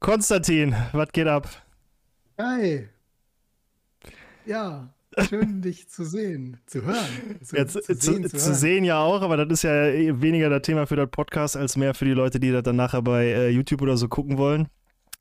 Konstantin, 0.00 0.74
was 0.92 1.12
geht 1.12 1.26
ab? 1.26 1.46
Hi. 2.38 2.88
Ja, 4.46 4.94
schön 5.28 5.60
dich 5.62 5.90
zu 5.90 6.06
sehen, 6.06 6.56
zu 6.64 6.82
hören. 6.82 7.38
Zu, 7.44 7.56
ja, 7.56 7.66
zu, 7.66 7.80
zu, 7.80 7.94
sehen, 7.94 8.26
zu, 8.26 8.38
zu 8.38 8.54
sehen, 8.54 8.84
ja 8.84 8.98
auch, 8.98 9.20
aber 9.20 9.36
das 9.36 9.58
ist 9.58 9.62
ja 9.64 9.70
weniger 10.22 10.48
das 10.48 10.62
Thema 10.62 10.86
für 10.86 10.96
das 10.96 11.10
Podcast 11.10 11.54
als 11.54 11.76
mehr 11.76 11.92
für 11.92 12.06
die 12.06 12.14
Leute, 12.14 12.40
die 12.40 12.50
das 12.50 12.62
dann 12.62 12.76
nachher 12.76 13.02
bei 13.02 13.26
äh, 13.26 13.48
YouTube 13.50 13.82
oder 13.82 13.98
so 13.98 14.08
gucken 14.08 14.38
wollen. 14.38 14.68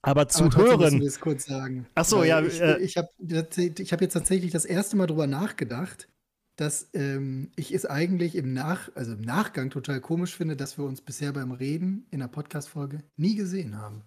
Aber 0.01 0.29
zu 0.29 0.45
aber 0.45 0.55
hören. 0.55 1.01
Wir 1.01 1.07
es 1.07 1.19
kurz 1.19 1.45
sagen. 1.45 1.85
Ach 1.95 2.05
so, 2.05 2.23
ja. 2.23 2.41
Ich, 2.41 2.61
äh, 2.61 2.77
ich 2.79 2.95
habe 2.95 3.09
ich 3.19 3.91
hab 3.91 3.99
jetzt 3.99 4.13
tatsächlich 4.13 4.51
das 4.51 4.63
erste 4.63 4.95
Mal 4.95 5.07
drüber 5.07 5.27
nachgedacht, 5.27 6.07
dass 6.55 6.89
ähm, 6.93 7.51
ich 7.57 7.73
es 7.73 7.85
eigentlich 7.85 8.35
im, 8.35 8.53
Nach 8.53 8.89
also 8.95 9.11
im 9.11 9.21
Nachgang 9.21 9.71
total 9.71 9.99
komisch 9.99 10.37
finde, 10.37 10.55
dass 10.55 10.77
wir 10.77 10.85
uns 10.85 11.01
bisher 11.01 11.33
beim 11.33 11.51
Reden 11.51 12.07
in 12.11 12.21
der 12.21 12.29
Podcast-Folge 12.29 13.03
nie 13.17 13.35
gesehen 13.35 13.77
haben. 13.77 14.03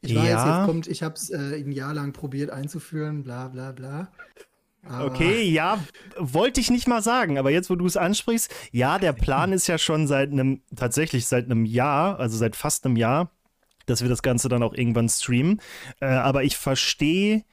Ich 0.00 0.14
weiß, 0.14 0.28
ja. 0.28 0.58
jetzt 0.58 0.66
kommt, 0.66 0.86
ich 0.86 1.02
habe 1.02 1.14
es 1.14 1.30
äh, 1.30 1.56
ein 1.56 1.72
Jahr 1.72 1.92
lang 1.92 2.12
probiert 2.12 2.50
einzuführen, 2.50 3.24
bla 3.24 3.48
bla 3.48 3.72
bla. 3.72 4.08
Aber 4.84 5.06
okay, 5.06 5.42
ja, 5.42 5.82
wollte 6.16 6.60
ich 6.60 6.70
nicht 6.70 6.86
mal 6.86 7.02
sagen, 7.02 7.36
aber 7.36 7.50
jetzt, 7.50 7.68
wo 7.68 7.74
du 7.74 7.84
es 7.84 7.96
ansprichst, 7.96 8.54
ja, 8.70 8.98
der 8.98 9.12
Plan 9.12 9.52
ist 9.52 9.66
ja 9.66 9.76
schon 9.76 10.06
seit 10.06 10.30
einem, 10.30 10.62
tatsächlich 10.74 11.26
seit 11.26 11.46
einem 11.46 11.64
Jahr, 11.64 12.18
also 12.18 12.38
seit 12.38 12.56
fast 12.56 12.86
einem 12.86 12.96
Jahr, 12.96 13.30
dass 13.86 14.02
wir 14.02 14.08
das 14.08 14.22
Ganze 14.22 14.48
dann 14.48 14.62
auch 14.62 14.74
irgendwann 14.74 15.08
streamen. 15.08 15.60
Äh, 16.00 16.06
aber 16.06 16.44
ich 16.44 16.56
verstehe, 16.56 17.44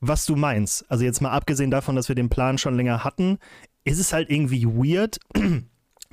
was 0.00 0.26
du 0.26 0.36
meinst. 0.36 0.90
Also 0.90 1.04
jetzt 1.04 1.22
mal 1.22 1.30
abgesehen 1.30 1.70
davon, 1.70 1.96
dass 1.96 2.08
wir 2.08 2.14
den 2.14 2.28
Plan 2.28 2.58
schon 2.58 2.76
länger 2.76 3.04
hatten, 3.04 3.38
ist 3.84 3.98
es 3.98 4.12
halt 4.12 4.30
irgendwie 4.30 4.66
weird, 4.66 5.18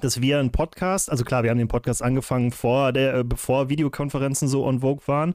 dass 0.01 0.21
wir 0.21 0.39
einen 0.39 0.51
Podcast, 0.51 1.09
also 1.09 1.23
klar, 1.23 1.43
wir 1.43 1.49
haben 1.49 1.57
den 1.57 1.67
Podcast 1.67 2.01
angefangen 2.01 2.51
vor 2.51 2.91
der, 2.91 3.15
äh, 3.15 3.23
bevor 3.23 3.69
Videokonferenzen 3.69 4.47
so 4.47 4.65
on 4.65 4.81
Vogue 4.81 5.07
waren, 5.07 5.33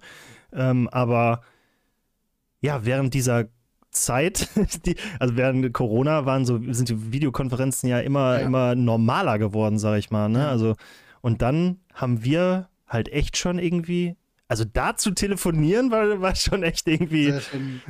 ähm, 0.53 0.89
aber 0.91 1.41
ja, 2.61 2.84
während 2.84 3.14
dieser 3.14 3.47
Zeit, 3.91 4.48
die, 4.86 4.97
also 5.19 5.36
während 5.36 5.73
Corona 5.73 6.27
waren 6.27 6.45
so, 6.45 6.61
sind 6.73 6.89
die 6.89 7.12
Videokonferenzen 7.12 7.89
ja 7.89 8.00
immer, 8.00 8.41
ja. 8.41 8.47
immer 8.47 8.75
normaler 8.75 9.39
geworden, 9.39 9.78
sag 9.78 9.98
ich 9.98 10.11
mal, 10.11 10.28
ne? 10.28 10.41
Ja. 10.41 10.48
Also, 10.50 10.77
und 11.23 11.42
dann 11.42 11.80
haben 11.95 12.25
wir 12.25 12.69
halt 12.86 13.08
echt 13.08 13.36
schon 13.36 13.58
irgendwie, 13.58 14.17
also 14.48 14.64
da 14.64 14.97
zu 14.97 15.11
telefonieren 15.12 15.91
war, 15.91 16.20
war 16.20 16.34
schon 16.36 16.62
echt 16.62 16.86
irgendwie. 16.86 17.28
Das 17.28 17.53
war 17.53 17.61
schon, 17.61 17.80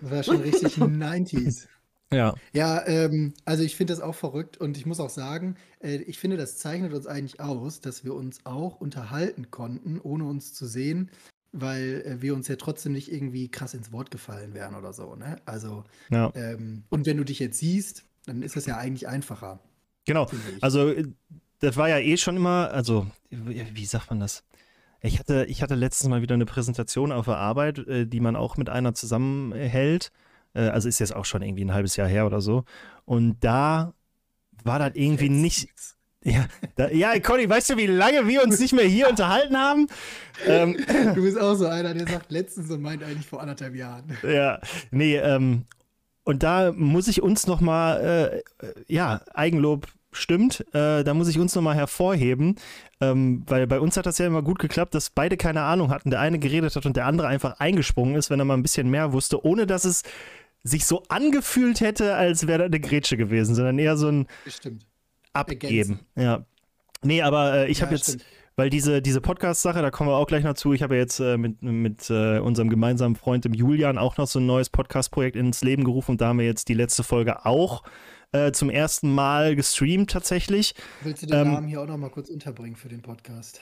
war 0.00 0.22
schon 0.22 0.40
richtig 0.42 0.74
90s. 0.76 1.66
Ja. 2.12 2.34
Ja, 2.52 2.86
ähm, 2.86 3.34
also 3.44 3.64
ich 3.64 3.76
finde 3.76 3.92
das 3.92 4.00
auch 4.00 4.14
verrückt 4.14 4.56
und 4.56 4.76
ich 4.76 4.86
muss 4.86 5.00
auch 5.00 5.10
sagen, 5.10 5.56
äh, 5.80 5.96
ich 5.96 6.18
finde, 6.18 6.36
das 6.36 6.56
zeichnet 6.58 6.94
uns 6.94 7.06
eigentlich 7.06 7.40
aus, 7.40 7.80
dass 7.80 8.04
wir 8.04 8.14
uns 8.14 8.40
auch 8.44 8.80
unterhalten 8.80 9.50
konnten, 9.50 10.00
ohne 10.00 10.24
uns 10.24 10.54
zu 10.54 10.66
sehen, 10.66 11.10
weil 11.52 12.04
äh, 12.06 12.22
wir 12.22 12.34
uns 12.34 12.48
ja 12.48 12.56
trotzdem 12.56 12.92
nicht 12.92 13.10
irgendwie 13.10 13.50
krass 13.50 13.74
ins 13.74 13.90
Wort 13.90 14.10
gefallen 14.10 14.54
wären 14.54 14.74
oder 14.74 14.92
so, 14.92 15.16
ne? 15.16 15.36
Also, 15.46 15.84
ja. 16.10 16.30
ähm, 16.34 16.84
und 16.90 17.06
wenn 17.06 17.16
du 17.16 17.24
dich 17.24 17.40
jetzt 17.40 17.58
siehst, 17.58 18.04
dann 18.26 18.42
ist 18.42 18.56
das 18.56 18.66
ja 18.66 18.76
eigentlich 18.76 19.08
einfacher. 19.08 19.60
Genau. 20.04 20.28
Also, 20.60 20.90
äh, 20.90 21.08
das 21.58 21.76
war 21.76 21.88
ja 21.88 21.98
eh 21.98 22.16
schon 22.16 22.36
immer, 22.36 22.70
also, 22.70 23.06
wie 23.30 23.86
sagt 23.86 24.10
man 24.10 24.20
das? 24.20 24.44
Ich 25.00 25.18
hatte, 25.18 25.44
ich 25.46 25.62
hatte 25.62 25.74
letztens 25.74 26.08
mal 26.08 26.22
wieder 26.22 26.34
eine 26.34 26.46
Präsentation 26.46 27.12
auf 27.12 27.26
der 27.26 27.36
Arbeit, 27.36 27.78
äh, 27.78 28.06
die 28.06 28.20
man 28.20 28.36
auch 28.36 28.56
mit 28.56 28.68
einer 28.68 28.94
zusammenhält. 28.94 30.10
Äh, 30.56 30.68
also 30.68 30.88
ist 30.88 30.98
jetzt 30.98 31.14
auch 31.14 31.24
schon 31.24 31.42
irgendwie 31.42 31.64
ein 31.64 31.74
halbes 31.74 31.96
Jahr 31.96 32.08
her 32.08 32.26
oder 32.26 32.40
so. 32.40 32.64
Und 33.04 33.36
da 33.40 33.92
war 34.64 34.78
das 34.78 34.92
irgendwie 34.94 35.28
nicht. 35.28 35.68
Ja, 36.24 36.44
da, 36.74 36.90
ja, 36.90 37.16
Conny, 37.20 37.48
weißt 37.48 37.70
du, 37.70 37.76
wie 37.76 37.86
lange 37.86 38.26
wir 38.26 38.42
uns 38.42 38.58
nicht 38.58 38.72
mehr 38.72 38.84
hier 38.84 39.08
unterhalten 39.08 39.56
haben? 39.56 39.86
Ähm, 40.44 40.76
du 41.14 41.22
bist 41.22 41.38
auch 41.38 41.54
so 41.54 41.68
einer, 41.68 41.94
der 41.94 42.08
sagt 42.08 42.32
letztens 42.32 42.68
und 42.68 42.82
meint 42.82 43.04
eigentlich 43.04 43.28
vor 43.28 43.40
anderthalb 43.40 43.76
Jahren. 43.76 44.18
Ja, 44.24 44.58
nee, 44.90 45.16
ähm, 45.18 45.66
und 46.24 46.42
da 46.42 46.72
muss 46.72 47.06
ich 47.06 47.22
uns 47.22 47.46
noch 47.46 47.60
mal, 47.60 48.42
äh, 48.60 48.72
ja, 48.92 49.20
Eigenlob 49.34 49.86
stimmt, 50.10 50.66
äh, 50.74 51.04
da 51.04 51.14
muss 51.14 51.28
ich 51.28 51.38
uns 51.38 51.54
nochmal 51.54 51.76
hervorheben, 51.76 52.56
ähm, 53.00 53.44
weil 53.46 53.68
bei 53.68 53.78
uns 53.78 53.96
hat 53.96 54.06
das 54.06 54.18
ja 54.18 54.26
immer 54.26 54.42
gut 54.42 54.58
geklappt, 54.58 54.96
dass 54.96 55.10
beide 55.10 55.36
keine 55.36 55.62
Ahnung 55.62 55.90
hatten. 55.90 56.10
Der 56.10 56.18
eine 56.18 56.40
geredet 56.40 56.74
hat 56.74 56.86
und 56.86 56.96
der 56.96 57.06
andere 57.06 57.28
einfach 57.28 57.60
eingesprungen 57.60 58.16
ist, 58.16 58.30
wenn 58.30 58.40
er 58.40 58.46
mal 58.46 58.54
ein 58.54 58.62
bisschen 58.62 58.90
mehr 58.90 59.12
wusste, 59.12 59.44
ohne 59.44 59.64
dass 59.64 59.84
es 59.84 60.02
sich 60.66 60.86
so 60.86 61.02
angefühlt 61.08 61.80
hätte, 61.80 62.14
als 62.14 62.46
wäre 62.46 62.58
da 62.58 62.64
eine 62.66 62.80
Grätsche 62.80 63.16
gewesen, 63.16 63.54
sondern 63.54 63.78
eher 63.78 63.96
so 63.96 64.08
ein 64.08 64.26
Bestimmt. 64.44 64.86
Abgeben. 65.32 65.62
Ergänzen. 65.62 66.00
Ja. 66.16 66.46
Nee, 67.02 67.22
aber 67.22 67.54
äh, 67.54 67.70
ich 67.70 67.78
ja, 67.78 67.86
habe 67.86 67.94
jetzt, 67.94 68.08
stimmt. 68.08 68.24
weil 68.56 68.70
diese, 68.70 69.02
diese 69.02 69.20
Podcast-Sache, 69.20 69.82
da 69.82 69.90
kommen 69.90 70.10
wir 70.10 70.16
auch 70.16 70.26
gleich 70.26 70.44
noch 70.44 70.54
zu. 70.54 70.72
Ich 70.72 70.82
habe 70.82 70.94
ja 70.94 71.00
jetzt 71.02 71.20
äh, 71.20 71.36
mit, 71.36 71.62
mit 71.62 72.10
äh, 72.10 72.38
unserem 72.38 72.70
gemeinsamen 72.70 73.16
Freund, 73.16 73.44
dem 73.44 73.54
Julian, 73.54 73.98
auch 73.98 74.16
noch 74.16 74.26
so 74.26 74.40
ein 74.40 74.46
neues 74.46 74.70
Podcast-Projekt 74.70 75.36
ins 75.36 75.62
Leben 75.62 75.84
gerufen 75.84 76.12
und 76.12 76.20
da 76.20 76.28
haben 76.28 76.38
wir 76.38 76.46
jetzt 76.46 76.68
die 76.68 76.74
letzte 76.74 77.02
Folge 77.02 77.44
auch 77.44 77.82
äh, 78.32 78.52
zum 78.52 78.70
ersten 78.70 79.12
Mal 79.12 79.56
gestreamt 79.56 80.10
tatsächlich. 80.10 80.74
Willst 81.02 81.22
du 81.22 81.26
den 81.26 81.38
ähm, 81.38 81.52
Namen 81.52 81.68
hier 81.68 81.80
auch 81.80 81.86
noch 81.86 81.96
mal 81.96 82.10
kurz 82.10 82.28
unterbringen 82.28 82.76
für 82.76 82.88
den 82.88 83.02
Podcast? 83.02 83.60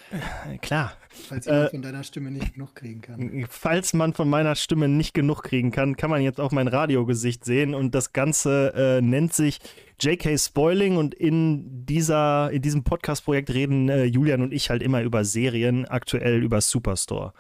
Äh, 0.51 0.59
klar. 0.59 0.93
Falls 1.29 1.47
jemand 1.47 1.67
äh, 1.67 1.71
von 1.71 1.83
deiner 1.83 2.05
Stimme 2.05 2.31
nicht 2.31 2.55
genug 2.55 2.75
kriegen 2.75 3.01
kann. 3.01 3.47
Falls 3.49 3.93
man 3.93 4.15
von 4.15 4.29
meiner 4.29 4.55
Stimme 4.55 4.89
nicht 4.89 5.15
genug 5.15 5.43
kriegen 5.43 5.71
kann, 5.71 5.97
kann 5.97 6.11
man 6.11 6.23
jetzt 6.23 6.41
auch 6.41 6.53
mein 6.53 6.69
Radiogesicht 6.69 7.45
sehen 7.45 7.75
und 7.75 7.95
das 7.95 8.13
Ganze 8.13 8.73
äh, 8.75 9.01
nennt 9.01 9.33
sich 9.33 9.61
JK 10.01 10.39
Spoiling 10.39 10.97
und 10.97 11.15
in 11.15 11.87
dieser 11.87 12.51
in 12.51 12.63
diesem 12.63 12.83
Podcast-Projekt 12.83 13.51
reden 13.51 13.89
Julian 14.07 14.43
und 14.43 14.53
ich 14.53 14.69
halt 14.69 14.83
immer 14.83 15.03
über 15.03 15.25
Serien, 15.25 15.87
aktuell 15.87 16.43
über 16.43 16.61
Superstore. 16.61 17.33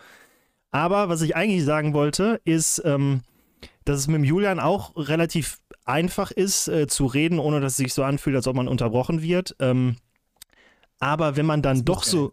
Aber 0.71 1.09
was 1.09 1.23
ich 1.23 1.37
eigentlich 1.37 1.65
sagen 1.65 1.95
wollte, 1.95 2.41
ist, 2.45 2.83
ähm, 2.85 3.23
dass 3.85 3.99
es 3.99 4.07
mit 4.07 4.17
dem 4.17 4.25
Julian 4.25 4.61
auch 4.61 4.97
relativ 4.97 5.59
einfach 5.85 6.31
ist 6.31 6.69
äh, 6.69 6.87
zu 6.87 7.07
reden, 7.07 7.39
ohne 7.39 7.61
dass 7.61 7.73
es 7.73 7.77
sich 7.79 7.95
so 7.95 8.03
anfühlt, 8.03 8.37
als 8.37 8.47
ob 8.47 8.57
man 8.57 8.69
unterbrochen 8.69 9.23
wird. 9.23 9.55
Ähm, 9.61 9.97
aber 10.99 11.37
wenn 11.37 11.45
man 11.45 11.61
dann 11.61 11.79
das 11.79 11.85
doch 11.85 12.03
so. 12.03 12.33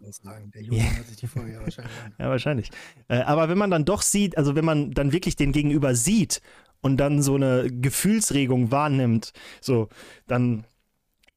Der 0.54 0.62
ja. 0.62 0.82
hat 0.84 1.06
sich 1.06 1.16
die 1.16 1.26
Folge 1.26 1.52
ja 1.52 1.60
wahrscheinlich. 1.60 1.92
ja, 2.18 2.28
wahrscheinlich. 2.30 2.70
Äh, 3.08 3.20
aber 3.22 3.48
wenn 3.48 3.58
man 3.58 3.70
dann 3.70 3.84
doch 3.84 4.02
sieht, 4.02 4.38
also 4.38 4.54
wenn 4.54 4.64
man 4.64 4.92
dann 4.92 5.12
wirklich 5.12 5.36
den 5.36 5.52
Gegenüber 5.52 5.94
sieht 5.94 6.40
und 6.80 6.96
dann 6.96 7.22
so 7.22 7.34
eine 7.34 7.68
Gefühlsregung 7.70 8.70
wahrnimmt, 8.70 9.32
so, 9.60 9.88
dann 10.26 10.64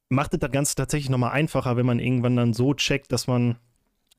macht 0.08 0.34
es 0.34 0.40
das 0.40 0.52
Ganze 0.52 0.76
tatsächlich 0.76 1.10
nochmal 1.10 1.32
einfacher, 1.32 1.76
wenn 1.76 1.86
man 1.86 2.00
irgendwann 2.00 2.36
dann 2.36 2.54
so 2.54 2.74
checkt, 2.74 3.12
dass 3.12 3.28
man 3.28 3.58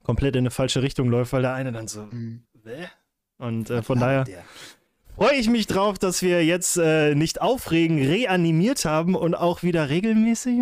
komplett 0.02 0.36
in 0.36 0.40
eine 0.40 0.50
falsche 0.50 0.82
Richtung 0.82 1.08
läuft, 1.08 1.32
weil 1.32 1.42
der 1.42 1.54
eine 1.54 1.72
dann 1.72 1.88
so, 1.88 2.02
mhm. 2.02 2.42
Und 3.38 3.70
äh, 3.70 3.82
von 3.82 3.98
daher. 3.98 4.24
Der? 4.24 4.44
Freue 5.16 5.36
ich 5.36 5.48
mich 5.48 5.66
drauf, 5.66 5.98
dass 5.98 6.22
wir 6.22 6.44
jetzt 6.44 6.76
äh, 6.76 7.14
nicht 7.14 7.40
aufregen, 7.40 7.98
reanimiert 7.98 8.84
haben 8.84 9.14
und 9.14 9.34
auch 9.34 9.62
wieder 9.62 9.88
regelmäßig. 9.88 10.58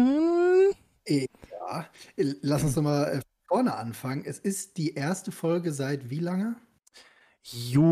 Ja, 1.06 1.87
lass 2.16 2.62
uns 2.62 2.75
doch 2.75 2.82
mal 2.82 3.04
äh, 3.04 3.20
vorne 3.48 3.75
anfangen. 3.75 4.22
Es 4.25 4.38
ist 4.38 4.76
die 4.76 4.94
erste 4.94 5.32
Folge 5.32 5.72
seit 5.72 6.09
wie 6.09 6.20
lange? 6.20 6.54
Juni 7.42 7.82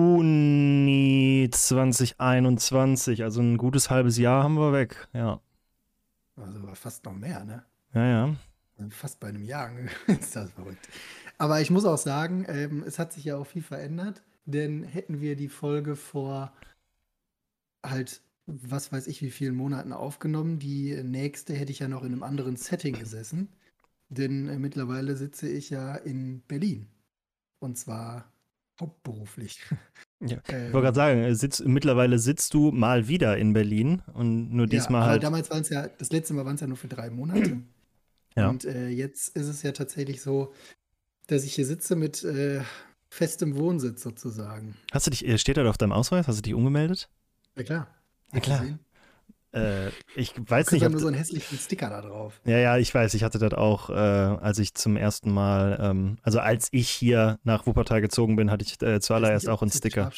2021, 1.52 3.22
also 3.22 3.42
ein 3.42 3.58
gutes 3.58 3.90
halbes 3.90 4.16
Jahr 4.16 4.44
haben 4.44 4.54
wir 4.54 4.72
weg, 4.72 5.08
ja. 5.12 5.40
Also 6.36 6.60
fast 6.74 7.04
noch 7.04 7.12
mehr, 7.12 7.44
ne? 7.44 7.62
Ja, 7.92 8.06
ja. 8.06 8.34
Fast 8.88 9.20
bei 9.20 9.28
einem 9.28 9.44
Jahr 9.44 9.70
ist 10.06 10.34
das 10.34 10.50
verrückt. 10.52 10.88
Aber 11.36 11.60
ich 11.60 11.70
muss 11.70 11.84
auch 11.84 11.98
sagen, 11.98 12.46
ähm, 12.48 12.82
es 12.86 12.98
hat 12.98 13.12
sich 13.12 13.24
ja 13.24 13.36
auch 13.36 13.46
viel 13.46 13.62
verändert. 13.62 14.22
Denn 14.44 14.82
hätten 14.82 15.20
wir 15.20 15.36
die 15.36 15.48
Folge 15.48 15.96
vor 15.96 16.52
halt, 17.84 18.22
was 18.46 18.92
weiß 18.92 19.06
ich, 19.06 19.22
wie 19.22 19.30
vielen 19.30 19.54
Monaten 19.54 19.92
aufgenommen, 19.92 20.58
die 20.58 21.02
nächste 21.02 21.54
hätte 21.54 21.72
ich 21.72 21.80
ja 21.80 21.88
noch 21.88 22.02
in 22.02 22.12
einem 22.12 22.22
anderen 22.22 22.56
Setting 22.56 22.98
gesessen. 22.98 23.48
Denn 24.08 24.48
äh, 24.48 24.58
mittlerweile 24.58 25.16
sitze 25.16 25.48
ich 25.48 25.70
ja 25.70 25.94
in 25.94 26.42
Berlin. 26.42 26.88
Und 27.60 27.78
zwar 27.78 28.30
hauptberuflich. 28.80 29.60
Ja, 30.24 30.36
ich 30.46 30.72
wollte 30.72 30.82
gerade 30.82 30.94
sagen, 30.94 31.24
äh, 31.24 31.34
sitz, 31.34 31.58
mittlerweile 31.64 32.16
sitzt 32.20 32.54
du 32.54 32.70
mal 32.70 33.08
wieder 33.08 33.36
in 33.38 33.54
Berlin 33.54 34.02
und 34.14 34.52
nur 34.52 34.68
diesmal 34.68 35.00
ja, 35.00 35.06
halt. 35.08 35.24
Damals 35.24 35.50
waren 35.50 35.62
es 35.62 35.68
ja, 35.68 35.88
das 35.88 36.12
letzte 36.12 36.32
Mal 36.34 36.44
waren 36.44 36.54
es 36.54 36.60
ja 36.60 36.68
nur 36.68 36.76
für 36.76 36.86
drei 36.86 37.10
Monate. 37.10 37.58
Ja. 38.34 38.48
Und 38.48 38.64
äh, 38.64 38.88
jetzt 38.88 39.36
ist 39.36 39.46
es 39.46 39.62
ja 39.62 39.72
tatsächlich 39.72 40.22
so, 40.22 40.54
dass 41.26 41.44
ich 41.44 41.54
hier 41.54 41.66
sitze 41.66 41.96
mit 41.96 42.24
äh, 42.24 42.62
festem 43.12 43.56
Wohnsitz 43.56 44.02
sozusagen. 44.02 44.74
Hast 44.90 45.06
du 45.06 45.10
dich, 45.10 45.26
äh, 45.26 45.36
steht 45.36 45.58
da 45.58 45.68
auf 45.68 45.76
deinem 45.76 45.92
Ausweis? 45.92 46.26
Hast 46.26 46.38
du 46.38 46.42
dich 46.42 46.54
umgemeldet? 46.54 47.10
Ja 47.56 47.62
klar. 47.62 47.86
Ja 48.32 48.40
klar. 48.40 48.64
Äh, 49.52 49.88
ich 50.16 50.32
weiß 50.38 50.66
da 50.66 50.72
nicht. 50.72 50.84
Da 50.84 50.88
nur 50.88 50.98
so 50.98 51.08
einen 51.08 51.16
hässlichen 51.16 51.58
Sticker 51.58 51.90
da 51.90 52.00
drauf. 52.00 52.40
Ja, 52.46 52.56
ja, 52.56 52.78
ich 52.78 52.94
weiß. 52.94 53.12
Ich 53.12 53.22
hatte 53.22 53.38
das 53.38 53.52
auch, 53.52 53.90
äh, 53.90 53.92
als 53.92 54.58
ich 54.58 54.72
zum 54.72 54.96
ersten 54.96 55.30
Mal, 55.30 55.78
ähm, 55.78 56.16
also 56.22 56.40
als 56.40 56.68
ich 56.70 56.88
hier 56.88 57.38
nach 57.44 57.66
Wuppertal 57.66 58.00
gezogen 58.00 58.36
bin, 58.36 58.50
hatte 58.50 58.64
ich 58.64 58.80
äh, 58.80 58.98
zuallererst 59.00 59.46
auch 59.46 59.60
einen 59.60 59.70
Sticker. 59.70 60.10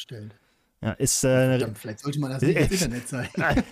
Ja, 0.81 0.91
ist. 0.91 1.25
Äh, 1.25 1.57
Verdammt, 1.57 1.77
vielleicht 1.77 1.99
sollte 1.99 2.19
man 2.21 2.31
das 2.31 2.41
nicht 2.41 2.57
ins 2.71 2.71
Internet 2.71 3.07
zeigen. 3.09 3.63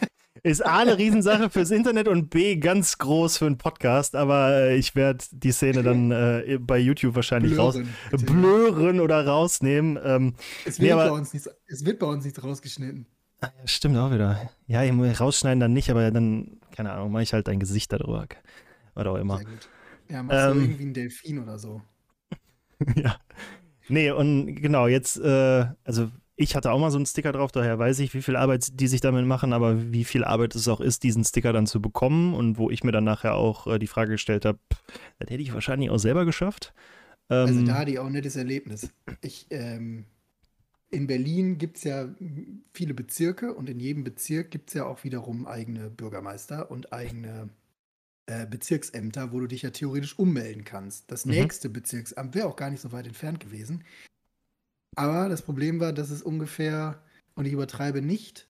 Ist 0.43 0.65
A 0.65 0.79
eine 0.79 0.97
Riesensache 0.97 1.49
fürs 1.49 1.71
Internet 1.71 2.09
und 2.09 2.29
B 2.29 2.57
ganz 2.57 2.97
groß 2.97 3.37
für 3.37 3.45
einen 3.45 3.57
Podcast, 3.57 4.13
aber 4.13 4.51
äh, 4.51 4.77
ich 4.77 4.93
werde 4.93 5.23
die 5.31 5.53
Szene 5.53 5.83
dann 5.83 6.11
äh, 6.11 6.59
bei 6.59 6.77
YouTube 6.77 7.15
wahrscheinlich 7.15 7.53
blören, 7.53 7.87
raus 8.11 8.23
blören 8.25 8.99
oder 8.99 9.25
rausnehmen. 9.25 9.97
Ähm, 10.03 10.35
es, 10.65 10.79
wird 10.79 10.87
nee, 10.87 10.91
aber, 10.91 11.09
bei 11.09 11.17
uns 11.17 11.33
nicht, 11.33 11.49
es 11.67 11.85
wird 11.85 11.99
bei 11.99 12.07
uns 12.07 12.25
nicht 12.25 12.43
rausgeschnitten. 12.43 13.07
Ah, 13.39 13.51
ja, 13.57 13.67
stimmt 13.67 13.97
auch 13.97 14.11
wieder. 14.11 14.49
Ja, 14.67 14.81
rausschneiden 14.83 15.61
dann 15.61 15.73
nicht, 15.73 15.89
aber 15.89 16.11
dann, 16.11 16.59
keine 16.75 16.91
Ahnung, 16.91 17.11
mache 17.11 17.23
ich 17.23 17.33
halt 17.33 17.47
dein 17.47 17.59
Gesicht 17.59 17.93
da 17.93 17.97
drüber. 17.97 18.27
Oder 18.95 19.11
auch 19.11 19.17
immer. 19.17 19.37
Sehr 19.37 19.45
gut. 19.45 19.69
Ja, 20.09 20.23
machst 20.23 20.45
ähm, 20.45 20.53
du 20.53 20.59
irgendwie 20.59 20.83
einen 20.83 20.93
Delfin 20.93 21.39
oder 21.39 21.57
so. 21.57 21.81
ja. 22.95 23.15
Nee, 23.87 24.11
und 24.11 24.55
genau, 24.55 24.87
jetzt, 24.87 25.17
äh, 25.19 25.65
also 25.83 26.11
ich 26.35 26.55
hatte 26.55 26.71
auch 26.71 26.79
mal 26.79 26.91
so 26.91 26.97
einen 26.97 27.05
Sticker 27.05 27.31
drauf, 27.31 27.51
daher 27.51 27.77
weiß 27.77 27.99
ich, 27.99 28.13
wie 28.13 28.21
viel 28.21 28.35
Arbeit 28.35 28.79
die 28.79 28.87
sich 28.87 29.01
damit 29.01 29.25
machen, 29.25 29.53
aber 29.53 29.91
wie 29.91 30.03
viel 30.03 30.23
Arbeit 30.23 30.55
es 30.55 30.67
auch 30.67 30.81
ist, 30.81 31.03
diesen 31.03 31.23
Sticker 31.23 31.53
dann 31.53 31.67
zu 31.67 31.81
bekommen 31.81 32.33
und 32.33 32.57
wo 32.57 32.69
ich 32.69 32.83
mir 32.83 32.91
dann 32.91 33.03
nachher 33.03 33.35
auch 33.35 33.67
äh, 33.67 33.79
die 33.79 33.87
Frage 33.87 34.11
gestellt 34.11 34.45
habe, 34.45 34.59
das 35.19 35.29
hätte 35.29 35.43
ich 35.43 35.53
wahrscheinlich 35.53 35.89
auch 35.89 35.99
selber 35.99 36.25
geschafft. 36.25 36.73
Also 37.27 37.51
ähm, 37.51 37.57
also 37.59 37.71
da 37.71 37.79
hatte 37.79 37.91
ich 37.91 37.99
auch 37.99 38.07
ein 38.07 38.13
nettes 38.13 38.35
Erlebnis. 38.35 38.89
Ich, 39.21 39.47
ähm, 39.51 40.05
in 40.89 41.07
Berlin 41.07 41.57
gibt 41.57 41.77
es 41.77 41.83
ja 41.83 42.09
viele 42.73 42.93
Bezirke 42.93 43.53
und 43.53 43.69
in 43.69 43.79
jedem 43.79 44.03
Bezirk 44.03 44.51
gibt 44.51 44.69
es 44.69 44.73
ja 44.75 44.85
auch 44.85 45.03
wiederum 45.03 45.45
eigene 45.45 45.89
Bürgermeister 45.89 46.71
und 46.71 46.93
eigene 46.93 47.49
äh, 48.25 48.45
Bezirksämter, 48.47 49.31
wo 49.31 49.39
du 49.39 49.47
dich 49.47 49.63
ja 49.63 49.69
theoretisch 49.69 50.17
ummelden 50.17 50.63
kannst. 50.63 51.11
Das 51.11 51.25
mhm. 51.25 51.33
nächste 51.33 51.69
Bezirksamt 51.69 52.35
wäre 52.35 52.47
auch 52.47 52.55
gar 52.55 52.69
nicht 52.69 52.81
so 52.81 52.91
weit 52.91 53.07
entfernt 53.07 53.39
gewesen. 53.39 53.83
Aber 54.95 55.29
das 55.29 55.41
Problem 55.41 55.79
war, 55.79 55.93
dass 55.93 56.09
es 56.09 56.21
ungefähr, 56.21 57.01
und 57.35 57.45
ich 57.45 57.53
übertreibe 57.53 58.01
nicht, 58.01 58.47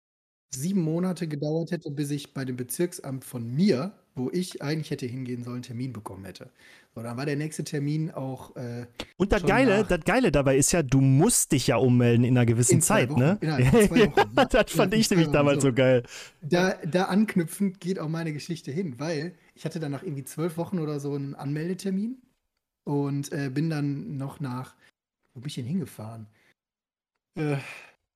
sieben 0.55 0.81
Monate 0.81 1.27
gedauert 1.27 1.71
hätte, 1.71 1.91
bis 1.91 2.11
ich 2.11 2.33
bei 2.33 2.45
dem 2.45 2.55
Bezirksamt 2.55 3.25
von 3.25 3.53
mir, 3.53 3.93
wo 4.15 4.29
ich 4.31 4.61
eigentlich 4.61 4.91
hätte 4.91 5.05
hingehen 5.05 5.43
sollen, 5.43 5.55
einen 5.55 5.63
Termin 5.63 5.93
bekommen 5.93 6.25
hätte. 6.25 6.51
So, 6.93 7.01
dann 7.01 7.17
war 7.17 7.25
der 7.25 7.35
nächste 7.35 7.63
Termin 7.63 8.11
auch. 8.11 8.55
Äh, 8.55 8.85
und 9.17 9.31
das 9.31 9.43
Geile, 9.43 9.83
das 9.83 10.01
Geile 10.01 10.31
dabei 10.31 10.57
ist 10.57 10.71
ja, 10.71 10.83
du 10.83 11.01
musst 11.01 11.51
dich 11.51 11.67
ja 11.67 11.77
ummelden 11.77 12.23
in 12.23 12.37
einer 12.37 12.45
gewissen 12.45 12.75
in 12.75 12.81
Zeit, 12.81 13.09
Wochen, 13.09 13.19
ne? 13.19 13.37
Wochen, 13.41 14.35
ne? 14.35 14.47
das 14.49 14.71
fand 14.71 14.93
ich 14.93 15.09
nämlich 15.09 15.29
damals 15.29 15.63
so. 15.63 15.69
so 15.69 15.73
geil. 15.73 16.03
Da, 16.41 16.75
da 16.85 17.05
anknüpfend 17.05 17.79
geht 17.79 17.97
auch 17.97 18.09
meine 18.09 18.33
Geschichte 18.33 18.71
hin, 18.71 18.99
weil 18.99 19.33
ich 19.55 19.65
hatte 19.65 19.79
dann 19.79 19.91
nach 19.91 20.03
irgendwie 20.03 20.23
zwölf 20.23 20.57
Wochen 20.57 20.77
oder 20.77 20.99
so 20.99 21.15
einen 21.15 21.33
Anmeldetermin 21.33 22.21
und 22.83 23.31
äh, 23.31 23.49
bin 23.49 23.71
dann 23.71 24.17
noch 24.17 24.39
nach, 24.39 24.75
wo 25.33 25.41
bin 25.41 25.47
ich 25.47 25.55
denn 25.55 25.65
hingefahren? 25.65 26.27
Äh, 27.35 27.57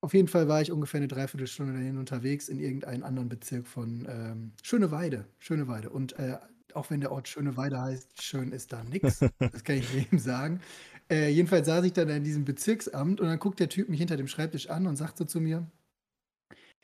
auf 0.02 0.14
jeden 0.14 0.28
Fall 0.28 0.48
war 0.48 0.62
ich 0.62 0.72
ungefähr 0.72 1.00
eine 1.00 1.08
Dreiviertelstunde 1.08 1.74
dahin 1.74 1.98
unterwegs 1.98 2.50
in 2.50 2.60
irgendeinen 2.60 3.04
anderen 3.04 3.30
Bezirk 3.30 3.68
von 3.68 4.08
ähm, 4.10 4.52
Schöneweide. 4.62 5.26
Schöneweide. 5.40 5.90
Und 5.90 6.14
äh, 6.20 6.38
auch 6.74 6.90
wenn 6.92 7.02
der 7.02 7.12
Ort 7.12 7.28
Schöneweide 7.28 7.82
heißt, 7.82 8.22
schön 8.22 8.52
ist 8.52 8.72
da 8.74 8.84
nichts. 8.84 9.20
Das 9.40 9.64
kann 9.64 9.78
ich 9.78 9.92
jedem 9.94 10.20
sagen. 10.20 10.62
Äh, 11.10 11.30
jedenfalls 11.30 11.66
saß 11.66 11.86
ich 11.86 11.94
dann 11.94 12.10
in 12.10 12.24
diesem 12.24 12.46
Bezirksamt 12.46 13.20
und 13.20 13.28
dann 13.28 13.40
guckt 13.40 13.60
der 13.60 13.70
Typ 13.70 13.90
mich 13.90 14.00
hinter 14.00 14.18
dem 14.18 14.28
Schreibtisch 14.28 14.70
an 14.70 14.88
und 14.88 14.98
sagt 14.98 15.18
so 15.18 15.26
zu 15.26 15.40
mir: 15.40 15.66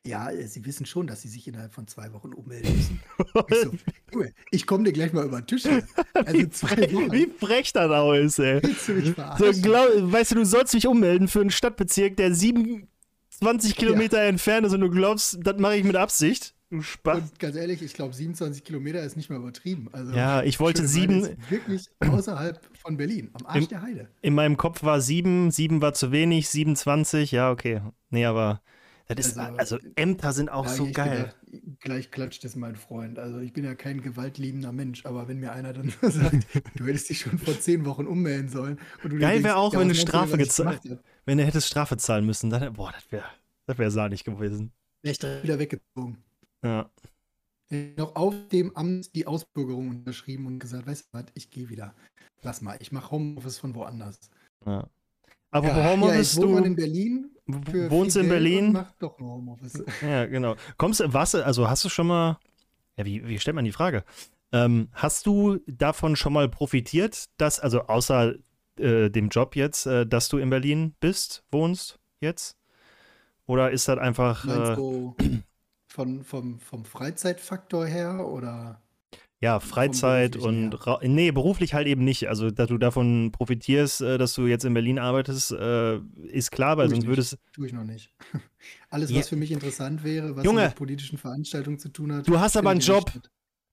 Ja, 0.05 0.29
äh, 0.29 0.47
Sie 0.47 0.65
wissen 0.65 0.85
schon, 0.85 1.07
dass 1.07 1.21
Sie 1.21 1.29
sich 1.29 1.47
innerhalb 1.47 1.73
von 1.73 1.87
zwei 1.87 2.11
Wochen 2.11 2.33
ummelden 2.33 2.75
müssen. 2.75 2.99
ich 3.49 3.57
so, 4.11 4.25
ich 4.51 4.67
komme 4.67 4.83
dir 4.83 4.91
gleich 4.91 5.13
mal 5.13 5.25
über 5.25 5.41
den 5.41 5.47
Tisch. 5.47 5.63
Also 6.13 6.45
zwei 6.47 6.93
Wochen. 6.93 7.11
Wie 7.11 7.27
frech 7.27 7.73
das 7.73 7.89
auch 7.89 8.13
ist, 8.13 8.39
ey. 8.39 8.61
Willst 8.61 8.87
du 8.87 8.93
mich 8.93 9.13
so, 9.37 9.61
glaub, 9.61 9.87
weißt 9.95 10.31
du, 10.31 10.35
du 10.35 10.45
sollst 10.45 10.73
mich 10.73 10.87
ummelden 10.87 11.27
für 11.27 11.41
einen 11.41 11.49
Stadtbezirk, 11.49 12.17
der 12.17 12.33
27 12.33 13.75
Kilometer 13.75 14.21
ja. 14.21 14.29
entfernt 14.29 14.67
ist 14.67 14.73
und 14.73 14.81
du 14.81 14.89
glaubst, 14.89 15.39
das 15.41 15.57
mache 15.57 15.77
ich 15.77 15.83
mit 15.83 15.95
Absicht. 15.95 16.53
Du 16.69 16.81
Spaß. 16.81 17.19
Und 17.19 17.39
ganz 17.39 17.55
ehrlich, 17.55 17.81
ich 17.81 17.93
glaube, 17.93 18.13
27 18.13 18.63
Kilometer 18.63 19.03
ist 19.03 19.15
nicht 19.15 19.29
mal 19.29 19.37
übertrieben. 19.37 19.89
Also, 19.91 20.11
ja, 20.13 20.43
ich 20.43 20.59
wollte 20.59 20.87
sieben. 20.87 21.37
Wirklich 21.49 21.87
außerhalb 21.99 22.59
von 22.81 22.97
Berlin, 22.97 23.31
am 23.33 23.45
Arsch 23.45 23.63
in, 23.63 23.69
der 23.69 23.81
Heide. 23.81 24.07
In 24.21 24.33
meinem 24.33 24.57
Kopf 24.57 24.83
war 24.83 25.01
sieben, 25.01 25.51
sieben 25.51 25.81
war 25.81 25.93
zu 25.93 26.11
wenig, 26.11 26.49
27, 26.49 27.31
ja, 27.31 27.51
okay. 27.51 27.81
Nee, 28.09 28.25
aber. 28.25 28.61
Das 29.07 29.27
ist, 29.27 29.37
also, 29.37 29.75
also 29.75 29.77
Ämter 29.95 30.31
sind 30.31 30.49
auch 30.49 30.67
so 30.67 30.89
geil. 30.89 31.33
Gedacht, 31.45 31.79
gleich 31.81 32.11
klatscht 32.11 32.45
es 32.45 32.55
mein 32.55 32.75
Freund. 32.75 33.19
Also 33.19 33.39
ich 33.39 33.51
bin 33.51 33.65
ja 33.65 33.75
kein 33.75 34.01
gewaltliebender 34.01 34.71
Mensch, 34.71 35.05
aber 35.05 35.27
wenn 35.27 35.39
mir 35.39 35.51
einer 35.51 35.73
dann 35.73 35.93
sagt, 36.01 36.47
du 36.75 36.85
hättest 36.85 37.09
dich 37.09 37.19
schon 37.19 37.37
vor 37.37 37.59
zehn 37.59 37.85
Wochen 37.85 38.07
ummelden 38.07 38.49
sollen. 38.49 38.79
geil 39.19 39.43
wäre 39.43 39.57
auch, 39.57 39.75
wenn 39.75 39.89
du 39.89 39.95
Strafe 39.95 40.37
gezahlt 40.37 40.81
Wenn 41.25 41.37
du 41.37 41.43
hättest 41.43 41.67
Strafe 41.67 41.97
zahlen 41.97 42.25
müssen, 42.25 42.49
dann, 42.49 42.73
boah, 42.73 42.91
das 42.93 43.11
wäre 43.11 43.25
das 43.65 43.77
wär 43.77 43.91
sahnig 43.91 44.23
gewesen. 44.23 44.71
Wäre 45.01 45.11
ich 45.11 45.19
direkt 45.19 45.43
wieder 45.43 45.59
weggezogen. 45.59 46.17
Ja. 46.63 46.89
Noch 47.97 48.15
auf 48.15 48.35
dem 48.51 48.75
Amt 48.75 49.15
die 49.15 49.25
Ausbürgerung 49.25 49.89
unterschrieben 49.89 50.45
und 50.45 50.59
gesagt, 50.59 50.85
weißt 50.85 51.07
du 51.07 51.17
was, 51.17 51.25
ich 51.33 51.49
gehe 51.49 51.69
wieder. 51.69 51.95
Lass 52.41 52.61
mal, 52.61 52.77
ich 52.79 52.91
mache 52.91 53.11
Homeoffice 53.11 53.57
von 53.57 53.73
woanders. 53.75 54.29
Ja. 54.65 54.87
Aber 55.53 55.67
ja, 55.67 55.91
Homeoffice, 55.91 56.35
ja, 56.35 56.41
ich 56.41 56.47
wohne 56.47 56.65
in 56.65 56.75
Berlin. 56.75 57.29
Wohnst 57.45 58.17
in 58.17 58.27
Berlin? 58.27 58.71
Mach 58.71 58.91
doch 58.93 59.19
nur 59.19 59.33
Homeoffice. 59.33 59.83
Ja, 60.01 60.25
genau. 60.25 60.55
Kommst 60.77 60.99
du, 60.99 61.13
was, 61.13 61.35
also 61.35 61.69
hast 61.69 61.85
du 61.85 61.89
schon 61.89 62.07
mal, 62.07 62.39
ja, 62.97 63.05
wie, 63.05 63.27
wie 63.27 63.37
stellt 63.37 63.55
man 63.55 63.65
die 63.65 63.71
Frage? 63.71 64.03
Ähm, 64.51 64.89
hast 64.93 65.27
du 65.27 65.59
davon 65.67 66.15
schon 66.15 66.33
mal 66.33 66.49
profitiert, 66.49 67.25
dass, 67.37 67.59
also 67.59 67.81
außer 67.83 68.33
äh, 68.79 69.09
dem 69.09 69.29
Job 69.29 69.55
jetzt, 69.55 69.85
äh, 69.85 70.07
dass 70.07 70.27
du 70.27 70.39
in 70.39 70.49
Berlin 70.49 70.95
bist, 70.99 71.43
wohnst 71.51 71.99
jetzt? 72.19 72.57
Oder 73.45 73.69
ist 73.69 73.87
das 73.87 73.99
einfach. 73.99 74.45
Äh, 74.45 74.75
du, 74.75 75.15
von, 75.87 76.23
vom, 76.23 76.59
vom 76.59 76.85
Freizeitfaktor 76.85 77.85
her 77.85 78.27
oder? 78.27 78.81
Ja, 79.43 79.59
Freizeit 79.59 80.37
und 80.37 80.79
nee, 81.01 81.31
beruflich 81.31 81.73
halt 81.73 81.85
eben 81.85 82.05
nicht. 82.05 82.29
Also, 82.29 82.49
dass 82.49 82.69
du 82.69 82.77
davon 82.77 83.33
profitierst, 83.33 83.99
äh, 83.99 84.17
dass 84.17 84.35
du 84.35 84.47
jetzt 84.47 84.63
in 84.63 84.73
Berlin 84.73 84.99
arbeitest, 84.99 85.51
äh, 85.51 85.97
ist 86.31 86.49
klar, 86.49 86.77
weil 86.77 86.89
sonst 86.89 87.07
würdest. 87.07 87.37
Tue 87.51 87.67
ich 87.67 87.73
noch 87.73 87.83
nicht. 87.83 88.13
Alles, 88.89 89.09
was 89.09 89.17
ja. 89.17 89.23
für 89.23 89.35
mich 89.35 89.51
interessant 89.51 90.05
wäre, 90.05 90.37
was 90.37 90.45
Junge, 90.45 90.67
mit 90.67 90.75
politischen 90.75 91.17
Veranstaltungen 91.17 91.77
zu 91.77 91.89
tun 91.89 92.13
hat. 92.13 92.25
Du 92.25 92.39
hast 92.39 92.55
aber 92.55 92.69
einen 92.69 92.79
Job, 92.79 93.11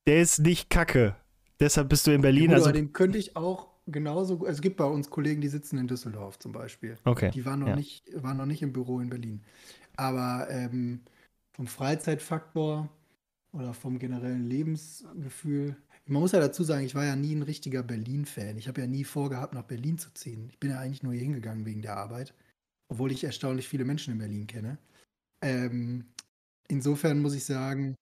der 0.08 0.20
ist 0.20 0.40
nicht 0.40 0.70
kacke. 0.70 1.14
Deshalb 1.60 1.88
bist 1.88 2.04
du 2.04 2.10
in 2.10 2.20
Berlin. 2.20 2.50
Ja, 2.50 2.56
gut, 2.56 2.66
also 2.66 2.72
den 2.72 2.92
könnte 2.92 3.18
ich 3.18 3.36
auch 3.36 3.68
genauso. 3.86 4.40
Also 4.40 4.46
es 4.46 4.62
gibt 4.62 4.76
bei 4.76 4.86
uns 4.86 5.08
Kollegen, 5.08 5.40
die 5.40 5.46
sitzen 5.46 5.78
in 5.78 5.86
Düsseldorf 5.86 6.40
zum 6.40 6.50
Beispiel. 6.50 6.98
Okay. 7.04 7.30
Die 7.32 7.46
waren 7.46 7.60
noch, 7.60 7.68
ja. 7.68 7.76
nicht, 7.76 8.10
waren 8.16 8.38
noch 8.38 8.46
nicht 8.46 8.62
im 8.62 8.72
Büro 8.72 8.98
in 8.98 9.08
Berlin. 9.08 9.44
Aber 9.94 10.48
ähm, 10.50 11.02
vom 11.52 11.68
Freizeitfaktor 11.68 12.88
oder 13.52 13.74
vom 13.74 13.98
generellen 13.98 14.46
Lebensgefühl. 14.46 15.76
Man 16.06 16.22
muss 16.22 16.32
ja 16.32 16.40
dazu 16.40 16.64
sagen, 16.64 16.84
ich 16.84 16.94
war 16.94 17.04
ja 17.04 17.16
nie 17.16 17.34
ein 17.34 17.42
richtiger 17.42 17.82
Berlin-Fan. 17.82 18.58
Ich 18.58 18.68
habe 18.68 18.80
ja 18.80 18.86
nie 18.86 19.04
vorgehabt, 19.04 19.54
nach 19.54 19.64
Berlin 19.64 19.98
zu 19.98 20.12
ziehen. 20.14 20.48
Ich 20.50 20.58
bin 20.58 20.70
ja 20.70 20.78
eigentlich 20.78 21.02
nur 21.02 21.12
hier 21.12 21.22
hingegangen 21.22 21.66
wegen 21.66 21.82
der 21.82 21.96
Arbeit, 21.96 22.34
obwohl 22.88 23.12
ich 23.12 23.24
erstaunlich 23.24 23.68
viele 23.68 23.84
Menschen 23.84 24.12
in 24.12 24.18
Berlin 24.18 24.46
kenne. 24.46 24.78
Ähm, 25.42 26.06
insofern 26.68 27.20
muss 27.20 27.34
ich 27.34 27.44
sagen, 27.44 27.94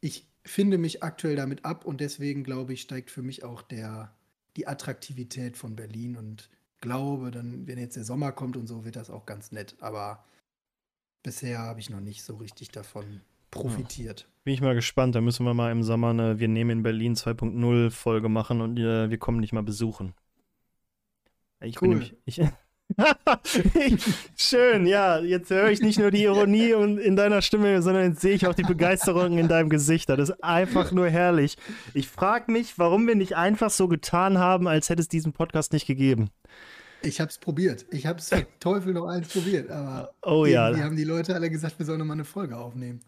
ich 0.00 0.28
finde 0.44 0.78
mich 0.78 1.02
aktuell 1.02 1.36
damit 1.36 1.64
ab 1.64 1.84
und 1.84 2.00
deswegen 2.00 2.44
glaube 2.44 2.72
ich, 2.72 2.80
steigt 2.80 3.10
für 3.10 3.22
mich 3.22 3.44
auch 3.44 3.62
der, 3.62 4.14
die 4.56 4.66
Attraktivität 4.66 5.56
von 5.56 5.76
Berlin 5.76 6.16
und 6.16 6.50
glaube, 6.80 7.30
dann, 7.30 7.66
wenn 7.66 7.78
jetzt 7.78 7.96
der 7.96 8.04
Sommer 8.04 8.32
kommt 8.32 8.56
und 8.56 8.66
so, 8.66 8.84
wird 8.84 8.96
das 8.96 9.10
auch 9.10 9.26
ganz 9.26 9.52
nett. 9.52 9.76
Aber 9.80 10.24
bisher 11.22 11.58
habe 11.58 11.80
ich 11.80 11.90
noch 11.90 12.00
nicht 12.00 12.22
so 12.22 12.36
richtig 12.36 12.70
davon 12.70 13.20
profitiert. 13.50 14.20
Ja. 14.20 14.26
Bin 14.44 14.54
ich 14.54 14.60
mal 14.60 14.74
gespannt. 14.74 15.14
Da 15.14 15.20
müssen 15.20 15.44
wir 15.44 15.54
mal 15.54 15.72
im 15.72 15.82
Sommer 15.82 16.10
eine 16.10 16.38
Wir 16.38 16.48
nehmen 16.48 16.70
in 16.70 16.82
Berlin 16.82 17.14
2.0 17.14 17.90
Folge 17.90 18.28
machen 18.28 18.60
und 18.60 18.78
äh, 18.78 19.10
wir 19.10 19.18
kommen 19.18 19.42
dich 19.42 19.52
mal 19.52 19.62
besuchen. 19.62 20.14
Ich 21.60 21.80
cool. 21.82 21.88
bin 21.88 21.98
nämlich, 21.98 22.16
ich, 22.24 22.40
Schön, 24.36 24.86
ja. 24.86 25.20
Jetzt 25.20 25.50
höre 25.50 25.70
ich 25.70 25.80
nicht 25.80 25.98
nur 25.98 26.10
die 26.10 26.24
Ironie 26.24 26.70
in 26.72 27.16
deiner 27.16 27.42
Stimme, 27.42 27.82
sondern 27.82 28.10
jetzt 28.10 28.20
sehe 28.20 28.34
ich 28.34 28.46
auch 28.46 28.54
die 28.54 28.62
Begeisterung 28.62 29.38
in 29.38 29.48
deinem 29.48 29.68
Gesicht. 29.68 30.08
Das 30.08 30.18
ist 30.18 30.42
einfach 30.42 30.92
nur 30.92 31.08
herrlich. 31.08 31.56
Ich 31.94 32.08
frage 32.08 32.50
mich, 32.50 32.78
warum 32.78 33.06
wir 33.06 33.14
nicht 33.14 33.36
einfach 33.36 33.70
so 33.70 33.88
getan 33.88 34.38
haben, 34.38 34.66
als 34.66 34.88
hätte 34.88 35.02
es 35.02 35.08
diesen 35.08 35.32
Podcast 35.32 35.72
nicht 35.72 35.86
gegeben. 35.86 36.30
Ich 37.02 37.20
habe 37.20 37.30
es 37.30 37.38
probiert. 37.38 37.86
Ich 37.90 38.06
habe 38.06 38.18
es 38.18 38.30
Teufel 38.60 38.92
noch 38.92 39.06
eins 39.06 39.28
probiert, 39.28 39.70
aber 39.70 40.12
oh, 40.22 40.44
ja. 40.44 40.76
haben 40.78 40.96
die 40.96 41.04
Leute 41.04 41.34
alle 41.34 41.50
gesagt, 41.50 41.78
wir 41.78 41.86
sollen 41.86 42.06
mal 42.06 42.14
eine 42.14 42.24
Folge 42.24 42.56
aufnehmen. 42.56 43.00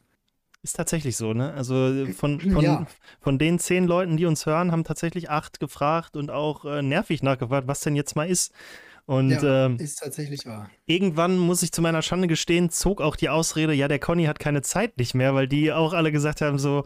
Ist 0.64 0.76
tatsächlich 0.76 1.16
so, 1.16 1.32
ne? 1.32 1.52
Also 1.54 2.06
von, 2.16 2.40
von, 2.52 2.62
ja. 2.62 2.86
von 3.20 3.38
den 3.38 3.58
zehn 3.58 3.84
Leuten, 3.84 4.16
die 4.16 4.26
uns 4.26 4.46
hören, 4.46 4.70
haben 4.70 4.84
tatsächlich 4.84 5.28
acht 5.28 5.58
gefragt 5.58 6.16
und 6.16 6.30
auch 6.30 6.64
äh, 6.64 6.82
nervig 6.82 7.22
nachgefragt, 7.22 7.66
was 7.66 7.80
denn 7.80 7.96
jetzt 7.96 8.14
mal 8.14 8.28
ist. 8.28 8.52
Und 9.04 9.30
ja, 9.30 9.66
ähm, 9.66 9.78
ist 9.78 9.98
tatsächlich 9.98 10.46
wahr. 10.46 10.70
Irgendwann 10.86 11.36
muss 11.36 11.64
ich 11.64 11.72
zu 11.72 11.82
meiner 11.82 12.02
Schande 12.02 12.28
gestehen, 12.28 12.70
zog 12.70 13.00
auch 13.00 13.16
die 13.16 13.28
Ausrede, 13.28 13.72
ja, 13.72 13.88
der 13.88 13.98
Conny 13.98 14.24
hat 14.26 14.38
keine 14.38 14.62
Zeit 14.62 14.96
nicht 14.98 15.14
mehr, 15.14 15.34
weil 15.34 15.48
die 15.48 15.72
auch 15.72 15.92
alle 15.92 16.12
gesagt 16.12 16.40
haben, 16.40 16.58
so, 16.58 16.84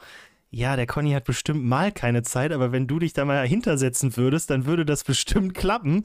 ja, 0.51 0.77
der 0.77 0.87
Conny 0.87 1.13
hat 1.13 1.25
bestimmt 1.25 1.65
mal 1.65 1.93
keine 1.93 2.23
Zeit, 2.23 2.53
aber 2.53 2.73
wenn 2.73 2.87
du 2.87 2.99
dich 2.99 3.13
da 3.13 3.25
mal 3.25 3.47
hintersetzen 3.47 4.17
würdest, 4.17 4.51
dann 4.51 4.67
würde 4.67 4.85
das 4.85 5.05
bestimmt 5.05 5.55
klappen. 5.55 6.05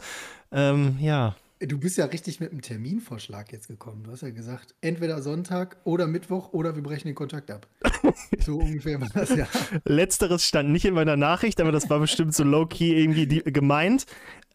Ähm, 0.51 0.97
ja, 0.99 1.35
du 1.67 1.77
bist 1.77 1.97
ja 1.97 2.05
richtig 2.05 2.39
mit 2.39 2.51
einem 2.51 2.61
Terminvorschlag 2.61 3.51
jetzt 3.51 3.67
gekommen. 3.67 4.03
Du 4.03 4.11
hast 4.11 4.21
ja 4.21 4.29
gesagt, 4.31 4.75
entweder 4.81 5.21
Sonntag 5.21 5.77
oder 5.83 6.07
Mittwoch 6.07 6.53
oder 6.53 6.75
wir 6.75 6.83
brechen 6.83 7.07
den 7.07 7.15
Kontakt 7.15 7.51
ab. 7.51 7.67
so 8.39 8.57
ungefähr 8.57 8.99
war 8.99 9.09
das 9.13 9.35
ja. 9.35 9.47
Letzteres 9.85 10.45
stand 10.45 10.69
nicht 10.69 10.85
in 10.85 10.93
meiner 10.93 11.17
Nachricht, 11.17 11.61
aber 11.61 11.71
das 11.71 11.89
war 11.89 11.99
bestimmt 11.99 12.33
so 12.33 12.43
low-key 12.43 12.99
irgendwie 12.99 13.27
die, 13.27 13.43
gemeint. 13.43 14.05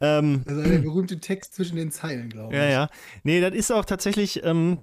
Ähm, 0.01 0.43
das 0.45 0.59
ist 0.59 0.71
der 0.71 0.79
berühmte 0.79 1.21
Text 1.21 1.55
zwischen 1.55 1.77
den 1.77 1.91
Zeilen, 1.91 2.29
glaube 2.29 2.55
ich. 2.55 2.61
Ja, 2.61 2.69
ja. 2.69 2.91
Nee, 3.23 3.41
das 3.41 3.55
ist 3.55 3.71
auch 3.71 3.85
tatsächlich, 3.85 4.45
ähm, 4.45 4.79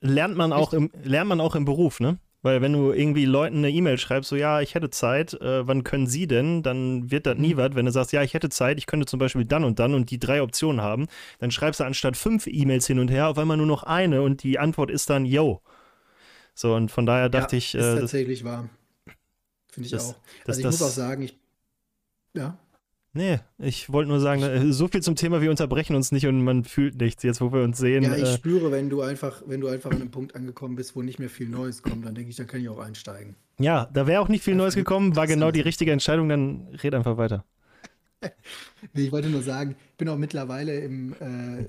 lernt 0.00 0.36
man 0.36 0.52
auch 0.52 0.72
im, 0.72 0.90
lernt 1.02 1.28
man 1.28 1.40
auch 1.40 1.54
im 1.54 1.64
Beruf, 1.64 2.00
ne? 2.00 2.18
Weil 2.46 2.62
wenn 2.62 2.74
du 2.74 2.92
irgendwie 2.92 3.24
Leuten 3.24 3.56
eine 3.56 3.72
E-Mail 3.72 3.98
schreibst, 3.98 4.30
so 4.30 4.36
ja, 4.36 4.60
ich 4.60 4.76
hätte 4.76 4.88
Zeit, 4.88 5.34
äh, 5.34 5.66
wann 5.66 5.82
können 5.82 6.06
sie 6.06 6.28
denn? 6.28 6.62
Dann 6.62 7.10
wird 7.10 7.26
das 7.26 7.36
nie 7.38 7.54
mhm. 7.54 7.56
was. 7.58 7.74
Wenn 7.74 7.86
du 7.86 7.90
sagst, 7.90 8.12
ja, 8.12 8.22
ich 8.22 8.34
hätte 8.34 8.50
Zeit, 8.50 8.78
ich 8.78 8.86
könnte 8.86 9.04
zum 9.04 9.18
Beispiel 9.18 9.44
dann 9.44 9.64
und 9.64 9.80
dann 9.80 9.94
und 9.94 10.12
die 10.12 10.20
drei 10.20 10.40
Optionen 10.40 10.80
haben, 10.80 11.08
dann 11.40 11.50
schreibst 11.50 11.80
du 11.80 11.84
anstatt 11.84 12.16
fünf 12.16 12.46
E-Mails 12.46 12.86
hin 12.86 13.00
und 13.00 13.10
her 13.10 13.26
auf 13.26 13.36
einmal 13.36 13.56
nur 13.56 13.66
noch 13.66 13.82
eine 13.82 14.22
und 14.22 14.44
die 14.44 14.60
Antwort 14.60 14.92
ist 14.92 15.10
dann 15.10 15.26
yo. 15.26 15.60
So, 16.54 16.72
und 16.76 16.92
von 16.92 17.04
daher 17.04 17.30
dachte 17.30 17.56
ja, 17.56 17.58
ich. 17.58 17.74
Ist 17.74 17.84
äh, 17.84 17.98
tatsächlich 17.98 18.44
wahr. 18.44 18.68
Finde 19.72 19.86
ich 19.86 19.90
das, 19.90 20.10
auch. 20.10 20.20
Also 20.46 20.60
ich 20.60 20.66
muss 20.66 20.82
auch 20.82 20.88
sagen, 20.88 21.22
ich. 21.22 21.36
Ja. 22.32 22.56
Nee, 23.16 23.38
ich 23.56 23.90
wollte 23.90 24.10
nur 24.10 24.20
sagen, 24.20 24.42
äh, 24.42 24.72
so 24.74 24.88
viel 24.88 25.00
zum 25.00 25.16
Thema, 25.16 25.40
wir 25.40 25.48
unterbrechen 25.48 25.96
uns 25.96 26.12
nicht 26.12 26.26
und 26.26 26.44
man 26.44 26.64
fühlt 26.64 27.00
nichts, 27.00 27.22
jetzt 27.22 27.40
wo 27.40 27.50
wir 27.50 27.62
uns 27.62 27.78
sehen. 27.78 28.02
Ja, 28.02 28.14
ich 28.14 28.24
äh, 28.24 28.34
spüre, 28.34 28.70
wenn 28.70 28.90
du 28.90 29.00
einfach, 29.00 29.42
wenn 29.46 29.62
du 29.62 29.68
einfach 29.68 29.90
an 29.90 30.02
einem 30.02 30.10
Punkt 30.10 30.34
angekommen 30.34 30.76
bist, 30.76 30.94
wo 30.94 31.00
nicht 31.00 31.18
mehr 31.18 31.30
viel 31.30 31.48
Neues 31.48 31.82
kommt, 31.82 32.04
dann 32.04 32.14
denke 32.14 32.28
ich, 32.28 32.36
da 32.36 32.44
kann 32.44 32.60
ich 32.60 32.68
auch 32.68 32.78
einsteigen. 32.78 33.34
Ja, 33.58 33.88
da 33.90 34.06
wäre 34.06 34.20
auch 34.20 34.28
nicht 34.28 34.44
viel 34.44 34.54
Neues 34.54 34.74
gekommen, 34.74 35.16
war 35.16 35.26
genau 35.26 35.50
die 35.50 35.62
richtige 35.62 35.92
Entscheidung, 35.92 36.28
dann 36.28 36.68
red 36.82 36.94
einfach 36.94 37.16
weiter. 37.16 37.46
nee, 38.92 39.04
ich 39.04 39.12
wollte 39.12 39.30
nur 39.30 39.42
sagen, 39.42 39.76
ich 39.92 39.96
bin 39.96 40.10
auch 40.10 40.18
mittlerweile 40.18 40.78
im, 40.80 41.14
äh, 41.14 41.64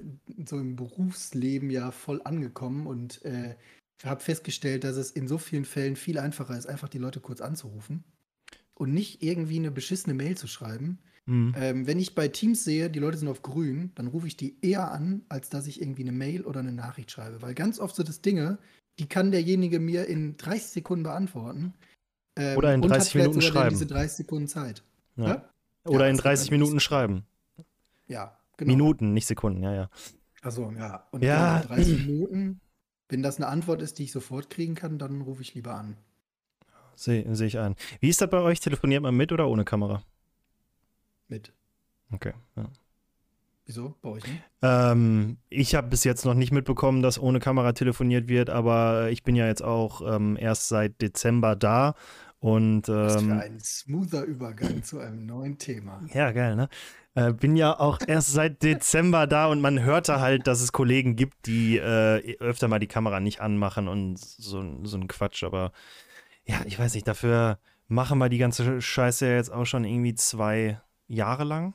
so 0.46 0.58
im 0.58 0.76
Berufsleben 0.76 1.70
ja 1.70 1.92
voll 1.92 2.20
angekommen 2.26 2.88
und 2.88 3.24
äh, 3.24 3.56
habe 4.04 4.22
festgestellt, 4.22 4.84
dass 4.84 4.98
es 4.98 5.12
in 5.12 5.30
so 5.30 5.38
vielen 5.38 5.64
Fällen 5.64 5.96
viel 5.96 6.20
einfacher 6.20 6.58
ist, 6.58 6.66
einfach 6.66 6.90
die 6.90 7.00
Leute 7.00 7.22
kurz 7.22 7.40
anzurufen 7.40 8.04
und 8.74 8.94
nicht 8.94 9.24
irgendwie 9.24 9.60
eine 9.60 9.72
beschissene 9.72 10.14
Mail 10.14 10.36
zu 10.36 10.48
schreiben 10.48 11.00
Mhm. 11.28 11.54
Ähm, 11.58 11.88
wenn 11.88 12.00
ich 12.00 12.16
bei 12.16 12.30
Teams 12.30 12.64
sehe, 12.64 12.90
die 12.90 13.00
Leute 13.00 13.18
sind 13.18 13.28
auf 13.28 13.42
grün, 13.42 13.92
dann 13.96 14.08
rufe 14.08 14.28
ich 14.28 14.38
die 14.38 14.58
eher 14.62 14.92
an, 14.92 15.24
als 15.28 15.50
dass 15.50 15.68
ich 15.68 15.82
irgendwie 15.82 16.04
eine 16.04 16.14
Mail 16.14 16.44
oder 16.44 16.62
eine 16.62 16.72
Nachricht 16.72 17.12
schreibe. 17.12 17.42
Weil 17.42 17.54
ganz 17.54 17.80
oft 17.80 17.96
sind 17.96 18.08
das 18.08 18.22
Dinge, 18.22 18.58
die 18.98 19.08
kann 19.08 19.32
derjenige 19.32 19.80
mir 19.80 20.08
in 20.08 20.38
30 20.38 20.68
Sekunden 20.68 21.04
beantworten. 21.04 21.74
Ähm, 22.38 22.58
oder 22.58 22.74
in 22.74 22.82
30 22.82 23.16
Minuten 23.16 23.42
schreiben. 23.42 23.70
diese 23.70 23.86
30 23.86 24.18
Sekunden 24.18 24.48
Zeit. 24.48 24.84
Ja. 25.18 25.28
Ja? 25.28 25.50
Oder 25.84 26.06
ja, 26.06 26.12
in 26.12 26.18
30 26.18 26.50
Minuten 26.50 26.80
schreiben. 26.80 27.26
Ja, 28.08 28.38
genau. 28.56 28.72
Minuten, 28.72 29.14
nicht 29.14 29.28
Sekunden, 29.28 29.64
ja, 29.64 29.74
ja. 29.74 29.90
Achso, 30.42 30.72
ja. 30.78 31.08
Und 31.12 31.24
ja. 31.24 31.60
30 31.60 32.06
Minuten, 32.08 32.62
wenn 33.10 33.22
das 33.22 33.36
eine 33.36 33.48
Antwort 33.48 33.82
ist, 33.82 34.00
die 34.00 34.04
ich 34.04 34.14
sofort 34.14 34.50
kriegen 34.50 34.76
kann, 34.76 34.98
dann 34.98 35.22
rufe 35.22 35.42
ich 35.42 35.54
lieber 35.56 35.76
an. 35.76 35.98
Sehe 36.96 37.36
seh 37.36 37.46
ich 37.46 37.60
ein. 37.60 37.76
Wie 38.00 38.10
ist 38.10 38.22
das 38.22 38.30
bei 38.30 38.40
euch? 38.40 38.62
Telefoniert 38.62 39.04
man 39.04 39.16
mit 39.16 39.32
oder 39.32 39.48
ohne 39.50 39.66
Kamera? 39.66 40.04
Mit. 41.28 41.54
Okay, 42.12 42.34
ja. 42.56 42.70
Wieso? 43.66 43.96
Bei 44.02 44.10
euch 44.10 44.26
nicht? 44.26 44.42
Ähm, 44.62 45.38
ich 45.50 45.76
habe 45.76 45.90
bis 45.90 46.06
jetzt 46.06 46.24
noch 46.24 46.34
nicht 46.34 46.54
mitbekommen, 46.54 47.02
dass 47.02 47.20
ohne 47.20 47.40
Kamera 47.40 47.74
telefoniert 47.74 48.30
wird, 48.30 48.50
aber 48.50 49.10
ich 49.10 49.24
bin 49.24 49.36
ja 49.36 49.46
jetzt 49.46 49.62
auch 49.62 50.02
ähm, 50.10 50.38
erst 50.40 50.70
seit 50.70 51.02
Dezember 51.02 51.58
da. 51.58 51.96
Und, 52.40 52.88
ähm, 52.88 52.96
Was 52.96 53.16
für 53.16 53.32
ähm, 53.32 53.40
ein 53.40 53.60
smoother 53.60 54.24
Übergang 54.24 54.84
zu 54.84 55.00
einem 55.00 55.26
neuen 55.26 55.58
Thema. 55.58 56.02
Ja, 56.14 56.32
geil, 56.32 56.56
ne? 56.56 56.70
Äh, 57.16 57.34
bin 57.34 57.56
ja 57.58 57.78
auch 57.78 58.00
erst 58.06 58.32
seit 58.32 58.62
Dezember 58.64 59.26
da 59.26 59.48
und 59.48 59.60
man 59.60 59.82
hörte 59.82 60.22
halt, 60.22 60.46
dass 60.46 60.62
es 60.62 60.72
Kollegen 60.72 61.16
gibt, 61.16 61.48
die 61.48 61.78
äh, 61.78 62.38
öfter 62.38 62.68
mal 62.68 62.80
die 62.80 62.88
Kamera 62.88 63.20
nicht 63.20 63.42
anmachen 63.42 63.88
und 63.88 64.20
so, 64.20 64.64
so 64.84 64.98
ein 64.98 65.08
Quatsch. 65.08 65.44
Aber 65.44 65.72
ja, 66.46 66.62
ich 66.66 66.78
weiß 66.78 66.94
nicht, 66.94 67.08
dafür 67.08 67.58
machen 67.88 68.20
wir 68.20 68.30
die 68.30 68.38
ganze 68.38 68.80
Scheiße 68.82 69.28
jetzt 69.28 69.52
auch 69.52 69.66
schon 69.66 69.84
irgendwie 69.84 70.14
zwei, 70.14 70.80
jahrelang. 71.08 71.74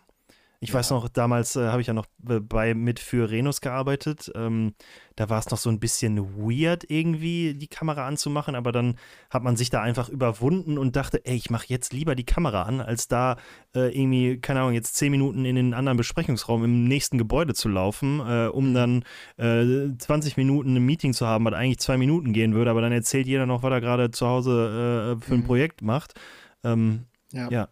Ich 0.62 0.68
ja. 0.68 0.76
weiß 0.76 0.90
noch, 0.90 1.08
damals 1.08 1.56
äh, 1.56 1.66
habe 1.66 1.80
ich 1.80 1.88
ja 1.88 1.92
noch 1.92 2.06
bei 2.18 2.72
mit 2.74 3.00
für 3.00 3.28
Renus 3.28 3.60
gearbeitet. 3.60 4.30
Ähm, 4.36 4.74
da 5.16 5.28
war 5.28 5.40
es 5.40 5.50
noch 5.50 5.58
so 5.58 5.68
ein 5.68 5.80
bisschen 5.80 6.36
weird 6.36 6.88
irgendwie, 6.88 7.54
die 7.54 7.66
Kamera 7.66 8.06
anzumachen, 8.06 8.54
aber 8.54 8.70
dann 8.70 8.94
hat 9.28 9.42
man 9.42 9.56
sich 9.56 9.70
da 9.70 9.82
einfach 9.82 10.08
überwunden 10.08 10.78
und 10.78 10.94
dachte, 10.94 11.26
ey, 11.26 11.34
ich 11.34 11.50
mache 11.50 11.66
jetzt 11.66 11.92
lieber 11.92 12.14
die 12.14 12.24
Kamera 12.24 12.62
an, 12.62 12.80
als 12.80 13.08
da 13.08 13.38
äh, 13.74 13.92
irgendwie, 13.92 14.38
keine 14.40 14.60
Ahnung, 14.60 14.74
jetzt 14.74 14.94
zehn 14.94 15.10
Minuten 15.10 15.44
in 15.44 15.56
den 15.56 15.74
anderen 15.74 15.98
Besprechungsraum 15.98 16.62
im 16.62 16.84
nächsten 16.84 17.18
Gebäude 17.18 17.54
zu 17.54 17.68
laufen, 17.68 18.20
äh, 18.20 18.46
um 18.46 18.68
mhm. 18.68 18.74
dann 18.74 19.04
äh, 19.38 19.96
20 19.98 20.36
Minuten 20.36 20.76
ein 20.76 20.86
Meeting 20.86 21.12
zu 21.12 21.26
haben, 21.26 21.44
was 21.44 21.54
eigentlich 21.54 21.80
zwei 21.80 21.98
Minuten 21.98 22.32
gehen 22.32 22.54
würde, 22.54 22.70
aber 22.70 22.82
dann 22.82 22.92
erzählt 22.92 23.26
jeder 23.26 23.46
noch, 23.46 23.64
was 23.64 23.72
er 23.72 23.80
gerade 23.80 24.12
zu 24.12 24.28
Hause 24.28 25.16
äh, 25.18 25.24
für 25.24 25.34
ein 25.34 25.40
mhm. 25.40 25.46
Projekt 25.46 25.82
macht. 25.82 26.14
Ähm, 26.62 27.06
ja. 27.32 27.50
ja. 27.50 27.68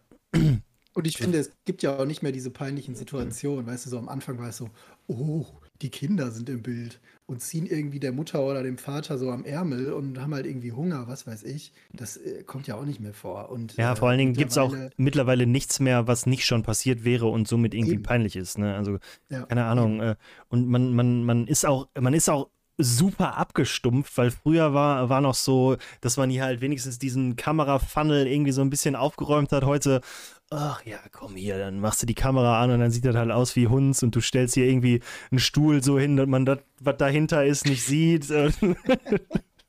Und 0.93 1.07
ich 1.07 1.17
finde, 1.17 1.37
es 1.39 1.51
gibt 1.65 1.83
ja 1.83 1.97
auch 1.97 2.05
nicht 2.05 2.21
mehr 2.21 2.31
diese 2.31 2.49
peinlichen 2.49 2.95
Situationen. 2.95 3.65
Weißt 3.65 3.85
du, 3.85 3.89
so 3.89 3.97
am 3.97 4.09
Anfang 4.09 4.39
war 4.39 4.49
es 4.49 4.57
so, 4.57 4.69
oh, 5.07 5.45
die 5.81 5.89
Kinder 5.89 6.31
sind 6.31 6.49
im 6.49 6.61
Bild 6.61 6.99
und 7.25 7.41
ziehen 7.41 7.65
irgendwie 7.65 7.99
der 7.99 8.11
Mutter 8.11 8.41
oder 8.41 8.61
dem 8.61 8.77
Vater 8.77 9.17
so 9.17 9.31
am 9.31 9.45
Ärmel 9.45 9.93
und 9.93 10.19
haben 10.19 10.33
halt 10.33 10.45
irgendwie 10.45 10.73
Hunger, 10.73 11.07
was 11.07 11.25
weiß 11.25 11.43
ich. 11.43 11.71
Das 11.93 12.17
äh, 12.17 12.43
kommt 12.43 12.67
ja 12.67 12.75
auch 12.75 12.85
nicht 12.85 12.99
mehr 12.99 13.13
vor. 13.13 13.49
Und, 13.49 13.77
ja, 13.77 13.95
vor 13.95 14.09
allen 14.09 14.17
Dingen 14.17 14.33
gibt 14.33 14.51
es 14.51 14.57
auch 14.57 14.75
mittlerweile 14.97 15.47
nichts 15.47 15.79
mehr, 15.79 16.07
was 16.07 16.25
nicht 16.25 16.45
schon 16.45 16.63
passiert 16.63 17.05
wäre 17.05 17.27
und 17.27 17.47
somit 17.47 17.73
irgendwie 17.73 17.93
eben. 17.93 18.03
peinlich 18.03 18.35
ist. 18.35 18.57
Ne? 18.57 18.75
Also, 18.75 18.99
ja, 19.29 19.43
keine 19.43 19.65
Ahnung. 19.65 20.01
Äh, 20.01 20.15
und 20.49 20.67
man, 20.67 20.93
man, 20.93 21.23
man 21.23 21.47
ist 21.47 21.65
auch, 21.65 21.87
man 21.99 22.13
ist 22.13 22.29
auch 22.29 22.49
super 22.83 23.37
abgestumpft, 23.37 24.17
weil 24.17 24.31
früher 24.31 24.73
war, 24.73 25.09
war 25.09 25.21
noch 25.21 25.35
so, 25.35 25.77
dass 26.01 26.17
man 26.17 26.29
hier 26.29 26.43
halt 26.43 26.61
wenigstens 26.61 26.99
diesen 26.99 27.35
Kamerafunnel 27.35 28.27
irgendwie 28.27 28.51
so 28.51 28.61
ein 28.61 28.69
bisschen 28.69 28.95
aufgeräumt 28.95 29.51
hat. 29.51 29.63
Heute, 29.63 30.01
ach 30.49 30.85
ja, 30.85 30.99
komm 31.11 31.35
hier, 31.35 31.57
dann 31.57 31.79
machst 31.79 32.01
du 32.01 32.05
die 32.05 32.15
Kamera 32.15 32.61
an 32.61 32.71
und 32.71 32.79
dann 32.79 32.91
sieht 32.91 33.05
das 33.05 33.15
halt 33.15 33.31
aus 33.31 33.55
wie 33.55 33.67
Hunds 33.67 34.03
und 34.03 34.15
du 34.15 34.21
stellst 34.21 34.55
hier 34.55 34.65
irgendwie 34.65 35.01
einen 35.31 35.39
Stuhl 35.39 35.83
so 35.83 35.97
hin, 35.99 36.17
dass 36.17 36.27
man 36.27 36.45
das, 36.45 36.59
was 36.79 36.97
dahinter 36.97 37.45
ist, 37.45 37.65
nicht 37.65 37.85
sieht. 37.85 38.23
Soll 38.25 38.75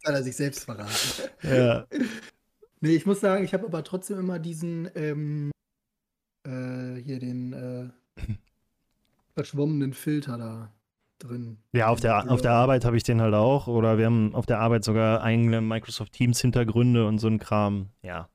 er 0.04 0.22
sich 0.22 0.36
selbst 0.36 0.64
verraten. 0.64 0.90
Ja. 1.42 1.86
Nee, 2.80 2.96
ich 2.96 3.06
muss 3.06 3.20
sagen, 3.20 3.44
ich 3.44 3.54
habe 3.54 3.66
aber 3.66 3.84
trotzdem 3.84 4.18
immer 4.18 4.40
diesen, 4.40 4.90
ähm, 4.96 5.52
äh, 6.44 7.00
hier 7.00 7.20
den 7.20 7.52
äh, 7.52 7.88
verschwommenen 9.34 9.94
Filter 9.94 10.36
da 10.36 10.72
drin. 11.22 11.58
Ja, 11.72 11.88
auf 11.88 12.00
der, 12.00 12.30
auf 12.30 12.40
der 12.40 12.52
Arbeit 12.52 12.84
habe 12.84 12.96
ich 12.96 13.02
den 13.02 13.20
halt 13.20 13.34
auch. 13.34 13.66
Oder 13.66 13.98
wir 13.98 14.06
haben 14.06 14.34
auf 14.34 14.46
der 14.46 14.58
Arbeit 14.58 14.84
sogar 14.84 15.22
eigene 15.22 15.60
Microsoft 15.60 16.12
Teams 16.12 16.40
Hintergründe 16.40 17.06
und 17.06 17.18
so 17.18 17.28
ein 17.28 17.38
Kram. 17.38 17.90
Ja. 18.02 18.28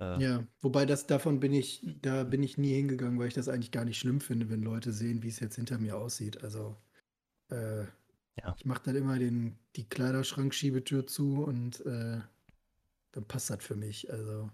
Äh. 0.00 0.22
Ja, 0.22 0.44
wobei 0.60 0.86
das 0.86 1.06
davon 1.06 1.40
bin 1.40 1.52
ich, 1.52 1.86
da 2.02 2.24
bin 2.24 2.42
ich 2.42 2.58
nie 2.58 2.74
hingegangen, 2.74 3.18
weil 3.18 3.28
ich 3.28 3.34
das 3.34 3.48
eigentlich 3.48 3.70
gar 3.70 3.84
nicht 3.84 3.98
schlimm 3.98 4.20
finde, 4.20 4.50
wenn 4.50 4.62
Leute 4.62 4.92
sehen, 4.92 5.22
wie 5.22 5.28
es 5.28 5.40
jetzt 5.40 5.56
hinter 5.56 5.78
mir 5.78 5.96
aussieht. 5.96 6.42
Also 6.42 6.76
äh, 7.50 7.80
ja. 8.38 8.54
ich 8.56 8.64
mache 8.64 8.82
dann 8.84 8.96
immer 8.96 9.18
den, 9.18 9.56
die 9.76 9.88
Kleiderschrankschiebetür 9.88 11.06
zu 11.06 11.44
und 11.44 11.84
äh, 11.86 12.20
dann 13.12 13.24
passt 13.26 13.50
das 13.50 13.64
für 13.64 13.76
mich. 13.76 14.12
Also 14.12 14.50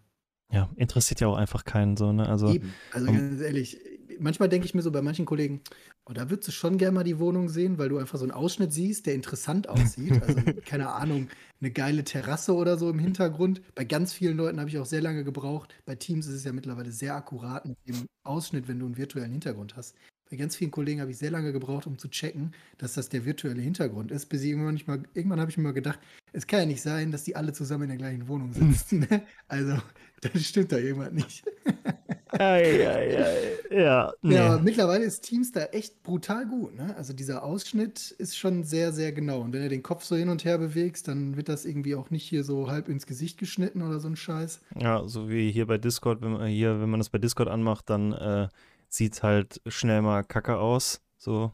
ja, 0.53 0.69
interessiert 0.77 1.21
ja 1.21 1.29
auch 1.29 1.37
einfach 1.37 1.65
keinen 1.65 1.97
so, 1.97 2.13
ne? 2.13 2.29
Also, 2.29 2.53
Eben. 2.53 2.75
also 2.93 3.09
um, 3.09 3.17
ganz 3.17 3.41
ehrlich, 3.41 3.79
manchmal 4.19 4.49
denke 4.49 4.67
ich 4.67 4.75
mir 4.75 4.83
so 4.83 4.91
bei 4.91 5.03
manchen 5.03 5.27
Kollegen, 5.27 5.61
oh, 6.07 6.13
da 6.13 6.31
würdest 6.31 6.49
du 6.49 6.53
schon 6.53 6.79
gerne 6.79 6.95
mal 6.95 7.05
die 7.05 7.19
Wohnung 7.19 7.49
sehen, 7.49 7.79
weil 7.79 7.89
du 7.89 7.99
einfach 7.99 8.19
so 8.19 8.25
einen 8.25 8.33
Ausschnitt 8.33 8.73
siehst, 8.73 9.07
der 9.07 9.15
interessant 9.15 9.69
aussieht. 9.69 10.23
Also, 10.23 10.41
keine 10.65 10.91
Ahnung, 10.91 11.29
eine 11.61 11.71
geile 11.71 12.05
Terrasse 12.05 12.55
oder 12.55 12.77
so 12.79 12.91
im 12.91 12.99
Hintergrund. 12.99 13.63
Bei 13.75 13.85
ganz 13.85 14.13
vielen 14.13 14.37
Leuten 14.37 14.59
habe 14.59 14.69
ich 14.69 14.79
auch 14.79 14.87
sehr 14.87 15.03
lange 15.03 15.25
gebraucht. 15.25 15.75
Bei 15.85 15.95
Teams 15.95 16.27
ist 16.27 16.35
es 16.35 16.45
ja 16.45 16.53
mittlerweile 16.53 16.93
sehr 16.93 17.15
akkurat 17.15 17.67
mit 17.67 17.79
dem 17.87 18.07
Ausschnitt, 18.25 18.69
wenn 18.69 18.79
du 18.79 18.87
einen 18.87 18.97
virtuellen 18.97 19.33
Hintergrund 19.33 19.77
hast. 19.77 19.95
Bei 20.33 20.39
ganz 20.39 20.57
vielen 20.57 20.71
Kollegen 20.71 21.03
habe 21.03 21.11
ich 21.11 21.19
sehr 21.19 21.31
lange 21.31 21.53
gebraucht, 21.53 21.87
um 21.87 21.99
zu 21.99 22.09
checken, 22.09 22.55
dass 22.79 22.95
das 22.95 23.11
der 23.11 23.27
virtuelle 23.27 23.61
Hintergrund 23.61 24.11
ist, 24.11 24.31
bis 24.31 24.43
ich 24.43 24.49
irgendwann 24.49 24.73
nicht 24.73 24.89
mal, 24.89 25.03
irgendwann 25.13 25.41
habe 25.41 25.51
ich 25.51 25.59
mir 25.59 25.65
mal 25.65 25.75
gedacht, 25.75 26.01
es 26.33 26.47
kann 26.47 26.61
ja 26.61 26.67
nicht 26.67 26.81
sein, 26.81 27.13
dass 27.13 27.25
die 27.25 27.37
alle 27.37 27.53
zusammen 27.53 27.83
in 27.83 27.89
der 27.91 27.99
gleichen 27.99 28.29
Wohnung 28.29 28.53
sitzen. 28.53 29.01
Ne? 29.11 29.23
also, 29.49 29.77
dann 30.23 30.41
stimmt 30.41 30.73
da 30.73 30.79
irgendwas 30.79 31.13
nicht. 31.13 31.45
ei, 32.39 32.87
ei, 32.87 33.25
ei. 33.25 33.81
Ja, 33.83 34.13
nee. 34.23 34.35
ja, 34.35 34.59
mittlerweile 34.59 35.05
ist 35.05 35.23
Teams 35.23 35.53
da 35.53 35.65
echt 35.67 36.03
brutal 36.03 36.47
gut. 36.47 36.75
Ne? 36.77 36.95
Also 36.97 37.13
dieser 37.13 37.43
Ausschnitt 37.43 38.11
ist 38.19 38.37
schon 38.37 38.65
sehr, 38.65 38.93
sehr 38.93 39.13
genau. 39.13 39.41
Und 39.41 39.53
wenn 39.53 39.63
du 39.63 39.69
den 39.69 39.83
Kopf 39.83 40.05
so 40.05 40.17
hin 40.17 40.29
und 40.29 40.45
her 40.45 40.59
bewegst, 40.59 41.09
dann 41.09 41.37
wird 41.37 41.49
das 41.49 41.65
irgendwie 41.65 41.95
auch 41.95 42.11
nicht 42.11 42.29
hier 42.29 42.45
so 42.45 42.71
halb 42.71 42.89
ins 42.89 43.07
Gesicht 43.07 43.39
geschnitten 43.39 43.83
oder 43.83 44.01
so 44.01 44.09
ein 44.09 44.17
Scheiß. 44.17 44.61
Ja, 44.79 45.07
so 45.07 45.29
wie 45.31 45.51
hier 45.51 45.67
bei 45.67 45.79
Discord, 45.79 46.23
wenn 46.23 46.33
man 46.33 46.49
hier, 46.49 46.81
wenn 46.81 46.91
man 46.91 47.01
das 47.01 47.09
bei 47.09 47.19
Discord 47.19 47.49
anmacht, 47.49 47.89
dann 47.89 48.13
äh, 48.13 48.49
sieht 48.89 49.23
halt 49.23 49.61
schnell 49.67 50.03
mal 50.03 50.23
kacke 50.23 50.59
aus. 50.59 51.01
So 51.19 51.53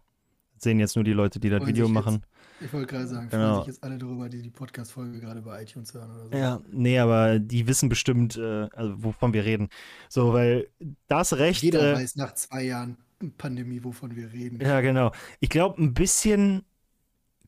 sehen 0.59 0.81
jetzt 0.81 0.97
nur 0.97 1.05
die 1.05 1.13
Leute, 1.13 1.41
die 1.41 1.51
das 1.51 1.67
Video 1.67 1.89
machen. 1.89 2.15
Jetzt, 2.15 2.38
ich 2.61 2.73
wollte 2.73 2.87
gerade 2.87 3.07
sagen, 3.07 3.29
genau. 3.29 3.55
freuen 3.55 3.65
sich 3.65 3.75
jetzt 3.75 3.85
alle 3.85 3.99
darüber, 3.99 4.29
die 4.29 4.43
die 4.43 4.51
Podcast-Folge 4.51 5.21
gerade 5.21 5.43
bei 5.43 5.63
iTunes 5.63 5.95
hören 5.95 6.11
oder 6.11 6.29
so. 6.29 6.37
Ja, 6.37 6.61
nee, 6.71 6.99
aber 6.99 7.39
die 7.39 7.67
wissen 7.67 7.89
bestimmt, 7.89 8.37
äh, 8.37 8.69
also 8.73 9.03
wovon 9.03 9.33
wir 9.33 9.45
reden. 9.45 9.69
So, 10.09 10.33
weil 10.33 10.69
das 11.07 11.35
Recht. 11.35 11.63
Jeder 11.63 11.93
äh, 11.93 11.95
weiß 11.97 12.17
nach 12.17 12.35
zwei 12.35 12.63
Jahren, 12.65 12.97
Pandemie, 13.37 13.83
wovon 13.83 14.15
wir 14.17 14.33
reden. 14.33 14.61
Ja, 14.61 14.81
genau. 14.81 15.13
Ich 15.41 15.49
glaube, 15.49 15.83
ein 15.83 15.95
bisschen 15.95 16.63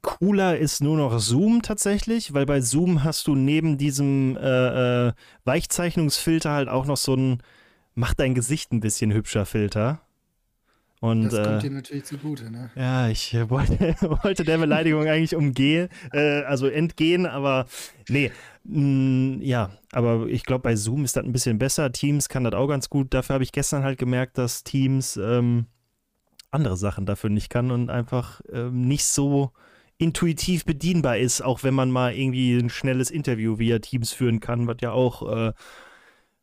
cooler 0.03 0.59
ist 0.59 0.81
nur 0.81 0.97
noch 0.97 1.19
Zoom 1.19 1.63
tatsächlich, 1.63 2.33
weil 2.33 2.47
bei 2.47 2.61
Zoom 2.61 3.05
hast 3.05 3.27
du 3.27 3.35
neben 3.35 3.79
diesem 3.79 4.37
äh, 4.37 5.09
äh, 5.09 5.13
Weichzeichnungsfilter 5.45 6.51
halt 6.51 6.69
auch 6.69 6.87
noch 6.87 6.97
so 6.97 7.15
ein 7.15 7.43
Mach 7.95 8.15
dein 8.15 8.35
Gesicht 8.35 8.73
ein 8.73 8.81
bisschen 8.81 9.13
hübscher 9.13 9.45
Filter. 9.45 10.01
Und, 11.01 11.25
das 11.25 11.43
kommt 11.43 11.65
äh, 11.65 11.69
dir 11.69 11.71
natürlich 11.71 12.05
zugute, 12.05 12.51
ne? 12.51 12.71
Ja, 12.75 13.09
ich 13.09 13.35
wollte, 13.49 13.97
wollte 14.23 14.45
der 14.45 14.59
Beleidigung 14.59 15.09
eigentlich 15.09 15.35
umgehen, 15.35 15.89
äh, 16.13 16.43
also 16.43 16.69
entgehen, 16.69 17.27
aber 17.27 17.67
nee. 18.09 18.31
Mh, 18.65 19.43
ja, 19.43 19.71
aber 19.93 20.27
ich 20.27 20.45
glaube, 20.45 20.63
bei 20.63 20.77
Zoom 20.77 21.05
ist 21.05 21.17
das 21.17 21.25
ein 21.25 21.33
bisschen 21.33 21.59
besser. 21.59 21.91
Teams 21.91 22.29
kann 22.29 22.45
das 22.45 22.53
auch 22.53 22.69
ganz 22.69 22.91
gut. 22.91 23.15
Dafür 23.15 23.35
habe 23.35 23.45
ich 23.45 23.53
gestern 23.53 23.83
halt 23.83 23.99
gemerkt, 23.99 24.37
dass 24.37 24.63
Teams 24.63 25.17
ähm, 25.17 25.65
andere 26.51 26.77
Sachen 26.77 27.07
dafür 27.07 27.31
nicht 27.31 27.49
kann 27.49 27.71
und 27.71 27.89
einfach 27.89 28.43
ähm, 28.53 28.83
nicht 28.83 29.07
so 29.07 29.53
intuitiv 29.97 30.65
bedienbar 30.65 31.19
ist, 31.19 31.43
auch 31.43 31.63
wenn 31.63 31.75
man 31.75 31.91
mal 31.91 32.15
irgendwie 32.15 32.59
ein 32.59 32.71
schnelles 32.71 33.11
Interview 33.11 33.59
via 33.59 33.79
Teams 33.79 34.13
führen 34.13 34.41
kann, 34.41 34.67
was 34.67 34.77
ja 34.81 34.93
auch 34.93 35.31
äh, 35.31 35.53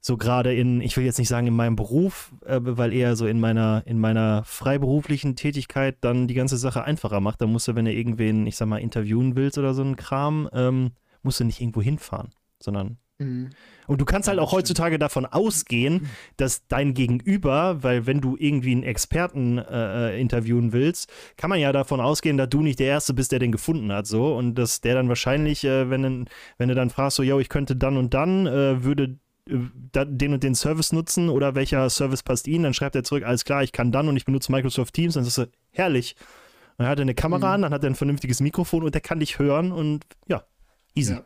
so 0.08 0.16
gerade 0.18 0.54
in, 0.56 0.80
ich 0.82 0.96
will 0.96 1.04
jetzt 1.06 1.20
nicht 1.20 1.28
sagen 1.28 1.48
in 1.48 1.56
meinem 1.56 1.76
Beruf, 1.76 2.32
äh, 2.46 2.60
weil 2.62 2.94
eher 2.94 3.16
so 3.18 3.28
in 3.28 3.40
meiner, 3.42 3.84
in 3.86 4.00
meiner 4.00 4.44
freiberuflichen 4.46 5.36
Tätigkeit 5.36 5.98
dann 6.02 6.28
die 6.28 6.34
ganze 6.34 6.58
Sache 6.58 6.84
einfacher 6.84 7.20
macht. 7.20 7.42
Da 7.42 7.46
musst 7.46 7.68
du, 7.68 7.76
wenn 7.76 7.86
du 7.86 7.92
irgendwen, 7.94 8.48
ich 8.48 8.56
sag 8.56 8.68
mal, 8.68 8.78
interviewen 8.78 9.36
willst 9.36 9.58
oder 9.58 9.74
so 9.74 9.82
einen 9.82 9.98
Kram, 9.98 10.50
ähm, 10.54 10.92
musst 11.24 11.40
du 11.40 11.44
nicht 11.44 11.60
irgendwo 11.62 11.82
hinfahren, 11.82 12.30
sondern 12.60 12.98
Mhm. 13.20 13.50
und 13.88 14.00
du 14.00 14.06
kannst 14.06 14.28
halt 14.30 14.38
auch 14.38 14.52
heutzutage 14.52 15.00
davon 15.00 15.26
ausgehen, 15.26 16.08
dass 16.38 16.68
dein 16.68 16.94
Gegenüber, 16.94 17.82
weil 17.82 18.06
wenn 18.06 18.22
du 18.22 18.36
irgendwie 18.38 18.72
einen 18.74 18.84
Experten 18.84 19.58
äh, 19.58 20.12
äh, 20.14 20.22
interviewen 20.22 20.72
willst, 20.72 21.12
kann 21.36 21.50
man 21.50 21.60
ja 21.60 21.72
davon 21.72 22.00
ausgehen, 22.00 22.38
dass 22.38 22.50
du 22.50 22.62
nicht 22.62 22.78
der 22.80 22.88
Erste 22.88 23.16
bist, 23.16 23.32
der 23.32 23.40
den 23.40 23.52
gefunden 23.52 23.92
hat, 23.92 24.06
so 24.06 24.36
und 24.38 24.54
dass 24.54 24.82
der 24.82 24.94
dann 24.94 25.10
wahrscheinlich, 25.10 25.64
äh, 25.64 25.90
wenn, 25.90 26.04
du- 26.04 26.26
wenn 26.60 26.70
du 26.70 26.76
dann 26.76 26.92
fragst, 26.92 27.18
so, 27.18 27.24
yo, 27.24 27.40
ich 27.40 27.50
könnte 27.50 27.76
dann 27.76 27.98
und 27.98 28.14
dann, 28.14 28.46
äh, 28.46 28.84
würde 28.84 29.18
den 29.48 30.34
und 30.34 30.44
den 30.44 30.56
Service 30.56 30.92
nutzen 30.92 31.30
oder 31.30 31.56
welcher 31.56 31.89
Service 31.89 32.24
passt 32.24 32.48
Ihnen, 32.48 32.63
dann 32.63 32.74
schreibt 32.74 32.96
er 32.96 33.04
zurück, 33.04 33.24
alles 33.24 33.46
klar, 33.46 33.63
ich 33.63 33.72
kann 33.72 33.92
dann 33.92 34.08
und 34.10 34.18
ich 34.18 34.25
benutze 34.25 34.51
Microsoft 34.51 34.94
Teams, 34.94 35.13
dann 35.16 35.24
sagst 35.24 35.38
du, 35.38 35.48
herrlich. 35.72 36.16
Dann 36.77 36.88
hat 36.88 37.00
er 37.00 37.04
eine 37.04 37.16
Kamera 37.16 37.48
Mhm. 37.48 37.54
an, 37.54 37.62
dann 37.63 37.74
hat 37.74 37.84
er 37.84 37.89
ein 37.89 37.96
vernünftiges 37.96 38.39
Mikrofon 38.39 38.84
und 38.84 38.94
der 38.94 39.01
kann 39.01 39.20
dich 39.20 39.39
hören 39.39 39.72
und 39.72 40.06
ja, 40.27 40.44
easy. 40.96 41.13
Ja. 41.13 41.24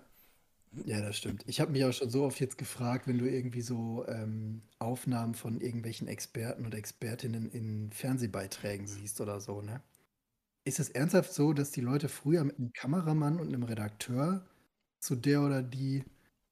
ja, 0.85 1.01
das 1.01 1.17
stimmt. 1.17 1.43
Ich 1.47 1.59
habe 1.59 1.71
mich 1.71 1.83
auch 1.85 1.91
schon 1.93 2.09
so 2.09 2.23
oft 2.23 2.39
jetzt 2.39 2.57
gefragt, 2.57 3.07
wenn 3.07 3.17
du 3.17 3.29
irgendwie 3.29 3.61
so 3.61 4.05
ähm, 4.07 4.61
Aufnahmen 4.79 5.35
von 5.35 5.59
irgendwelchen 5.59 6.07
Experten 6.07 6.65
oder 6.65 6.77
Expertinnen 6.77 7.49
in 7.51 7.91
Fernsehbeiträgen 7.91 8.87
siehst 8.87 9.19
oder 9.21 9.41
so, 9.41 9.61
ne? 9.61 9.81
Ist 10.63 10.79
es 10.79 10.89
ernsthaft 10.89 11.33
so, 11.33 11.53
dass 11.53 11.71
die 11.71 11.81
Leute 11.81 12.07
früher 12.07 12.43
mit 12.43 12.57
einem 12.59 12.71
Kameramann 12.71 13.39
und 13.39 13.47
einem 13.47 13.63
Redakteur 13.63 14.45
zu 14.99 15.15
der 15.15 15.41
oder 15.41 15.63
die 15.63 16.03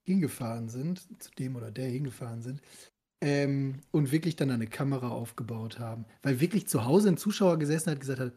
hingefahren 0.10 0.70
sind, 0.70 1.01
zu 1.22 1.30
dem 1.38 1.56
oder 1.56 1.70
der 1.70 1.88
hingefahren 1.88 2.42
sind, 2.42 2.62
ähm, 3.22 3.82
und 3.92 4.12
wirklich 4.12 4.36
dann 4.36 4.50
eine 4.50 4.66
Kamera 4.66 5.10
aufgebaut 5.10 5.78
haben? 5.78 6.06
Weil 6.24 6.39
wirklich 6.39 6.68
zu 6.68 6.86
Hause 6.86 7.10
ein 7.10 7.18
Zuschauer 7.18 7.60
gesessen 7.60 7.92
hat 7.92 7.98
und 7.98 8.00
gesagt 8.01 8.20
hat, 8.20 8.34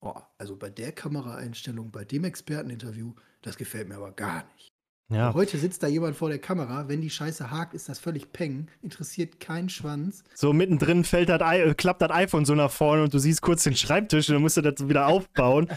oh, 0.00 0.20
also 0.38 0.56
bei 0.56 0.70
der 0.70 0.90
Kameraeinstellung, 0.90 1.92
bei 1.92 2.04
dem 2.04 2.24
Experteninterview, 2.24 3.14
das 3.42 3.56
gefällt 3.56 3.88
mir 3.88 3.94
aber 3.96 4.10
gar 4.10 4.44
nicht. 4.54 4.72
Ja. 5.12 5.34
Heute 5.34 5.58
sitzt 5.58 5.82
da 5.82 5.86
jemand 5.86 6.16
vor 6.16 6.30
der 6.30 6.38
Kamera, 6.40 6.88
wenn 6.88 7.00
die 7.00 7.10
Scheiße 7.10 7.50
hakt, 7.50 7.74
ist 7.74 7.88
das 7.88 7.98
völlig 8.00 8.32
peng, 8.32 8.66
interessiert 8.82 9.38
keinen 9.38 9.68
Schwanz. 9.68 10.24
So 10.34 10.52
mittendrin 10.52 11.04
fällt 11.04 11.28
das, 11.28 11.40
I- 11.42 11.60
äh, 11.60 11.74
klappt 11.74 12.02
das 12.02 12.10
iPhone 12.10 12.44
so 12.44 12.54
nach 12.54 12.70
vorne 12.72 13.04
und 13.04 13.14
du 13.14 13.18
siehst 13.18 13.40
kurz 13.42 13.62
den 13.62 13.76
Schreibtisch 13.76 14.28
und 14.28 14.34
dann 14.34 14.42
musst 14.42 14.56
du 14.56 14.62
das 14.62 14.88
wieder 14.88 15.06
aufbauen. 15.06 15.68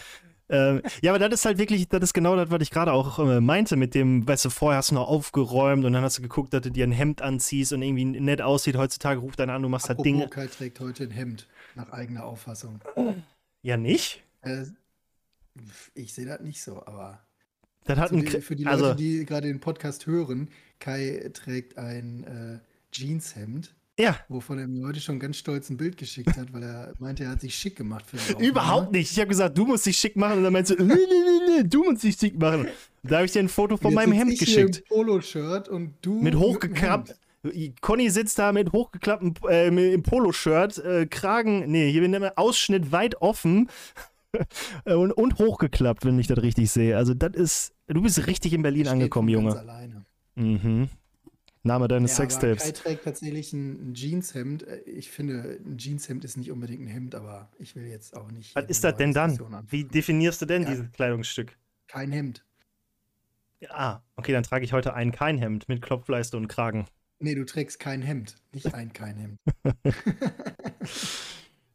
Ähm, 0.48 0.82
ja, 1.02 1.12
aber 1.12 1.18
das 1.18 1.40
ist 1.40 1.44
halt 1.46 1.58
wirklich, 1.58 1.88
das 1.88 2.02
ist 2.02 2.14
genau 2.14 2.36
das, 2.36 2.50
was 2.50 2.60
ich 2.62 2.70
gerade 2.70 2.92
auch 2.92 3.18
äh, 3.18 3.40
meinte 3.40 3.76
mit 3.76 3.94
dem, 3.94 4.26
weißt 4.26 4.46
du, 4.46 4.50
vorher 4.50 4.78
hast 4.78 4.90
du 4.90 4.94
noch 4.94 5.08
aufgeräumt 5.08 5.84
und 5.84 5.92
dann 5.92 6.02
hast 6.02 6.18
du 6.18 6.22
geguckt, 6.22 6.52
dass 6.54 6.62
du 6.62 6.70
dir 6.70 6.86
ein 6.86 6.92
Hemd 6.92 7.22
anziehst 7.22 7.72
und 7.72 7.82
irgendwie 7.82 8.04
nett 8.04 8.40
aussieht. 8.42 8.76
Heutzutage 8.76 9.20
ruft 9.20 9.40
einer 9.40 9.54
an, 9.54 9.62
du 9.62 9.68
machst 9.68 9.88
halt 9.88 9.98
Apropos, 9.98 10.12
Dinge. 10.12 10.28
Kai 10.28 10.46
trägt 10.46 10.80
heute 10.80 11.04
ein 11.04 11.10
Hemd, 11.10 11.46
nach 11.74 11.90
eigener 11.92 12.24
Auffassung. 12.24 12.80
Ja, 13.62 13.76
nicht? 13.76 14.22
Äh, 14.42 14.64
ich 15.94 16.14
sehe 16.14 16.26
das 16.26 16.40
nicht 16.40 16.62
so, 16.62 16.84
aber 16.86 17.20
Das 17.84 17.98
hat 17.98 18.12
ein, 18.12 18.24
Kri- 18.24 18.40
für 18.40 18.54
die 18.56 18.64
Leute, 18.64 18.74
also, 18.76 18.94
die 18.94 19.24
gerade 19.24 19.48
den 19.48 19.60
Podcast 19.60 20.06
hören, 20.06 20.48
Kai 20.78 21.30
trägt 21.34 21.76
ein 21.78 22.24
äh, 22.24 22.58
Jeanshemd, 22.92 23.74
ja, 23.98 24.16
wovon 24.28 24.58
er 24.58 24.68
mir 24.68 24.86
heute 24.86 25.00
schon 25.00 25.18
ganz 25.18 25.36
stolz 25.38 25.70
ein 25.70 25.76
Bild 25.76 25.96
geschickt 25.96 26.36
hat, 26.36 26.52
weil 26.52 26.62
er 26.62 26.92
meinte, 26.98 27.24
er 27.24 27.30
hat 27.30 27.40
sich 27.40 27.54
schick 27.54 27.76
gemacht 27.76 28.04
für 28.06 28.16
die 28.16 28.22
Aufnahme. 28.34 28.46
überhaupt 28.46 28.92
nicht. 28.92 29.10
Ich 29.10 29.18
habe 29.18 29.28
gesagt, 29.28 29.58
du 29.58 29.66
musst 29.66 29.86
dich 29.86 29.96
schick 29.96 30.16
machen 30.16 30.38
und 30.38 30.44
dann 30.44 30.52
meinst 30.52 30.70
du, 30.70 30.74
nee, 30.74 30.94
nee, 30.94 31.46
nee, 31.48 31.62
du 31.64 31.84
musst 31.84 32.04
dich 32.04 32.16
schick 32.16 32.38
machen. 32.38 32.68
Da 33.02 33.16
habe 33.16 33.26
ich 33.26 33.32
dir 33.32 33.40
ein 33.40 33.48
Foto 33.48 33.76
von 33.76 33.92
meinem 33.94 34.12
Hemd 34.12 34.32
ich 34.32 34.38
hier 34.38 34.66
geschickt. 34.66 34.78
Im 34.88 34.96
Polo-Shirt 34.96 35.68
und 35.68 35.94
du 36.02 36.20
Mit 36.20 36.36
hochgeklappt. 36.36 37.16
Conny 37.80 38.10
sitzt 38.10 38.38
da 38.38 38.52
mit 38.52 38.72
hochgeklapptem 38.72 39.34
äh, 39.48 39.94
im 39.94 40.02
Poloshirt, 40.02 40.78
äh, 40.78 41.06
Kragen, 41.06 41.70
nee, 41.70 41.90
hier 41.90 42.00
bin 42.00 42.12
ich 42.12 42.38
Ausschnitt 42.38 42.90
weit 42.90 43.22
offen 43.22 43.68
und, 44.84 45.12
und 45.12 45.38
hochgeklappt, 45.38 46.04
wenn 46.04 46.18
ich 46.18 46.26
das 46.26 46.42
richtig 46.42 46.70
sehe. 46.70 46.96
Also 46.96 47.14
das 47.14 47.34
ist, 47.34 47.72
du 47.86 48.02
bist 48.02 48.26
richtig 48.26 48.52
in 48.52 48.62
Berlin 48.62 48.88
angekommen, 48.88 49.32
von 49.32 49.44
ganz 49.44 49.54
Junge. 49.54 49.60
Alleine. 49.60 50.04
Mhm. 50.34 50.88
Name 51.62 51.88
deines 51.88 52.12
Ja, 52.16 52.24
aber 52.24 52.28
Kai 52.28 52.38
Sextapes. 52.38 52.72
trägt 52.82 53.04
tatsächlich 53.04 53.52
ein, 53.52 53.94
Jeanshemd. 53.94 54.62
Äh, 54.66 54.80
Ich 54.86 55.10
finde, 55.10 55.58
ein 55.64 55.76
Jeanshemd 55.78 56.24
ist 56.24 56.36
nicht 56.36 56.50
unbedingt 56.50 56.82
ein 56.82 56.86
Hemd, 56.88 57.14
aber 57.14 57.50
ich 57.58 57.74
will 57.76 57.86
jetzt 57.86 58.16
auch 58.16 58.30
nicht. 58.30 58.54
Was 58.56 58.64
ist 58.66 58.84
das 58.84 58.96
denn 58.96 59.12
dann? 59.12 59.30
Diskussion 59.30 59.52
Wie 59.68 59.76
anfangen. 59.80 59.90
definierst 59.90 60.42
du 60.42 60.46
denn 60.46 60.62
Ja. 60.62 60.70
dieses 60.70 60.90
Kleidungsstück? 60.92 61.56
Kein 61.88 62.12
Hemd. 62.12 62.44
Ah, 63.70 64.00
okay, 64.16 64.32
dann 64.32 64.44
trage 64.44 64.64
ich 64.64 64.72
heute 64.72 64.94
ein 64.94 65.10
kein 65.10 65.36
Hemd 65.38 65.68
mit 65.68 65.82
Klopfleiste 65.82 66.36
und 66.36 66.46
Kragen. 66.48 66.86
Nee, 67.18 67.34
du 67.34 67.44
trägst 67.44 67.80
kein 67.80 68.02
Hemd. 68.02 68.36
Nicht 68.52 68.72
ein 68.74 68.92
kein 68.92 69.16
Hemd. 69.16 69.38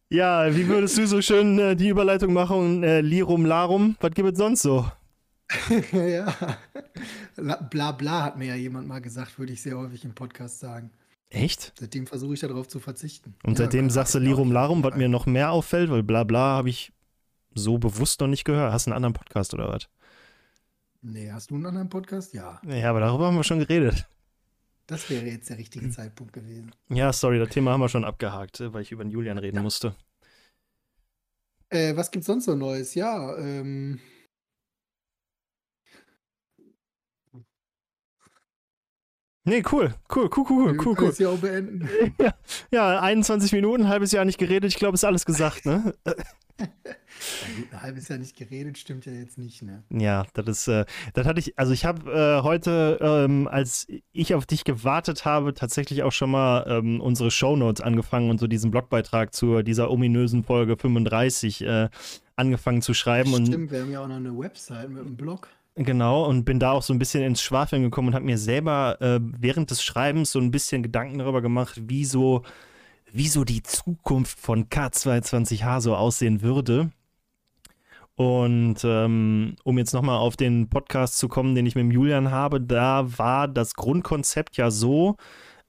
Ja, 0.10 0.56
wie 0.56 0.68
würdest 0.68 0.98
du 0.98 1.08
so 1.08 1.22
schön 1.24 1.58
äh, 1.58 1.76
die 1.76 1.90
Überleitung 1.90 2.34
machen? 2.34 2.84
Äh, 2.84 3.02
Lirum 3.02 3.46
Larum, 3.46 3.96
was 4.00 4.12
gibt 4.12 4.32
es 4.34 4.38
sonst 4.38 4.62
so? 4.62 4.88
ja. 5.92 6.36
La- 7.36 7.56
Bla 7.62 7.92
bla 7.92 8.24
hat 8.24 8.38
mir 8.38 8.46
ja 8.48 8.56
jemand 8.56 8.88
mal 8.88 9.00
gesagt, 9.02 9.40
würde 9.40 9.54
ich 9.54 9.62
sehr 9.62 9.78
häufig 9.78 10.04
im 10.06 10.14
Podcast 10.14 10.60
sagen. 10.60 10.92
Echt? 11.30 11.74
Seitdem 11.80 12.06
versuche 12.06 12.36
ich 12.36 12.40
darauf 12.42 12.68
zu 12.68 12.80
verzichten. 12.80 13.36
Und 13.44 13.54
Ja, 13.58 13.66
seitdem 13.66 13.90
sagst 13.90 14.14
du 14.14 14.20
Lirum 14.20 14.52
Larum, 14.52 14.84
was 14.84 14.96
mir 14.96 15.10
noch 15.10 15.26
mehr 15.26 15.52
auffällt, 15.52 15.90
weil 15.90 16.04
bla 16.04 16.24
bla 16.24 16.58
habe 16.58 16.70
ich 16.70 16.92
so 17.56 17.78
bewusst 17.80 18.20
noch 18.22 18.28
nicht 18.28 18.46
gehört. 18.46 18.72
Hast 18.72 18.86
du 18.86 18.92
einen 18.92 18.98
anderen 18.98 19.14
Podcast 19.14 19.54
oder 19.54 19.68
was? 19.70 19.88
Nee, 21.02 21.32
hast 21.32 21.50
du 21.50 21.56
einen 21.56 21.66
anderen 21.66 21.90
Podcast? 21.90 22.34
Ja. 22.34 22.62
Ja, 22.66 22.90
aber 22.90 23.00
darüber 23.00 23.28
haben 23.28 23.36
wir 23.36 23.44
schon 23.44 23.60
geredet. 23.60 24.08
Das 24.88 25.10
wäre 25.10 25.26
jetzt 25.26 25.50
der 25.50 25.58
richtige 25.58 25.90
Zeitpunkt 25.90 26.34
gewesen. 26.34 26.72
Ja, 26.90 27.12
sorry, 27.14 27.40
das 27.40 27.50
Thema 27.50 27.72
haben 27.72 27.80
wir 27.82 27.90
schon 27.90 28.06
abgehakt, 28.06 28.60
äh, 28.60 28.74
weil 28.74 28.82
ich 28.84 28.92
über 28.92 29.04
den 29.04 29.12
Julian 29.12 29.38
reden 29.38 29.62
musste. 29.62 29.96
Äh, 31.70 31.96
was 31.96 32.12
gibt's 32.12 32.28
sonst 32.28 32.46
so 32.46 32.56
Neues? 32.56 32.94
Ja, 32.96 33.36
ähm. 33.38 34.00
Nee, 39.46 39.62
cool, 39.72 39.94
cool, 40.16 40.30
cool, 40.36 40.46
cool, 40.50 40.78
cool, 40.78 40.96
cool. 40.98 41.10
es 41.10 41.20
ja 41.20 41.30
auch 41.30 41.38
beenden. 41.38 41.90
Ja, 42.72 43.02
21 43.02 43.52
Minuten, 43.52 43.90
halbes 43.90 44.12
Jahr 44.14 44.24
nicht 44.24 44.38
geredet, 44.38 44.72
ich 44.72 44.78
glaube, 44.78 44.96
ist 44.96 45.04
alles 45.04 45.26
gesagt, 45.26 45.66
ne? 45.66 45.94
Ja, 46.60 47.78
ein 47.78 47.82
halbes 47.82 48.08
Jahr 48.10 48.20
nicht 48.20 48.38
geredet, 48.38 48.78
stimmt 48.78 49.06
ja 49.06 49.12
jetzt 49.12 49.38
nicht, 49.38 49.64
ne? 49.64 49.84
Ja, 49.90 50.26
das 50.34 50.48
ist, 50.48 50.68
äh, 50.68 50.86
das 51.14 51.26
hatte 51.26 51.40
ich, 51.40 51.58
also 51.58 51.74
ich 51.74 51.84
habe 51.84 52.12
äh, 52.12 52.44
heute, 52.44 53.00
ähm, 53.02 53.48
als 53.48 53.88
ich 54.12 54.36
auf 54.36 54.46
dich 54.46 54.64
gewartet 54.64 55.26
habe, 55.26 55.54
tatsächlich 55.54 56.04
auch 56.04 56.12
schon 56.12 56.32
mal 56.32 56.66
ähm, 56.68 57.02
unsere 57.02 57.32
Shownotes 57.32 57.82
angefangen 57.82 58.30
und 58.30 58.40
so 58.40 58.48
diesen 58.48 58.72
Blogbeitrag 58.72 59.34
zu 59.34 59.64
dieser 59.64 59.90
ominösen 59.90 60.44
Folge 60.44 60.78
35 60.78 61.62
äh, 61.64 61.90
angefangen 62.36 62.82
zu 62.82 62.94
schreiben 62.94 63.34
und 63.34 63.48
Stimmt, 63.48 63.72
wir 63.72 63.82
haben 63.82 63.92
ja 63.92 64.02
auch 64.04 64.08
noch 64.08 64.18
eine 64.18 64.38
Website 64.38 64.90
mit 64.90 65.02
einem 65.02 65.16
Blog. 65.16 65.50
Genau, 65.76 66.26
und 66.26 66.46
bin 66.46 66.60
da 66.60 66.72
auch 66.72 66.84
so 66.84 66.94
ein 66.94 67.00
bisschen 67.00 67.24
ins 67.24 67.42
Schwafeln 67.42 67.82
gekommen 67.82 68.10
und 68.10 68.14
habe 68.16 68.26
mir 68.26 68.38
selber 68.38 69.02
äh, 69.02 69.20
während 69.22 69.72
des 69.72 69.84
Schreibens 69.84 70.32
so 70.32 70.40
ein 70.40 70.52
bisschen 70.52 70.84
Gedanken 70.84 71.18
darüber 71.18 71.42
gemacht, 71.42 71.82
wie 71.88 72.06
so, 72.06 72.44
wie 73.12 73.28
so 73.28 73.44
die 73.44 73.64
Zukunft 73.64 74.40
von 74.40 74.70
K22H 74.70 75.82
so 75.82 75.96
aussehen 75.96 76.44
würde. 76.44 76.92
Und 78.16 78.84
ähm, 78.84 79.56
um 79.64 79.78
jetzt 79.80 79.94
nochmal 79.94 80.20
auf 80.20 80.38
den 80.38 80.70
Podcast 80.70 81.18
zu 81.18 81.28
kommen, 81.28 81.56
den 81.56 81.66
ich 81.66 81.76
mit 81.76 81.92
Julian 81.92 82.30
habe, 82.30 82.62
da 82.62 83.18
war 83.18 83.48
das 83.48 83.74
Grundkonzept 83.74 84.58
ja 84.58 84.70
so, 84.70 85.18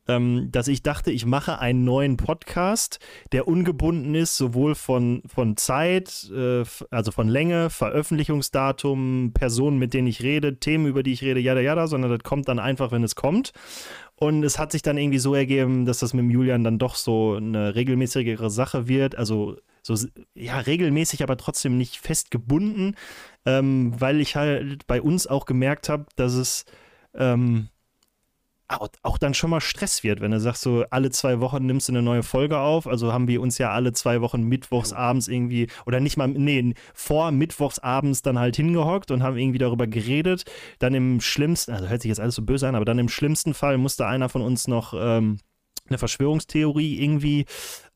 ähm, 0.09 0.49
dass 0.51 0.69
ich 0.69 0.83
dachte, 0.83 1.11
ich 1.11 1.27
mache 1.27 1.59
einen 1.59 1.85
neuen 1.85 2.17
Podcast, 2.17 2.99
der 3.33 3.49
ungebunden 3.49 4.15
ist, 4.15 4.37
sowohl 4.37 4.75
von, 4.75 5.23
von 5.27 5.57
Zeit, 5.57 6.31
äh, 6.35 6.65
also 6.91 7.11
von 7.11 7.29
Länge, 7.29 7.71
Veröffentlichungsdatum, 7.71 9.33
Personen, 9.35 9.79
mit 9.79 9.95
denen 9.95 10.09
ich 10.09 10.23
rede, 10.23 10.59
Themen, 10.59 10.87
über 10.87 11.03
die 11.03 11.13
ich 11.13 11.23
rede, 11.23 11.41
jada, 11.41 11.61
jada, 11.61 11.87
sondern 11.87 12.11
das 12.11 12.23
kommt 12.23 12.49
dann 12.49 12.59
einfach, 12.59 12.93
wenn 12.93 13.03
es 13.03 13.15
kommt. 13.15 13.53
Und 14.17 14.45
es 14.45 14.59
hat 14.59 14.73
sich 14.73 14.83
dann 14.83 14.97
irgendwie 14.97 15.19
so 15.19 15.35
ergeben, 15.35 15.87
dass 15.87 15.99
das 15.99 16.15
mit 16.15 16.31
Julian 16.31 16.63
dann 16.65 16.79
doch 16.79 16.95
so 16.95 17.35
eine 17.35 17.75
regelmäßigere 17.75 18.49
Sache 18.49 18.87
wird. 18.87 19.17
Also 19.17 19.57
so, 19.83 19.97
ja, 20.35 20.59
regelmäßig, 20.61 21.23
aber 21.23 21.37
trotzdem 21.37 21.77
nicht 21.77 21.99
fest 21.99 22.31
gebunden, 22.31 22.95
ähm, 23.45 23.93
weil 23.99 24.21
ich 24.21 24.37
halt 24.37 24.87
bei 24.87 25.03
uns 25.03 25.27
auch 25.27 25.47
gemerkt 25.47 25.89
habe, 25.89 26.07
dass 26.17 26.35
es 26.35 26.65
ähm, 27.15 27.69
auch, 28.69 29.19
dann 29.19 29.35
schon 29.35 29.51
mal 29.51 29.61
Stress 29.61 30.03
wird, 30.03 30.21
wenn 30.21 30.31
du 30.31 30.41
sagst, 30.41 30.63
so 30.63 30.85
alle 30.91 31.11
zwei 31.11 31.41
Wochen 31.41 31.67
nimmst 31.67 31.89
du 31.89 31.93
eine 31.93 32.03
neue 32.03 32.23
Folge 32.23 32.59
auf. 32.59 32.87
Also 32.87 33.13
haben 33.13 33.29
wir 33.29 33.41
uns 33.41 33.59
ja 33.59 33.71
alle 33.71 33.93
zwei 33.93 34.21
Wochen 34.21 34.43
mittwochsabends 34.43 35.29
irgendwie, 35.29 35.69
oder 35.87 36.01
nicht 36.01 36.17
mal, 36.17 36.29
nee, 36.29 36.75
vor 36.95 37.31
mittwochsabends 37.31 38.23
dann 38.23 38.39
halt 38.39 38.57
hingehockt 38.57 39.11
und 39.11 39.23
haben 39.23 39.37
irgendwie 39.37 39.59
darüber 39.59 39.87
geredet. 39.87 40.45
Dann 40.79 40.95
im 40.95 41.21
schlimmsten, 41.21 41.73
also 41.73 41.89
hört 41.89 42.03
sich 42.03 42.09
jetzt 42.09 42.21
alles 42.21 42.37
so 42.37 42.43
böse 42.43 42.67
an, 42.67 42.75
aber 42.75 42.85
dann 42.85 42.99
im 42.99 43.09
schlimmsten 43.09 43.55
Fall 43.55 43.77
musste 43.77 44.07
einer 44.07 44.29
von 44.29 44.43
uns 44.43 44.67
noch 44.67 44.95
ähm, 44.97 45.39
eine 45.87 45.99
Verschwörungstheorie 45.99 46.99
irgendwie 47.03 47.45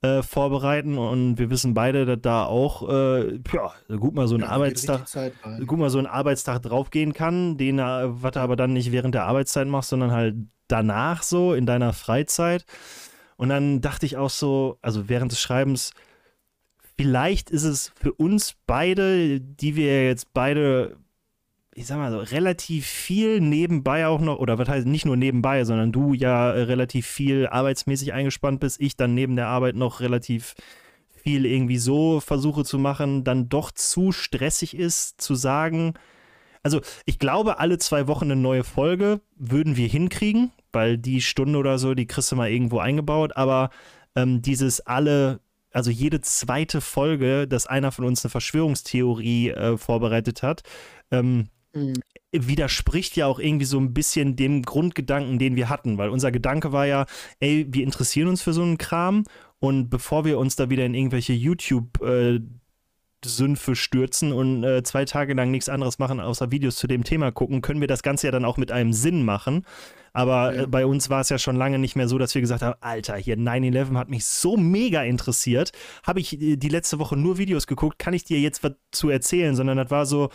äh, 0.03 0.23
vorbereiten 0.23 0.99
und 0.99 1.39
wir 1.39 1.49
wissen 1.49 1.73
beide, 1.73 2.05
dass 2.05 2.19
da 2.21 2.45
auch 2.45 2.87
äh, 2.89 3.37
ja, 3.53 3.73
gut 3.97 4.15
mal 4.15 4.29
so 4.29 4.35
ein 4.35 4.43
ja, 4.43 4.49
Arbeitstag 4.49 5.07
gut 5.67 5.79
mal 5.79 5.89
so 5.89 5.99
ein 5.99 6.07
Arbeitstag 6.07 6.61
draufgehen 6.63 7.15
kann, 7.15 7.57
den 7.57 7.79
was 7.79 8.33
du 8.33 8.41
aber 8.41 8.57
dann 8.57 8.75
nicht 8.75 8.93
während 8.93 9.15
der 9.15 9.25
Arbeitszeit 9.25 9.67
machst, 9.67 9.89
sondern 9.89 10.11
halt 10.11 10.37
danach 10.69 11.23
so 11.23 11.55
in 11.55 11.67
deiner 11.67 11.93
Freizeit. 11.93 12.65
Und 13.37 13.49
dann 13.49 13.81
dachte 13.81 14.07
ich 14.07 14.17
auch 14.17 14.31
so, 14.31 14.79
also 14.83 15.09
während 15.09 15.33
des 15.33 15.41
Schreibens, 15.41 15.93
vielleicht 16.97 17.51
ist 17.51 17.65
es 17.65 17.93
für 18.01 18.13
uns 18.13 18.55
beide, 18.67 19.41
die 19.41 19.77
wir 19.77 20.07
jetzt 20.07 20.33
beide 20.33 20.97
ich 21.79 21.87
sag 21.87 21.99
mal 21.99 22.11
so, 22.11 22.19
relativ 22.19 22.87
viel 22.87 23.41
nebenbei 23.41 24.09
auch 24.09 24.21
noch, 24.21 24.41
oder 24.41 24.59
was 24.59 24.69
heißt 24.69 24.87
nicht 24.87 25.07
nur 25.07 25.17
nebenbei, 25.17 25.63
sondern 25.65 25.93
du 25.93 26.13
ja 26.13 26.51
relativ 26.51 27.07
viel 27.07 27.47
arbeitsmäßig 27.47 28.13
eingespannt 28.13 28.59
bist, 28.59 28.81
ich 28.81 28.97
dann 28.97 29.15
neben 29.15 29.37
der 29.37 29.47
Arbeit 29.47 29.77
noch 29.77 30.01
relativ 30.01 30.55
viel 31.09 31.47
irgendwie 31.47 31.79
so 31.79 32.19
versuche 32.19 32.65
zu 32.65 32.79
machen, 32.79 33.23
dann 33.23 33.49
doch 33.49 33.71
zu 33.71 34.11
stressig 34.11 34.77
ist, 34.77 35.21
zu 35.21 35.37
sagen, 35.37 35.95
also 36.63 36.81
ich 37.05 37.19
glaube, 37.19 37.59
alle 37.59 37.79
zwei 37.79 38.07
Wochen 38.07 38.27
eine 38.27 38.37
neue 38.37 38.65
Folge 38.65 39.21
würden 39.37 39.77
wir 39.77 39.89
hinkriegen, 39.89 40.53
weil 40.73 40.99
die 40.99 41.21
Stunde 41.21 41.59
oder 41.59 41.79
so, 41.79 41.95
die 41.95 42.07
kriegst 42.07 42.33
du 42.33 42.37
mal 42.37 42.51
irgendwo 42.51 42.79
eingebaut, 42.79 43.37
aber 43.37 43.71
ähm, 44.15 44.43
dieses 44.43 44.81
alle 44.81 45.41
also 45.71 45.91
jede 45.91 46.23
zweite 46.23 46.81
Folge, 46.81 47.47
dass 47.47 47.67
einer 47.67 47.93
von 47.93 48.07
uns 48.07 48.25
eine 48.25 48.31
Verschwörungstheorie 48.31 49.51
äh, 49.51 49.77
vorbereitet 49.77 50.43
hat, 50.43 50.63
ähm, 51.11 51.51
Mhm. 51.75 51.95
widerspricht 52.33 53.17
ja 53.17 53.27
auch 53.27 53.39
irgendwie 53.39 53.65
so 53.65 53.79
ein 53.79 53.93
bisschen 53.95 54.37
dem 54.37 54.63
Grundgedanken, 54.63 55.39
den 55.39 55.57
wir 55.57 55.69
hatten, 55.69 55.99
weil 55.99 56.09
unser 56.11 56.33
Gedanke 56.33 56.73
war 56.73 56.87
ja, 56.87 57.07
ey, 57.41 57.67
wir 57.69 57.85
interessieren 57.85 58.29
uns 58.29 58.43
für 58.43 58.53
so 58.53 58.63
einen 58.63 58.79
Kram. 58.79 59.25
Und 59.61 59.91
bevor 59.91 60.25
wir 60.25 60.39
uns 60.39 60.55
da 60.55 60.71
wieder 60.71 60.87
in 60.87 60.95
irgendwelche 60.95 61.33
YouTube 61.33 62.01
äh, 62.01 62.41
Sümpfe 63.25 63.75
stürzen 63.75 64.33
und 64.33 64.65
äh, 64.65 64.83
zwei 64.83 65.05
Tage 65.05 65.35
lang 65.35 65.51
nichts 65.51 65.69
anderes 65.69 65.99
machen, 65.99 66.21
außer 66.21 66.51
Videos 66.51 66.77
zu 66.77 66.87
dem 66.87 67.05
Thema 67.05 67.33
gucken, 67.33 67.63
können 67.63 67.81
wir 67.81 67.89
das 67.89 68.03
Ganze 68.03 68.29
ja 68.29 68.31
dann 68.31 68.45
auch 68.45 68.57
mit 68.57 68.71
einem 68.71 68.93
Sinn 68.93 69.25
machen. 69.25 69.65
Aber 70.13 70.55
ja. 70.55 70.63
äh, 70.63 70.67
bei 70.67 70.87
uns 70.87 71.11
war 71.11 71.21
es 71.21 71.29
ja 71.29 71.39
schon 71.39 71.57
lange 71.57 71.79
nicht 71.79 71.97
mehr 71.97 72.09
so, 72.09 72.19
dass 72.19 72.35
wir 72.35 72.41
gesagt 72.41 72.63
haben, 72.63 72.77
Alter, 72.81 73.17
hier 73.17 73.37
9-11 73.37 73.97
hat 73.97 74.09
mich 74.09 74.25
so 74.25 74.57
mega 74.57 75.03
interessiert. 75.03 75.73
Habe 76.03 76.21
ich 76.21 76.41
äh, 76.41 76.57
die 76.57 76.69
letzte 76.69 76.99
Woche 76.99 77.17
nur 77.17 77.39
Videos 77.39 77.67
geguckt, 77.67 77.99
kann 77.99 78.15
ich 78.15 78.25
dir 78.25 78.41
jetzt 78.41 78.63
was 78.63 78.73
zu 78.91 79.11
erzählen, 79.11 79.55
sondern 79.55 79.77
das 79.77 79.91
war 79.91 80.07
so, 80.07 80.31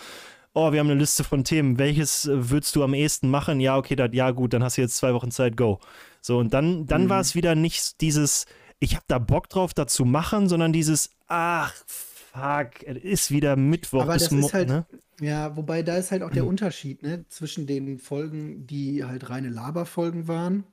oh, 0.54 0.72
wir 0.72 0.80
haben 0.80 0.89
eine 0.89 1.00
Liste 1.00 1.24
von 1.24 1.43
Themen, 1.43 1.80
welches 1.80 2.26
äh, 2.26 2.50
würdest 2.50 2.76
du 2.76 2.84
am 2.84 2.93
ehesten 2.93 3.30
machen? 3.30 3.60
Ja, 3.60 3.78
okay, 3.78 3.96
dat, 3.96 4.13
ja 4.13 4.32
gut, 4.32 4.54
dann 4.54 4.63
hast 4.63 4.78
du 4.78 4.82
jetzt 4.82 4.98
zwei 4.98 5.13
Wochen 5.13 5.32
Zeit, 5.32 5.58
go. 5.58 5.80
So, 6.22 6.38
und 6.38 6.54
dann, 6.54 6.86
dann 6.86 7.06
mhm. 7.06 7.10
war 7.10 7.22
es 7.22 7.36
wieder 7.36 7.56
nicht 7.56 8.02
dieses, 8.02 8.46
ich 8.80 8.96
habe 8.96 9.06
da 9.08 9.19
Bock 9.19 9.50
drauf, 9.50 9.74
da 9.74 9.88
zu 9.88 10.06
machen, 10.06 10.48
sondern 10.48 10.72
dieses, 10.72 11.10
ach, 11.28 11.74
fuck, 11.88 12.12
es 12.34 13.04
ist 13.04 13.32
wieder 13.32 13.56
Mittwoch. 13.56 14.04
Aber 14.04 14.13
das 14.13 14.32
ist 14.32 14.54
halt, 14.54 14.69
ne? 14.69 14.86
ja, 15.19 15.56
wobei 15.56 15.84
da 15.84 15.98
ist 15.98 16.12
halt 16.12 16.24
auch 16.24 16.32
der 16.32 16.46
Unterschied, 16.46 17.04
ne, 17.04 17.26
zwischen 17.30 17.67
den 17.67 18.00
Folgen, 18.00 18.65
die 18.65 19.04
halt 19.04 19.30
reine 19.30 19.50
Laberfolgen 19.50 20.28
waren, 20.28 20.63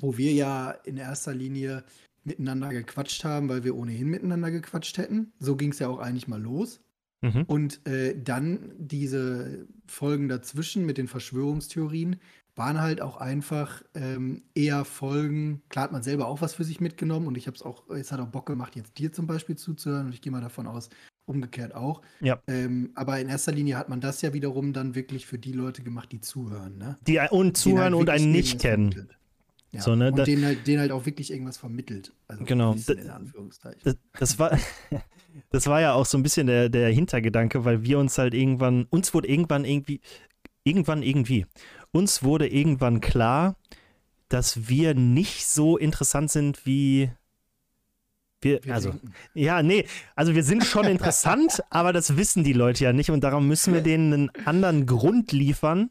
wo 0.00 0.16
wir 0.16 0.32
ja 0.32 0.70
in 0.70 0.96
erster 0.96 1.34
Linie 1.34 1.84
miteinander 2.24 2.70
gequatscht 2.70 3.24
haben, 3.24 3.48
weil 3.48 3.64
wir 3.64 3.76
ohnehin 3.76 4.08
miteinander 4.08 4.50
gequatscht 4.50 4.98
hätten. 4.98 5.32
So 5.38 5.56
ging 5.56 5.72
es 5.72 5.78
ja 5.78 5.88
auch 5.88 5.98
eigentlich 5.98 6.28
mal 6.28 6.40
los. 6.40 6.80
Mhm. 7.20 7.44
Und 7.46 7.86
äh, 7.86 8.14
dann 8.20 8.72
diese 8.78 9.66
Folgen 9.86 10.28
dazwischen 10.28 10.86
mit 10.86 10.98
den 10.98 11.08
Verschwörungstheorien 11.08 12.16
waren 12.58 12.80
halt 12.80 13.00
auch 13.00 13.16
einfach 13.16 13.82
ähm, 13.94 14.42
eher 14.54 14.84
Folgen. 14.84 15.62
Klar 15.68 15.84
hat 15.84 15.92
man 15.92 16.02
selber 16.02 16.26
auch 16.26 16.40
was 16.40 16.54
für 16.54 16.64
sich 16.64 16.80
mitgenommen 16.80 17.26
und 17.26 17.38
ich 17.38 17.46
habe 17.46 17.56
es 17.56 17.62
auch, 17.62 17.88
es 17.90 18.12
hat 18.12 18.20
auch 18.20 18.26
Bock 18.26 18.46
gemacht, 18.46 18.76
jetzt 18.76 18.98
dir 18.98 19.12
zum 19.12 19.26
Beispiel 19.26 19.56
zuzuhören 19.56 20.06
und 20.06 20.14
ich 20.14 20.20
gehe 20.20 20.32
mal 20.32 20.40
davon 20.40 20.66
aus, 20.66 20.90
umgekehrt 21.26 21.74
auch. 21.74 22.02
Ja. 22.20 22.42
Ähm, 22.46 22.90
aber 22.94 23.20
in 23.20 23.28
erster 23.28 23.52
Linie 23.52 23.76
hat 23.76 23.88
man 23.88 24.00
das 24.00 24.20
ja 24.22 24.32
wiederum 24.32 24.72
dann 24.72 24.94
wirklich 24.94 25.26
für 25.26 25.38
die 25.38 25.52
Leute 25.52 25.82
gemacht, 25.82 26.10
die 26.12 26.20
zuhören. 26.20 26.76
Ne? 26.78 26.98
Die 27.06 27.20
und 27.30 27.56
zuhören 27.56 27.94
halt 27.94 28.00
und 28.00 28.10
einen 28.10 28.32
nicht 28.32 28.60
kennen. 28.60 29.08
Ja, 29.70 29.82
so, 29.82 29.94
ne, 29.94 30.10
und 30.10 30.26
denen 30.26 30.46
halt, 30.46 30.66
denen 30.66 30.80
halt 30.80 30.92
auch 30.92 31.04
wirklich 31.04 31.30
irgendwas 31.30 31.58
vermittelt. 31.58 32.12
Also 32.26 32.44
genau. 32.44 32.74
Das, 32.74 32.86
das, 32.86 33.96
das, 34.18 34.38
war, 34.38 34.58
das 35.50 35.66
war 35.66 35.80
ja 35.82 35.92
auch 35.92 36.06
so 36.06 36.16
ein 36.16 36.22
bisschen 36.22 36.46
der, 36.46 36.70
der 36.70 36.88
Hintergedanke, 36.88 37.66
weil 37.66 37.82
wir 37.82 37.98
uns 37.98 38.16
halt 38.16 38.32
irgendwann, 38.32 38.86
uns 38.88 39.12
wurde 39.12 39.28
irgendwann 39.28 39.66
irgendwie, 39.66 40.00
irgendwann 40.64 41.02
irgendwie, 41.02 41.46
uns 41.92 42.22
wurde 42.22 42.48
irgendwann 42.48 43.00
klar, 43.00 43.56
dass 44.28 44.68
wir 44.68 44.94
nicht 44.94 45.46
so 45.46 45.76
interessant 45.76 46.30
sind 46.30 46.66
wie 46.66 47.10
wir, 48.40 48.64
wir 48.64 48.74
also, 48.74 48.90
denken. 48.90 49.14
ja, 49.34 49.62
nee, 49.62 49.84
also 50.14 50.34
wir 50.34 50.44
sind 50.44 50.64
schon 50.64 50.84
interessant, 50.84 51.62
aber 51.70 51.92
das 51.92 52.16
wissen 52.16 52.44
die 52.44 52.52
Leute 52.52 52.84
ja 52.84 52.92
nicht 52.92 53.10
und 53.10 53.24
darum 53.24 53.48
müssen 53.48 53.74
wir 53.74 53.80
denen 53.80 54.12
einen 54.12 54.46
anderen 54.46 54.86
Grund 54.86 55.32
liefern, 55.32 55.90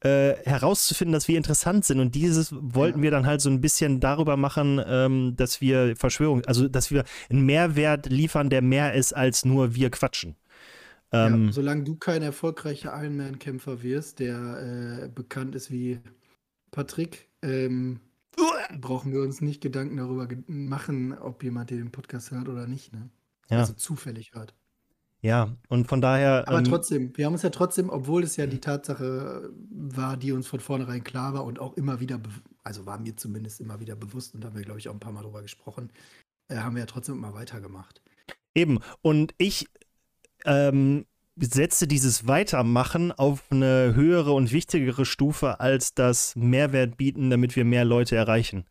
äh, 0.00 0.34
herauszufinden, 0.44 1.12
dass 1.12 1.28
wir 1.28 1.36
interessant 1.36 1.84
sind. 1.84 2.00
Und 2.00 2.14
dieses 2.14 2.54
wollten 2.54 3.00
ja. 3.00 3.02
wir 3.04 3.10
dann 3.10 3.26
halt 3.26 3.40
so 3.40 3.50
ein 3.50 3.60
bisschen 3.60 4.00
darüber 4.00 4.36
machen, 4.36 4.80
ähm, 4.86 5.34
dass 5.36 5.60
wir 5.60 5.94
Verschwörung, 5.96 6.44
also 6.46 6.68
dass 6.68 6.90
wir 6.90 7.04
einen 7.28 7.44
Mehrwert 7.44 8.06
liefern, 8.06 8.50
der 8.50 8.62
mehr 8.62 8.94
ist 8.94 9.14
als 9.14 9.44
nur 9.44 9.74
wir 9.74 9.90
quatschen. 9.90 10.36
Ähm, 11.12 11.46
ja, 11.46 11.52
solange 11.52 11.84
du 11.84 11.96
kein 11.96 12.22
erfolgreicher 12.22 12.92
Ironman-Kämpfer 12.94 13.82
wirst, 13.82 14.20
der 14.20 15.02
äh, 15.02 15.08
bekannt 15.08 15.54
ist 15.54 15.70
wie 15.70 16.00
Patrick, 16.70 17.28
ähm, 17.42 18.00
brauchen 18.80 19.12
wir 19.12 19.20
uns 19.20 19.40
nicht 19.40 19.60
Gedanken 19.60 19.96
darüber 19.96 20.28
machen, 20.46 21.16
ob 21.18 21.42
jemand 21.42 21.70
den 21.70 21.90
Podcast 21.90 22.30
hört 22.30 22.48
oder 22.48 22.66
nicht. 22.66 22.92
Ne? 22.92 23.10
Ja. 23.48 23.58
Also 23.58 23.72
zufällig 23.72 24.34
hört. 24.34 24.54
Ja, 25.22 25.54
und 25.68 25.86
von 25.86 26.00
daher. 26.00 26.48
Aber 26.48 26.58
ähm, 26.58 26.64
trotzdem, 26.64 27.16
wir 27.16 27.26
haben 27.26 27.34
uns 27.34 27.42
ja 27.42 27.50
trotzdem, 27.50 27.90
obwohl 27.90 28.22
es 28.22 28.36
ja 28.36 28.46
die 28.46 28.60
Tatsache 28.60 29.50
war, 29.70 30.16
die 30.16 30.32
uns 30.32 30.46
von 30.46 30.60
vornherein 30.60 31.04
klar 31.04 31.34
war 31.34 31.44
und 31.44 31.58
auch 31.58 31.76
immer 31.76 32.00
wieder, 32.00 32.20
also 32.62 32.86
war 32.86 32.98
mir 32.98 33.16
zumindest 33.16 33.60
immer 33.60 33.80
wieder 33.80 33.96
bewusst 33.96 34.34
und 34.34 34.42
da 34.42 34.48
haben 34.48 34.56
wir, 34.56 34.64
glaube 34.64 34.78
ich, 34.78 34.88
auch 34.88 34.94
ein 34.94 35.00
paar 35.00 35.12
Mal 35.12 35.22
drüber 35.22 35.42
gesprochen, 35.42 35.90
äh, 36.48 36.56
haben 36.56 36.74
wir 36.74 36.80
ja 36.80 36.86
trotzdem 36.86 37.16
immer 37.16 37.34
weitergemacht. 37.34 38.00
Eben, 38.54 38.78
und 39.02 39.34
ich 39.36 39.66
ähm, 40.44 41.06
setze 41.36 41.86
dieses 41.86 42.26
Weitermachen 42.26 43.12
auf 43.12 43.44
eine 43.50 43.94
höhere 43.94 44.32
und 44.32 44.52
wichtigere 44.52 45.04
Stufe 45.04 45.60
als 45.60 45.94
das 45.94 46.36
Mehrwert 46.36 46.96
bieten, 46.96 47.30
damit 47.30 47.56
wir 47.56 47.64
mehr 47.64 47.84
Leute 47.84 48.16
erreichen. 48.16 48.64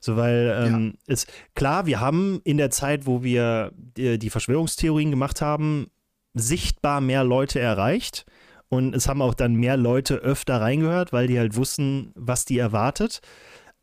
So, 0.00 0.16
weil 0.16 0.54
ähm, 0.66 0.94
ja. 1.06 1.14
ist 1.14 1.32
klar, 1.54 1.86
wir 1.86 1.98
haben 1.98 2.40
in 2.44 2.58
der 2.58 2.70
Zeit, 2.70 3.06
wo 3.06 3.22
wir 3.22 3.72
die, 3.74 4.18
die 4.18 4.30
Verschwörungstheorien 4.30 5.10
gemacht 5.10 5.40
haben, 5.40 5.90
sichtbar 6.34 7.00
mehr 7.00 7.24
Leute 7.24 7.58
erreicht. 7.58 8.26
Und 8.68 8.94
es 8.94 9.08
haben 9.08 9.22
auch 9.22 9.34
dann 9.34 9.54
mehr 9.54 9.76
Leute 9.76 10.16
öfter 10.16 10.60
reingehört, 10.60 11.12
weil 11.12 11.26
die 11.26 11.38
halt 11.38 11.56
wussten, 11.56 12.12
was 12.14 12.44
die 12.44 12.58
erwartet. 12.58 13.20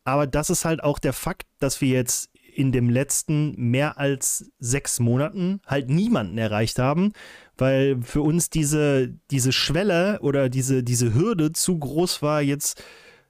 Aber 0.04 0.26
das 0.26 0.50
ist 0.50 0.64
halt 0.64 0.82
auch 0.82 0.98
der 0.98 1.12
Fakt, 1.12 1.46
dass 1.58 1.80
wir 1.80 1.88
jetzt 1.88 2.30
in 2.54 2.72
dem 2.72 2.90
letzten 2.90 3.54
mehr 3.56 3.98
als 3.98 4.50
sechs 4.58 5.00
Monaten 5.00 5.60
halt 5.66 5.88
niemanden 5.88 6.38
erreicht 6.38 6.78
haben, 6.78 7.12
weil 7.56 8.00
für 8.02 8.22
uns 8.22 8.50
diese, 8.50 9.14
diese 9.30 9.52
Schwelle 9.52 10.20
oder 10.20 10.48
diese, 10.48 10.82
diese 10.82 11.14
Hürde 11.14 11.52
zu 11.52 11.78
groß 11.78 12.22
war, 12.22 12.42
jetzt 12.42 12.82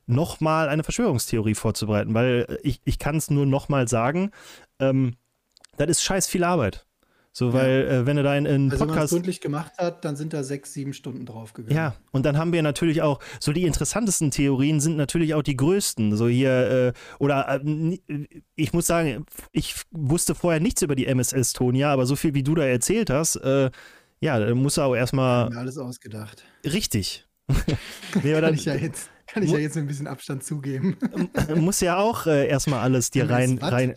nochmal 0.07 0.69
eine 0.69 0.85
Verschwörungstheorie 0.85 1.55
vorzubereiten, 1.55 2.15
weil 2.15 2.59
ich, 2.63 2.81
ich 2.85 2.99
kann 2.99 3.17
es 3.17 3.31
nur 3.31 3.47
nochmal 3.47 3.89
sagen, 3.89 4.31
ähm, 4.81 5.15
das 5.77 5.89
ist 5.89 6.03
scheiß 6.03 6.27
viel 6.27 6.45
Arbeit. 6.45 6.87
So, 7.35 7.55
weil, 7.55 7.87
ja. 7.89 8.01
äh, 8.01 8.07
wenn 8.07 8.17
du 8.17 8.23
da 8.23 8.37
in, 8.37 8.45
in 8.45 8.71
also, 8.71 8.85
Podcast. 8.85 8.89
Wenn 8.89 8.95
man 8.95 9.05
es 9.05 9.11
gründlich 9.11 9.41
gemacht 9.41 9.73
hat, 9.79 10.05
dann 10.05 10.17
sind 10.17 10.35
da 10.35 10.45
sechs, 10.45 10.75
sieben 10.75 10.93
Stunden 10.93 11.25
draufgegangen. 11.25 11.75
Ja, 11.75 11.95
und 12.11 12.27
dann 12.27 12.37
haben 12.37 12.53
wir 12.53 12.63
natürlich 12.63 13.01
auch, 13.01 13.21
so 13.41 13.53
die 13.53 13.63
interessantesten 13.63 14.31
Theorien 14.31 14.81
sind 14.81 14.97
natürlich 14.97 15.35
auch 15.35 15.43
die 15.43 15.57
größten. 15.57 16.15
So 16.15 16.29
hier, 16.29 16.51
äh, 16.51 16.93
oder 17.19 17.63
äh, 17.65 17.99
ich 18.55 18.75
muss 18.75 18.87
sagen, 18.87 19.25
ich 19.51 19.77
wusste 19.91 20.35
vorher 20.35 20.61
nichts 20.61 20.83
über 20.83 20.95
die 20.95 21.07
MSS 21.07 21.55
Tonia, 21.55 21.91
aber 21.91 22.05
so 22.05 22.17
viel 22.17 22.35
wie 22.35 22.43
du 22.43 22.55
da 22.55 22.65
erzählt 22.65 23.09
hast, 23.09 23.37
äh, 23.37 23.71
ja, 24.21 24.39
da 24.39 24.55
muss 24.55 24.77
er 24.77 24.85
auch 24.85 24.95
erstmal. 24.95 25.49
Mir 25.49 25.59
alles 25.59 25.79
ausgedacht. 25.79 26.45
Richtig. 26.65 27.27
nee, 28.23 28.39
kann 28.39 28.55
ich 28.55 28.67
ja 28.67 28.75
jetzt. 28.75 29.11
Kann 29.27 29.43
ich 29.43 29.51
ja 29.51 29.59
jetzt 29.59 29.79
ein 29.79 29.87
bisschen 29.87 30.07
Abstand 30.07 30.45
zugeben. 30.45 30.99
muss 31.57 31.81
ja 31.81 31.97
auch 31.97 32.27
äh, 32.27 32.47
erstmal 32.47 32.81
alles 32.81 33.11
dir 33.11 33.31
rein, 33.31 33.57
rein, 33.59 33.95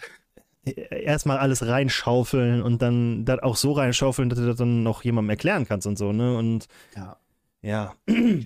erstmal 0.65 1.37
alles 1.37 1.65
reinschaufeln 1.65 2.61
und 2.61 2.81
dann 2.81 3.25
das 3.25 3.39
auch 3.39 3.55
so 3.55 3.73
reinschaufeln, 3.73 4.29
dass 4.29 4.39
du 4.39 4.45
das 4.45 4.57
dann 4.57 4.83
noch 4.83 5.03
jemandem 5.03 5.29
erklären 5.29 5.65
kannst 5.67 5.87
und 5.87 5.97
so, 5.97 6.11
ne? 6.11 6.37
Und 6.37 6.67
ja. 6.95 7.17
Ja. 7.61 7.95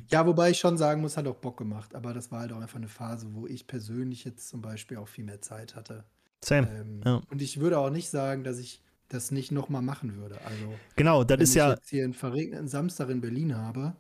Ja, 0.10 0.26
wobei 0.26 0.52
ich 0.52 0.60
schon 0.60 0.78
sagen 0.78 1.02
muss, 1.02 1.18
hat 1.18 1.28
auch 1.28 1.36
Bock 1.36 1.58
gemacht. 1.58 1.94
Aber 1.94 2.14
das 2.14 2.32
war 2.32 2.40
halt 2.40 2.54
auch 2.54 2.62
einfach 2.62 2.78
eine 2.78 2.88
Phase, 2.88 3.28
wo 3.34 3.48
ich 3.48 3.68
persönlich 3.68 4.24
jetzt 4.24 4.48
zum 4.48 4.62
Beispiel 4.62 4.96
auch 4.96 5.10
viel 5.10 5.26
mehr 5.26 5.42
Zeit 5.42 5.76
hatte. 5.76 6.06
Same. 6.44 6.70
Ähm, 6.70 7.02
ja. 7.04 7.22
Und 7.30 7.42
ich 7.42 7.60
würde 7.60 7.80
auch 7.80 7.90
nicht 7.90 8.10
sagen, 8.10 8.46
dass 8.46 8.60
ich 8.60 8.82
das 9.10 9.32
nicht 9.32 9.52
nochmal 9.52 9.82
machen 9.82 10.16
würde. 10.16 10.40
Also, 10.46 10.74
genau, 10.96 11.26
das 11.26 11.42
ist 11.42 11.56
ja. 11.56 11.66
Wenn 11.66 11.74
ich 11.74 11.80
jetzt 11.80 11.90
hier 11.90 12.04
einen 12.06 12.14
verregneten 12.14 12.68
Samstag 12.70 13.10
in 13.10 13.20
Berlin 13.20 13.58
habe, 13.58 13.94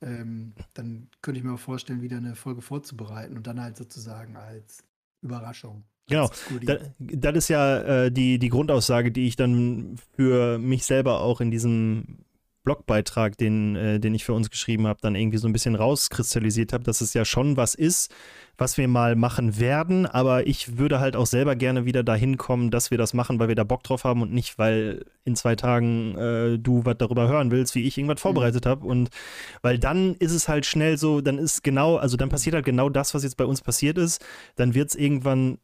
ähm, 0.00 0.54
dann 0.72 1.08
könnte 1.20 1.38
ich 1.38 1.44
mir 1.44 1.52
auch 1.52 1.60
vorstellen, 1.60 2.00
wieder 2.00 2.16
eine 2.16 2.34
Folge 2.34 2.62
vorzubereiten 2.62 3.36
und 3.36 3.46
dann 3.46 3.60
halt 3.60 3.76
sozusagen 3.76 4.36
als 4.36 4.84
Überraschung. 5.20 5.84
Genau, 6.12 6.30
das, 6.62 6.78
das, 6.98 7.36
ist 7.36 7.48
ja 7.48 8.04
äh, 8.04 8.12
die, 8.12 8.38
die 8.38 8.48
Grundaussage, 8.48 9.10
die 9.10 9.26
ich 9.26 9.36
dann 9.36 9.96
für 10.16 10.58
mich 10.58 10.84
selber 10.84 11.20
auch 11.20 11.40
in 11.40 11.50
diesem 11.50 12.18
Blogbeitrag, 12.64 13.36
den, 13.36 13.74
äh, 13.74 13.98
den 13.98 14.14
ich 14.14 14.24
für 14.24 14.34
uns 14.34 14.50
geschrieben 14.50 14.86
habe, 14.86 15.00
dann 15.02 15.16
irgendwie 15.16 15.38
so 15.38 15.48
ein 15.48 15.52
bisschen 15.52 15.74
rauskristallisiert 15.74 16.72
habe, 16.72 16.84
dass 16.84 17.00
es 17.00 17.12
ja 17.12 17.24
schon 17.24 17.56
was 17.56 17.74
ist, 17.74 18.14
was 18.56 18.78
wir 18.78 18.86
mal 18.86 19.16
machen 19.16 19.58
werden, 19.58 20.06
aber 20.06 20.46
ich 20.46 20.78
würde 20.78 21.00
halt 21.00 21.16
auch 21.16 21.26
selber 21.26 21.56
gerne 21.56 21.84
wieder 21.84 22.04
dahin 22.04 22.36
kommen, 22.36 22.70
dass 22.70 22.92
wir 22.92 22.98
das 22.98 23.14
machen, 23.14 23.40
weil 23.40 23.48
wir 23.48 23.56
da 23.56 23.64
Bock 23.64 23.82
drauf 23.82 24.04
haben 24.04 24.22
und 24.22 24.32
nicht, 24.32 24.58
weil 24.58 25.04
in 25.24 25.34
zwei 25.34 25.56
Tagen 25.56 26.16
äh, 26.16 26.58
du 26.58 26.84
was 26.84 26.96
darüber 26.98 27.26
hören 27.26 27.50
willst, 27.50 27.74
wie 27.74 27.82
ich 27.82 27.98
irgendwas 27.98 28.20
mhm. 28.20 28.22
vorbereitet 28.22 28.64
mhm. 28.66 28.68
habe. 28.68 28.86
Und 28.86 29.10
weil 29.62 29.78
dann 29.78 30.14
ist 30.16 30.32
es 30.32 30.48
halt 30.48 30.66
schnell 30.66 30.98
so, 30.98 31.20
dann 31.20 31.38
ist 31.38 31.64
genau, 31.64 31.96
also 31.96 32.16
dann 32.16 32.28
passiert 32.28 32.54
halt 32.54 32.64
genau 32.64 32.88
das, 32.88 33.14
was 33.14 33.24
jetzt 33.24 33.36
bei 33.36 33.44
uns 33.44 33.60
passiert 33.60 33.98
ist. 33.98 34.24
Dann 34.54 34.74
wird 34.74 34.90
es 34.90 34.94
irgendwann 34.94 35.58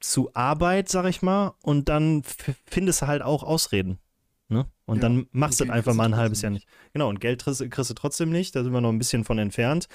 zu 0.00 0.30
Arbeit, 0.34 0.88
sag 0.88 1.06
ich 1.06 1.22
mal, 1.22 1.54
und 1.62 1.88
dann 1.88 2.22
findest 2.66 3.02
du 3.02 3.06
halt 3.06 3.22
auch 3.22 3.42
Ausreden. 3.42 3.98
Ne? 4.50 4.66
Und 4.86 4.96
ja, 4.96 5.02
dann 5.02 5.26
machst 5.32 5.60
du 5.60 5.66
das 5.66 5.74
einfach 5.74 5.92
mal 5.92 6.06
ein 6.06 6.16
halbes 6.16 6.40
Jahr 6.40 6.50
nicht. 6.50 6.66
Genau, 6.94 7.10
und 7.10 7.20
Geld 7.20 7.44
kriegst, 7.44 7.70
kriegst, 7.70 7.90
du 7.90 7.94
trotzdem 7.94 8.30
nicht, 8.30 8.56
da 8.56 8.64
sind 8.64 8.72
wir 8.72 8.80
noch 8.80 8.88
ein 8.88 8.98
bisschen 8.98 9.24
von 9.24 9.38
entfernt. 9.38 9.88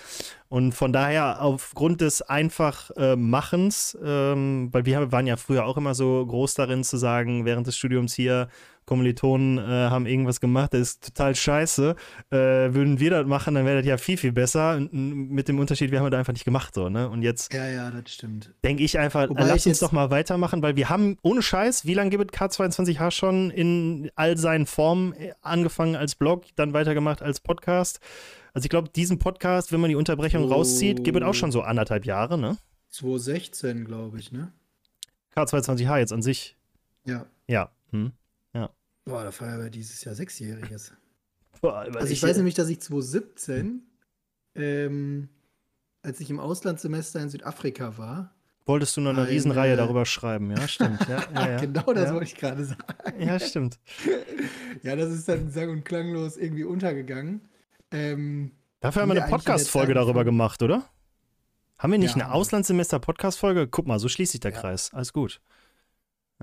Und 0.48 0.74
von 0.74 0.94
daher, 0.94 1.42
aufgrund 1.42 2.02
des 2.02 2.22
Einfachmachens, 2.22 3.98
äh, 4.00 4.34
ähm, 4.34 4.70
weil 4.72 4.86
wir 4.86 5.12
waren 5.12 5.26
ja 5.26 5.38
früher 5.38 5.66
auch 5.66 5.78
immer 5.78 5.96
so 5.96 6.24
groß 6.24 6.54
darin 6.54 6.84
zu 6.84 6.98
sagen, 6.98 7.46
während 7.46 7.66
des 7.66 7.76
Studiums 7.76 8.14
hier, 8.14 8.48
Kommilitonen 8.86 9.58
äh, 9.58 9.62
haben 9.62 10.06
irgendwas 10.06 10.40
gemacht, 10.40 10.74
das 10.74 10.82
ist 10.82 11.06
total 11.06 11.36
scheiße. 11.36 11.96
Äh, 12.30 12.36
würden 12.38 13.00
wir 13.00 13.12
das 13.12 13.26
machen, 13.26 13.56
dann 13.56 13.66
wäre 13.66 13.78
das 13.78 13.86
ja 13.86 13.98
viel, 13.98 14.18
viel 14.18 14.32
besser. 14.32 14.80
Mit 14.92 15.48
dem 15.48 15.60
Unterschied, 15.60 15.92
wir 15.92 16.00
haben 16.00 16.10
das 16.10 16.20
einfach 16.20 16.34
nicht 16.34 16.46
gemacht, 16.46 16.74
so, 16.74 16.90
ne? 16.90 17.10
Und 17.10 17.22
jetzt. 17.22 17.54
Ja, 17.54 17.68
ja, 17.68 17.92
das 17.92 18.14
stimmt. 18.14 18.54
Denke 18.64 18.84
ich 18.84 18.98
einfach, 19.00 19.30
Wobei 19.30 19.46
lass 19.46 19.66
ich 19.66 19.68
uns 19.68 19.80
doch 19.80 19.92
mal 19.92 20.12
weitermachen, 20.12 20.62
weil 20.62 20.76
wir 20.76 20.90
haben, 20.90 21.18
ohne 21.22 21.42
Scheiß, 21.42 21.86
wie 21.86 21.94
lange 21.94 22.10
gibt 22.10 22.34
K22H 22.34 23.12
schon 23.12 23.52
in 23.52 24.12
all 24.16 24.38
seinen 24.38 24.66
Formen 24.66 25.14
äh, 25.14 25.34
angefangen 25.42 25.96
als 25.96 26.16
Blog, 26.16 26.46
dann 26.56 26.74
weitergemacht 26.74 27.22
als 27.22 27.40
Podcast? 27.40 28.00
Also 28.54 28.66
ich 28.66 28.70
glaube, 28.70 28.90
diesen 28.90 29.20
Podcast, 29.20 29.72
wenn 29.72 29.82
man 29.82 29.90
die 29.90 29.96
Unterbrechung 29.96 30.46
oh. 30.46 30.54
rauszieht, 30.54 31.04
gibt 31.04 31.18
es 31.18 31.24
auch 31.24 31.34
schon 31.34 31.52
so 31.52 31.62
anderthalb 31.62 32.06
Jahre, 32.06 32.38
ne? 32.38 32.58
2016, 32.90 33.86
glaube 33.86 34.20
ich, 34.20 34.32
ne? 34.32 34.52
K22H 35.36 35.98
jetzt 35.98 36.14
an 36.14 36.22
sich. 36.22 36.56
Ja. 37.06 37.26
Ja. 37.48 37.72
Hm. 37.92 38.12
Boah, 39.06 39.24
da 39.24 39.32
feiern 39.32 39.62
wir 39.62 39.70
dieses 39.70 40.04
Jahr 40.04 40.16
Sechsjähriges. 40.16 40.94
Boah, 41.62 41.80
also 41.80 42.12
ich 42.12 42.24
weiß 42.24 42.38
nämlich, 42.38 42.56
dass 42.56 42.70
ich 42.70 42.82
2017, 42.82 43.84
ähm, 44.56 45.30
als 46.02 46.20
ich 46.20 46.30
im 46.30 46.40
Auslandssemester 46.40 47.22
in 47.22 47.30
Südafrika 47.30 47.98
war, 47.98 48.34
Wolltest 48.66 48.96
du 48.96 49.02
noch 49.02 49.10
eine, 49.10 49.24
eine 49.24 49.30
Riesenreihe 49.30 49.76
darüber 49.76 50.06
schreiben, 50.06 50.50
ja, 50.52 50.68
stimmt. 50.70 51.06
Ja, 51.10 51.24
ja, 51.36 51.50
ja. 51.52 51.58
genau 51.58 51.94
das 51.94 52.14
wollte 52.14 52.26
ich 52.26 52.36
gerade 52.36 52.64
sagen. 52.64 53.20
Ja, 53.20 53.38
stimmt. 53.38 53.78
ja, 54.84 54.96
das 54.96 55.12
ist 55.12 55.28
dann 55.28 55.52
sang- 55.52 55.70
und 55.70 55.84
klanglos 55.84 56.38
irgendwie 56.38 56.64
untergegangen. 56.64 57.42
Ähm, 57.92 58.52
Dafür 58.80 59.02
haben 59.02 59.14
wir 59.14 59.22
eine 59.22 59.30
Podcast-Folge 59.30 59.94
darüber 59.94 60.24
gemacht, 60.24 60.64
oder? 60.64 60.90
Haben 61.78 61.92
wir 61.92 62.00
nicht 62.00 62.16
eine 62.16 62.32
Auslandssemester-Podcast-Folge? 62.32 63.68
Guck 63.68 63.86
mal, 63.86 64.00
so 64.00 64.08
schließt 64.08 64.32
sich 64.32 64.40
der 64.40 64.54
Kreis. 64.54 64.94
Alles 64.94 65.12
gut. 65.12 65.42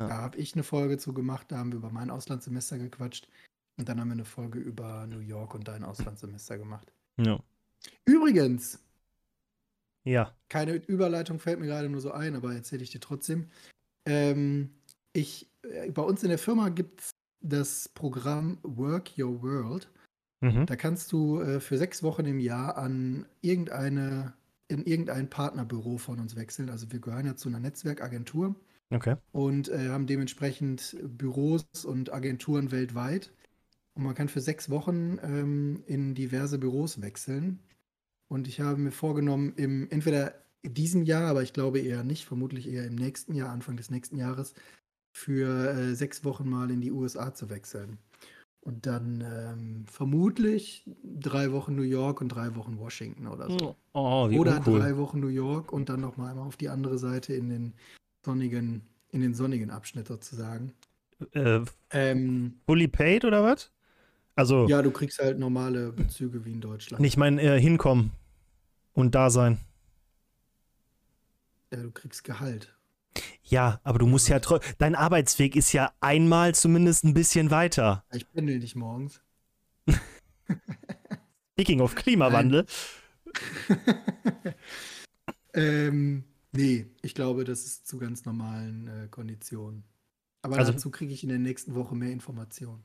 Ja. 0.00 0.08
Da 0.08 0.16
habe 0.16 0.38
ich 0.38 0.54
eine 0.54 0.62
Folge 0.62 0.96
zu 0.98 1.12
gemacht, 1.12 1.52
da 1.52 1.58
haben 1.58 1.72
wir 1.72 1.78
über 1.78 1.90
mein 1.90 2.10
Auslandssemester 2.10 2.78
gequatscht. 2.78 3.28
Und 3.76 3.88
dann 3.88 4.00
haben 4.00 4.08
wir 4.08 4.14
eine 4.14 4.24
Folge 4.24 4.58
über 4.58 5.06
New 5.06 5.20
York 5.20 5.54
und 5.54 5.68
dein 5.68 5.84
Auslandssemester 5.84 6.58
gemacht. 6.58 6.92
Ja. 7.18 7.38
Übrigens. 8.04 8.78
Ja. 10.04 10.34
Keine 10.48 10.74
Überleitung 10.74 11.38
fällt 11.38 11.60
mir 11.60 11.66
gerade 11.66 11.88
nur 11.88 12.00
so 12.00 12.12
ein, 12.12 12.34
aber 12.34 12.54
erzähle 12.54 12.82
ich 12.82 12.90
dir 12.90 13.00
trotzdem. 13.00 13.50
Ähm, 14.06 14.70
ich, 15.12 15.50
äh, 15.62 15.90
bei 15.90 16.02
uns 16.02 16.22
in 16.22 16.30
der 16.30 16.38
Firma 16.38 16.70
gibt 16.70 17.00
es 17.00 17.10
das 17.40 17.88
Programm 17.88 18.58
Work 18.62 19.18
Your 19.18 19.42
World. 19.42 19.88
Mhm. 20.40 20.64
Da 20.64 20.76
kannst 20.76 21.12
du 21.12 21.40
äh, 21.40 21.60
für 21.60 21.76
sechs 21.76 22.02
Wochen 22.02 22.24
im 22.24 22.40
Jahr 22.40 22.78
an 22.78 23.26
irgendeine, 23.42 24.32
in 24.68 24.84
irgendein 24.84 25.28
Partnerbüro 25.28 25.98
von 25.98 26.20
uns 26.20 26.36
wechseln. 26.36 26.70
Also 26.70 26.90
wir 26.90 27.00
gehören 27.00 27.26
ja 27.26 27.36
zu 27.36 27.48
einer 27.48 27.60
Netzwerkagentur. 27.60 28.54
Okay. 28.90 29.16
Und 29.32 29.68
äh, 29.68 29.88
haben 29.88 30.06
dementsprechend 30.06 30.96
Büros 31.02 31.64
und 31.84 32.12
Agenturen 32.12 32.72
weltweit. 32.72 33.32
Und 33.94 34.04
man 34.04 34.14
kann 34.14 34.28
für 34.28 34.40
sechs 34.40 34.70
Wochen 34.70 35.18
ähm, 35.22 35.82
in 35.86 36.14
diverse 36.14 36.58
Büros 36.58 37.00
wechseln. 37.00 37.60
Und 38.28 38.48
ich 38.48 38.60
habe 38.60 38.78
mir 38.78 38.92
vorgenommen, 38.92 39.54
im, 39.56 39.88
entweder 39.90 40.34
in 40.62 40.74
diesem 40.74 41.02
Jahr, 41.02 41.28
aber 41.28 41.42
ich 41.42 41.52
glaube 41.52 41.80
eher 41.80 42.04
nicht, 42.04 42.24
vermutlich 42.24 42.68
eher 42.68 42.86
im 42.86 42.94
nächsten 42.94 43.34
Jahr, 43.34 43.50
Anfang 43.50 43.76
des 43.76 43.90
nächsten 43.90 44.16
Jahres, 44.16 44.54
für 45.12 45.70
äh, 45.70 45.94
sechs 45.94 46.24
Wochen 46.24 46.48
mal 46.48 46.70
in 46.70 46.80
die 46.80 46.92
USA 46.92 47.34
zu 47.34 47.50
wechseln. 47.50 47.98
Und 48.62 48.86
dann 48.86 49.24
ähm, 49.26 49.84
vermutlich 49.86 50.84
drei 51.02 51.50
Wochen 51.50 51.74
New 51.74 51.82
York 51.82 52.20
und 52.20 52.28
drei 52.28 52.54
Wochen 52.56 52.78
Washington 52.78 53.26
oder 53.26 53.50
so. 53.50 53.74
Oh, 53.94 54.28
oder 54.32 54.58
uncool. 54.58 54.80
drei 54.80 54.96
Wochen 54.98 55.18
New 55.18 55.28
York 55.28 55.72
und 55.72 55.88
dann 55.88 56.00
nochmal 56.00 56.30
einmal 56.30 56.46
auf 56.46 56.56
die 56.56 56.68
andere 56.68 56.98
Seite 56.98 57.32
in 57.32 57.48
den 57.48 57.72
sonnigen, 58.24 58.82
in 59.10 59.20
den 59.20 59.34
sonnigen 59.34 59.70
Abschnitt 59.70 60.08
sozusagen. 60.08 60.74
Äh, 61.32 61.60
ähm, 61.90 62.60
fully 62.66 62.88
paid 62.88 63.24
oder 63.24 63.42
was? 63.42 63.70
Also. 64.36 64.66
Ja, 64.68 64.82
du 64.82 64.90
kriegst 64.90 65.18
halt 65.18 65.38
normale 65.38 65.92
Bezüge 65.92 66.44
wie 66.44 66.52
in 66.52 66.60
Deutschland. 66.60 67.00
Nicht 67.00 67.16
mein 67.16 67.38
äh, 67.38 67.60
Hinkommen 67.60 68.12
und 68.94 69.14
da 69.14 69.30
sein. 69.30 69.58
Ja, 71.72 71.82
du 71.82 71.90
kriegst 71.90 72.24
Gehalt. 72.24 72.74
Ja, 73.44 73.80
aber 73.82 73.98
du 73.98 74.06
musst 74.06 74.28
ja 74.28 74.40
dein 74.78 74.94
Arbeitsweg 74.94 75.56
ist 75.56 75.72
ja 75.72 75.92
einmal 76.00 76.54
zumindest 76.54 77.04
ein 77.04 77.14
bisschen 77.14 77.50
weiter. 77.50 78.04
Ich 78.12 78.30
pendel 78.30 78.58
nicht 78.58 78.76
morgens. 78.76 79.20
Speaking 81.52 81.80
of 81.80 81.94
Klimawandel. 81.94 82.64
ähm, 85.54 86.24
Nee, 86.52 86.86
ich 87.02 87.14
glaube, 87.14 87.44
das 87.44 87.64
ist 87.64 87.86
zu 87.86 87.98
ganz 87.98 88.24
normalen 88.24 88.88
äh, 88.88 89.08
Konditionen. 89.08 89.84
Aber 90.42 90.56
also, 90.56 90.72
dazu 90.72 90.90
kriege 90.90 91.12
ich 91.12 91.22
in 91.22 91.28
der 91.28 91.38
nächsten 91.38 91.74
Woche 91.74 91.94
mehr 91.94 92.10
Informationen. 92.10 92.82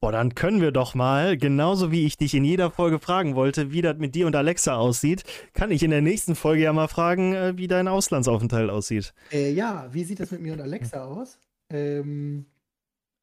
Boah, 0.00 0.12
dann 0.12 0.36
können 0.36 0.60
wir 0.60 0.70
doch 0.70 0.94
mal, 0.94 1.36
genauso 1.36 1.90
wie 1.90 2.06
ich 2.06 2.16
dich 2.16 2.32
in 2.34 2.44
jeder 2.44 2.70
Folge 2.70 3.00
fragen 3.00 3.34
wollte, 3.34 3.72
wie 3.72 3.82
das 3.82 3.98
mit 3.98 4.14
dir 4.14 4.28
und 4.28 4.36
Alexa 4.36 4.76
aussieht, 4.76 5.24
kann 5.54 5.72
ich 5.72 5.82
in 5.82 5.90
der 5.90 6.02
nächsten 6.02 6.36
Folge 6.36 6.62
ja 6.62 6.72
mal 6.72 6.86
fragen, 6.86 7.34
äh, 7.34 7.56
wie 7.56 7.66
dein 7.66 7.88
Auslandsaufenthalt 7.88 8.70
aussieht. 8.70 9.12
Äh, 9.32 9.52
ja, 9.52 9.92
wie 9.92 10.04
sieht 10.04 10.20
das 10.20 10.30
mit 10.30 10.40
mir 10.40 10.52
und 10.52 10.60
Alexa 10.60 11.04
aus? 11.04 11.40
Ähm, 11.70 12.46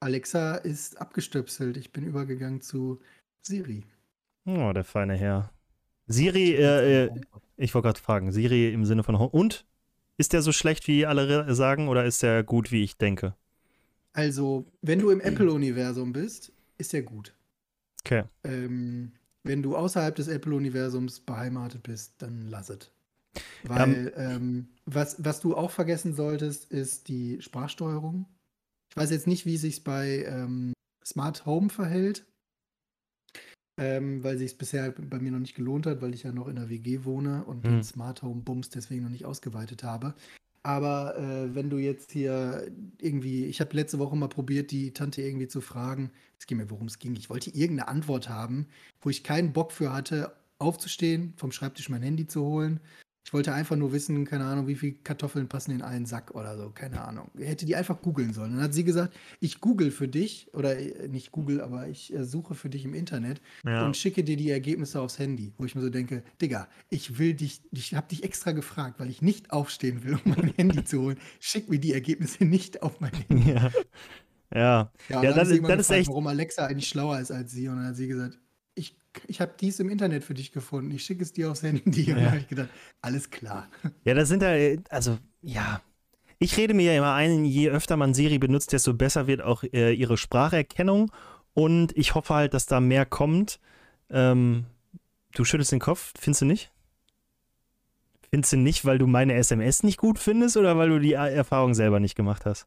Alexa 0.00 0.56
ist 0.56 1.00
abgestöpselt. 1.00 1.78
Ich 1.78 1.92
bin 1.92 2.04
übergegangen 2.04 2.60
zu 2.60 3.00
Siri. 3.40 3.84
Oh, 4.44 4.72
der 4.74 4.84
feine 4.84 5.16
Herr. 5.16 5.50
Siri, 6.06 6.54
äh, 6.54 7.04
äh 7.04 7.10
ich 7.56 7.74
wollte 7.74 7.86
gerade 7.86 8.00
fragen, 8.00 8.32
Siri 8.32 8.72
im 8.72 8.84
Sinne 8.84 9.02
von 9.02 9.14
und? 9.14 9.64
Ist 10.18 10.32
der 10.32 10.40
so 10.40 10.52
schlecht, 10.52 10.88
wie 10.88 11.04
alle 11.04 11.54
sagen, 11.54 11.88
oder 11.88 12.04
ist 12.04 12.22
der 12.22 12.42
gut, 12.42 12.72
wie 12.72 12.82
ich 12.82 12.96
denke? 12.96 13.34
Also, 14.14 14.64
wenn 14.80 14.98
du 14.98 15.10
im 15.10 15.20
Apple-Universum 15.20 16.14
bist, 16.14 16.52
ist 16.78 16.94
der 16.94 17.02
gut. 17.02 17.34
Okay. 18.00 18.24
Ähm, 18.44 19.12
wenn 19.42 19.62
du 19.62 19.76
außerhalb 19.76 20.14
des 20.14 20.28
Apple-Universums 20.28 21.20
beheimatet 21.20 21.82
bist, 21.82 22.14
dann 22.18 22.46
lass 22.46 22.70
es. 22.70 22.90
Weil, 23.64 24.08
um, 24.08 24.22
ähm, 24.22 24.68
was, 24.86 25.16
was 25.22 25.40
du 25.40 25.54
auch 25.54 25.70
vergessen 25.70 26.14
solltest, 26.14 26.70
ist 26.72 27.08
die 27.08 27.42
Sprachsteuerung. 27.42 28.26
Ich 28.90 28.96
weiß 28.96 29.10
jetzt 29.10 29.26
nicht, 29.26 29.44
wie 29.44 29.58
sich 29.58 29.84
bei 29.84 30.24
ähm, 30.26 30.72
Smart 31.04 31.44
Home 31.44 31.68
verhält, 31.68 32.24
ähm, 33.78 34.22
weil 34.24 34.38
sich 34.38 34.52
es 34.52 34.58
bisher 34.58 34.90
bei 34.92 35.18
mir 35.18 35.32
noch 35.32 35.38
nicht 35.38 35.54
gelohnt 35.54 35.86
hat, 35.86 36.00
weil 36.02 36.14
ich 36.14 36.22
ja 36.22 36.32
noch 36.32 36.48
in 36.48 36.56
der 36.56 36.68
WG 36.70 37.04
wohne 37.04 37.44
und 37.44 37.64
Hm. 37.64 37.72
den 37.74 37.82
Smart 37.84 38.22
Home 38.22 38.42
Bums 38.42 38.70
deswegen 38.70 39.02
noch 39.04 39.10
nicht 39.10 39.24
ausgeweitet 39.24 39.82
habe. 39.84 40.14
Aber 40.62 41.16
äh, 41.16 41.54
wenn 41.54 41.70
du 41.70 41.78
jetzt 41.78 42.10
hier 42.10 42.66
irgendwie, 43.00 43.44
ich 43.44 43.60
habe 43.60 43.76
letzte 43.76 43.98
Woche 44.00 44.16
mal 44.16 44.28
probiert, 44.28 44.72
die 44.72 44.92
Tante 44.92 45.22
irgendwie 45.22 45.46
zu 45.46 45.60
fragen, 45.60 46.10
es 46.40 46.46
ging 46.46 46.58
mir, 46.58 46.70
worum 46.70 46.86
es 46.88 46.98
ging. 46.98 47.14
Ich 47.14 47.30
wollte 47.30 47.50
irgendeine 47.50 47.88
Antwort 47.88 48.28
haben, 48.28 48.66
wo 49.00 49.08
ich 49.10 49.22
keinen 49.22 49.52
Bock 49.52 49.70
für 49.70 49.92
hatte, 49.92 50.32
aufzustehen, 50.58 51.34
vom 51.36 51.52
Schreibtisch 51.52 51.88
mein 51.88 52.02
Handy 52.02 52.26
zu 52.26 52.42
holen. 52.42 52.80
Ich 53.26 53.32
wollte 53.32 53.52
einfach 53.52 53.74
nur 53.74 53.92
wissen, 53.92 54.24
keine 54.24 54.44
Ahnung, 54.44 54.68
wie 54.68 54.76
viele 54.76 54.92
Kartoffeln 55.02 55.48
passen 55.48 55.72
in 55.72 55.82
einen 55.82 56.06
Sack 56.06 56.30
oder 56.36 56.56
so, 56.56 56.70
keine 56.70 57.00
Ahnung. 57.02 57.28
Hätte 57.36 57.66
die 57.66 57.74
einfach 57.74 58.00
googeln 58.00 58.32
sollen. 58.32 58.52
Dann 58.52 58.62
hat 58.62 58.72
sie 58.72 58.84
gesagt, 58.84 59.16
ich 59.40 59.60
google 59.60 59.90
für 59.90 60.06
dich, 60.06 60.48
oder 60.54 60.78
äh, 60.78 61.08
nicht 61.08 61.32
google, 61.32 61.60
aber 61.60 61.88
ich 61.88 62.14
äh, 62.14 62.24
suche 62.24 62.54
für 62.54 62.70
dich 62.70 62.84
im 62.84 62.94
Internet 62.94 63.40
Ja. 63.64 63.84
und 63.84 63.96
schicke 63.96 64.22
dir 64.22 64.36
die 64.36 64.48
Ergebnisse 64.50 65.00
aufs 65.00 65.18
Handy. 65.18 65.52
Wo 65.58 65.64
ich 65.64 65.74
mir 65.74 65.80
so 65.82 65.90
denke, 65.90 66.22
Digga, 66.40 66.68
ich 66.88 67.18
will 67.18 67.34
dich, 67.34 67.62
ich 67.72 67.96
habe 67.96 68.06
dich 68.06 68.22
extra 68.22 68.52
gefragt, 68.52 69.00
weil 69.00 69.10
ich 69.10 69.22
nicht 69.22 69.50
aufstehen 69.50 70.04
will, 70.04 70.20
um 70.24 70.30
mein 70.36 70.52
Handy 70.56 70.84
zu 70.84 71.00
holen. 71.02 71.18
Schick 71.40 71.68
mir 71.68 71.80
die 71.80 71.94
Ergebnisse 71.94 72.44
nicht 72.44 72.82
auf 72.84 73.00
mein 73.00 73.10
Handy. 73.28 73.50
Ja. 73.50 73.70
Ja. 74.54 74.92
Ja, 75.08 75.22
Ja, 75.24 75.32
das 75.32 75.48
ist 75.48 75.60
gefragt, 75.60 75.90
echt- 75.90 76.08
warum 76.08 76.28
Alexa 76.28 76.64
eigentlich 76.66 76.88
schlauer 76.88 77.18
ist 77.18 77.32
als 77.32 77.50
sie. 77.50 77.66
Und 77.66 77.78
dann 77.78 77.86
hat 77.86 77.96
sie 77.96 78.06
gesagt, 78.06 78.38
ich, 79.28 79.40
habe 79.40 79.54
dies 79.60 79.78
im 79.80 79.88
Internet 79.88 80.24
für 80.24 80.34
dich 80.34 80.52
gefunden. 80.52 80.90
Ich 80.90 81.04
schicke 81.04 81.22
es 81.22 81.32
dir 81.32 81.50
aufs 81.50 81.62
Handy. 81.62 82.12
Und 82.12 82.18
Ja. 82.20 82.26
habe 82.26 82.38
ich 82.38 82.48
gedacht, 82.48 82.68
alles 83.00 83.30
klar. 83.30 83.68
Ja, 84.04 84.14
das 84.14 84.28
sind 84.28 84.42
da, 84.42 84.54
also, 84.90 85.18
ja. 85.42 85.80
Ich 86.38 86.56
rede 86.56 86.74
mir 86.74 86.92
ja 86.92 86.98
immer 86.98 87.14
ein, 87.14 87.44
je 87.44 87.70
öfter 87.70 87.96
man 87.96 88.12
Siri 88.12 88.38
benutzt, 88.38 88.72
desto 88.72 88.92
besser 88.92 89.26
wird 89.26 89.40
auch 89.40 89.62
äh, 89.62 89.92
ihre 89.92 90.16
Spracherkennung. 90.16 91.10
Und 91.54 91.96
ich 91.96 92.14
hoffe 92.14 92.34
halt, 92.34 92.52
dass 92.54 92.66
da 92.66 92.80
mehr 92.80 93.06
kommt. 93.06 93.58
Ähm, 94.10 94.66
du 95.34 95.44
schüttelst 95.44 95.72
den 95.72 95.80
Kopf, 95.80 96.12
findest 96.18 96.42
du 96.42 96.46
nicht? 96.46 96.70
Findest 98.30 98.52
du 98.52 98.56
nicht, 98.58 98.84
weil 98.84 98.98
du 98.98 99.06
meine 99.06 99.34
SMS 99.34 99.82
nicht 99.82 99.98
gut 99.98 100.18
findest 100.18 100.56
oder 100.56 100.76
weil 100.76 100.90
du 100.90 100.98
die 100.98 101.14
Erfahrung 101.14 101.74
selber 101.74 102.00
nicht 102.00 102.16
gemacht 102.16 102.44
hast? 102.44 102.66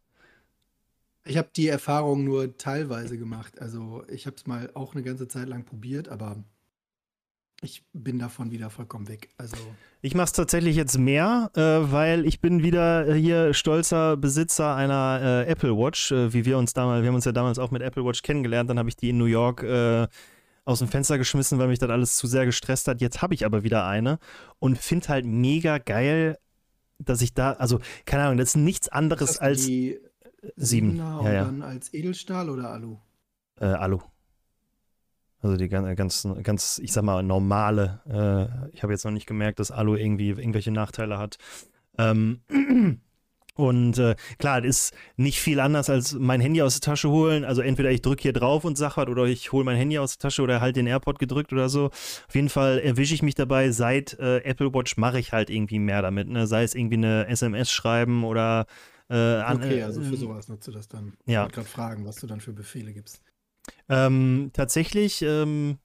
Ich 1.26 1.38
habe 1.38 1.50
die 1.56 1.68
Erfahrung 1.68 2.24
nur 2.24 2.58
teilweise 2.58 3.18
gemacht. 3.18 3.62
Also 3.62 4.04
ich 4.08 4.26
habe 4.26 4.36
es 4.38 4.48
mal 4.48 4.72
auch 4.74 4.94
eine 4.94 5.04
ganze 5.04 5.28
Zeit 5.28 5.48
lang 5.48 5.66
probiert, 5.66 6.10
aber 6.10 6.44
ich 7.62 7.84
bin 7.94 8.20
davon 8.20 8.52
wieder 8.52 8.70
vollkommen 8.70 9.08
weg. 9.10 9.30
Also 9.38 9.58
Ich 10.02 10.16
mache 10.16 10.26
es 10.26 10.32
tatsächlich 10.32 10.76
jetzt 10.76 10.98
mehr, 10.98 11.52
äh, 11.56 11.92
weil 11.92 12.26
ich 12.26 12.40
bin 12.40 12.64
wieder 12.64 13.08
äh, 13.08 13.20
hier 13.20 13.54
stolzer 13.54 14.16
Besitzer 14.16 14.76
einer 14.76 15.46
äh, 15.46 15.52
Apple 15.52 15.76
Watch, 15.78 16.12
äh, 16.12 16.34
wie 16.34 16.46
wir 16.46 16.58
uns 16.58 16.74
damals, 16.74 17.02
wir 17.02 17.10
haben 17.10 17.16
uns 17.16 17.26
ja 17.26 17.34
damals 17.34 17.60
auch 17.60 17.72
mit 17.72 17.82
Apple 17.82 18.06
Watch 18.06 18.22
kennengelernt, 18.22 18.70
dann 18.70 18.80
habe 18.80 18.90
ich 18.90 18.96
die 18.96 19.10
in 19.10 19.18
New 19.18 19.26
York 19.26 19.64
äh, 19.64 20.08
aus 20.64 20.80
dem 20.80 20.88
Fenster 20.88 21.18
geschmissen, 21.18 21.60
weil 21.60 21.68
mich 21.68 21.80
das 21.80 21.90
alles 21.90 22.16
zu 22.16 22.28
sehr 22.28 22.46
gestresst 22.46 22.88
hat. 22.88 23.02
Jetzt 23.02 23.22
habe 23.22 23.34
ich 23.34 23.46
aber 23.46 23.64
wieder 23.64 23.86
eine 23.86 24.20
und 24.60 24.78
finde 24.78 25.10
halt 25.10 25.26
mega 25.26 25.80
geil, 25.80 26.38
dass 26.98 27.22
ich 27.22 27.34
da, 27.34 27.54
also 27.54 27.80
keine 28.06 28.24
Ahnung, 28.24 28.38
das 28.38 28.50
ist 28.50 28.58
nichts 28.58 28.88
anderes 28.88 29.36
du 29.36 29.42
als 29.42 29.66
die 29.66 30.00
sieben. 30.56 30.98
Ja, 30.98 31.18
und 31.18 31.26
ja. 31.26 31.44
dann 31.46 31.62
als 31.62 31.94
Edelstahl 31.94 32.50
oder 32.50 32.70
Alu? 32.72 32.98
äh, 33.60 33.66
Alu. 33.66 34.00
Also 35.42 35.56
die 35.56 35.70
gan- 35.70 35.96
ganz, 35.96 36.28
ganz, 36.44 36.80
ich 36.84 36.92
sag 36.92 37.04
mal, 37.04 37.24
normale. 37.24 38.02
Äh, 38.10 38.76
ich 38.76 38.84
habe 38.84 38.92
jetzt 38.92 39.06
noch 39.06 39.12
nicht 39.12 39.26
gemerkt, 39.26 39.60
dass 39.60 39.72
Alu 39.72 39.96
irgendwie 39.96 40.30
irgendwelche 40.30 40.72
Nachteile 40.72 41.18
hat. 41.18 41.38
Ähm, 41.98 42.42
und 43.56 43.98
äh, 43.98 44.16
klar, 44.38 44.62
das 44.62 44.70
ist 44.70 44.94
nicht 45.16 45.40
viel 45.40 45.62
anders 45.62 45.90
als 45.90 46.14
mein 46.14 46.42
Handy 46.42 46.62
aus 46.62 46.80
der 46.80 46.92
Tasche 46.92 47.10
holen. 47.10 47.46
Also 47.46 47.62
entweder 47.62 47.90
ich 47.90 48.02
drücke 48.02 48.22
hier 48.24 48.34
drauf 48.34 48.66
und 48.66 48.78
sag 48.78 48.98
was 48.98 49.08
oder 49.08 49.24
ich 49.26 49.54
hole 49.54 49.64
mein 49.64 49.78
Handy 49.78 49.98
aus 49.98 50.18
der 50.18 50.30
Tasche 50.30 50.42
oder 50.42 50.60
halt 50.60 50.76
den 50.76 50.88
AirPod 50.88 51.20
gedrückt 51.20 51.54
oder 51.54 51.70
so. 51.70 51.86
Auf 51.86 52.36
jeden 52.36 52.50
Fall 52.50 52.80
erwische 52.80 53.14
ich 53.14 53.22
mich 53.24 53.36
dabei. 53.36 53.72
Seit 53.72 54.20
äh, 54.20 54.40
Apple 54.40 54.74
Watch 54.74 54.98
mache 54.98 55.20
ich 55.20 55.32
halt 55.32 55.50
irgendwie 55.50 55.80
mehr 55.80 56.02
damit. 56.02 56.28
Ne? 56.28 56.48
Sei 56.48 56.64
es 56.64 56.76
irgendwie 56.76 56.98
eine 56.98 57.28
SMS 57.28 57.72
schreiben 57.72 58.26
oder 58.26 58.66
äh, 59.10 59.16
an, 59.16 59.62
Okay, 59.62 59.80
äh, 59.80 59.84
also 59.84 60.02
für 60.02 60.18
sowas 60.18 60.48
nutzt 60.48 60.68
du 60.68 60.72
das 60.72 60.88
dann. 60.88 61.14
Ich 61.26 61.34
ja. 61.34 61.44
wollte 61.44 61.56
gerade 61.56 61.70
fragen, 61.70 62.06
was 62.06 62.16
du 62.18 62.28
dann 62.28 62.40
für 62.42 62.54
Befehle 62.54 62.94
gibst. 62.94 63.22
Ähm, 63.90 64.52
tatsächlich 64.54 65.22
ähm, 65.22 65.78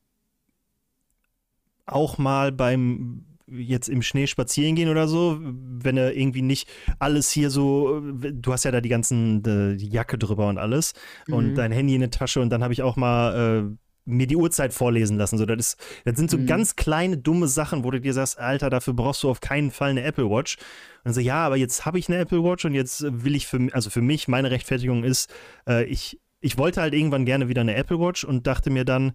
auch 1.87 2.19
mal 2.19 2.53
beim 2.53 3.27
jetzt 3.47 3.89
im 3.91 4.01
Schnee 4.01 4.27
spazieren 4.27 4.75
gehen 4.75 4.89
oder 4.89 5.07
so, 5.07 5.39
wenn 5.43 5.99
er 5.99 6.17
irgendwie 6.17 6.41
nicht 6.41 6.69
alles 6.99 7.31
hier 7.31 7.51
so, 7.51 8.01
du 8.01 8.53
hast 8.53 8.65
ja 8.65 8.71
da 8.71 8.81
die 8.81 8.89
ganzen 8.89 9.45
äh, 9.45 9.77
die 9.77 9.89
Jacke 9.91 10.17
drüber 10.17 10.49
und 10.49 10.57
alles 10.57 10.95
und 11.29 11.53
Mhm. 11.53 11.55
dein 11.55 11.71
Handy 11.73 11.95
in 11.95 12.01
der 12.01 12.11
Tasche 12.11 12.41
und 12.41 12.49
dann 12.51 12.63
habe 12.63 12.73
ich 12.73 12.83
auch 12.83 12.97
mal 12.97 13.69
äh, 13.71 13.77
mir 14.07 14.27
die 14.27 14.37
Uhrzeit 14.37 14.73
vorlesen 14.73 15.17
lassen. 15.17 15.39
So, 15.39 15.47
das, 15.47 15.59
ist, 15.59 15.77
das 16.05 16.17
sind 16.17 16.31
so 16.31 16.39
Mhm. 16.39 16.47
ganz 16.47 16.77
kleine, 16.77 17.17
dumme 17.17 17.49
Sachen, 17.49 17.85
wo 17.85 17.91
du 17.91 18.01
dir 18.01 18.13
sagst, 18.13 18.39
Alter, 18.39 18.71
dafür 18.71 18.95
brauchst 18.95 19.23
du 19.23 19.31
auf 19.31 19.41
keinen 19.41 19.71
Fall 19.71 19.91
eine 19.91 20.03
Apple 20.03 20.29
Watch. 20.31 20.57
Und 21.05 21.13
so, 21.15 21.21
ja, 21.21 21.45
aber 21.47 21.57
jetzt 21.57 21.87
habe 21.87 21.99
ich 21.99 22.09
eine 22.09 22.19
Apple 22.19 22.43
Watch 22.45 22.65
und 22.65 22.75
jetzt 22.75 23.05
will 23.09 23.35
ich 23.35 23.47
für, 23.47 23.69
also 23.73 23.91
für 23.91 24.03
mich, 24.03 24.29
meine 24.29 24.51
Rechtfertigung 24.51 25.05
ist, 25.05 25.33
äh, 25.69 25.85
ich, 25.85 26.21
ich 26.41 26.59
wollte 26.59 26.81
halt 26.83 26.95
irgendwann 26.95 27.25
gerne 27.25 27.49
wieder 27.49 27.63
eine 27.63 27.75
Apple 27.75 27.99
Watch 27.99 28.25
und 28.25 28.47
dachte 28.47 28.71
mir 28.71 28.85
dann, 28.85 29.13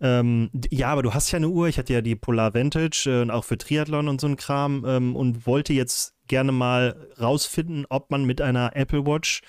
ähm, 0.00 0.50
ja, 0.70 0.88
aber 0.88 1.02
du 1.02 1.14
hast 1.14 1.30
ja 1.30 1.36
eine 1.36 1.48
Uhr, 1.48 1.68
ich 1.68 1.78
hatte 1.78 1.92
ja 1.92 2.00
die 2.00 2.16
Polar 2.16 2.54
Vantage 2.54 3.04
äh, 3.06 3.22
und 3.22 3.30
auch 3.30 3.44
für 3.44 3.56
Triathlon 3.56 4.08
und 4.08 4.20
so 4.20 4.26
ein 4.26 4.36
Kram 4.36 4.84
ähm, 4.86 5.14
und 5.14 5.46
wollte 5.46 5.72
jetzt 5.72 6.14
gerne 6.26 6.50
mal 6.50 7.08
rausfinden, 7.20 7.86
ob 7.88 8.10
man 8.10 8.24
mit 8.24 8.40
einer 8.40 8.74
Apple 8.74 9.06
Watch 9.06 9.42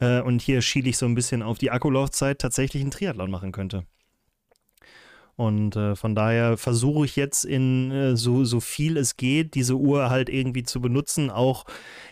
äh, 0.00 0.20
und 0.20 0.42
hier 0.42 0.60
schiele 0.60 0.88
ich 0.88 0.98
so 0.98 1.06
ein 1.06 1.14
bisschen 1.14 1.42
auf 1.42 1.58
die 1.58 1.70
Akkulaufzeit 1.70 2.40
tatsächlich 2.40 2.82
einen 2.82 2.90
Triathlon 2.90 3.30
machen 3.30 3.52
könnte. 3.52 3.84
Und 5.36 5.76
äh, 5.76 5.96
von 5.96 6.14
daher 6.14 6.56
versuche 6.58 7.06
ich 7.06 7.16
jetzt 7.16 7.44
in 7.44 7.90
äh, 7.90 8.16
so, 8.16 8.44
so 8.44 8.60
viel 8.60 8.96
es 8.98 9.16
geht, 9.16 9.54
diese 9.54 9.76
Uhr 9.76 10.10
halt 10.10 10.28
irgendwie 10.28 10.62
zu 10.62 10.80
benutzen, 10.80 11.30
auch, 11.30 11.64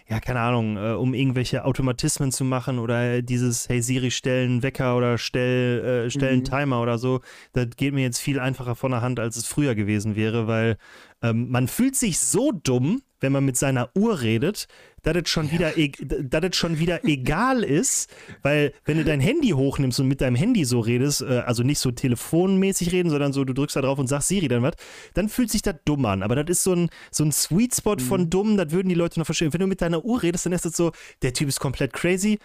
ja, 0.09 0.21
keine 0.21 0.41
Ahnung, 0.41 0.77
äh, 0.79 0.93
um 0.93 1.13
irgendwelche 1.13 1.65
Automatismen 1.65 2.33
zu 2.33 2.45
machen 2.45 2.79
oder 2.79 3.21
dieses, 3.21 3.69
hey 3.69 3.83
Siri, 3.83 4.11
stell 4.11 4.45
einen 4.45 4.63
Wecker 4.63 4.97
oder 4.97 5.19
stell, 5.19 6.07
äh, 6.07 6.11
stell 6.11 6.31
einen 6.31 6.41
Mhm. 6.41 6.45
Timer 6.45 6.81
oder 6.81 6.97
so. 6.99 7.21
Das 7.53 7.69
geht 7.77 7.93
mir 7.93 8.03
jetzt 8.03 8.19
viel 8.21 8.41
einfacher 8.41 8.75
von 8.75 8.91
der 8.91 9.03
Hand, 9.03 9.21
als 9.21 9.37
es 9.37 9.47
früher 9.47 9.75
gewesen 9.75 10.17
wäre, 10.17 10.47
weil 10.47 10.79
ähm, 11.23 11.51
man 11.51 11.69
fühlt 11.69 11.97
sich 11.97 12.19
so 12.19 12.53
dumm, 12.53 13.03
wenn 13.21 13.33
man 13.33 13.45
mit 13.45 13.59
seiner 13.59 13.91
Uhr 13.95 14.23
redet, 14.23 14.67
dass 15.03 15.17
es 15.17 15.29
schon, 15.29 15.51
wieder, 15.51 15.77
e 15.77 15.93
dass 15.99 16.45
es 16.45 16.57
schon 16.57 16.79
wieder 16.79 17.05
egal 17.05 17.63
ist, 17.63 18.11
weil 18.43 18.73
wenn 18.85 18.99
du 18.99 19.05
dein 19.05 19.21
Handy 19.21 19.51
hochnimmst 19.51 20.01
und 20.01 20.09
mit 20.09 20.21
deinem 20.21 20.37
Handy 20.37 20.65
so 20.65 20.81
redest, 20.81 21.23
äh, 21.23 21.43
also 21.47 21.63
nicht 21.63 21.79
so 21.79 21.91
telefonmäßig 21.91 22.93
reden, 22.93 23.11
sondern 23.11 23.33
so, 23.33 23.45
du 23.45 23.53
drückst 23.53 23.77
da 23.77 23.83
drauf 23.83 23.99
und 23.99 24.07
sagst 24.07 24.29
Siri 24.29 24.49
dann 24.49 24.63
was, 24.63 24.75
dann 25.15 25.29
fühlt 25.29 25.51
sich 25.51 25.63
das 25.63 25.77
dumm 25.85 26.05
an. 26.07 26.23
Aber 26.23 26.37
das 26.37 26.51
ist 26.51 26.65
so 26.65 26.75
ein, 26.75 26.91
so 27.11 27.25
ein 27.25 27.33
Sweet 27.33 27.75
Spot 27.75 27.99
von 27.99 28.31
dumm, 28.31 28.57
das 28.57 28.71
würden 28.71 28.89
die 28.89 28.95
Leute 28.95 29.19
noch 29.19 29.27
verstehen. 29.27 29.53
Wenn 29.53 29.61
du 29.61 29.67
mit 29.67 29.81
deiner 29.81 30.05
Uhr 30.05 30.23
redest, 30.23 30.47
dann 30.47 30.53
ist 30.53 30.65
das 30.65 30.77
so, 30.77 30.93
der 31.23 31.33
Typ 31.33 31.49
ist 31.49 31.61
komplett 31.61 31.93
crazy, 31.93 32.39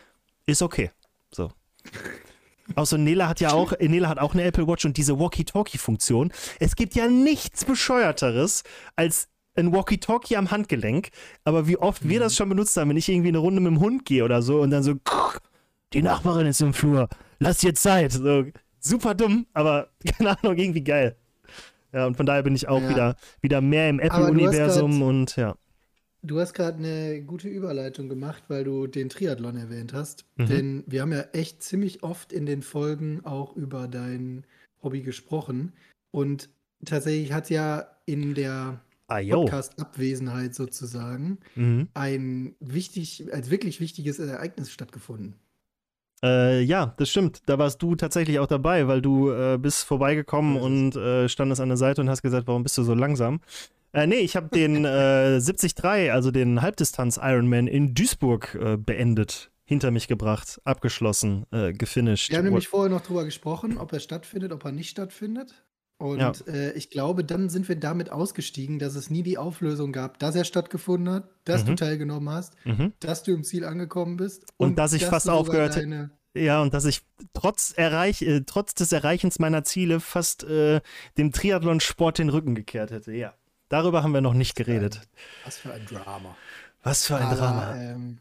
ist 0.46 0.62
okay. 0.62 0.92
So. 1.32 1.52
Außer 2.74 2.98
Nela 2.98 3.28
hat 3.28 3.40
ja 3.42 3.52
auch, 3.52 3.74
Nela 3.80 4.10
hat 4.10 4.18
auch 4.18 4.34
eine 4.34 4.44
Apple 4.44 4.68
Watch 4.68 4.86
und 4.86 4.98
diese 4.98 5.20
Walkie-Talkie-Funktion. 5.20 6.32
Es 6.60 6.76
gibt 6.76 6.96
ja 6.96 7.08
nichts 7.08 7.64
bescheuerteres 7.64 8.64
als 8.96 9.28
ein 9.56 9.72
Walkie-Talkie 9.72 10.38
am 10.38 10.52
Handgelenk. 10.52 11.10
Aber 11.44 11.68
wie 11.68 11.78
oft 11.78 12.08
wir 12.08 12.20
das 12.20 12.36
schon 12.36 12.50
benutzt 12.50 12.76
haben, 12.78 12.90
wenn 12.90 12.98
ich 12.98 13.10
irgendwie 13.10 13.30
eine 13.30 13.38
Runde 13.40 13.62
mit 13.62 13.72
dem 13.72 13.80
Hund 13.80 14.06
gehe 14.06 14.24
oder 14.24 14.42
so 14.42 14.62
und 14.62 14.72
dann 14.72 14.84
so, 14.84 14.96
die 15.94 16.02
Nachbarin 16.02 16.48
ist 16.48 16.62
im 16.62 16.74
Flur, 16.74 17.08
lass 17.40 17.60
dir 17.60 17.74
Zeit. 17.74 18.12
So, 18.12 18.46
super 18.80 19.16
dumm, 19.16 19.46
aber 19.54 19.90
keine 20.18 20.38
Ahnung, 20.38 20.58
irgendwie 20.58 20.84
geil. 20.84 21.16
Ja, 21.94 22.06
und 22.08 22.18
von 22.18 22.26
daher 22.26 22.44
bin 22.44 22.56
ich 22.56 22.68
auch 22.68 22.82
Ja. 22.82 22.90
wieder, 22.90 23.16
wieder 23.42 23.62
mehr 23.62 23.90
im 23.90 24.00
Apple-Universum 24.00 25.02
und 25.02 25.36
ja. 25.38 25.56
Du 26.24 26.40
hast 26.40 26.54
gerade 26.54 26.80
eine 26.80 27.22
gute 27.22 27.48
Überleitung 27.48 28.10
gemacht, 28.10 28.46
weil 28.48 28.64
du 28.64 28.88
den 28.88 29.10
Triathlon 29.10 29.58
erwähnt 29.58 29.94
hast. 29.94 30.26
Mhm. 30.38 30.46
Denn 30.48 30.84
wir 30.88 31.04
haben 31.04 31.12
ja 31.12 31.22
echt 31.34 31.62
ziemlich 31.62 32.02
oft 32.02 32.34
in 32.34 32.48
den 32.48 32.64
Folgen 32.64 33.24
auch 33.24 33.56
über 33.56 33.88
dein 33.88 34.44
Hobby 34.82 35.02
gesprochen. 35.04 35.74
Und 36.10 36.50
tatsächlich 36.84 37.32
hat 37.32 37.52
ja 37.52 37.86
in 38.08 38.34
der 38.34 38.82
Ah. 39.08 39.20
Podcast-Abwesenheit 39.22 40.56
sozusagen 40.56 41.40
Mhm. 41.56 41.90
ein 41.94 42.56
wichtig, 42.60 43.26
als 43.32 43.50
wirklich 43.50 43.80
wichtiges 43.80 44.20
Ereignis 44.20 44.72
stattgefunden. 44.72 45.36
Äh, 46.24 46.62
ja, 46.62 46.96
das 46.98 47.10
stimmt. 47.10 47.42
Da 47.46 47.60
warst 47.60 47.82
du 47.84 47.96
tatsächlich 47.96 48.40
auch 48.40 48.48
dabei, 48.48 48.88
weil 48.88 49.02
du 49.02 49.32
äh, 49.32 49.58
bist 49.62 49.84
vorbeigekommen 49.84 50.58
und 50.58 50.96
äh, 50.96 51.30
standest 51.30 51.62
an 51.62 51.68
der 51.70 51.78
Seite 51.78 52.02
und 52.02 52.10
hast 52.10 52.22
gesagt, 52.24 52.48
warum 52.48 52.64
bist 52.64 52.78
du 52.78 52.84
so 52.84 52.94
langsam? 52.96 53.42
Äh, 53.92 54.08
nee, 54.08 54.16
ich 54.16 54.36
habe 54.36 54.50
den 54.50 54.86
äh, 54.86 55.40
73, 55.40 56.12
also 56.12 56.32
den 56.32 56.62
Halbdistanz-Ironman 56.62 57.68
in 57.68 57.94
Duisburg 57.94 58.56
äh, 58.56 58.78
beendet, 58.78 59.52
hinter 59.66 59.92
mich 59.92 60.08
gebracht, 60.08 60.60
abgeschlossen, 60.64 61.46
äh, 61.52 61.74
gefinisht. 61.74 62.30
Wir 62.32 62.38
haben 62.38 62.46
nämlich 62.46 62.70
vorher 62.70 62.90
noch 62.90 63.02
drüber 63.02 63.26
gesprochen, 63.26 63.78
ob 63.78 63.94
er 63.94 64.00
stattfindet, 64.00 64.52
ob 64.52 64.66
er 64.66 64.72
nicht 64.72 64.90
stattfindet. 64.90 65.54
Und 66.12 66.20
Ja. 66.20 66.34
äh, 66.48 66.72
ich 66.74 66.90
glaube, 66.90 67.24
dann 67.24 67.50
sind 67.50 67.68
wir 67.68 67.76
damit 67.76 68.12
ausgestiegen, 68.12 68.80
dass 68.80 68.96
es 68.96 69.10
nie 69.10 69.24
die 69.24 69.38
Auflösung 69.38 69.92
gab, 69.92 70.20
dass 70.20 70.36
er 70.36 70.44
stattgefunden 70.46 71.14
hat, 71.14 71.30
dass 71.46 71.66
du 71.66 71.72
Mhm. 71.72 71.76
teilgenommen 71.78 72.30
hast, 72.30 72.54
Mhm. 72.66 72.94
dass 73.00 73.24
du 73.24 73.34
im 73.34 73.44
Ziel 73.44 73.66
angekommen 73.66 74.18
bist 74.18 74.46
Und 74.58 74.78
dass 74.78 74.94
ich 74.94 75.06
fast 75.06 75.28
du 75.28 75.32
aufgehört- 75.32 75.76
deine- 75.76 76.12
Ja, 76.34 76.62
und 76.62 76.74
dass 76.74 76.84
ich 76.86 77.02
trotz, 77.34 77.74
Erreich, 77.78 78.22
äh, 78.22 78.42
trotz 78.46 78.74
des 78.74 78.92
Erreichens 78.92 79.40
meiner 79.40 79.64
Ziele 79.64 80.02
fast 80.02 80.44
äh, 80.44 80.82
dem 81.18 81.32
Triathlon-Sport 81.32 82.18
den 82.18 82.28
Rücken 82.30 82.56
gekehrt 82.56 82.92
hätte. 82.92 83.14
Ja, 83.14 83.34
darüber 83.70 84.04
haben 84.04 84.14
wir 84.14 84.20
noch 84.22 84.34
nicht 84.34 84.54
geredet. 84.56 85.00
Was 85.46 85.58
für 85.58 85.74
ein 85.74 85.86
Drama. 85.86 86.36
Was 86.84 87.06
für 87.08 87.16
ein 87.16 87.24
Aber, 87.28 87.36
Drama. 87.38 87.76
Ähm, 87.78 88.18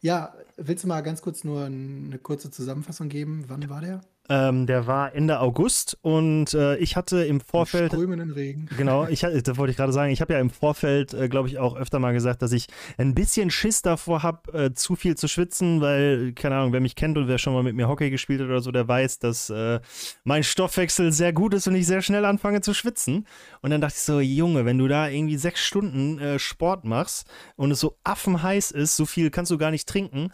ja, 0.00 0.34
willst 0.56 0.84
du 0.84 0.88
mal 0.88 1.00
ganz 1.00 1.20
kurz 1.20 1.42
nur 1.42 1.64
eine 1.64 2.18
kurze 2.18 2.52
Zusammenfassung 2.52 3.08
geben? 3.08 3.44
Wann 3.48 3.68
war 3.68 3.80
der? 3.80 4.02
Ähm, 4.30 4.66
der 4.66 4.86
war 4.86 5.14
Ende 5.14 5.40
August 5.40 5.96
und 6.02 6.52
äh, 6.52 6.76
ich 6.76 6.96
hatte 6.96 7.24
im 7.24 7.40
Vorfeld. 7.40 7.92
Strömenden 7.92 8.30
Regen. 8.30 8.68
Genau, 8.76 9.06
ich, 9.06 9.24
hatte- 9.24 9.42
das 9.42 9.56
wollte 9.56 9.70
ich 9.70 9.76
gerade 9.78 9.92
sagen. 9.94 10.12
Ich 10.12 10.20
habe 10.20 10.34
ja 10.34 10.38
im 10.40 10.50
Vorfeld, 10.50 11.14
äh, 11.14 11.30
glaube 11.30 11.48
ich, 11.48 11.58
auch 11.58 11.74
öfter 11.76 11.98
mal 11.98 12.12
gesagt, 12.12 12.42
dass 12.42 12.52
ich 12.52 12.66
ein 12.98 13.14
bisschen 13.14 13.50
Schiss 13.50 13.80
davor 13.80 14.22
habe, 14.22 14.52
äh, 14.52 14.74
zu 14.74 14.96
viel 14.96 15.16
zu 15.16 15.28
schwitzen, 15.28 15.80
weil, 15.80 16.32
keine 16.34 16.56
Ahnung, 16.56 16.74
wer 16.74 16.80
mich 16.80 16.94
kennt 16.94 17.16
und 17.16 17.26
wer 17.26 17.38
schon 17.38 17.54
mal 17.54 17.62
mit 17.62 17.74
mir 17.74 17.88
Hockey 17.88 18.10
gespielt 18.10 18.40
hat 18.40 18.48
oder 18.48 18.60
so, 18.60 18.70
der 18.70 18.86
weiß, 18.86 19.18
dass 19.18 19.48
äh, 19.48 19.80
mein 20.24 20.44
Stoffwechsel 20.44 21.10
sehr 21.10 21.32
gut 21.32 21.54
ist 21.54 21.66
und 21.66 21.74
ich 21.74 21.86
sehr 21.86 22.02
schnell 22.02 22.26
anfange 22.26 22.60
zu 22.60 22.74
schwitzen. 22.74 23.26
Und 23.62 23.70
dann 23.70 23.80
dachte 23.80 23.94
ich 23.96 24.02
so, 24.02 24.20
Junge, 24.20 24.66
wenn 24.66 24.76
du 24.76 24.88
da 24.88 25.08
irgendwie 25.08 25.38
sechs 25.38 25.64
Stunden 25.64 26.18
äh, 26.18 26.38
Sport 26.38 26.84
machst 26.84 27.26
und 27.56 27.70
es 27.70 27.80
so 27.80 27.96
affenheiß 28.04 28.72
ist, 28.72 28.94
so 28.94 29.06
viel 29.06 29.30
kannst 29.30 29.50
du 29.50 29.56
gar 29.56 29.70
nicht 29.70 29.88
trinken. 29.88 30.32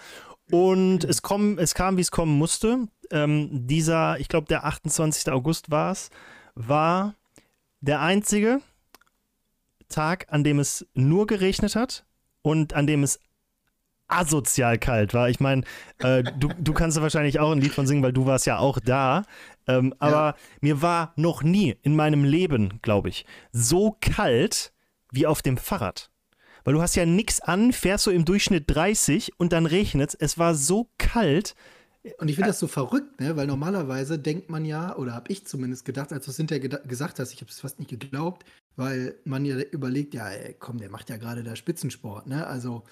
Und 0.50 1.04
es, 1.04 1.22
komm, 1.22 1.58
es 1.58 1.74
kam, 1.74 1.96
wie 1.96 2.02
es 2.02 2.10
kommen 2.10 2.36
musste. 2.36 2.86
Ähm, 3.10 3.66
dieser, 3.66 4.18
ich 4.18 4.28
glaube, 4.28 4.46
der 4.46 4.64
28. 4.64 5.32
August 5.32 5.70
war 5.70 5.92
es, 5.92 6.10
war 6.54 7.14
der 7.80 8.00
einzige 8.00 8.60
Tag, 9.88 10.26
an 10.30 10.44
dem 10.44 10.58
es 10.58 10.86
nur 10.94 11.26
geregnet 11.26 11.76
hat 11.76 12.04
und 12.42 12.74
an 12.74 12.86
dem 12.86 13.02
es 13.02 13.20
asozial 14.08 14.78
kalt 14.78 15.14
war. 15.14 15.28
Ich 15.28 15.40
meine, 15.40 15.62
äh, 15.98 16.22
du, 16.22 16.48
du 16.58 16.72
kannst 16.72 17.00
wahrscheinlich 17.00 17.40
auch 17.40 17.50
ein 17.50 17.60
Lied 17.60 17.72
von 17.72 17.86
singen, 17.86 18.02
weil 18.02 18.12
du 18.12 18.26
warst 18.26 18.46
ja 18.46 18.58
auch 18.58 18.78
da. 18.78 19.24
Ähm, 19.66 19.94
aber 19.98 20.34
mir 20.60 20.82
war 20.82 21.12
noch 21.16 21.42
nie 21.42 21.76
in 21.82 21.96
meinem 21.96 22.24
Leben, 22.24 22.80
glaube 22.82 23.08
ich, 23.08 23.24
so 23.52 23.96
kalt 24.00 24.72
wie 25.10 25.26
auf 25.26 25.42
dem 25.42 25.56
Fahrrad. 25.56 26.10
Weil 26.64 26.74
du 26.74 26.82
hast 26.82 26.96
ja 26.96 27.06
nichts 27.06 27.40
an, 27.40 27.72
fährst 27.72 28.04
so 28.04 28.10
im 28.10 28.24
Durchschnitt 28.24 28.64
30 28.66 29.38
und 29.38 29.52
dann 29.52 29.66
regnet 29.66 30.10
es. 30.10 30.14
Es 30.14 30.38
war 30.38 30.54
so 30.54 30.88
kalt. 30.98 31.54
Und 32.18 32.28
ich 32.28 32.36
finde 32.36 32.50
das 32.50 32.58
so 32.58 32.66
verrückt, 32.66 33.18
ne? 33.20 33.34
weil 33.36 33.46
normalerweise 33.46 34.18
denkt 34.18 34.50
man 34.50 34.64
ja, 34.64 34.94
oder 34.96 35.14
habe 35.14 35.32
ich 35.32 35.46
zumindest 35.46 35.84
gedacht, 35.86 36.12
als 36.12 36.26
du 36.26 36.30
es 36.32 36.36
hinterher 36.36 36.68
gesagt 36.68 37.18
hast, 37.18 37.32
ich 37.32 37.40
habe 37.40 37.50
es 37.50 37.60
fast 37.60 37.78
nicht 37.78 37.88
geglaubt, 37.90 38.44
weil 38.76 39.18
man 39.24 39.44
ja 39.46 39.58
überlegt, 39.58 40.12
ja, 40.14 40.28
ey, 40.28 40.54
komm, 40.58 40.78
der 40.78 40.90
macht 40.90 41.08
ja 41.08 41.16
gerade 41.16 41.42
da 41.42 41.56
Spitzensport, 41.56 42.26
ne? 42.26 42.46
Also, 42.46 42.84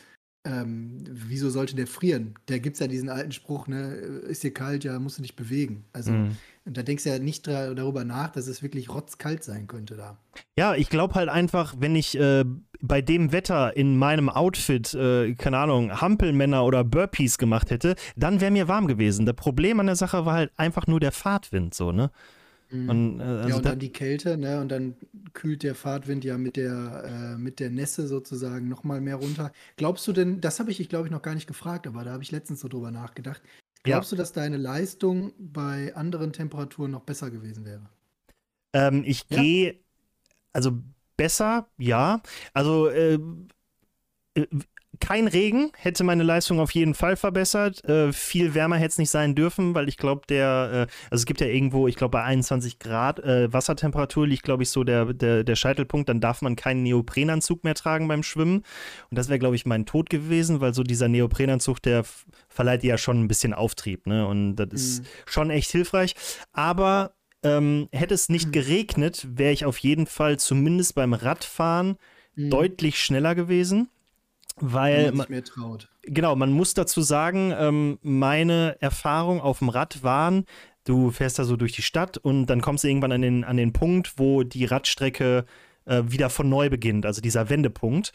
ähm, 0.47 0.99
wieso 1.09 1.51
sollte 1.51 1.77
der 1.77 1.87
frieren? 1.87 2.35
Da 2.47 2.59
gibt 2.59 2.75
es 2.77 2.81
ja 2.81 2.89
diesen 2.89 3.09
alten 3.11 3.33
Spruch, 3.33 3.69
ne, 3.69 3.95
ist 3.95 4.43
dir 4.43 4.55
kalt, 4.55 4.85
ja, 4.85 4.99
musst 4.99 5.19
du 5.19 5.23
dich 5.23 5.37
bewegen. 5.37 5.85
Also, 5.93 6.13
Mhm. 6.13 6.39
Und 6.65 6.77
da 6.77 6.83
denkst 6.83 7.05
du 7.05 7.11
ja 7.11 7.19
nicht 7.19 7.47
darüber 7.47 8.05
nach, 8.05 8.31
dass 8.31 8.47
es 8.47 8.63
wirklich 8.63 8.89
rotzkalt 8.89 9.43
sein 9.43 9.67
könnte 9.67 9.97
da. 9.97 10.19
Ja, 10.57 10.75
ich 10.75 10.89
glaube 10.89 11.15
halt 11.15 11.29
einfach, 11.29 11.75
wenn 11.79 11.97
ich 11.97 12.19
äh, 12.19 12.45
bei 12.81 13.03
dem 13.03 13.33
Wetter 13.33 13.77
in 13.77 13.97
meinem 13.97 14.29
Outfit, 14.29 14.95
äh, 14.95 15.35
keine 15.35 15.59
Ahnung, 15.59 16.01
Hampelmänner 16.01 16.65
oder 16.65 16.85
Burpees 16.85 17.39
gemacht 17.39 17.71
hätte, 17.71 17.97
dann 18.17 18.41
wäre 18.41 18.51
mir 18.51 18.69
warm 18.69 18.87
gewesen. 18.87 19.27
Das 19.27 19.37
Problem 19.37 19.81
an 19.81 19.87
der 19.87 19.97
Sache 19.97 20.25
war 20.25 20.35
halt 20.35 20.53
einfach 20.57 20.87
nur 20.87 21.01
der 21.01 21.13
Fahrtwind, 21.13 21.75
so, 21.75 21.93
ne? 21.93 22.11
Mhm. 22.71 22.89
Und, 22.89 23.21
äh, 23.21 23.23
also 23.23 23.49
ja, 23.49 23.57
und 23.57 23.67
dann 23.67 23.79
die 23.79 23.93
Kälte, 23.93 24.37
ne? 24.37 24.61
Und 24.61 24.71
dann 24.71 24.95
kühlt 25.33 25.63
der 25.63 25.75
Fahrtwind 25.75 26.25
ja 26.25 26.39
mit 26.39 26.57
der, 26.57 27.35
äh, 27.35 27.39
mit 27.39 27.61
der 27.61 27.71
Nässe 27.71 28.07
sozusagen 28.07 28.69
nochmal 28.69 29.01
mehr 29.01 29.17
runter. 29.17 29.53
Glaubst 29.77 30.07
du 30.09 30.13
denn, 30.13 30.41
das 30.41 30.59
habe 30.59 30.71
ich, 30.71 30.81
ich 30.81 30.89
glaube 30.89 31.07
ich, 31.07 31.13
noch 31.13 31.23
gar 31.23 31.35
nicht 31.35 31.47
gefragt, 31.47 31.87
aber 31.87 32.05
da 32.05 32.13
habe 32.13 32.23
ich 32.23 32.33
letztens 32.33 32.61
so 32.61 32.69
drüber 32.69 32.91
nachgedacht. 32.91 33.43
Ja. 33.87 33.97
Glaubst 33.97 34.13
du, 34.13 34.17
dass 34.17 34.33
deine 34.33 34.57
Leistung 34.57 35.33
bei 35.39 35.95
anderen 35.97 36.33
Temperaturen 36.33 36.91
noch 36.93 37.03
besser 37.03 37.31
gewesen 37.31 37.65
wäre? 37.65 37.89
Ähm, 38.73 39.03
ich 39.07 39.29
Ja? 39.29 39.37
gehe, 39.39 39.81
also 40.53 40.83
besser, 41.17 41.69
ja. 41.79 42.23
Also 42.55 42.89
äh, 42.89 43.19
äh, 44.35 44.47
kein 45.03 45.27
Regen 45.27 45.73
hätte 45.77 46.05
meine 46.05 46.23
Leistung 46.23 46.61
auf 46.61 46.71
jeden 46.71 46.95
Fall 46.95 47.17
verbessert. 47.17 47.85
Äh, 47.85 48.13
viel 48.13 48.55
wärmer 48.55 48.77
hätte 48.77 48.91
es 48.91 48.99
nicht 48.99 49.11
sein 49.11 49.35
dürfen, 49.35 49.75
weil 49.75 49.89
ich 49.89 49.97
glaube, 49.97 50.23
der, 50.29 50.71
äh, 50.89 50.93
also 51.11 51.21
es 51.23 51.27
gibt 51.27 51.41
ja 51.41 51.49
irgendwo, 51.49 51.89
ich 51.89 51.97
glaube, 51.97 52.13
bei 52.13 52.23
21 52.23 52.79
Grad 52.79 53.19
äh, 53.19 53.53
Wassertemperatur 53.53 54.27
liegt, 54.29 54.45
glaube 54.45 54.63
ich, 54.63 54.71
so 54.71 54.85
der, 54.85 55.13
der, 55.13 55.43
der 55.43 55.57
Scheitelpunkt. 55.57 56.09
Dann 56.09 56.21
darf 56.21 56.41
man 56.41 56.55
keinen 56.55 56.85
Neoprenanzug 56.85 57.65
mehr 57.65 57.75
tragen 57.75 58.07
beim 58.07 58.23
Schwimmen. 58.23 58.63
Und 59.11 59.19
das 59.19 59.29
wäre, 59.29 59.41
glaube 59.41 59.57
ich, 59.57 59.67
mein 59.67 59.87
Tod 59.87 60.09
gewesen, 60.09 60.61
weil 60.61 60.73
so 60.73 60.85
dieser 60.85 61.09
Neoprenanzug, 61.09 61.83
der 61.83 62.05
verleiht 62.49 62.85
ja 62.85 62.97
schon 62.97 63.21
ein 63.21 63.29
bisschen 63.29 63.55
Auftrieb, 63.55 64.07
ne? 64.07 64.27
Und 64.27 64.57
das 64.57 64.69
ist 64.73 65.01
Mhm. 65.01 65.07
schon 65.27 65.51
echt 65.51 65.71
hilfreich. 65.73 66.15
Aber 66.53 67.15
ähm, 67.43 67.89
hätte 67.91 68.15
es 68.15 68.29
nicht 68.29 68.47
Mhm. 68.47 68.53
geregnet, 68.53 69.27
wäre 69.29 69.53
ich 69.53 69.65
auf 69.65 69.79
jeden 69.79 70.07
Fall 70.07 70.39
zumindest 70.39 70.95
beim 70.95 71.13
Radfahren 71.13 71.97
Mhm. 72.37 72.51
deutlich 72.51 73.03
schneller 73.03 73.35
gewesen. 73.35 73.89
Weil, 74.61 75.07
man 75.07 75.17
man, 75.17 75.21
sich 75.23 75.31
mehr 75.31 75.45
traut. 75.45 75.89
genau, 76.03 76.37
man 76.37 76.53
muss 76.53 76.75
dazu 76.75 77.01
sagen, 77.01 77.53
ähm, 77.57 77.99
meine 78.03 78.77
Erfahrungen 78.81 79.41
auf 79.41 79.61
dem 79.61 79.69
Rad 79.69 80.03
waren, 80.03 80.45
du 80.85 81.11
fährst 81.11 81.39
da 81.39 81.45
so 81.45 81.57
durch 81.57 81.73
die 81.73 81.83
Stadt 81.83 82.19
und 82.19 82.47
dann 82.47 82.61
kommst 82.61 82.85
du 82.85 82.89
irgendwann 82.89 83.13
an 83.13 83.23
den, 83.23 83.45
an 83.45 83.57
den 83.57 83.73
Punkt, 83.73 84.15
wo 84.19 84.43
die 84.43 84.65
Radstrecke 84.65 85.45
äh, 85.85 86.03
wieder 86.07 86.31
von 86.31 86.49
neu 86.49 86.71
beginnt, 86.71 87.07
also 87.07 87.21
dieser 87.21 87.49
Wendepunkt. 87.49 88.13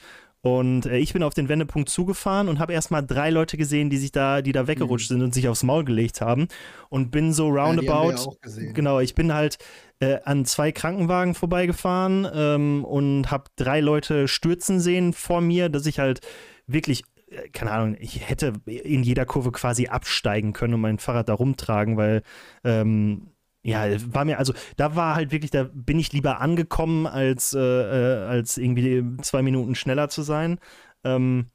Und 0.56 0.86
äh, 0.86 0.98
ich 0.98 1.14
bin 1.14 1.24
auf 1.24 1.34
den 1.34 1.50
Wendepunkt 1.50 1.90
zugefahren 1.90 2.48
und 2.48 2.60
habe 2.60 2.74
erstmal 2.74 3.06
drei 3.06 3.30
Leute 3.30 3.58
gesehen, 3.58 3.90
die 3.90 3.98
sich 3.98 4.12
da, 4.12 4.42
die 4.42 4.52
da 4.52 4.68
weggerutscht 4.68 5.10
sind 5.10 5.22
und 5.22 5.34
sich 5.34 5.48
aufs 5.48 5.64
Maul 5.64 5.84
gelegt 5.84 6.22
haben. 6.22 6.48
Und 6.90 7.12
bin 7.12 7.34
so 7.34 7.50
roundabout. 7.50 8.12
ja 8.12 8.18
auch 8.18 8.42
gesehen. 8.42 8.74
Genau, 8.74 9.00
ich 9.00 9.16
bin 9.16 9.34
halt 9.34 9.58
äh, 10.00 10.20
an 10.24 10.46
zwei 10.46 10.72
Krankenwagen 10.72 11.34
vorbeigefahren 11.36 12.28
ähm, 12.34 12.86
und 12.86 13.30
habe 13.30 13.46
drei 13.56 13.82
Leute 13.82 14.28
stürzen 14.28 14.80
sehen 14.80 15.14
vor 15.14 15.42
mir, 15.42 15.70
dass 15.70 15.86
ich 15.86 16.00
halt 16.00 16.22
wirklich, 16.66 17.04
äh, 17.30 17.50
keine 17.50 17.72
Ahnung, 17.72 17.98
ich 18.00 18.30
hätte 18.30 18.54
in 18.66 19.04
jeder 19.04 19.26
Kurve 19.26 19.52
quasi 19.52 19.88
absteigen 19.88 20.54
können 20.54 20.76
und 20.76 20.82
mein 20.82 21.00
Fahrrad 21.00 21.30
da 21.30 21.34
rumtragen, 21.34 21.98
weil 21.98 22.24
ähm, 22.64 23.32
ja, 23.68 23.86
war 24.14 24.24
mir, 24.24 24.40
also 24.40 24.54
da 24.78 24.96
war 24.96 25.16
halt 25.16 25.32
wirklich, 25.32 25.52
da 25.52 25.70
bin 25.74 26.00
ich 26.00 26.14
lieber 26.14 26.40
angekommen, 26.40 27.06
als, 27.06 27.54
äh, 27.54 27.60
äh, 27.60 28.26
als 28.26 28.58
irgendwie 28.58 29.04
zwei 29.22 29.42
Minuten 29.42 29.76
schneller 29.76 30.08
zu 30.08 30.22
sein. 30.22 30.60
Ähm, 31.04 31.48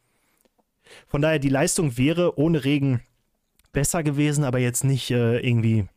von 1.06 1.22
daher, 1.22 1.38
die 1.38 1.48
Leistung 1.48 1.96
wäre 1.96 2.38
ohne 2.38 2.64
Regen 2.64 3.00
besser 3.72 4.02
gewesen, 4.02 4.44
aber 4.44 4.58
jetzt 4.58 4.84
nicht 4.84 5.10
äh, 5.10 5.38
irgendwie 5.38 5.88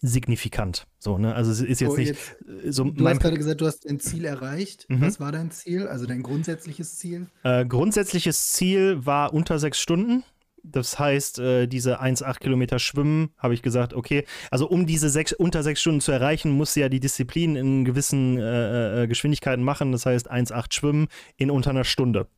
signifikant. 0.00 0.86
So, 1.00 1.18
ne? 1.18 1.34
Also 1.34 1.50
es 1.50 1.60
ist 1.60 1.80
jetzt 1.80 1.90
So, 1.90 1.96
nicht 1.96 2.08
jetzt, 2.08 2.36
so 2.68 2.84
du 2.84 3.08
hast 3.08 3.20
gerade 3.20 3.36
gesagt, 3.36 3.60
du 3.60 3.66
hast 3.66 3.80
dein 3.88 3.98
Ziel 3.98 4.26
erreicht. 4.26 4.86
Mhm. 4.88 5.00
Was 5.00 5.18
war 5.18 5.32
dein 5.32 5.50
Ziel? 5.50 5.88
Also 5.88 6.06
dein 6.06 6.22
grundsätzliches 6.22 6.98
Ziel? 6.98 7.26
äh, 7.42 7.66
grundsätzliches 7.66 8.52
Ziel 8.52 9.04
war 9.04 9.34
unter 9.34 9.58
sechs 9.58 9.80
Stunden. 9.80 10.22
Das 10.62 10.98
heißt, 10.98 11.38
äh, 11.38 11.66
diese 11.66 12.00
1,8 12.00 12.40
Kilometer 12.40 12.78
Schwimmen, 12.78 13.30
habe 13.38 13.54
ich 13.54 13.62
gesagt, 13.62 13.94
okay, 13.94 14.24
also 14.50 14.68
um 14.68 14.86
diese 14.86 15.08
sechs, 15.08 15.32
unter 15.32 15.62
sechs 15.62 15.80
Stunden 15.80 16.00
zu 16.00 16.12
erreichen, 16.12 16.50
muss 16.50 16.74
sie 16.74 16.80
ja 16.80 16.88
die 16.88 17.00
Disziplin 17.00 17.56
in 17.56 17.84
gewissen 17.84 18.38
äh, 18.38 19.04
äh, 19.04 19.06
Geschwindigkeiten 19.06 19.64
machen. 19.64 19.92
Das 19.92 20.06
heißt, 20.06 20.30
1,8 20.30 20.74
Schwimmen 20.74 21.08
in 21.36 21.50
unter 21.50 21.70
einer 21.70 21.84
Stunde. 21.84 22.28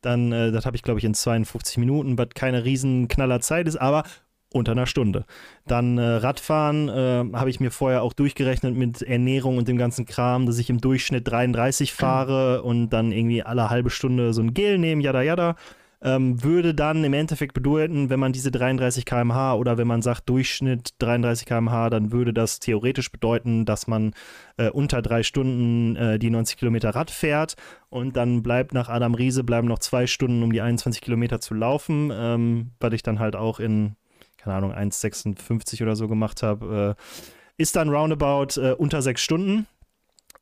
Dann, 0.00 0.32
äh, 0.32 0.52
das 0.52 0.66
habe 0.66 0.76
ich, 0.76 0.82
glaube 0.82 0.98
ich, 0.98 1.04
in 1.04 1.14
52 1.14 1.78
Minuten, 1.78 2.18
was 2.18 2.28
keine 2.34 2.64
riesen 2.64 3.08
knaller 3.08 3.40
Zeit 3.40 3.68
ist, 3.68 3.76
aber 3.76 4.04
unter 4.54 4.72
einer 4.72 4.86
Stunde. 4.86 5.24
Dann 5.66 5.98
äh, 5.98 6.02
Radfahren 6.02 6.88
äh, 6.88 7.24
habe 7.32 7.50
ich 7.50 7.60
mir 7.60 7.70
vorher 7.70 8.02
auch 8.02 8.12
durchgerechnet 8.12 8.76
mit 8.76 9.02
Ernährung 9.02 9.56
und 9.58 9.68
dem 9.68 9.78
ganzen 9.78 10.04
Kram, 10.04 10.46
dass 10.46 10.58
ich 10.58 10.70
im 10.70 10.80
Durchschnitt 10.80 11.28
33 11.28 11.92
fahre 11.92 12.62
und 12.62 12.90
dann 12.90 13.12
irgendwie 13.12 13.42
alle 13.42 13.70
halbe 13.70 13.90
Stunde 13.90 14.32
so 14.34 14.42
ein 14.42 14.54
Gel 14.54 14.78
nehmen, 14.78 15.00
jada 15.00 15.22
jada. 15.22 15.56
Ähm, 16.04 16.42
würde 16.42 16.74
dann 16.74 17.04
im 17.04 17.12
Endeffekt 17.12 17.54
bedeuten, 17.54 18.10
wenn 18.10 18.18
man 18.18 18.32
diese 18.32 18.50
33 18.50 19.04
km/h 19.04 19.54
oder 19.54 19.78
wenn 19.78 19.86
man 19.86 20.02
sagt 20.02 20.28
Durchschnitt 20.28 20.94
33 20.98 21.46
km/h, 21.46 21.90
dann 21.90 22.10
würde 22.10 22.32
das 22.32 22.58
theoretisch 22.58 23.12
bedeuten, 23.12 23.64
dass 23.64 23.86
man 23.86 24.12
äh, 24.56 24.68
unter 24.70 25.00
drei 25.00 25.22
Stunden 25.22 25.94
äh, 25.94 26.18
die 26.18 26.30
90 26.30 26.56
Kilometer 26.56 26.90
Rad 26.90 27.10
fährt 27.10 27.54
und 27.88 28.16
dann 28.16 28.42
bleibt 28.42 28.74
nach 28.74 28.88
Adam 28.88 29.14
Riese 29.14 29.44
bleiben 29.44 29.68
noch 29.68 29.78
zwei 29.78 30.08
Stunden, 30.08 30.42
um 30.42 30.52
die 30.52 30.60
21 30.60 31.00
Kilometer 31.00 31.40
zu 31.40 31.54
laufen, 31.54 32.10
ähm, 32.12 32.72
was 32.80 32.92
ich 32.92 33.02
dann 33.04 33.20
halt 33.20 33.36
auch 33.36 33.60
in 33.60 33.94
keine 34.42 34.56
Ahnung, 34.56 34.72
1,56 34.72 35.82
oder 35.82 35.94
so 35.94 36.08
gemacht 36.08 36.42
habe, 36.42 36.96
äh, 36.98 37.02
ist 37.56 37.76
dann 37.76 37.88
roundabout 37.88 38.60
äh, 38.60 38.72
unter 38.72 39.02
sechs 39.02 39.22
Stunden. 39.22 39.66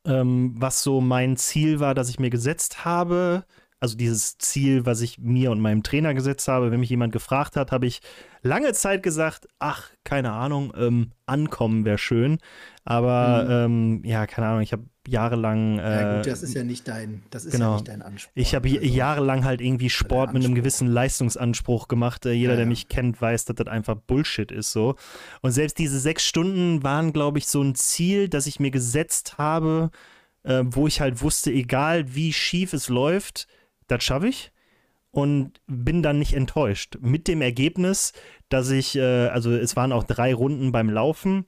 Ähm, 0.05 0.55
was 0.57 0.81
so 0.81 0.99
mein 1.01 1.37
Ziel 1.37 1.79
war, 1.79 1.93
das 1.93 2.09
ich 2.09 2.19
mir 2.19 2.31
gesetzt 2.31 2.83
habe, 2.83 3.43
also 3.81 3.97
dieses 3.97 4.37
Ziel, 4.37 4.85
was 4.85 5.01
ich 5.01 5.17
mir 5.17 5.49
und 5.49 5.59
meinem 5.59 5.81
Trainer 5.81 6.13
gesetzt 6.13 6.47
habe. 6.47 6.69
Wenn 6.69 6.79
mich 6.79 6.91
jemand 6.91 7.11
gefragt 7.11 7.55
hat, 7.55 7.71
habe 7.71 7.87
ich 7.87 8.01
lange 8.43 8.73
Zeit 8.73 9.01
gesagt, 9.01 9.47
ach, 9.57 9.89
keine 10.03 10.31
Ahnung, 10.33 10.71
ähm, 10.77 11.11
ankommen 11.25 11.83
wäre 11.83 11.97
schön. 11.97 12.37
Aber 12.85 13.43
mhm. 13.43 13.51
ähm, 13.51 14.05
ja, 14.05 14.27
keine 14.27 14.47
Ahnung, 14.47 14.61
ich 14.61 14.71
habe 14.71 14.83
jahrelang. 15.07 15.79
Äh, 15.79 15.81
ja, 15.81 16.17
gut, 16.17 16.27
das 16.27 16.43
ist 16.43 16.53
ja 16.53 16.63
nicht 16.63 16.87
dein, 16.87 17.23
das 17.31 17.45
ist 17.45 17.53
genau. 17.53 17.71
ja 17.71 17.75
nicht 17.77 17.87
dein 17.87 18.03
Anspruch. 18.03 18.31
Ich 18.35 18.53
habe 18.53 18.69
also, 18.69 18.85
jahrelang 18.85 19.45
halt 19.45 19.61
irgendwie 19.61 19.89
Sport 19.89 20.31
mit 20.31 20.45
einem 20.45 20.53
gewissen 20.53 20.87
Leistungsanspruch 20.87 21.87
gemacht. 21.87 22.27
Äh, 22.27 22.33
jeder, 22.33 22.53
ja, 22.53 22.57
der 22.57 22.65
mich 22.67 22.87
kennt, 22.87 23.19
weiß, 23.19 23.45
dass 23.45 23.55
das 23.55 23.67
einfach 23.67 23.95
Bullshit 23.95 24.51
ist 24.51 24.71
so. 24.71 24.95
Und 25.41 25.53
selbst 25.53 25.79
diese 25.79 25.99
sechs 25.99 26.23
Stunden 26.23 26.83
waren, 26.83 27.13
glaube 27.13 27.39
ich, 27.39 27.47
so 27.47 27.63
ein 27.63 27.73
Ziel, 27.73 28.29
das 28.29 28.45
ich 28.45 28.59
mir 28.59 28.69
gesetzt 28.69 29.39
habe, 29.39 29.89
äh, 30.43 30.61
wo 30.65 30.85
ich 30.85 31.01
halt 31.01 31.23
wusste, 31.23 31.51
egal 31.51 32.13
wie 32.13 32.31
schief 32.31 32.73
es 32.73 32.87
läuft, 32.87 33.47
das 33.91 34.03
schaffe 34.03 34.27
ich 34.27 34.51
und 35.11 35.59
bin 35.67 36.01
dann 36.01 36.19
nicht 36.19 36.33
enttäuscht. 36.33 36.97
Mit 37.01 37.27
dem 37.27 37.41
Ergebnis, 37.41 38.13
dass 38.49 38.69
ich, 38.71 38.95
äh, 38.95 39.27
also 39.27 39.51
es 39.51 39.75
waren 39.75 39.91
auch 39.91 40.03
drei 40.03 40.33
Runden 40.33 40.71
beim 40.71 40.89
Laufen. 40.89 41.45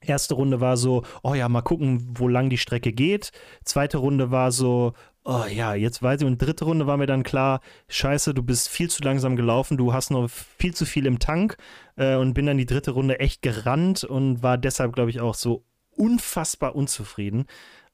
Erste 0.00 0.34
Runde 0.34 0.60
war 0.60 0.76
so, 0.76 1.04
oh 1.22 1.34
ja, 1.34 1.48
mal 1.48 1.62
gucken, 1.62 2.14
wo 2.18 2.28
lang 2.28 2.50
die 2.50 2.58
Strecke 2.58 2.92
geht. 2.92 3.30
Zweite 3.64 3.98
Runde 3.98 4.30
war 4.30 4.52
so, 4.52 4.92
oh 5.24 5.44
ja, 5.50 5.74
jetzt 5.74 6.02
weiß 6.02 6.20
ich. 6.20 6.26
Und 6.26 6.38
dritte 6.42 6.64
Runde 6.64 6.86
war 6.86 6.96
mir 6.96 7.06
dann 7.06 7.22
klar, 7.22 7.60
scheiße, 7.88 8.34
du 8.34 8.42
bist 8.42 8.68
viel 8.68 8.90
zu 8.90 9.02
langsam 9.02 9.36
gelaufen, 9.36 9.76
du 9.76 9.92
hast 9.92 10.10
noch 10.10 10.28
viel 10.28 10.74
zu 10.74 10.84
viel 10.84 11.06
im 11.06 11.18
Tank. 11.18 11.56
Äh, 11.96 12.16
und 12.16 12.34
bin 12.34 12.46
dann 12.46 12.58
die 12.58 12.66
dritte 12.66 12.90
Runde 12.90 13.20
echt 13.20 13.42
gerannt 13.42 14.04
und 14.04 14.42
war 14.42 14.58
deshalb, 14.58 14.94
glaube 14.94 15.10
ich, 15.10 15.20
auch 15.20 15.34
so 15.34 15.64
unfassbar 15.90 16.74
unzufrieden. 16.74 17.46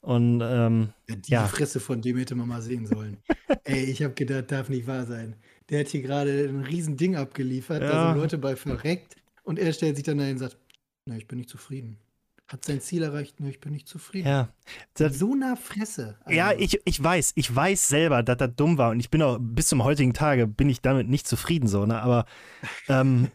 Und 0.03 0.41
ähm, 0.43 0.89
ja, 1.09 1.15
die 1.15 1.31
ja. 1.31 1.47
Fresse 1.47 1.79
von 1.79 2.01
dem 2.01 2.17
hätte 2.17 2.35
man 2.35 2.49
mal 2.49 2.61
sehen 2.61 2.85
sollen. 2.85 3.17
Ey, 3.63 3.85
ich 3.85 4.03
habe 4.03 4.13
gedacht, 4.13 4.51
darf 4.51 4.67
nicht 4.67 4.85
wahr 4.85 5.05
sein. 5.05 5.37
Der 5.69 5.79
hat 5.79 5.87
hier 5.87 6.01
gerade 6.01 6.49
ein 6.49 6.59
riesen 6.59 6.97
Ding 6.97 7.15
abgeliefert, 7.15 7.81
ja. 7.81 7.89
da 7.89 8.07
sind 8.07 8.21
Leute 8.21 8.37
bei 8.37 8.57
verreckt 8.57 9.15
und 9.43 9.57
er 9.57 9.71
stellt 9.71 9.95
sich 9.95 10.03
dann 10.03 10.17
dahin 10.17 10.33
und 10.33 10.39
sagt, 10.39 10.57
na, 11.05 11.15
ich 11.15 11.25
bin 11.25 11.37
nicht 11.37 11.49
zufrieden. 11.49 11.99
Hat 12.49 12.65
sein 12.65 12.81
Ziel 12.81 13.01
erreicht, 13.01 13.39
nur 13.39 13.49
ich 13.49 13.61
bin 13.61 13.71
nicht 13.71 13.87
zufrieden. 13.87 14.27
Ja. 14.27 14.49
Das, 14.95 15.17
so 15.17 15.35
nah 15.35 15.55
Fresse. 15.55 16.17
Also. 16.25 16.37
Ja, 16.37 16.51
ich, 16.51 16.81
ich 16.83 17.01
weiß, 17.01 17.31
ich 17.35 17.55
weiß 17.55 17.87
selber, 17.87 18.23
dass 18.23 18.37
das 18.37 18.53
dumm 18.57 18.77
war 18.77 18.91
und 18.91 18.99
ich 18.99 19.09
bin 19.09 19.21
auch 19.21 19.37
bis 19.39 19.67
zum 19.67 19.85
heutigen 19.85 20.13
Tage 20.13 20.47
bin 20.47 20.67
ich 20.67 20.81
damit 20.81 21.07
nicht 21.07 21.29
zufrieden 21.29 21.69
so, 21.69 21.85
ne? 21.85 22.01
Aber 22.01 22.25
ähm, 22.89 23.31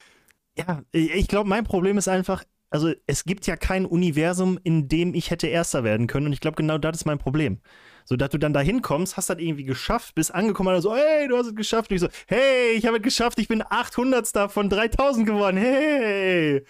ja, 0.54 0.82
ich 0.92 1.28
glaube, 1.28 1.48
mein 1.48 1.64
Problem 1.64 1.96
ist 1.96 2.08
einfach, 2.08 2.44
also 2.70 2.92
es 3.06 3.24
gibt 3.24 3.46
ja 3.46 3.56
kein 3.56 3.84
Universum, 3.84 4.58
in 4.62 4.88
dem 4.88 5.14
ich 5.14 5.30
hätte 5.30 5.48
Erster 5.48 5.84
werden 5.84 6.06
können. 6.06 6.26
Und 6.26 6.32
ich 6.32 6.40
glaube, 6.40 6.56
genau 6.56 6.78
das 6.78 6.98
ist 6.98 7.04
mein 7.04 7.18
Problem. 7.18 7.58
So, 8.04 8.16
dass 8.16 8.30
du 8.30 8.38
dann 8.38 8.52
da 8.52 8.60
hinkommst, 8.60 9.16
hast 9.16 9.28
das 9.28 9.38
irgendwie 9.38 9.64
geschafft, 9.64 10.14
bist 10.14 10.34
angekommen 10.34 10.74
und 10.74 10.82
so, 10.82 10.94
hey, 10.94 11.28
du 11.28 11.36
hast 11.36 11.48
es 11.48 11.54
geschafft. 11.54 11.90
Und 11.90 11.96
ich 11.96 12.00
so, 12.00 12.08
hey, 12.26 12.72
ich 12.76 12.86
habe 12.86 12.96
es 12.98 13.02
geschafft, 13.02 13.38
ich 13.38 13.48
bin 13.48 13.62
800 13.68 14.50
von 14.50 14.68
3000 14.68 15.26
geworden. 15.26 15.56
Hey, 15.56 16.64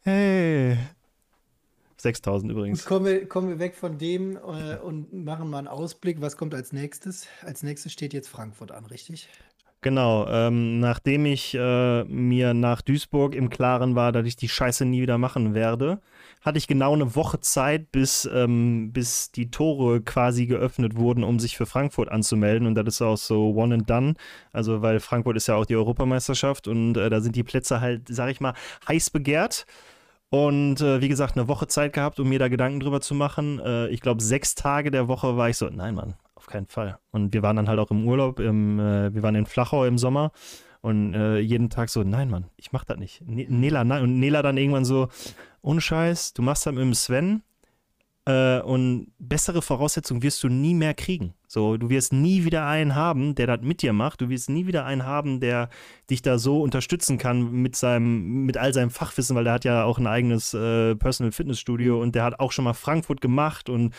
hey. 0.00 0.78
6000 1.98 2.52
übrigens. 2.52 2.84
Kommen 2.84 3.06
wir, 3.06 3.26
kommen 3.26 3.48
wir 3.48 3.58
weg 3.58 3.76
von 3.76 3.98
dem 3.98 4.36
äh, 4.36 4.76
und 4.76 5.12
machen 5.12 5.48
mal 5.48 5.58
einen 5.58 5.68
Ausblick. 5.68 6.20
Was 6.20 6.36
kommt 6.36 6.54
als 6.54 6.72
nächstes? 6.72 7.26
Als 7.42 7.62
nächstes 7.62 7.92
steht 7.92 8.12
jetzt 8.12 8.28
Frankfurt 8.28 8.72
an, 8.72 8.84
richtig? 8.86 9.28
Genau, 9.84 10.26
ähm, 10.28 10.80
nachdem 10.80 11.26
ich 11.26 11.54
äh, 11.54 12.04
mir 12.04 12.54
nach 12.54 12.80
Duisburg 12.80 13.34
im 13.34 13.50
Klaren 13.50 13.94
war, 13.94 14.12
dass 14.12 14.26
ich 14.26 14.34
die 14.34 14.48
Scheiße 14.48 14.86
nie 14.86 15.02
wieder 15.02 15.18
machen 15.18 15.52
werde, 15.52 16.00
hatte 16.40 16.56
ich 16.56 16.66
genau 16.66 16.94
eine 16.94 17.14
Woche 17.14 17.40
Zeit, 17.40 17.92
bis, 17.92 18.26
ähm, 18.32 18.92
bis 18.94 19.30
die 19.30 19.50
Tore 19.50 20.00
quasi 20.00 20.46
geöffnet 20.46 20.96
wurden, 20.96 21.22
um 21.22 21.38
sich 21.38 21.58
für 21.58 21.66
Frankfurt 21.66 22.08
anzumelden. 22.08 22.66
Und 22.66 22.76
das 22.76 22.86
ist 22.86 23.02
auch 23.02 23.18
so 23.18 23.50
one 23.50 23.74
and 23.74 23.90
done. 23.90 24.14
Also, 24.54 24.80
weil 24.80 25.00
Frankfurt 25.00 25.36
ist 25.36 25.48
ja 25.48 25.54
auch 25.56 25.66
die 25.66 25.76
Europameisterschaft 25.76 26.66
und 26.66 26.96
äh, 26.96 27.10
da 27.10 27.20
sind 27.20 27.36
die 27.36 27.44
Plätze 27.44 27.82
halt, 27.82 28.08
sag 28.08 28.30
ich 28.30 28.40
mal, 28.40 28.54
heiß 28.88 29.10
begehrt. 29.10 29.66
Und 30.30 30.80
äh, 30.80 31.02
wie 31.02 31.08
gesagt, 31.08 31.36
eine 31.36 31.46
Woche 31.46 31.66
Zeit 31.66 31.92
gehabt, 31.92 32.18
um 32.18 32.30
mir 32.30 32.38
da 32.38 32.48
Gedanken 32.48 32.80
drüber 32.80 33.02
zu 33.02 33.14
machen. 33.14 33.60
Äh, 33.60 33.88
ich 33.88 34.00
glaube, 34.00 34.22
sechs 34.22 34.54
Tage 34.54 34.90
der 34.90 35.08
Woche 35.08 35.36
war 35.36 35.50
ich 35.50 35.58
so, 35.58 35.68
nein, 35.68 35.94
Mann, 35.94 36.14
auf 36.44 36.52
keinen 36.52 36.66
Fall. 36.66 36.98
Und 37.10 37.32
wir 37.32 37.42
waren 37.42 37.56
dann 37.56 37.68
halt 37.68 37.78
auch 37.78 37.90
im 37.90 38.06
Urlaub, 38.06 38.38
im, 38.38 38.78
äh, 38.78 39.14
wir 39.14 39.22
waren 39.22 39.34
in 39.34 39.46
Flachau 39.46 39.84
im 39.86 39.96
Sommer 39.96 40.30
und 40.82 41.14
äh, 41.14 41.38
jeden 41.38 41.70
Tag 41.70 41.88
so, 41.88 42.02
nein, 42.02 42.28
Mann, 42.28 42.50
ich 42.56 42.70
mach 42.70 42.84
das 42.84 42.98
nicht. 42.98 43.22
Ne 43.26 43.46
Nela, 43.48 43.84
nein. 43.84 44.02
Und 44.02 44.20
Nela 44.20 44.42
dann 44.42 44.58
irgendwann 44.58 44.84
so, 44.84 45.08
ohne 45.62 45.80
Scheiß, 45.80 46.34
du 46.34 46.42
machst 46.42 46.66
das 46.66 46.74
mit 46.74 46.82
dem 46.82 46.92
Sven 46.92 47.42
äh, 48.26 48.60
und 48.60 49.12
bessere 49.18 49.62
Voraussetzungen 49.62 50.22
wirst 50.22 50.42
du 50.42 50.48
nie 50.48 50.74
mehr 50.74 50.92
kriegen. 50.92 51.32
So, 51.46 51.78
du 51.78 51.88
wirst 51.88 52.12
nie 52.12 52.44
wieder 52.44 52.66
einen 52.66 52.94
haben, 52.94 53.34
der 53.34 53.46
das 53.46 53.62
mit 53.62 53.80
dir 53.80 53.94
macht. 53.94 54.20
Du 54.20 54.28
wirst 54.28 54.50
nie 54.50 54.66
wieder 54.66 54.84
einen 54.84 55.06
haben, 55.06 55.40
der 55.40 55.70
dich 56.10 56.20
da 56.20 56.36
so 56.36 56.60
unterstützen 56.60 57.16
kann 57.16 57.52
mit 57.52 57.74
seinem, 57.74 58.44
mit 58.44 58.58
all 58.58 58.74
seinem 58.74 58.90
Fachwissen, 58.90 59.34
weil 59.34 59.44
der 59.44 59.54
hat 59.54 59.64
ja 59.64 59.84
auch 59.84 59.98
ein 59.98 60.06
eigenes 60.06 60.52
äh, 60.52 60.94
Personal 60.96 61.32
Fitness 61.32 61.58
Studio 61.58 62.02
und 62.02 62.14
der 62.14 62.24
hat 62.24 62.38
auch 62.38 62.52
schon 62.52 62.64
mal 62.64 62.74
Frankfurt 62.74 63.22
gemacht 63.22 63.70
und 63.70 63.94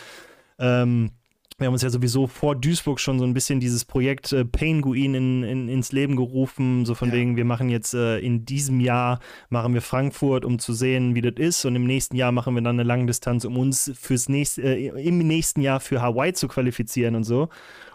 ähm, 0.60 1.10
wir 1.58 1.66
haben 1.66 1.72
uns 1.72 1.82
ja 1.82 1.88
sowieso 1.88 2.26
vor 2.26 2.54
Duisburg 2.54 3.00
schon 3.00 3.18
so 3.18 3.24
ein 3.24 3.32
bisschen 3.32 3.60
dieses 3.60 3.86
Projekt 3.86 4.32
äh, 4.32 4.44
Penguin 4.44 5.14
in, 5.14 5.42
in, 5.42 5.68
ins 5.68 5.90
Leben 5.90 6.14
gerufen, 6.14 6.84
so 6.84 6.94
von 6.94 7.08
ja. 7.08 7.14
wegen, 7.14 7.36
wir 7.36 7.46
machen 7.46 7.70
jetzt 7.70 7.94
äh, 7.94 8.18
in 8.18 8.44
diesem 8.44 8.78
Jahr, 8.80 9.20
machen 9.48 9.72
wir 9.72 9.80
Frankfurt, 9.80 10.44
um 10.44 10.58
zu 10.58 10.74
sehen, 10.74 11.14
wie 11.14 11.22
das 11.22 11.34
ist 11.36 11.64
und 11.64 11.74
im 11.74 11.86
nächsten 11.86 12.14
Jahr 12.14 12.30
machen 12.30 12.54
wir 12.54 12.62
dann 12.62 12.76
eine 12.76 12.86
Langdistanz, 12.86 13.46
um 13.46 13.56
uns 13.56 13.90
fürs 13.98 14.28
nächste, 14.28 14.62
äh, 14.62 14.88
im 15.02 15.18
nächsten 15.18 15.62
Jahr 15.62 15.80
für 15.80 16.02
Hawaii 16.02 16.34
zu 16.34 16.46
qualifizieren 16.46 17.14
und 17.14 17.24
so. 17.24 17.48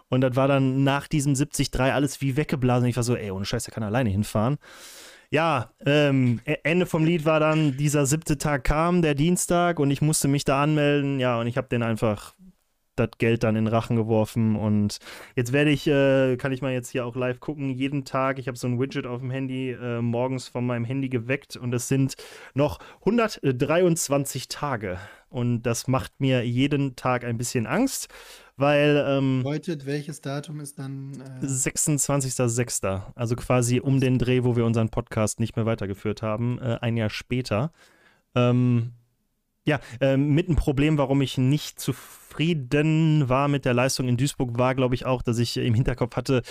Und 0.09 0.22
das 0.22 0.36
war 0.36 0.47
dann 0.47 0.84
nach 0.84 1.07
diesem 1.07 1.36
73 1.36 1.80
alles 1.80 2.20
wie 2.20 2.36
weggeblasen. 2.36 2.89
Ich 2.89 2.97
war 2.97 3.03
so, 3.03 3.16
ey, 3.16 3.32
ohne 3.32 3.45
Scheiß, 3.45 3.64
der 3.64 3.74
kann 3.74 3.84
alleine 3.84 4.09
hinfahren. 4.09 4.57
Ja, 5.30 5.72
ähm, 5.86 6.41
e-, 6.45 6.57
Ende 6.64 6.86
vom 6.86 7.05
Lied 7.05 7.24
war 7.24 7.39
dann, 7.39 7.78
dieser 7.78 8.05
siebte 8.05 8.38
Tag 8.38 8.66
kam, 8.66 9.01
der 9.01 9.16
Dienstag, 9.16 9.80
und 9.80 9.89
ich 9.89 10.01
musste 10.01 10.28
mich 10.28 10.43
da 10.43 10.64
anmelden. 10.64 11.20
Ja, 11.20 11.39
und 11.39 11.47
ich 11.47 11.57
habe 11.57 11.70
den 11.70 11.84
einfach 11.84 12.34
das 13.07 13.17
Geld 13.17 13.43
dann 13.43 13.55
in 13.55 13.67
Rachen 13.67 13.95
geworfen 13.95 14.55
und 14.55 14.99
jetzt 15.35 15.53
werde 15.53 15.71
ich, 15.71 15.87
äh, 15.87 16.37
kann 16.37 16.51
ich 16.51 16.61
mal 16.61 16.73
jetzt 16.73 16.89
hier 16.89 17.05
auch 17.05 17.15
live 17.15 17.39
gucken, 17.39 17.71
jeden 17.71 18.05
Tag, 18.05 18.39
ich 18.39 18.47
habe 18.47 18.57
so 18.57 18.67
ein 18.67 18.79
Widget 18.79 19.05
auf 19.05 19.19
dem 19.19 19.31
Handy 19.31 19.71
äh, 19.71 20.01
morgens 20.01 20.47
von 20.47 20.65
meinem 20.65 20.85
Handy 20.85 21.09
geweckt 21.09 21.55
und 21.55 21.73
es 21.73 21.87
sind 21.87 22.15
noch 22.53 22.79
123 23.01 24.47
Tage 24.47 24.99
und 25.29 25.63
das 25.63 25.87
macht 25.87 26.19
mir 26.19 26.45
jeden 26.45 26.95
Tag 26.95 27.23
ein 27.23 27.37
bisschen 27.37 27.65
Angst, 27.65 28.09
weil 28.57 29.03
ähm, 29.07 29.41
Bedeutet, 29.43 29.85
welches 29.85 30.21
Datum 30.21 30.59
ist 30.59 30.77
dann? 30.77 31.13
Äh 31.41 31.45
26.06., 31.45 33.01
also 33.15 33.35
quasi 33.35 33.79
um 33.79 33.99
den 33.99 34.19
Dreh, 34.19 34.43
wo 34.43 34.55
wir 34.55 34.65
unseren 34.65 34.89
Podcast 34.89 35.39
nicht 35.39 35.55
mehr 35.55 35.65
weitergeführt 35.65 36.21
haben, 36.21 36.59
äh, 36.59 36.77
ein 36.81 36.97
Jahr 36.97 37.09
später. 37.09 37.71
Ähm, 38.35 38.91
ja, 39.65 39.79
äh, 39.99 40.17
mit 40.17 40.49
ein 40.49 40.55
Problem, 40.55 40.97
warum 40.97 41.21
ich 41.21 41.37
nicht 41.37 41.79
zufrieden 42.32 43.27
war 43.27 43.47
mit 43.47 43.65
der 43.65 43.73
Leistung 43.73 44.07
in 44.07 44.17
Duisburg, 44.17 44.57
war, 44.57 44.73
glaube 44.75 44.95
ich, 44.95 45.05
auch, 45.05 45.21
dass 45.21 45.38
ich 45.38 45.57
im 45.57 45.73
Hinterkopf 45.73 46.15
hatte, 46.15 46.43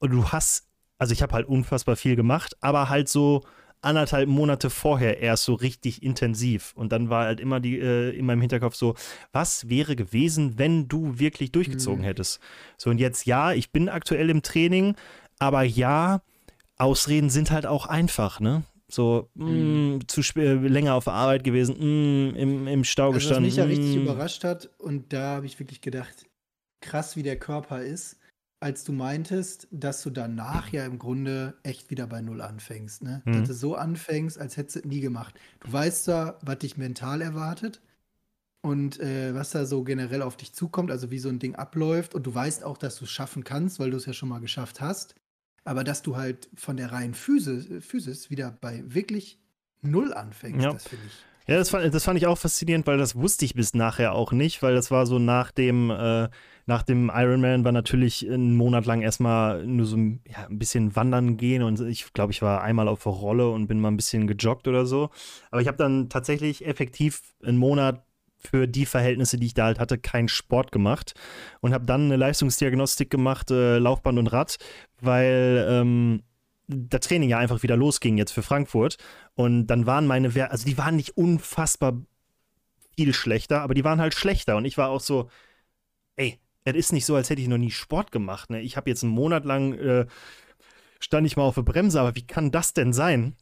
du 0.00 0.28
hast, 0.28 0.68
also 0.98 1.12
ich 1.12 1.22
habe 1.22 1.34
halt 1.34 1.48
unfassbar 1.48 1.96
viel 1.96 2.16
gemacht, 2.16 2.56
aber 2.60 2.88
halt 2.88 3.08
so 3.08 3.42
anderthalb 3.80 4.28
Monate 4.28 4.70
vorher 4.70 5.20
erst 5.20 5.44
so 5.44 5.54
richtig 5.54 6.02
intensiv. 6.02 6.72
Und 6.76 6.92
dann 6.92 7.10
war 7.10 7.26
halt 7.26 7.40
immer 7.40 7.60
die 7.60 7.78
äh, 7.78 8.10
in 8.16 8.24
meinem 8.24 8.40
Hinterkopf 8.40 8.76
so, 8.76 8.94
was 9.32 9.68
wäre 9.68 9.96
gewesen, 9.96 10.58
wenn 10.58 10.88
du 10.88 11.18
wirklich 11.18 11.52
durchgezogen 11.52 12.00
mhm. 12.00 12.06
hättest? 12.06 12.40
So, 12.78 12.90
und 12.90 12.98
jetzt 12.98 13.26
ja, 13.26 13.52
ich 13.52 13.72
bin 13.72 13.88
aktuell 13.88 14.30
im 14.30 14.42
Training, 14.42 14.94
aber 15.38 15.64
ja, 15.64 16.22
Ausreden 16.76 17.28
sind 17.28 17.50
halt 17.50 17.66
auch 17.66 17.86
einfach, 17.86 18.40
ne? 18.40 18.62
So, 18.94 19.30
mhm. 19.34 19.96
mh, 19.96 20.00
zu 20.06 20.20
länger 20.40 20.94
auf 20.94 21.08
Arbeit 21.08 21.44
gewesen, 21.44 21.76
mh, 21.78 22.38
im, 22.38 22.66
im 22.66 22.84
Stau 22.84 23.06
also, 23.06 23.14
gestanden. 23.14 23.44
Was 23.44 23.56
mich 23.56 23.56
ja 23.56 23.64
richtig 23.64 23.96
überrascht 23.96 24.44
hat, 24.44 24.70
und 24.78 25.12
da 25.12 25.36
habe 25.36 25.46
ich 25.46 25.58
wirklich 25.58 25.80
gedacht, 25.80 26.26
krass, 26.80 27.16
wie 27.16 27.22
der 27.22 27.38
Körper 27.38 27.82
ist, 27.82 28.18
als 28.60 28.84
du 28.84 28.92
meintest, 28.92 29.68
dass 29.70 30.02
du 30.02 30.08
danach 30.08 30.72
ja 30.72 30.86
im 30.86 30.98
Grunde 30.98 31.54
echt 31.64 31.90
wieder 31.90 32.06
bei 32.06 32.22
Null 32.22 32.40
anfängst. 32.40 33.02
Ne? 33.02 33.20
Mhm. 33.26 33.32
Dass 33.34 33.48
du 33.48 33.54
so 33.54 33.74
anfängst, 33.74 34.38
als 34.38 34.56
hättest 34.56 34.76
du 34.76 34.80
es 34.80 34.84
nie 34.86 35.00
gemacht. 35.00 35.34
Du 35.60 35.70
weißt 35.70 36.08
da, 36.08 36.38
was 36.40 36.60
dich 36.60 36.78
mental 36.78 37.20
erwartet 37.20 37.82
und 38.62 39.00
äh, 39.00 39.34
was 39.34 39.50
da 39.50 39.66
so 39.66 39.84
generell 39.84 40.22
auf 40.22 40.38
dich 40.38 40.54
zukommt, 40.54 40.90
also 40.90 41.10
wie 41.10 41.18
so 41.18 41.28
ein 41.28 41.40
Ding 41.40 41.56
abläuft. 41.56 42.14
Und 42.14 42.26
du 42.26 42.34
weißt 42.34 42.64
auch, 42.64 42.78
dass 42.78 42.96
du 42.96 43.04
es 43.04 43.10
schaffen 43.10 43.44
kannst, 43.44 43.80
weil 43.80 43.90
du 43.90 43.98
es 43.98 44.06
ja 44.06 44.14
schon 44.14 44.30
mal 44.30 44.40
geschafft 44.40 44.80
hast. 44.80 45.14
Aber 45.64 45.82
dass 45.82 46.02
du 46.02 46.16
halt 46.16 46.48
von 46.54 46.76
der 46.76 46.92
reinen 46.92 47.14
Physis, 47.14 47.66
Physis 47.84 48.30
wieder 48.30 48.56
bei 48.60 48.82
wirklich 48.86 49.38
null 49.80 50.12
anfängst, 50.12 50.64
ja. 50.64 50.72
das 50.72 50.86
finde 50.86 51.06
ich. 51.06 51.12
Ja, 51.46 51.56
das 51.58 51.68
fand, 51.68 51.92
das 51.94 52.04
fand 52.04 52.16
ich 52.16 52.26
auch 52.26 52.38
faszinierend, 52.38 52.86
weil 52.86 52.96
das 52.96 53.16
wusste 53.16 53.44
ich 53.44 53.54
bis 53.54 53.74
nachher 53.74 54.14
auch 54.14 54.32
nicht, 54.32 54.62
weil 54.62 54.74
das 54.74 54.90
war 54.90 55.04
so 55.04 55.18
nach 55.18 55.50
dem, 55.50 55.90
äh, 55.90 56.30
nach 56.64 56.82
dem 56.82 57.10
Ironman 57.14 57.64
war 57.64 57.72
natürlich 57.72 58.26
einen 58.26 58.56
Monat 58.56 58.86
lang 58.86 59.02
erstmal 59.02 59.66
nur 59.66 59.84
so 59.84 59.96
ja, 59.96 60.46
ein 60.48 60.58
bisschen 60.58 60.96
wandern 60.96 61.36
gehen 61.36 61.62
und 61.62 61.80
ich 61.80 62.10
glaube, 62.14 62.32
ich 62.32 62.40
war 62.40 62.62
einmal 62.62 62.88
auf 62.88 63.02
der 63.02 63.12
Rolle 63.12 63.50
und 63.50 63.66
bin 63.66 63.78
mal 63.78 63.88
ein 63.88 63.96
bisschen 63.96 64.26
gejoggt 64.26 64.68
oder 64.68 64.86
so. 64.86 65.10
Aber 65.50 65.60
ich 65.60 65.68
habe 65.68 65.76
dann 65.76 66.08
tatsächlich 66.08 66.64
effektiv 66.64 67.20
einen 67.44 67.58
Monat 67.58 68.02
für 68.46 68.66
die 68.66 68.86
Verhältnisse, 68.86 69.38
die 69.38 69.46
ich 69.46 69.54
da 69.54 69.64
halt 69.66 69.78
hatte, 69.78 69.98
keinen 69.98 70.28
Sport 70.28 70.72
gemacht 70.72 71.14
und 71.60 71.72
habe 71.72 71.86
dann 71.86 72.04
eine 72.04 72.16
Leistungsdiagnostik 72.16 73.10
gemacht, 73.10 73.50
äh, 73.50 73.78
Laufband 73.78 74.18
und 74.18 74.28
Rad, 74.28 74.58
weil 75.00 75.66
ähm, 75.68 76.22
das 76.66 77.02
Training 77.02 77.28
ja 77.28 77.38
einfach 77.38 77.62
wieder 77.62 77.76
losging 77.76 78.16
jetzt 78.16 78.32
für 78.32 78.42
Frankfurt. 78.42 78.96
Und 79.34 79.66
dann 79.66 79.86
waren 79.86 80.06
meine 80.06 80.34
Werte, 80.34 80.52
also 80.52 80.66
die 80.66 80.78
waren 80.78 80.96
nicht 80.96 81.16
unfassbar 81.16 82.00
viel 82.96 83.12
schlechter, 83.12 83.60
aber 83.62 83.74
die 83.74 83.84
waren 83.84 84.00
halt 84.00 84.14
schlechter. 84.14 84.56
Und 84.56 84.64
ich 84.64 84.78
war 84.78 84.88
auch 84.88 85.00
so, 85.00 85.28
ey, 86.16 86.38
es 86.64 86.74
ist 86.74 86.92
nicht 86.92 87.06
so, 87.06 87.14
als 87.14 87.30
hätte 87.30 87.42
ich 87.42 87.48
noch 87.48 87.58
nie 87.58 87.70
Sport 87.70 88.12
gemacht. 88.12 88.50
Ne? 88.50 88.60
Ich 88.60 88.76
habe 88.76 88.90
jetzt 88.90 89.02
einen 89.02 89.12
Monat 89.12 89.44
lang, 89.44 89.74
äh, 89.74 90.06
stand 91.00 91.26
ich 91.26 91.36
mal 91.36 91.42
auf 91.42 91.56
der 91.56 91.62
Bremse, 91.62 92.00
aber 92.00 92.14
wie 92.14 92.26
kann 92.26 92.50
das 92.50 92.72
denn 92.72 92.92
sein? 92.92 93.36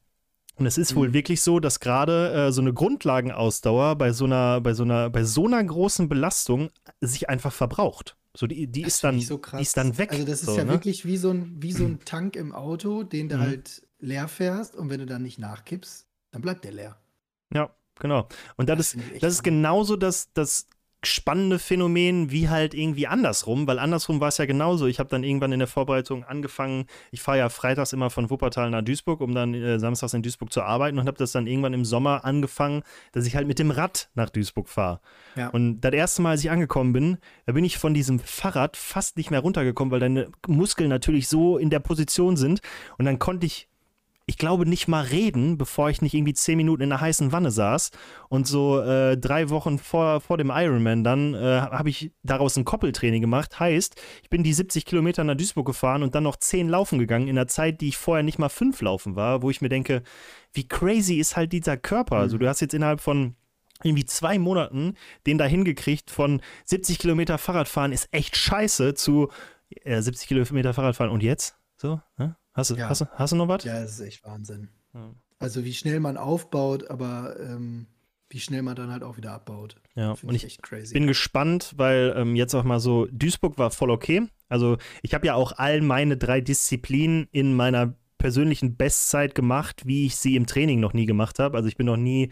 Und 0.62 0.66
es 0.66 0.78
ist 0.78 0.92
mhm. 0.92 0.98
wohl 0.98 1.12
wirklich 1.12 1.42
so, 1.42 1.58
dass 1.58 1.80
gerade 1.80 2.32
äh, 2.32 2.52
so 2.52 2.60
eine 2.60 2.72
Grundlagenausdauer 2.72 3.96
bei 3.96 4.12
so 4.12 4.26
einer, 4.26 4.60
bei 4.60 4.74
so 4.74 4.84
einer, 4.84 5.10
bei 5.10 5.24
so 5.24 5.44
einer 5.44 5.64
großen 5.64 6.08
Belastung 6.08 6.70
sich 7.00 7.28
einfach 7.28 7.52
verbraucht. 7.52 8.16
So, 8.36 8.46
die, 8.46 8.68
die 8.68 8.82
ist 8.82 9.02
dann, 9.02 9.20
so 9.20 9.40
die 9.56 9.62
ist 9.62 9.76
dann 9.76 9.98
weg. 9.98 10.12
Also, 10.12 10.24
das 10.24 10.42
ist 10.42 10.46
so, 10.46 10.56
ja 10.56 10.62
ne? 10.62 10.70
wirklich 10.70 11.04
wie 11.04 11.16
so, 11.16 11.30
ein, 11.30 11.56
wie 11.60 11.72
so 11.72 11.84
ein 11.84 11.98
Tank 12.04 12.36
im 12.36 12.54
Auto, 12.54 13.02
den 13.02 13.28
du 13.28 13.38
mhm. 13.38 13.40
halt 13.40 13.82
leer 13.98 14.28
fährst 14.28 14.76
und 14.76 14.88
wenn 14.88 15.00
du 15.00 15.06
dann 15.06 15.24
nicht 15.24 15.40
nachkippst, 15.40 16.06
dann 16.30 16.42
bleibt 16.42 16.62
der 16.62 16.70
leer. 16.70 16.96
Ja, 17.52 17.74
genau. 17.98 18.28
Und 18.56 18.68
das, 18.68 18.78
das 18.78 18.94
ist, 18.94 19.20
das 19.20 19.32
ist 19.32 19.42
genauso 19.42 19.96
das, 19.96 20.32
das 20.32 20.68
spannende 21.04 21.58
Phänomen 21.58 22.30
wie 22.30 22.48
halt 22.48 22.74
irgendwie 22.74 23.06
andersrum, 23.06 23.66
weil 23.66 23.78
andersrum 23.78 24.20
war 24.20 24.28
es 24.28 24.38
ja 24.38 24.46
genauso. 24.46 24.86
Ich 24.86 24.98
habe 24.98 25.10
dann 25.10 25.24
irgendwann 25.24 25.52
in 25.52 25.58
der 25.58 25.68
Vorbereitung 25.68 26.24
angefangen, 26.24 26.86
ich 27.10 27.20
fahre 27.20 27.38
ja 27.38 27.48
freitags 27.48 27.92
immer 27.92 28.10
von 28.10 28.30
Wuppertal 28.30 28.70
nach 28.70 28.82
Duisburg, 28.82 29.20
um 29.20 29.34
dann 29.34 29.54
äh, 29.54 29.78
samstags 29.78 30.14
in 30.14 30.22
Duisburg 30.22 30.52
zu 30.52 30.62
arbeiten 30.62 30.98
und 30.98 31.06
habe 31.06 31.18
das 31.18 31.32
dann 31.32 31.46
irgendwann 31.46 31.74
im 31.74 31.84
Sommer 31.84 32.24
angefangen, 32.24 32.82
dass 33.12 33.26
ich 33.26 33.34
halt 33.34 33.46
mit 33.46 33.58
dem 33.58 33.70
Rad 33.70 34.10
nach 34.14 34.30
Duisburg 34.30 34.68
fahre. 34.68 35.00
Ja. 35.34 35.48
Und 35.48 35.80
das 35.80 35.92
erste 35.92 36.22
Mal, 36.22 36.30
als 36.30 36.44
ich 36.44 36.50
angekommen 36.50 36.92
bin, 36.92 37.18
da 37.46 37.52
bin 37.52 37.64
ich 37.64 37.78
von 37.78 37.94
diesem 37.94 38.20
Fahrrad 38.20 38.76
fast 38.76 39.16
nicht 39.16 39.30
mehr 39.30 39.40
runtergekommen, 39.40 39.90
weil 39.90 40.00
deine 40.00 40.28
Muskeln 40.46 40.88
natürlich 40.88 41.28
so 41.28 41.58
in 41.58 41.70
der 41.70 41.80
Position 41.80 42.36
sind 42.36 42.60
und 42.98 43.04
dann 43.06 43.18
konnte 43.18 43.46
ich 43.46 43.68
ich 44.26 44.38
glaube, 44.38 44.66
nicht 44.66 44.88
mal 44.88 45.04
reden, 45.04 45.58
bevor 45.58 45.90
ich 45.90 46.00
nicht 46.00 46.14
irgendwie 46.14 46.34
zehn 46.34 46.56
Minuten 46.56 46.82
in 46.82 46.92
einer 46.92 47.00
heißen 47.00 47.32
Wanne 47.32 47.50
saß. 47.50 47.90
Und 48.28 48.46
so 48.46 48.80
äh, 48.80 49.16
drei 49.16 49.50
Wochen 49.50 49.78
vor, 49.78 50.20
vor 50.20 50.38
dem 50.38 50.50
Ironman 50.50 51.04
dann 51.04 51.34
äh, 51.34 51.60
habe 51.60 51.90
ich 51.90 52.12
daraus 52.22 52.56
ein 52.56 52.64
Koppeltraining 52.64 53.20
gemacht. 53.20 53.58
Heißt, 53.58 54.00
ich 54.22 54.30
bin 54.30 54.42
die 54.42 54.52
70 54.52 54.84
Kilometer 54.84 55.24
nach 55.24 55.36
Duisburg 55.36 55.66
gefahren 55.66 56.02
und 56.02 56.14
dann 56.14 56.24
noch 56.24 56.36
zehn 56.36 56.68
laufen 56.68 56.98
gegangen 56.98 57.28
in 57.28 57.36
einer 57.36 57.48
Zeit, 57.48 57.80
die 57.80 57.88
ich 57.88 57.96
vorher 57.96 58.22
nicht 58.22 58.38
mal 58.38 58.48
fünf 58.48 58.80
laufen 58.80 59.16
war, 59.16 59.42
wo 59.42 59.50
ich 59.50 59.60
mir 59.60 59.68
denke, 59.68 60.02
wie 60.52 60.68
crazy 60.68 61.14
ist 61.14 61.36
halt 61.36 61.52
dieser 61.52 61.76
Körper. 61.76 62.16
Also 62.16 62.22
mhm. 62.22 62.32
Also 62.32 62.38
du 62.38 62.48
hast 62.48 62.60
jetzt 62.60 62.72
innerhalb 62.72 63.00
von 63.00 63.34
irgendwie 63.82 64.04
zwei 64.06 64.38
Monaten 64.38 64.94
den 65.26 65.36
da 65.36 65.44
hingekriegt 65.44 66.10
von 66.10 66.40
70 66.64 66.98
Kilometer 66.98 67.36
Fahrradfahren 67.36 67.92
ist 67.92 68.08
echt 68.12 68.36
scheiße 68.36 68.94
zu 68.94 69.28
äh, 69.82 70.00
70 70.00 70.28
Kilometer 70.28 70.72
Fahrradfahren 70.72 71.12
und 71.12 71.22
jetzt? 71.22 71.56
So, 71.76 72.00
ne? 72.16 72.36
Hast 72.54 72.70
du, 72.70 72.74
ja. 72.74 72.88
hast, 72.88 73.06
hast 73.12 73.32
du 73.32 73.36
noch 73.36 73.48
was? 73.48 73.64
Ja, 73.64 73.80
das 73.80 73.92
ist 73.92 74.00
echt 74.00 74.24
Wahnsinn. 74.24 74.68
Ja. 74.94 75.14
Also 75.38 75.64
wie 75.64 75.74
schnell 75.74 76.00
man 76.00 76.16
aufbaut, 76.16 76.90
aber 76.90 77.36
ähm, 77.40 77.86
wie 78.28 78.40
schnell 78.40 78.62
man 78.62 78.76
dann 78.76 78.90
halt 78.90 79.02
auch 79.02 79.16
wieder 79.16 79.32
abbaut. 79.32 79.76
Ja, 79.94 80.14
Find 80.14 80.30
und 80.30 80.36
ich, 80.36 80.44
ich 80.44 80.92
bin 80.92 81.06
gespannt, 81.06 81.74
weil 81.76 82.14
ähm, 82.16 82.36
jetzt 82.36 82.54
auch 82.54 82.64
mal 82.64 82.80
so, 82.80 83.06
Duisburg 83.10 83.58
war 83.58 83.70
voll 83.70 83.90
okay. 83.90 84.28
Also 84.48 84.78
ich 85.02 85.14
habe 85.14 85.26
ja 85.26 85.34
auch 85.34 85.52
all 85.52 85.80
meine 85.80 86.16
drei 86.16 86.40
Disziplinen 86.40 87.28
in 87.32 87.54
meiner 87.54 87.94
persönlichen 88.18 88.76
Bestzeit 88.76 89.34
gemacht, 89.34 89.82
wie 89.84 90.06
ich 90.06 90.16
sie 90.16 90.36
im 90.36 90.46
Training 90.46 90.80
noch 90.80 90.92
nie 90.92 91.06
gemacht 91.06 91.38
habe. 91.38 91.56
Also 91.56 91.68
ich 91.68 91.76
bin 91.76 91.86
noch 91.86 91.96
nie 91.96 92.30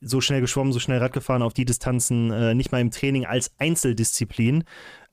so 0.00 0.20
schnell 0.20 0.40
geschwommen, 0.40 0.72
so 0.72 0.80
schnell 0.80 0.98
Rad 0.98 1.12
gefahren 1.12 1.42
auf 1.42 1.54
die 1.54 1.64
Distanzen, 1.64 2.30
äh, 2.30 2.54
nicht 2.54 2.72
mal 2.72 2.80
im 2.80 2.90
Training 2.90 3.26
als 3.26 3.52
Einzeldisziplin. 3.58 4.64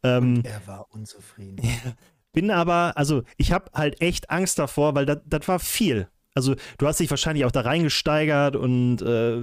Ähm, 0.04 0.42
er 0.44 0.66
war 0.68 0.88
unzufrieden. 0.92 1.62
Bin 2.34 2.52
aber, 2.52 2.94
also 2.96 3.24
ich 3.38 3.52
habe 3.52 3.72
halt 3.74 4.02
echt 4.02 4.30
Angst 4.30 4.58
davor, 4.60 4.96
weil 4.96 5.06
das 5.06 5.48
war 5.48 5.60
viel. 5.60 6.08
Also 6.34 6.56
du 6.78 6.88
hast 6.88 7.00
dich 7.00 7.10
wahrscheinlich 7.10 7.44
auch 7.44 7.52
da 7.52 7.62
reingesteigert 7.62 8.56
und 8.56 9.02
äh, 9.02 9.38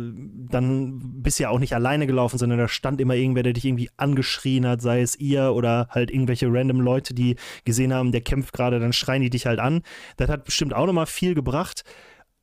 dann 0.51 1.23
bist 1.23 1.39
ja 1.39 1.51
auch 1.51 1.59
nicht 1.59 1.75
alleine 1.75 2.07
gelaufen, 2.07 2.39
sondern 2.39 2.59
da 2.59 2.67
stand 2.67 3.01
immer 3.01 3.15
irgendwer, 3.15 3.43
der 3.43 3.53
dich 3.53 3.67
irgendwie 3.67 3.91
angeschrien 3.99 4.67
hat, 4.67 4.81
sei 4.81 5.03
es 5.03 5.15
ihr 5.17 5.53
oder 5.53 5.89
halt 5.91 6.11
irgendwelche 6.11 6.47
random 6.51 6.81
Leute, 6.81 7.13
die 7.13 7.37
gesehen 7.67 7.93
haben, 7.93 8.11
der 8.11 8.23
kämpft 8.23 8.55
gerade, 8.55 8.81
dann 8.81 8.95
schreien 8.95 9.21
die 9.21 9.29
dich 9.29 9.45
halt 9.45 9.59
an. 9.59 9.83
Das 10.17 10.31
hat 10.31 10.45
bestimmt 10.45 10.73
auch 10.73 10.87
nochmal 10.87 11.07
viel 11.07 11.35
gebracht. 11.35 11.85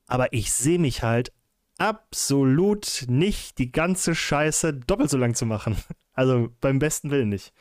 Aber 0.06 0.32
ich 0.32 0.52
sehe 0.52 0.78
mich 0.78 1.02
halt 1.02 1.32
absolut 1.80 3.06
nicht 3.08 3.58
die 3.58 3.72
ganze 3.72 4.14
Scheiße 4.14 4.74
doppelt 4.74 5.10
so 5.10 5.18
lang 5.18 5.34
zu 5.36 5.46
machen. 5.46 5.76
Also 6.18 6.48
beim 6.62 6.80
besten 6.80 7.12
Willen 7.12 7.28
nicht. 7.28 7.52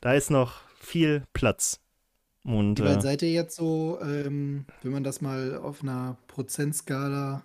Da 0.00 0.14
ist 0.14 0.30
noch 0.30 0.62
viel 0.80 1.24
Platz. 1.34 1.78
Und, 2.44 2.78
Wie 2.78 2.84
weit 2.84 2.98
äh, 2.98 3.02
seid 3.02 3.22
ihr 3.22 3.30
jetzt 3.30 3.56
so, 3.56 3.98
ähm, 4.00 4.64
wenn 4.82 4.92
man 4.92 5.04
das 5.04 5.20
mal 5.20 5.56
auf 5.56 5.82
einer 5.82 6.16
Prozentskala 6.28 7.42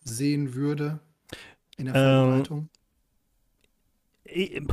sehen 0.00 0.54
würde 0.54 1.00
in 1.76 1.86
der 1.86 1.94
Vorbereitung? 1.94 2.68
Ähm, 4.24 4.68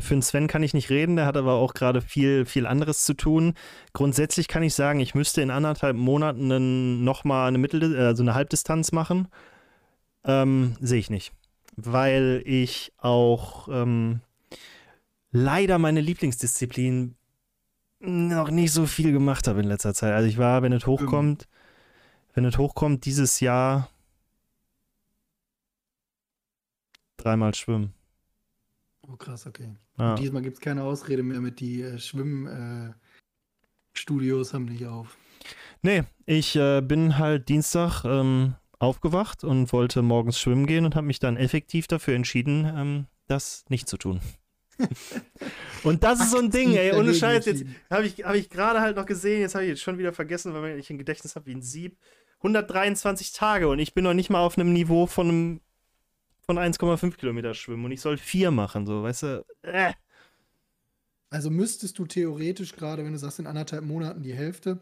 für 0.00 0.14
den 0.14 0.22
Sven 0.22 0.48
kann 0.48 0.62
ich 0.62 0.74
nicht 0.74 0.90
reden, 0.90 1.16
der 1.16 1.26
hat 1.26 1.36
aber 1.36 1.52
auch 1.52 1.74
gerade 1.74 2.00
viel, 2.00 2.46
viel 2.46 2.66
anderes 2.66 3.04
zu 3.04 3.14
tun. 3.14 3.54
Grundsätzlich 3.92 4.48
kann 4.48 4.62
ich 4.62 4.74
sagen, 4.74 4.98
ich 4.98 5.14
müsste 5.14 5.40
in 5.40 5.50
anderthalb 5.50 5.96
Monaten 5.96 7.04
nochmal 7.04 7.48
eine 7.48 7.58
Mittel, 7.58 7.96
also 7.96 8.22
eine 8.22 8.34
Halbdistanz 8.34 8.90
machen. 8.90 9.28
Ähm, 10.24 10.76
Sehe 10.80 10.98
ich 10.98 11.10
nicht. 11.10 11.32
Weil 11.76 12.42
ich 12.44 12.92
auch 12.98 13.68
ähm, 13.68 14.20
leider 15.30 15.78
meine 15.78 16.00
Lieblingsdisziplin 16.00 17.14
noch 18.04 18.50
nicht 18.50 18.72
so 18.72 18.86
viel 18.86 19.12
gemacht 19.12 19.48
habe 19.48 19.60
in 19.60 19.66
letzter 19.66 19.94
Zeit. 19.94 20.12
Also 20.12 20.28
ich 20.28 20.38
war, 20.38 20.62
wenn 20.62 20.72
es 20.72 20.86
hochkommt, 20.86 21.48
wenn 22.34 22.44
es 22.44 22.58
hochkommt, 22.58 23.04
dieses 23.04 23.40
Jahr 23.40 23.88
dreimal 27.16 27.54
schwimmen. 27.54 27.94
Oh 29.08 29.16
krass, 29.16 29.46
okay. 29.46 29.74
Ja. 29.98 30.14
diesmal 30.16 30.42
gibt 30.42 30.56
es 30.56 30.60
keine 30.60 30.82
Ausrede 30.82 31.22
mehr 31.22 31.40
mit 31.40 31.60
die 31.60 31.82
äh, 31.82 31.98
Schwimmstudios 31.98 34.50
äh, 34.50 34.54
haben 34.54 34.64
nicht 34.64 34.86
auf. 34.86 35.16
Nee, 35.82 36.04
ich 36.26 36.56
äh, 36.56 36.80
bin 36.80 37.18
halt 37.18 37.48
Dienstag 37.48 38.04
ähm, 38.04 38.54
aufgewacht 38.78 39.44
und 39.44 39.72
wollte 39.72 40.02
morgens 40.02 40.38
schwimmen 40.38 40.66
gehen 40.66 40.84
und 40.84 40.96
habe 40.96 41.06
mich 41.06 41.20
dann 41.20 41.36
effektiv 41.36 41.86
dafür 41.86 42.14
entschieden, 42.14 42.64
ähm, 42.64 43.06
das 43.26 43.64
nicht 43.68 43.88
zu 43.88 43.96
tun. 43.96 44.20
Und 45.84 46.02
das 46.02 46.20
ist 46.20 46.30
so 46.30 46.38
ein 46.38 46.50
Ding, 46.50 46.72
ey, 46.74 46.92
ohne 46.92 47.14
Scheiß. 47.14 47.44
Jetzt 47.46 47.64
habe 47.90 48.06
ich, 48.06 48.24
hab 48.24 48.34
ich 48.34 48.50
gerade 48.50 48.80
halt 48.80 48.96
noch 48.96 49.06
gesehen, 49.06 49.40
jetzt 49.40 49.54
habe 49.54 49.64
ich 49.64 49.70
jetzt 49.70 49.82
schon 49.82 49.98
wieder 49.98 50.12
vergessen, 50.12 50.54
weil 50.54 50.78
ich 50.78 50.90
ein 50.90 50.98
Gedächtnis 50.98 51.36
habe 51.36 51.46
wie 51.46 51.54
ein 51.54 51.62
Sieb. 51.62 51.98
123 52.38 53.32
Tage 53.32 53.68
und 53.68 53.78
ich 53.78 53.94
bin 53.94 54.04
noch 54.04 54.12
nicht 54.12 54.28
mal 54.28 54.40
auf 54.40 54.58
einem 54.58 54.72
Niveau 54.72 55.06
von 55.06 55.28
einem 55.28 55.60
von 56.46 56.58
1,5 56.58 57.16
Kilometer 57.16 57.54
schwimmen 57.54 57.86
und 57.86 57.92
ich 57.92 58.02
soll 58.02 58.18
vier 58.18 58.50
machen, 58.50 58.84
so, 58.84 59.02
weißt 59.02 59.22
du? 59.22 59.46
Äh. 59.62 59.94
Also 61.30 61.50
müsstest 61.50 61.98
du 61.98 62.04
theoretisch 62.04 62.74
gerade, 62.74 63.02
wenn 63.04 63.12
du 63.12 63.18
sagst, 63.18 63.38
in 63.38 63.46
anderthalb 63.46 63.82
Monaten 63.82 64.22
die 64.22 64.34
Hälfte, 64.34 64.78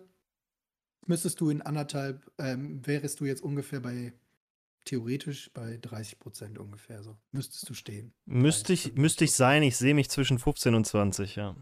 müsstest 1.06 1.40
du 1.40 1.50
in 1.50 1.62
anderthalb, 1.62 2.30
ähm, 2.38 2.84
wärest 2.84 3.20
du 3.20 3.26
jetzt 3.26 3.42
ungefähr 3.42 3.80
bei 3.80 4.12
theoretisch 4.84 5.50
bei 5.52 5.78
30 5.80 6.18
Prozent 6.18 6.58
ungefähr 6.58 7.02
so. 7.02 7.16
Müsstest 7.30 7.68
du 7.68 7.74
stehen. 7.74 8.12
Müsste 8.24 8.72
ich, 8.72 8.94
müsste 8.94 9.24
ich 9.24 9.32
sein, 9.32 9.62
ich 9.62 9.76
sehe 9.76 9.94
mich 9.94 10.10
zwischen 10.10 10.38
15 10.38 10.74
und 10.74 10.86
20, 10.86 11.36
ja. 11.36 11.56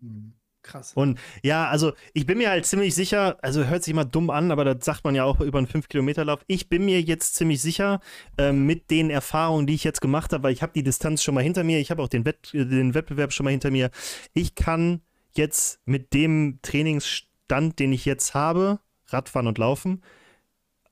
Hm, 0.00 0.34
krass. 0.62 0.92
Und 0.94 1.18
ja, 1.42 1.68
also 1.68 1.92
ich 2.12 2.26
bin 2.26 2.38
mir 2.38 2.50
halt 2.50 2.66
ziemlich 2.66 2.94
sicher, 2.94 3.38
also 3.42 3.64
hört 3.64 3.82
sich 3.82 3.92
immer 3.92 4.04
dumm 4.04 4.30
an, 4.30 4.50
aber 4.50 4.64
das 4.64 4.84
sagt 4.84 5.04
man 5.04 5.14
ja 5.14 5.24
auch 5.24 5.40
über 5.40 5.58
einen 5.58 5.66
5-Kilometer-Lauf. 5.66 6.40
Ich 6.46 6.68
bin 6.68 6.84
mir 6.84 7.00
jetzt 7.00 7.34
ziemlich 7.34 7.60
sicher 7.60 8.00
äh, 8.38 8.52
mit 8.52 8.90
den 8.90 9.10
Erfahrungen, 9.10 9.66
die 9.66 9.74
ich 9.74 9.84
jetzt 9.84 10.00
gemacht 10.00 10.32
habe, 10.32 10.44
weil 10.44 10.52
ich 10.52 10.62
habe 10.62 10.72
die 10.72 10.82
Distanz 10.82 11.22
schon 11.22 11.34
mal 11.34 11.44
hinter 11.44 11.64
mir, 11.64 11.78
ich 11.78 11.90
habe 11.90 12.02
auch 12.02 12.08
den, 12.08 12.24
Wett, 12.24 12.52
den 12.52 12.94
Wettbewerb 12.94 13.32
schon 13.32 13.44
mal 13.44 13.50
hinter 13.50 13.70
mir. 13.70 13.90
Ich 14.32 14.54
kann 14.54 15.02
jetzt 15.34 15.80
mit 15.86 16.12
dem 16.14 16.58
Trainingsstand, 16.62 17.78
den 17.78 17.92
ich 17.92 18.04
jetzt 18.04 18.34
habe, 18.34 18.80
Radfahren 19.06 19.46
und 19.46 19.58
Laufen, 19.58 20.02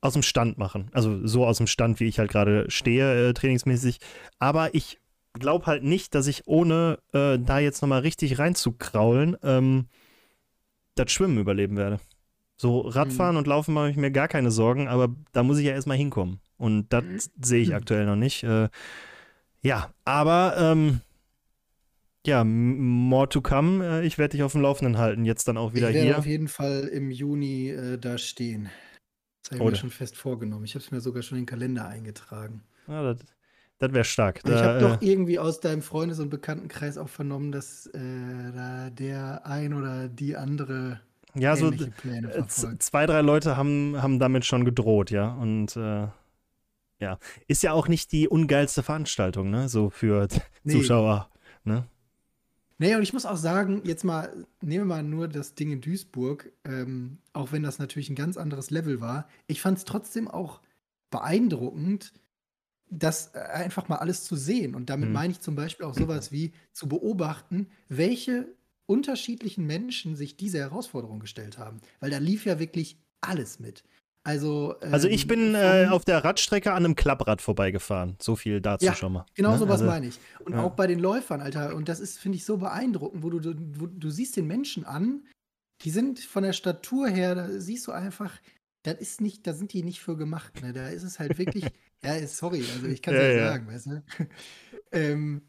aus 0.01 0.13
dem 0.13 0.23
Stand 0.23 0.57
machen. 0.57 0.89
Also 0.91 1.25
so 1.25 1.45
aus 1.45 1.57
dem 1.57 1.67
Stand, 1.67 1.99
wie 1.99 2.07
ich 2.07 2.19
halt 2.19 2.31
gerade 2.31 2.69
stehe, 2.69 3.29
äh, 3.29 3.33
trainingsmäßig. 3.33 3.99
Aber 4.39 4.73
ich 4.73 4.99
glaube 5.33 5.67
halt 5.67 5.83
nicht, 5.83 6.15
dass 6.15 6.27
ich 6.27 6.47
ohne 6.47 6.99
äh, 7.13 7.37
da 7.39 7.59
jetzt 7.59 7.81
nochmal 7.81 8.01
richtig 8.01 8.39
reinzukraulen, 8.39 9.37
ähm, 9.43 9.85
das 10.95 11.11
Schwimmen 11.11 11.37
überleben 11.37 11.77
werde. 11.77 11.99
So 12.57 12.81
Radfahren 12.81 13.35
mhm. 13.35 13.39
und 13.39 13.47
Laufen 13.47 13.73
mache 13.73 13.89
ich 13.89 13.95
mir 13.95 14.11
gar 14.11 14.27
keine 14.27 14.51
Sorgen, 14.51 14.87
aber 14.87 15.15
da 15.31 15.43
muss 15.43 15.57
ich 15.57 15.65
ja 15.65 15.71
erstmal 15.71 15.97
hinkommen. 15.97 16.41
Und 16.57 16.91
das 16.91 17.03
mhm. 17.03 17.19
sehe 17.41 17.61
ich 17.61 17.69
mhm. 17.69 17.75
aktuell 17.75 18.05
noch 18.05 18.15
nicht. 18.15 18.43
Äh, 18.43 18.69
ja, 19.61 19.91
aber 20.05 20.55
ähm, 20.57 21.01
ja, 22.25 22.43
more 22.43 23.29
to 23.29 23.41
come. 23.41 24.01
Äh, 24.01 24.05
ich 24.05 24.17
werde 24.17 24.33
dich 24.33 24.43
auf 24.43 24.51
dem 24.51 24.61
Laufenden 24.61 24.97
halten, 24.97 25.25
jetzt 25.25 25.47
dann 25.47 25.57
auch 25.57 25.73
wieder 25.73 25.89
ich 25.89 25.95
werde 25.95 26.07
hier. 26.07 26.17
auf 26.17 26.25
jeden 26.25 26.47
Fall 26.47 26.89
im 26.91 27.11
Juni 27.11 27.69
äh, 27.69 27.97
da 27.97 28.17
stehen. 28.17 28.69
Das 29.43 29.59
habe 29.59 29.63
ich 29.63 29.71
mir 29.71 29.75
schon 29.77 29.89
fest 29.89 30.17
vorgenommen. 30.17 30.65
Ich 30.65 30.75
habe 30.75 30.83
es 30.83 30.91
mir 30.91 31.01
sogar 31.01 31.23
schon 31.23 31.37
in 31.37 31.43
den 31.43 31.47
Kalender 31.47 31.87
eingetragen. 31.87 32.63
Ja, 32.87 33.03
das, 33.13 33.19
Das 33.79 33.93
wäre 33.93 34.03
stark. 34.03 34.41
Da, 34.43 34.55
ich 34.55 34.61
habe 34.61 34.79
doch 34.79 35.01
äh, 35.01 35.11
irgendwie 35.11 35.39
aus 35.39 35.59
deinem 35.59 35.81
Freundes- 35.81 36.19
und 36.19 36.29
Bekanntenkreis 36.29 36.97
auch 36.97 37.09
vernommen, 37.09 37.51
dass 37.51 37.87
äh, 37.87 37.99
da 38.53 38.89
der 38.89 39.45
ein 39.45 39.73
oder 39.73 40.07
die 40.07 40.35
andere 40.35 41.01
ja, 41.33 41.55
so 41.55 41.71
äh, 41.71 42.47
zwei, 42.47 43.05
drei 43.05 43.21
Leute 43.21 43.55
haben, 43.55 44.01
haben 44.01 44.19
damit 44.19 44.45
schon 44.45 44.65
gedroht, 44.65 45.11
ja. 45.11 45.33
Und 45.33 45.75
äh, 45.77 46.07
ja, 46.99 47.17
ist 47.47 47.63
ja 47.63 47.71
auch 47.73 47.87
nicht 47.87 48.11
die 48.11 48.27
ungeilste 48.27 48.83
Veranstaltung, 48.83 49.49
ne? 49.49 49.69
So 49.69 49.89
für 49.89 50.27
nee. 50.63 50.73
Zuschauer, 50.73 51.29
ne? 51.63 51.87
Nee, 52.81 52.95
und 52.95 53.03
ich 53.03 53.13
muss 53.13 53.27
auch 53.27 53.37
sagen, 53.37 53.83
jetzt 53.85 54.03
mal, 54.03 54.47
nehmen 54.59 54.85
wir 54.85 54.95
mal 54.95 55.03
nur 55.03 55.27
das 55.27 55.53
Ding 55.53 55.71
in 55.71 55.81
Duisburg, 55.81 56.51
ähm, 56.63 57.19
auch 57.31 57.51
wenn 57.51 57.61
das 57.61 57.77
natürlich 57.77 58.09
ein 58.09 58.15
ganz 58.15 58.37
anderes 58.37 58.71
Level 58.71 58.99
war. 58.99 59.29
Ich 59.45 59.61
fand 59.61 59.77
es 59.77 59.85
trotzdem 59.85 60.27
auch 60.27 60.61
beeindruckend, 61.11 62.11
das 62.89 63.35
äh, 63.35 63.37
einfach 63.37 63.87
mal 63.87 63.97
alles 63.97 64.23
zu 64.23 64.35
sehen. 64.35 64.73
Und 64.73 64.89
damit 64.89 65.09
mhm. 65.09 65.13
meine 65.13 65.31
ich 65.31 65.41
zum 65.41 65.53
Beispiel 65.53 65.85
auch 65.85 65.93
sowas 65.93 66.31
wie 66.31 66.53
zu 66.73 66.89
beobachten, 66.89 67.69
welche 67.87 68.47
unterschiedlichen 68.87 69.67
Menschen 69.67 70.15
sich 70.15 70.35
diese 70.35 70.57
Herausforderung 70.57 71.19
gestellt 71.19 71.59
haben. 71.59 71.81
Weil 71.99 72.09
da 72.09 72.17
lief 72.17 72.47
ja 72.47 72.57
wirklich 72.57 72.97
alles 73.21 73.59
mit. 73.59 73.83
Also, 74.23 74.75
ähm, 74.81 74.93
also 74.93 75.07
ich 75.07 75.25
bin 75.27 75.55
äh, 75.55 75.87
auf 75.89 76.05
der 76.05 76.23
Radstrecke 76.23 76.71
an 76.73 76.85
einem 76.85 76.95
Klapprad 76.95 77.41
vorbeigefahren. 77.41 78.17
So 78.21 78.35
viel 78.35 78.61
dazu 78.61 78.85
ja, 78.85 78.93
schon 78.93 79.13
mal. 79.13 79.25
Genau 79.33 79.53
ne? 79.53 79.57
sowas 79.57 79.81
also, 79.81 79.85
meine 79.85 80.07
ich. 80.07 80.19
Und 80.45 80.53
ja. 80.53 80.63
auch 80.63 80.73
bei 80.73 80.85
den 80.85 80.99
Läufern, 80.99 81.41
Alter. 81.41 81.75
Und 81.75 81.89
das 81.89 81.99
ist, 81.99 82.19
finde 82.19 82.37
ich, 82.37 82.45
so 82.45 82.57
beeindruckend, 82.57 83.23
wo 83.23 83.29
du, 83.31 83.55
wo, 83.79 83.87
du 83.87 84.09
siehst 84.11 84.37
den 84.37 84.45
Menschen 84.45 84.85
an, 84.85 85.23
die 85.81 85.89
sind 85.89 86.19
von 86.19 86.43
der 86.43 86.53
Statur 86.53 87.07
her, 87.07 87.33
da 87.33 87.49
siehst 87.49 87.87
du 87.87 87.91
einfach, 87.91 88.39
das 88.83 88.95
ist 88.99 89.21
nicht, 89.21 89.47
da 89.47 89.53
sind 89.53 89.73
die 89.73 89.81
nicht 89.81 90.01
für 90.01 90.15
gemacht. 90.15 90.61
Ne? 90.61 90.71
Da 90.71 90.89
ist 90.89 91.03
es 91.03 91.19
halt 91.19 91.39
wirklich, 91.39 91.65
ja, 92.03 92.27
sorry, 92.27 92.63
also 92.75 92.87
ich 92.87 93.01
kann 93.01 93.15
es 93.15 93.21
ja, 93.21 93.29
ja, 93.31 93.49
sagen, 93.49 93.67
weißt 93.67 93.85
du. 93.87 94.03
ähm, 94.91 95.41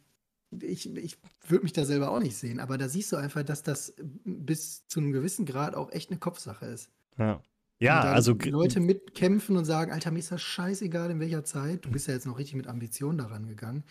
ich, 0.60 0.94
ich 0.96 1.18
würde 1.46 1.62
mich 1.62 1.72
da 1.72 1.84
selber 1.84 2.10
auch 2.10 2.20
nicht 2.20 2.36
sehen, 2.36 2.60
aber 2.60 2.78
da 2.78 2.88
siehst 2.88 3.12
du 3.12 3.16
einfach, 3.16 3.42
dass 3.42 3.62
das 3.62 3.94
bis 4.24 4.86
zu 4.86 5.00
einem 5.00 5.12
gewissen 5.12 5.44
Grad 5.44 5.74
auch 5.74 5.90
echt 5.92 6.10
eine 6.10 6.18
Kopfsache 6.18 6.66
ist. 6.66 6.90
Ja. 7.18 7.42
Ja, 7.82 8.00
also. 8.02 8.34
Leute 8.34 8.80
mitkämpfen 8.80 9.56
und 9.56 9.64
sagen, 9.64 9.90
Alter, 9.90 10.12
mir 10.12 10.20
ist 10.20 10.30
das 10.30 10.40
scheißegal, 10.40 11.10
in 11.10 11.20
welcher 11.20 11.44
Zeit. 11.44 11.84
Du 11.84 11.90
bist 11.90 12.06
ja 12.06 12.14
jetzt 12.14 12.26
noch 12.26 12.38
richtig 12.38 12.54
mit 12.54 12.68
Ambition 12.68 13.18
daran 13.18 13.48
gegangen. 13.48 13.82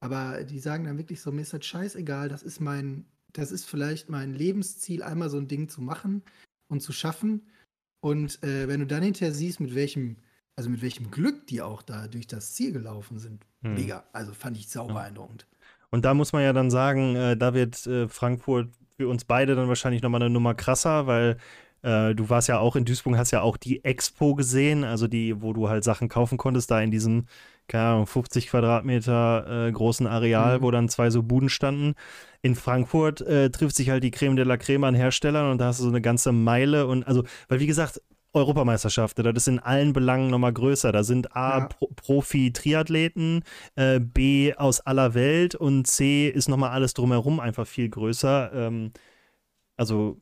Aber 0.00 0.44
die 0.44 0.60
sagen 0.60 0.84
dann 0.84 0.98
wirklich 0.98 1.20
so, 1.20 1.32
mir 1.32 1.42
ist 1.42 1.52
das 1.52 1.66
scheißegal, 1.66 2.28
das 2.28 2.42
ist 2.42 2.60
mein, 2.60 3.06
das 3.32 3.50
ist 3.50 3.64
vielleicht 3.66 4.08
mein 4.08 4.32
Lebensziel, 4.32 5.02
einmal 5.02 5.28
so 5.28 5.36
ein 5.36 5.48
Ding 5.48 5.68
zu 5.68 5.82
machen 5.82 6.22
und 6.68 6.80
zu 6.80 6.92
schaffen. 6.92 7.48
Und 8.00 8.42
äh, 8.44 8.68
wenn 8.68 8.80
du 8.80 8.86
dann 8.86 9.02
hinterher 9.02 9.34
siehst, 9.34 9.60
mit 9.60 9.74
welchem, 9.74 10.16
also 10.56 10.70
mit 10.70 10.80
welchem 10.80 11.10
Glück 11.10 11.46
die 11.48 11.60
auch 11.60 11.82
da 11.82 12.06
durch 12.06 12.28
das 12.28 12.54
Ziel 12.54 12.72
gelaufen 12.72 13.18
sind, 13.18 13.44
hm. 13.62 13.74
mega. 13.74 14.04
Also 14.12 14.32
fand 14.32 14.56
ich 14.56 14.68
sau 14.68 14.86
beeindruckend. 14.86 15.46
Und 15.90 16.04
da 16.04 16.14
muss 16.14 16.32
man 16.32 16.42
ja 16.42 16.52
dann 16.52 16.70
sagen, 16.70 17.16
äh, 17.16 17.36
da 17.36 17.52
wird 17.52 17.84
äh, 17.86 18.08
Frankfurt 18.08 18.68
für 18.96 19.08
uns 19.08 19.24
beide 19.24 19.56
dann 19.56 19.68
wahrscheinlich 19.68 20.02
nochmal 20.02 20.22
eine 20.22 20.30
Nummer 20.30 20.54
krasser, 20.54 21.06
weil 21.06 21.36
äh, 21.82 22.14
du 22.14 22.28
warst 22.28 22.48
ja 22.48 22.58
auch 22.58 22.76
in 22.76 22.84
Duisburg, 22.84 23.16
hast 23.16 23.30
ja 23.30 23.42
auch 23.42 23.56
die 23.56 23.84
Expo 23.84 24.34
gesehen, 24.34 24.84
also 24.84 25.06
die, 25.06 25.40
wo 25.42 25.52
du 25.52 25.68
halt 25.68 25.84
Sachen 25.84 26.08
kaufen 26.08 26.38
konntest, 26.38 26.70
da 26.70 26.80
in 26.80 26.90
diesem, 26.90 27.26
keine 27.68 27.84
Ahnung, 27.84 28.06
50 28.06 28.48
Quadratmeter 28.48 29.68
äh, 29.68 29.72
großen 29.72 30.06
Areal, 30.06 30.58
mhm. 30.58 30.62
wo 30.62 30.70
dann 30.70 30.88
zwei 30.88 31.10
so 31.10 31.22
Buden 31.22 31.48
standen. 31.48 31.94
In 32.42 32.54
Frankfurt 32.54 33.20
äh, 33.22 33.50
trifft 33.50 33.76
sich 33.76 33.90
halt 33.90 34.04
die 34.04 34.10
Creme 34.10 34.36
de 34.36 34.44
la 34.44 34.56
Creme 34.56 34.84
an 34.84 34.94
Herstellern 34.94 35.50
und 35.50 35.58
da 35.58 35.66
hast 35.66 35.80
du 35.80 35.84
so 35.84 35.90
eine 35.90 36.00
ganze 36.00 36.32
Meile 36.32 36.86
und 36.86 37.06
also, 37.06 37.24
weil 37.48 37.60
wie 37.60 37.66
gesagt, 37.66 38.00
Europameisterschaft, 38.32 39.18
das 39.18 39.34
ist 39.34 39.48
in 39.48 39.58
allen 39.58 39.92
Belangen 39.92 40.30
nochmal 40.30 40.52
größer. 40.52 40.92
Da 40.92 41.02
sind 41.02 41.34
A, 41.34 41.58
ja. 41.58 41.64
Pro 41.66 41.88
Profi-Triathleten, 41.96 43.42
äh, 43.74 43.98
B, 43.98 44.54
aus 44.54 44.80
aller 44.80 45.14
Welt 45.14 45.56
und 45.56 45.86
C, 45.86 46.28
ist 46.28 46.48
nochmal 46.48 46.70
alles 46.70 46.94
drumherum 46.94 47.40
einfach 47.40 47.66
viel 47.66 47.88
größer. 47.88 48.52
Ähm, 48.54 48.92
also 49.76 50.20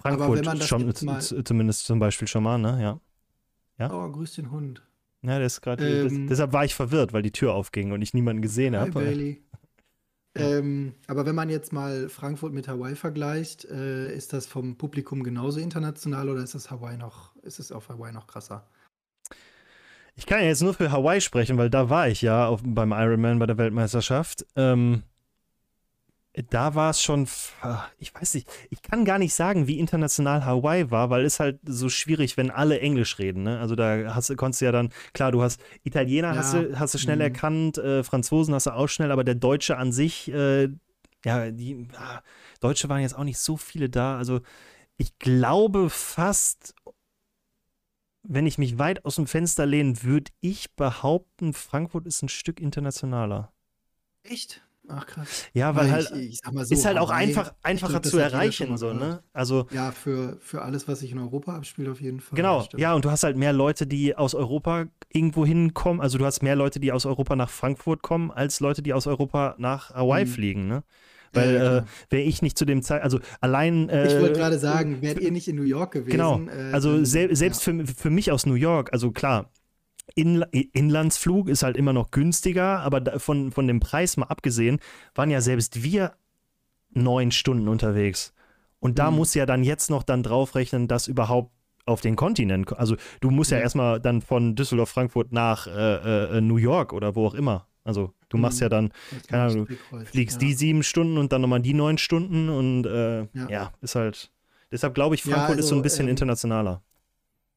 Frankfurt 0.00 0.64
schon, 0.64 0.92
zumindest 1.44 1.86
zum 1.86 1.98
Beispiel 1.98 2.28
schon 2.28 2.42
mal, 2.42 2.58
ne? 2.58 2.82
Ja. 2.82 3.00
ja? 3.78 3.92
Oh, 3.92 4.10
grüß 4.10 4.34
den 4.34 4.50
Hund. 4.50 4.82
Ja, 5.22 5.38
der 5.38 5.46
ist 5.46 5.60
gerade. 5.60 6.06
Ähm, 6.06 6.26
deshalb 6.28 6.52
war 6.52 6.64
ich 6.64 6.74
verwirrt, 6.74 7.12
weil 7.12 7.22
die 7.22 7.30
Tür 7.30 7.54
aufging 7.54 7.92
und 7.92 8.02
ich 8.02 8.14
niemanden 8.14 8.42
gesehen 8.42 8.76
habe. 8.76 9.36
Ähm, 10.34 10.94
aber 11.08 11.26
wenn 11.26 11.34
man 11.34 11.50
jetzt 11.50 11.74
mal 11.74 12.08
Frankfurt 12.08 12.54
mit 12.54 12.66
Hawaii 12.66 12.96
vergleicht, 12.96 13.66
äh, 13.66 14.10
ist 14.14 14.32
das 14.32 14.46
vom 14.46 14.78
Publikum 14.78 15.22
genauso 15.24 15.60
international 15.60 16.30
oder 16.30 16.42
ist 16.42 16.54
das 16.54 16.70
Hawaii 16.70 16.96
noch, 16.96 17.36
ist 17.42 17.58
es 17.58 17.70
auf 17.70 17.90
Hawaii 17.90 18.12
noch 18.12 18.26
krasser? 18.26 18.66
Ich 20.14 20.24
kann 20.24 20.40
ja 20.40 20.46
jetzt 20.46 20.62
nur 20.62 20.72
für 20.72 20.90
Hawaii 20.90 21.20
sprechen, 21.20 21.58
weil 21.58 21.68
da 21.68 21.90
war 21.90 22.08
ich 22.08 22.22
ja 22.22 22.46
auf, 22.46 22.62
beim 22.64 22.92
Ironman 22.92 23.38
bei 23.38 23.46
der 23.46 23.58
Weltmeisterschaft. 23.58 24.46
Ähm, 24.56 25.02
da 26.34 26.74
war 26.74 26.90
es 26.90 27.02
schon, 27.02 27.28
ich 27.98 28.14
weiß 28.14 28.34
nicht, 28.34 28.48
ich 28.70 28.80
kann 28.80 29.04
gar 29.04 29.18
nicht 29.18 29.34
sagen, 29.34 29.66
wie 29.66 29.78
international 29.78 30.46
Hawaii 30.46 30.90
war, 30.90 31.10
weil 31.10 31.26
es 31.26 31.40
halt 31.40 31.60
so 31.64 31.90
schwierig, 31.90 32.38
wenn 32.38 32.50
alle 32.50 32.80
Englisch 32.80 33.18
reden. 33.18 33.42
Ne? 33.42 33.58
Also 33.58 33.74
da 33.74 34.14
hast, 34.14 34.34
konntest 34.38 34.62
du 34.62 34.64
ja 34.64 34.72
dann, 34.72 34.90
klar, 35.12 35.30
du 35.30 35.42
hast 35.42 35.60
Italiener 35.82 36.32
ja. 36.32 36.36
hast, 36.38 36.54
du, 36.54 36.78
hast 36.78 36.94
du 36.94 36.98
schnell 36.98 37.16
mhm. 37.16 37.22
erkannt, 37.22 37.78
äh, 37.78 38.02
Franzosen 38.02 38.54
hast 38.54 38.66
du 38.66 38.70
auch 38.70 38.88
schnell, 38.88 39.12
aber 39.12 39.24
der 39.24 39.34
Deutsche 39.34 39.76
an 39.76 39.92
sich, 39.92 40.32
äh, 40.32 40.70
ja, 41.24 41.50
die 41.50 41.86
ah, 41.96 42.22
Deutsche 42.60 42.88
waren 42.88 43.02
jetzt 43.02 43.16
auch 43.16 43.24
nicht 43.24 43.38
so 43.38 43.58
viele 43.58 43.90
da. 43.90 44.16
Also 44.16 44.40
ich 44.96 45.18
glaube 45.18 45.90
fast, 45.90 46.74
wenn 48.22 48.46
ich 48.46 48.56
mich 48.56 48.78
weit 48.78 49.04
aus 49.04 49.16
dem 49.16 49.26
Fenster 49.26 49.66
lehne, 49.66 50.02
würde 50.02 50.32
ich 50.40 50.74
behaupten, 50.76 51.52
Frankfurt 51.52 52.06
ist 52.06 52.22
ein 52.22 52.30
Stück 52.30 52.58
internationaler. 52.58 53.52
Echt? 54.22 54.62
Ach 54.88 55.06
krass. 55.06 55.46
Ja, 55.54 55.74
weil, 55.76 55.84
weil 55.84 55.92
halt 55.92 56.12
ich, 56.16 56.42
ich 56.44 56.66
so, 56.66 56.74
ist 56.74 56.84
halt 56.84 56.98
auch 56.98 57.10
einfach, 57.10 57.54
einfacher 57.62 58.00
glaub, 58.00 58.06
zu 58.06 58.18
erreichen, 58.18 58.76
so, 58.76 58.92
ne? 58.92 59.22
Also, 59.32 59.66
ja, 59.70 59.92
für, 59.92 60.38
für 60.40 60.62
alles, 60.62 60.88
was 60.88 61.00
sich 61.00 61.12
in 61.12 61.18
Europa 61.18 61.54
abspielt, 61.54 61.88
auf 61.88 62.00
jeden 62.00 62.20
Fall. 62.20 62.36
Genau, 62.36 62.66
ja, 62.76 62.92
und 62.94 63.04
du 63.04 63.10
hast 63.10 63.22
halt 63.22 63.36
mehr 63.36 63.52
Leute, 63.52 63.86
die 63.86 64.16
aus 64.16 64.34
Europa 64.34 64.86
irgendwo 65.08 65.46
hinkommen. 65.46 66.00
Also 66.00 66.18
du 66.18 66.24
hast 66.24 66.42
mehr 66.42 66.56
Leute, 66.56 66.80
die 66.80 66.90
aus 66.90 67.06
Europa 67.06 67.36
nach 67.36 67.50
Frankfurt 67.50 68.02
kommen, 68.02 68.30
als 68.30 68.60
Leute, 68.60 68.82
die 68.82 68.92
aus 68.92 69.06
Europa 69.06 69.54
nach 69.58 69.94
Hawaii 69.94 70.24
mhm. 70.24 70.28
fliegen, 70.28 70.68
ne? 70.68 70.82
Weil 71.34 71.54
ja, 71.54 71.78
äh, 71.78 71.82
wäre 72.10 72.22
ich 72.24 72.42
nicht 72.42 72.58
zu 72.58 72.66
dem 72.66 72.82
Zeit, 72.82 73.02
also 73.02 73.18
allein. 73.40 73.88
Äh, 73.88 74.06
ich 74.06 74.20
wollte 74.20 74.38
gerade 74.38 74.58
sagen, 74.58 75.00
wärt 75.00 75.18
ihr 75.18 75.30
nicht 75.30 75.48
in 75.48 75.56
New 75.56 75.62
York 75.62 75.92
gewesen? 75.92 76.10
Genau. 76.10 76.40
Äh, 76.46 76.72
also 76.72 77.04
sel 77.04 77.34
selbst 77.34 77.66
ja. 77.66 77.72
für, 77.72 77.86
für 77.86 78.10
mich 78.10 78.30
aus 78.30 78.44
New 78.44 78.54
York, 78.54 78.92
also 78.92 79.12
klar, 79.12 79.50
in, 80.14 80.42
Inlandsflug 80.72 81.48
ist 81.48 81.62
halt 81.62 81.76
immer 81.76 81.92
noch 81.92 82.10
günstiger, 82.10 82.80
aber 82.80 83.18
von, 83.18 83.52
von 83.52 83.66
dem 83.66 83.80
Preis 83.80 84.16
mal 84.16 84.26
abgesehen, 84.26 84.78
waren 85.14 85.30
ja 85.30 85.40
selbst 85.40 85.82
wir 85.82 86.12
neun 86.90 87.30
Stunden 87.30 87.68
unterwegs. 87.68 88.34
Und 88.78 88.98
da 88.98 89.10
mhm. 89.10 89.18
muss 89.18 89.34
ja 89.34 89.46
dann 89.46 89.64
jetzt 89.64 89.90
noch 89.90 90.02
dann 90.02 90.22
draufrechnen, 90.22 90.88
dass 90.88 91.06
überhaupt 91.08 91.52
auf 91.84 92.00
den 92.00 92.14
Kontinent, 92.16 92.76
also 92.78 92.96
du 93.20 93.30
musst 93.30 93.50
ja, 93.50 93.56
ja 93.56 93.64
erstmal 93.64 94.00
dann 94.00 94.22
von 94.22 94.54
Düsseldorf, 94.54 94.90
Frankfurt 94.90 95.32
nach 95.32 95.66
äh, 95.66 96.36
äh, 96.36 96.40
New 96.40 96.56
York 96.56 96.92
oder 96.92 97.16
wo 97.16 97.26
auch 97.26 97.34
immer. 97.34 97.66
Also 97.84 98.12
du 98.28 98.38
machst 98.38 98.60
mhm. 98.60 98.62
ja 98.62 98.68
dann, 98.68 98.92
keine 99.28 99.42
Ahnung, 99.42 99.66
du 99.66 100.04
fliegst 100.04 100.40
ja. 100.40 100.46
die 100.46 100.54
sieben 100.54 100.82
Stunden 100.84 101.18
und 101.18 101.32
dann 101.32 101.40
nochmal 101.40 101.60
die 101.60 101.74
neun 101.74 101.98
Stunden 101.98 102.48
und 102.48 102.86
äh, 102.86 103.22
ja. 103.22 103.48
ja. 103.48 103.72
ist 103.80 103.96
halt, 103.96 104.30
deshalb 104.70 104.94
glaube 104.94 105.16
ich, 105.16 105.22
Frankfurt 105.22 105.50
also, 105.50 105.60
ist 105.60 105.68
so 105.68 105.74
ein 105.74 105.82
bisschen 105.82 106.06
ähm, 106.06 106.10
internationaler. 106.10 106.82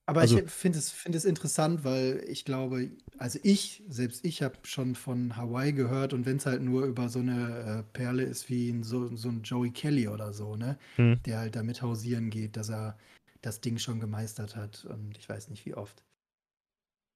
Aber 0.08 0.22
also, 0.22 0.38
ich 0.38 0.52
finde 0.52 0.78
es, 0.78 0.92
find 0.92 1.16
es 1.16 1.26
interessant, 1.26 1.84
weil 1.84 2.24
ich 2.28 2.46
glaube, 2.46 2.92
also 3.18 3.40
ich, 3.42 3.84
selbst 3.90 4.24
ich 4.24 4.44
habe 4.44 4.56
schon 4.64 4.94
von 4.94 5.36
Hawaii 5.36 5.74
gehört 5.74 6.14
und 6.14 6.28
wenn 6.28 6.38
es 6.38 6.46
halt 6.46 6.62
nur 6.62 6.86
über 6.86 7.10
so 7.10 7.20
eine 7.20 7.80
äh, 7.80 7.84
Perle 7.98 8.24
ist 8.24 8.50
wie 8.50 8.70
ein, 8.70 8.84
so, 8.84 9.16
so 9.16 9.30
ein 9.30 9.42
Joey 9.42 9.72
Kelly 9.72 10.08
oder 10.08 10.32
so, 10.32 10.56
ne? 10.56 10.78
Hm. 10.98 11.22
Der 11.24 11.40
halt 11.40 11.56
damit 11.56 11.82
hausieren 11.82 12.30
geht, 12.30 12.56
dass 12.56 12.70
er 12.70 12.98
das 13.42 13.62
Ding 13.62 13.80
schon 13.80 14.00
gemeistert 14.00 14.56
hat 14.56 14.86
und 14.86 15.18
ich 15.18 15.28
weiß 15.28 15.50
nicht 15.50 15.66
wie 15.66 15.74
oft. 15.74 16.04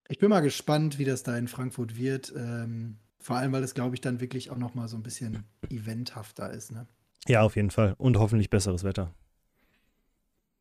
Ich 0.07 0.17
bin 0.17 0.29
mal 0.29 0.39
gespannt, 0.39 0.97
wie 0.97 1.05
das 1.05 1.21
da 1.21 1.37
in 1.37 1.47
Frankfurt 1.47 1.95
wird. 1.95 2.33
Ähm, 2.35 2.97
vor 3.19 3.35
allem, 3.35 3.51
weil 3.51 3.63
es, 3.63 3.75
glaube 3.75 3.95
ich, 3.95 4.01
dann 4.01 4.19
wirklich 4.19 4.49
auch 4.49 4.57
noch 4.57 4.73
mal 4.73 4.87
so 4.87 4.97
ein 4.97 5.03
bisschen 5.03 5.43
eventhafter 5.69 6.49
ist, 6.49 6.71
ne? 6.71 6.87
Ja, 7.27 7.41
auf 7.41 7.55
jeden 7.55 7.69
Fall. 7.69 7.93
Und 7.99 8.17
hoffentlich 8.17 8.49
besseres 8.49 8.83
Wetter. 8.83 9.13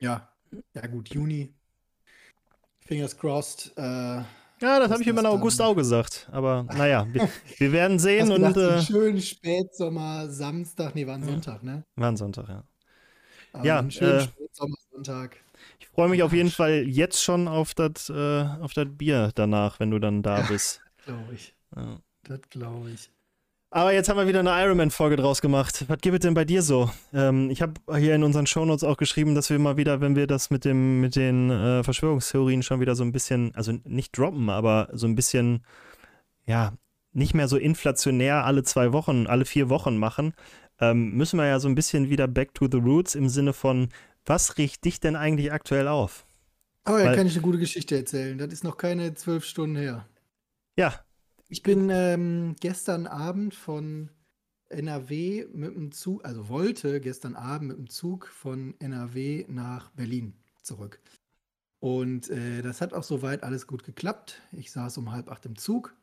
Ja, 0.00 0.30
ja 0.74 0.86
gut, 0.86 1.08
Juni 1.08 1.54
Fingers 2.88 3.16
crossed. 3.16 3.72
Äh, 3.76 3.82
ja, 3.82 4.24
das 4.60 4.90
habe 4.90 5.02
ich 5.02 5.08
immer 5.08 5.20
in 5.20 5.26
August 5.26 5.60
auch 5.60 5.74
gesagt. 5.74 6.26
Aber 6.32 6.64
naja, 6.64 7.06
wir, 7.12 7.28
wir 7.58 7.72
werden 7.72 7.98
sehen. 7.98 8.32
und, 8.32 8.56
äh, 8.56 8.82
schönen 8.82 9.20
Spätsommer, 9.20 10.28
Samstag, 10.28 10.94
nee, 10.94 11.06
war 11.06 11.16
ein 11.16 11.22
Sonntag, 11.22 11.62
ne? 11.62 11.84
War 11.96 12.10
ein 12.10 12.16
Sonntag, 12.16 12.48
ja. 12.48 12.64
Aber 13.52 13.64
ja, 13.64 13.78
einen 13.78 13.90
schönen 13.90 14.20
äh, 14.20 14.22
Spätsommer, 14.22 14.76
Sonntag. 14.90 15.36
Ich 15.78 15.86
freue 15.88 16.08
mich 16.08 16.22
auf 16.22 16.32
jeden 16.32 16.50
Fall 16.50 16.84
jetzt 16.88 17.22
schon 17.22 17.46
auf 17.46 17.74
das 17.74 18.08
äh, 18.08 18.44
auf 18.60 18.72
Bier 18.74 19.32
danach, 19.34 19.80
wenn 19.80 19.90
du 19.90 19.98
dann 19.98 20.22
da 20.22 20.40
bist. 20.42 20.80
glaube 21.04 21.34
ich. 21.34 21.54
Ja. 21.76 22.00
Das 22.24 22.40
glaube 22.50 22.90
ich. 22.90 23.10
Aber 23.70 23.92
jetzt 23.92 24.08
haben 24.08 24.16
wir 24.16 24.26
wieder 24.26 24.40
eine 24.40 24.50
Ironman-Folge 24.50 25.16
draus 25.16 25.42
gemacht. 25.42 25.84
Was 25.88 25.98
gibt 25.98 26.14
es 26.14 26.20
denn 26.20 26.32
bei 26.32 26.46
dir 26.46 26.62
so? 26.62 26.90
Ähm, 27.12 27.50
ich 27.50 27.60
habe 27.60 27.74
hier 27.98 28.14
in 28.14 28.24
unseren 28.24 28.46
Shownotes 28.46 28.82
auch 28.82 28.96
geschrieben, 28.96 29.34
dass 29.34 29.50
wir 29.50 29.58
mal 29.58 29.76
wieder, 29.76 30.00
wenn 30.00 30.16
wir 30.16 30.26
das 30.26 30.48
mit, 30.48 30.64
dem, 30.64 31.02
mit 31.02 31.16
den 31.16 31.50
äh, 31.50 31.84
Verschwörungstheorien 31.84 32.62
schon 32.62 32.80
wieder 32.80 32.94
so 32.94 33.04
ein 33.04 33.12
bisschen, 33.12 33.54
also 33.54 33.72
nicht 33.84 34.16
droppen, 34.16 34.48
aber 34.48 34.88
so 34.92 35.06
ein 35.06 35.14
bisschen, 35.14 35.64
ja, 36.46 36.72
nicht 37.12 37.34
mehr 37.34 37.46
so 37.46 37.58
inflationär 37.58 38.44
alle 38.46 38.62
zwei 38.62 38.92
Wochen, 38.94 39.26
alle 39.26 39.44
vier 39.44 39.68
Wochen 39.68 39.98
machen, 39.98 40.32
ähm, 40.80 41.12
müssen 41.12 41.38
wir 41.38 41.46
ja 41.46 41.60
so 41.60 41.68
ein 41.68 41.74
bisschen 41.74 42.08
wieder 42.08 42.26
back 42.26 42.54
to 42.54 42.68
the 42.70 42.78
roots 42.78 43.14
im 43.14 43.28
Sinne 43.28 43.52
von, 43.52 43.90
was 44.24 44.56
riecht 44.56 44.84
dich 44.84 44.98
denn 44.98 45.14
eigentlich 45.16 45.52
aktuell 45.52 45.88
auf? 45.88 46.24
Oh, 46.88 46.96
ja, 46.96 47.14
kann 47.14 47.26
ich 47.26 47.34
eine 47.34 47.42
gute 47.42 47.58
Geschichte 47.58 47.96
erzählen. 47.96 48.38
Das 48.38 48.48
ist 48.48 48.64
noch 48.64 48.78
keine 48.78 49.12
zwölf 49.14 49.44
Stunden 49.44 49.76
her. 49.76 50.06
Ja. 50.76 50.94
Ich 51.48 51.62
bin 51.62 51.88
ähm, 51.90 52.56
gestern 52.60 53.06
Abend 53.06 53.54
von 53.54 54.10
NRW 54.68 55.46
mit 55.52 55.74
dem 55.74 55.92
Zug, 55.92 56.24
also 56.24 56.48
wollte 56.50 57.00
gestern 57.00 57.36
Abend 57.36 57.68
mit 57.68 57.78
dem 57.78 57.88
Zug 57.88 58.26
von 58.26 58.74
NRW 58.80 59.46
nach 59.48 59.90
Berlin 59.92 60.34
zurück. 60.62 61.00
Und 61.80 62.28
äh, 62.28 62.60
das 62.60 62.82
hat 62.82 62.92
auch 62.92 63.02
soweit 63.02 63.44
alles 63.44 63.66
gut 63.66 63.82
geklappt. 63.84 64.42
Ich 64.52 64.70
saß 64.72 64.98
um 64.98 65.10
halb 65.12 65.30
acht 65.30 65.46
im 65.46 65.56
Zug 65.56 65.94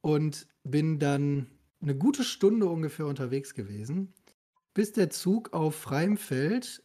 und 0.00 0.46
bin 0.62 1.00
dann 1.00 1.48
eine 1.80 1.96
gute 1.96 2.22
Stunde 2.22 2.66
ungefähr 2.66 3.06
unterwegs 3.06 3.54
gewesen, 3.54 4.12
bis 4.74 4.92
der 4.92 5.10
Zug 5.10 5.52
auf 5.52 5.74
freiem 5.74 6.16
Feld 6.16 6.84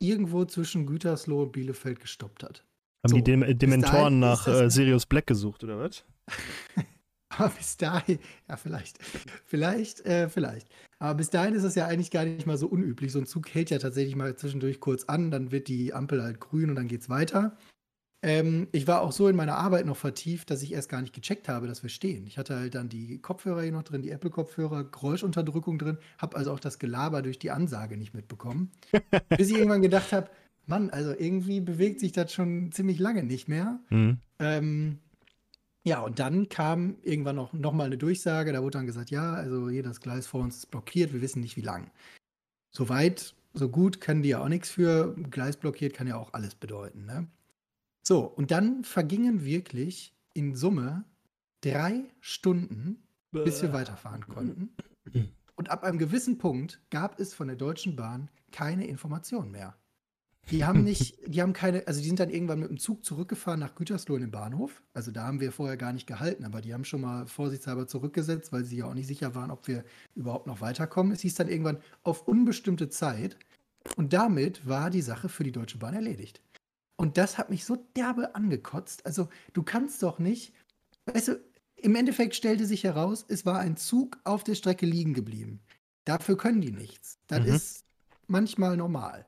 irgendwo 0.00 0.44
zwischen 0.46 0.86
Gütersloh 0.86 1.42
und 1.44 1.52
Bielefeld 1.52 2.00
gestoppt 2.00 2.42
hat. 2.42 2.64
Haben 3.04 3.10
so, 3.10 3.16
die 3.16 3.22
Dem 3.22 3.58
Dementoren 3.58 4.18
nach 4.18 4.48
äh, 4.48 4.68
Sirius 4.68 5.06
Black 5.06 5.28
gesucht, 5.28 5.62
oder 5.62 5.78
was? 5.78 6.04
Aber 7.38 7.50
bis 7.50 7.76
dahin, 7.76 8.18
ja, 8.48 8.56
vielleicht, 8.56 8.98
vielleicht, 9.44 10.04
äh, 10.06 10.28
vielleicht. 10.28 10.68
Aber 10.98 11.14
bis 11.14 11.30
dahin 11.30 11.54
ist 11.54 11.64
es 11.64 11.74
ja 11.74 11.86
eigentlich 11.86 12.10
gar 12.10 12.24
nicht 12.24 12.46
mal 12.46 12.58
so 12.58 12.66
unüblich. 12.66 13.12
So 13.12 13.18
ein 13.18 13.26
Zug 13.26 13.52
hält 13.52 13.70
ja 13.70 13.78
tatsächlich 13.78 14.16
mal 14.16 14.36
zwischendurch 14.36 14.80
kurz 14.80 15.04
an, 15.04 15.30
dann 15.30 15.52
wird 15.52 15.68
die 15.68 15.92
Ampel 15.92 16.22
halt 16.22 16.40
grün 16.40 16.70
und 16.70 16.76
dann 16.76 16.88
geht's 16.88 17.08
weiter. 17.08 17.56
Ähm, 18.22 18.68
ich 18.72 18.86
war 18.86 19.02
auch 19.02 19.12
so 19.12 19.28
in 19.28 19.36
meiner 19.36 19.56
Arbeit 19.56 19.84
noch 19.84 19.98
vertieft, 19.98 20.50
dass 20.50 20.62
ich 20.62 20.72
erst 20.72 20.88
gar 20.88 21.02
nicht 21.02 21.12
gecheckt 21.12 21.46
habe, 21.46 21.66
dass 21.66 21.82
wir 21.82 21.90
stehen. 21.90 22.26
Ich 22.26 22.38
hatte 22.38 22.56
halt 22.56 22.74
dann 22.74 22.88
die 22.88 23.18
Kopfhörer 23.18 23.60
hier 23.60 23.72
noch 23.72 23.82
drin, 23.82 24.00
die 24.00 24.10
Apple-Kopfhörer, 24.10 24.84
Geräuschunterdrückung 24.84 25.78
drin, 25.78 25.98
habe 26.16 26.36
also 26.36 26.50
auch 26.50 26.60
das 26.60 26.78
Gelaber 26.78 27.20
durch 27.20 27.38
die 27.38 27.50
Ansage 27.50 27.98
nicht 27.98 28.14
mitbekommen. 28.14 28.70
bis 29.36 29.50
ich 29.50 29.56
irgendwann 29.56 29.82
gedacht 29.82 30.12
habe, 30.14 30.30
Mann, 30.64 30.88
also 30.88 31.10
irgendwie 31.10 31.60
bewegt 31.60 32.00
sich 32.00 32.12
das 32.12 32.32
schon 32.32 32.72
ziemlich 32.72 32.98
lange 32.98 33.24
nicht 33.24 33.46
mehr. 33.46 33.78
Mhm. 33.90 34.16
Ähm, 34.38 34.98
ja, 35.86 36.00
und 36.00 36.18
dann 36.18 36.48
kam 36.48 36.96
irgendwann 37.02 37.36
noch, 37.36 37.52
noch 37.52 37.72
mal 37.72 37.84
eine 37.84 37.98
Durchsage, 37.98 38.52
da 38.52 38.62
wurde 38.62 38.78
dann 38.78 38.86
gesagt, 38.86 39.10
ja, 39.10 39.34
also 39.34 39.68
hier 39.68 39.82
das 39.82 40.00
Gleis 40.00 40.26
vor 40.26 40.40
uns 40.40 40.56
ist 40.56 40.70
blockiert, 40.70 41.12
wir 41.12 41.20
wissen 41.20 41.40
nicht 41.40 41.56
wie 41.56 41.62
lang. 41.62 41.90
Soweit, 42.70 43.34
so 43.52 43.68
gut 43.68 44.00
können 44.00 44.22
die 44.22 44.30
ja 44.30 44.40
auch 44.40 44.48
nichts 44.48 44.70
für. 44.70 45.14
Gleis 45.30 45.56
blockiert 45.56 45.94
kann 45.94 46.06
ja 46.06 46.16
auch 46.16 46.32
alles 46.32 46.54
bedeuten. 46.54 47.04
Ne? 47.04 47.28
So, 48.02 48.24
und 48.24 48.50
dann 48.50 48.82
vergingen 48.82 49.44
wirklich 49.44 50.14
in 50.32 50.56
Summe 50.56 51.04
drei 51.60 52.04
Stunden, 52.20 53.02
bis 53.30 53.62
wir 53.62 53.72
weiterfahren 53.72 54.26
konnten. 54.26 54.70
Und 55.54 55.70
ab 55.70 55.84
einem 55.84 55.98
gewissen 55.98 56.38
Punkt 56.38 56.80
gab 56.90 57.20
es 57.20 57.32
von 57.32 57.46
der 57.46 57.56
Deutschen 57.56 57.94
Bahn 57.94 58.28
keine 58.50 58.86
Information 58.86 59.50
mehr. 59.50 59.76
Die 60.50 60.64
haben 60.64 60.84
nicht, 60.84 61.16
die 61.26 61.40
haben 61.40 61.52
keine, 61.52 61.86
also 61.86 62.00
die 62.00 62.06
sind 62.06 62.20
dann 62.20 62.30
irgendwann 62.30 62.60
mit 62.60 62.68
dem 62.68 62.78
Zug 62.78 63.04
zurückgefahren 63.04 63.60
nach 63.60 63.74
Gütersloh 63.74 64.16
in 64.16 64.22
den 64.22 64.30
Bahnhof. 64.30 64.82
Also 64.92 65.10
da 65.10 65.26
haben 65.26 65.40
wir 65.40 65.52
vorher 65.52 65.76
gar 65.76 65.92
nicht 65.92 66.06
gehalten, 66.06 66.44
aber 66.44 66.60
die 66.60 66.74
haben 66.74 66.84
schon 66.84 67.00
mal 67.00 67.26
vorsichtshalber 67.26 67.86
zurückgesetzt, 67.86 68.52
weil 68.52 68.64
sie 68.64 68.78
ja 68.78 68.86
auch 68.86 68.94
nicht 68.94 69.06
sicher 69.06 69.34
waren, 69.34 69.50
ob 69.50 69.66
wir 69.68 69.84
überhaupt 70.14 70.46
noch 70.46 70.60
weiterkommen. 70.60 71.12
Es 71.12 71.20
hieß 71.20 71.34
dann 71.34 71.48
irgendwann 71.48 71.78
auf 72.02 72.28
unbestimmte 72.28 72.88
Zeit. 72.88 73.38
Und 73.96 74.12
damit 74.12 74.66
war 74.66 74.90
die 74.90 75.02
Sache 75.02 75.28
für 75.28 75.44
die 75.44 75.52
Deutsche 75.52 75.78
Bahn 75.78 75.94
erledigt. 75.94 76.40
Und 76.96 77.16
das 77.18 77.38
hat 77.38 77.50
mich 77.50 77.64
so 77.64 77.76
derbe 77.96 78.34
angekotzt. 78.34 79.04
Also 79.06 79.28
du 79.52 79.62
kannst 79.62 80.02
doch 80.02 80.18
nicht, 80.18 80.52
weißt 81.06 81.28
du, 81.28 81.40
im 81.76 81.96
Endeffekt 81.96 82.34
stellte 82.34 82.66
sich 82.66 82.84
heraus, 82.84 83.24
es 83.28 83.44
war 83.44 83.58
ein 83.58 83.76
Zug 83.76 84.18
auf 84.24 84.44
der 84.44 84.54
Strecke 84.54 84.86
liegen 84.86 85.12
geblieben. 85.12 85.60
Dafür 86.04 86.36
können 86.36 86.60
die 86.60 86.70
nichts. 86.70 87.18
Das 87.26 87.40
mhm. 87.40 87.54
ist 87.54 87.84
manchmal 88.26 88.76
normal. 88.76 89.26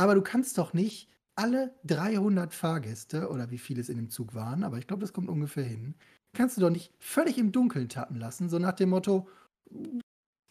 Aber 0.00 0.14
du 0.14 0.22
kannst 0.22 0.56
doch 0.56 0.72
nicht 0.72 1.10
alle 1.34 1.74
300 1.84 2.54
Fahrgäste 2.54 3.28
oder 3.28 3.50
wie 3.50 3.58
viele 3.58 3.82
es 3.82 3.90
in 3.90 3.96
dem 3.96 4.08
Zug 4.08 4.34
waren, 4.34 4.64
aber 4.64 4.78
ich 4.78 4.86
glaube, 4.86 5.02
das 5.02 5.12
kommt 5.12 5.28
ungefähr 5.28 5.64
hin, 5.64 5.94
kannst 6.32 6.56
du 6.56 6.62
doch 6.62 6.70
nicht 6.70 6.94
völlig 6.98 7.36
im 7.36 7.52
Dunkeln 7.52 7.90
tappen 7.90 8.16
lassen, 8.16 8.48
so 8.48 8.58
nach 8.58 8.72
dem 8.72 8.88
Motto, 8.88 9.28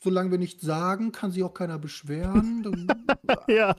solange 0.04 0.30
wir 0.30 0.38
nichts 0.38 0.64
sagen, 0.64 1.12
kann 1.12 1.32
sich 1.32 1.42
auch 1.42 1.56
keiner 1.56 1.80
beschweren. 1.80 2.64
ja. 3.48 3.76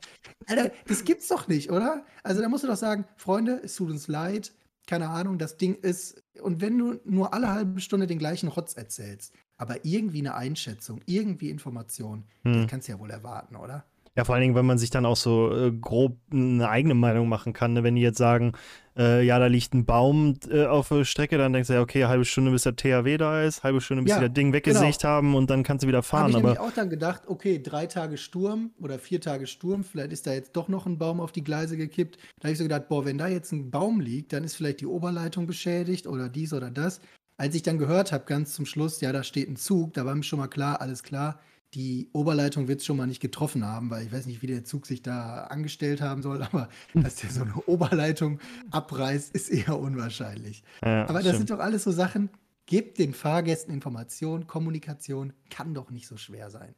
Alter, 0.46 0.72
das 0.88 1.04
gibt's 1.04 1.28
doch 1.28 1.46
nicht, 1.46 1.70
oder? 1.70 2.04
Also 2.24 2.42
da 2.42 2.48
musst 2.48 2.64
du 2.64 2.68
doch 2.68 2.76
sagen, 2.76 3.04
Freunde, 3.16 3.60
es 3.62 3.76
tut 3.76 3.90
uns 3.90 4.08
leid, 4.08 4.52
keine 4.88 5.08
Ahnung, 5.08 5.38
das 5.38 5.56
Ding 5.56 5.76
ist, 5.76 6.20
und 6.42 6.60
wenn 6.60 6.76
du 6.76 6.98
nur 7.04 7.32
alle 7.32 7.48
halbe 7.48 7.80
Stunde 7.80 8.08
den 8.08 8.18
gleichen 8.18 8.48
Rotz 8.48 8.74
erzählst, 8.74 9.32
aber 9.56 9.84
irgendwie 9.84 10.18
eine 10.18 10.34
Einschätzung, 10.34 11.00
irgendwie 11.06 11.48
Information, 11.48 12.24
hm. 12.42 12.62
das 12.62 12.70
kannst 12.70 12.88
du 12.88 12.92
ja 12.92 12.98
wohl 12.98 13.10
erwarten, 13.10 13.54
oder? 13.54 13.84
Ja, 14.16 14.24
vor 14.24 14.34
allen 14.34 14.42
Dingen, 14.42 14.54
wenn 14.56 14.66
man 14.66 14.76
sich 14.76 14.90
dann 14.90 15.06
auch 15.06 15.16
so 15.16 15.54
äh, 15.54 15.70
grob 15.70 16.18
eine 16.32 16.68
eigene 16.68 16.94
Meinung 16.94 17.28
machen 17.28 17.52
kann. 17.52 17.74
Ne? 17.74 17.84
Wenn 17.84 17.94
die 17.94 18.02
jetzt 18.02 18.18
sagen, 18.18 18.52
äh, 18.96 19.24
ja, 19.24 19.38
da 19.38 19.46
liegt 19.46 19.72
ein 19.72 19.86
Baum 19.86 20.36
äh, 20.50 20.66
auf 20.66 20.88
der 20.88 21.04
Strecke, 21.04 21.38
dann 21.38 21.52
denkst 21.52 21.68
du 21.68 21.74
ja, 21.74 21.80
okay, 21.80 22.06
halbe 22.06 22.24
Stunde 22.24 22.50
bis 22.50 22.64
der 22.64 22.74
THW 22.74 23.16
da 23.18 23.44
ist, 23.44 23.62
halbe 23.62 23.80
Stunde 23.80 24.02
bis 24.02 24.10
ja, 24.10 24.18
sie 24.18 24.26
das 24.26 24.34
Ding 24.34 24.52
weggesägt 24.52 25.02
genau. 25.02 25.12
haben 25.12 25.34
und 25.36 25.48
dann 25.48 25.62
kannst 25.62 25.84
du 25.84 25.88
wieder 25.88 26.02
fahren. 26.02 26.22
Habe 26.24 26.30
ich 26.30 26.36
nämlich 26.38 26.58
auch 26.58 26.72
dann 26.72 26.90
gedacht, 26.90 27.22
okay, 27.28 27.62
drei 27.62 27.86
Tage 27.86 28.16
Sturm 28.16 28.72
oder 28.80 28.98
vier 28.98 29.20
Tage 29.20 29.46
Sturm, 29.46 29.84
vielleicht 29.84 30.12
ist 30.12 30.26
da 30.26 30.32
jetzt 30.32 30.56
doch 30.56 30.66
noch 30.66 30.86
ein 30.86 30.98
Baum 30.98 31.20
auf 31.20 31.30
die 31.30 31.44
Gleise 31.44 31.76
gekippt. 31.76 32.18
Da 32.40 32.48
habe 32.48 32.52
ich 32.52 32.58
so 32.58 32.64
gedacht, 32.64 32.88
boah, 32.88 33.04
wenn 33.04 33.16
da 33.16 33.28
jetzt 33.28 33.52
ein 33.52 33.70
Baum 33.70 34.00
liegt, 34.00 34.32
dann 34.32 34.42
ist 34.42 34.56
vielleicht 34.56 34.80
die 34.80 34.86
Oberleitung 34.86 35.46
beschädigt 35.46 36.08
oder 36.08 36.28
dies 36.28 36.52
oder 36.52 36.72
das. 36.72 37.00
Als 37.36 37.54
ich 37.54 37.62
dann 37.62 37.78
gehört 37.78 38.10
habe, 38.10 38.24
ganz 38.26 38.54
zum 38.54 38.66
Schluss, 38.66 39.00
ja, 39.00 39.12
da 39.12 39.22
steht 39.22 39.48
ein 39.48 39.56
Zug, 39.56 39.94
da 39.94 40.04
war 40.04 40.16
mir 40.16 40.24
schon 40.24 40.40
mal 40.40 40.48
klar, 40.48 40.80
alles 40.80 41.04
klar, 41.04 41.38
die 41.74 42.08
Oberleitung 42.12 42.66
wird 42.68 42.80
es 42.80 42.86
schon 42.86 42.96
mal 42.96 43.06
nicht 43.06 43.20
getroffen 43.20 43.64
haben, 43.64 43.90
weil 43.90 44.04
ich 44.04 44.12
weiß 44.12 44.26
nicht, 44.26 44.42
wie 44.42 44.48
der 44.48 44.64
Zug 44.64 44.86
sich 44.86 45.02
da 45.02 45.44
angestellt 45.44 46.00
haben 46.00 46.22
soll, 46.22 46.42
aber 46.42 46.68
dass 46.94 47.16
der 47.16 47.30
so 47.30 47.42
eine 47.42 47.56
Oberleitung 47.66 48.40
abreißt, 48.70 49.34
ist 49.34 49.50
eher 49.50 49.78
unwahrscheinlich. 49.78 50.62
Ja, 50.84 51.08
aber 51.08 51.14
das 51.14 51.28
stimmt. 51.28 51.36
sind 51.38 51.50
doch 51.50 51.60
alles 51.60 51.84
so 51.84 51.92
Sachen, 51.92 52.30
gebt 52.66 52.98
den 52.98 53.14
Fahrgästen 53.14 53.72
Information, 53.72 54.46
Kommunikation 54.46 55.32
kann 55.48 55.74
doch 55.74 55.90
nicht 55.90 56.06
so 56.06 56.16
schwer 56.16 56.50
sein. 56.50 56.74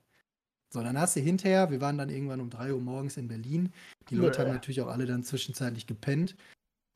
So, 0.70 0.82
dann 0.82 0.98
hast 0.98 1.16
du 1.16 1.20
hinterher, 1.20 1.70
wir 1.70 1.82
waren 1.82 1.98
dann 1.98 2.08
irgendwann 2.08 2.40
um 2.40 2.48
3 2.48 2.72
Uhr 2.72 2.80
morgens 2.80 3.18
in 3.18 3.28
Berlin. 3.28 3.72
Die 4.08 4.14
Leute 4.14 4.38
ja. 4.38 4.44
haben 4.44 4.54
natürlich 4.54 4.80
auch 4.80 4.88
alle 4.88 5.04
dann 5.04 5.22
zwischenzeitlich 5.22 5.86
gepennt. 5.86 6.34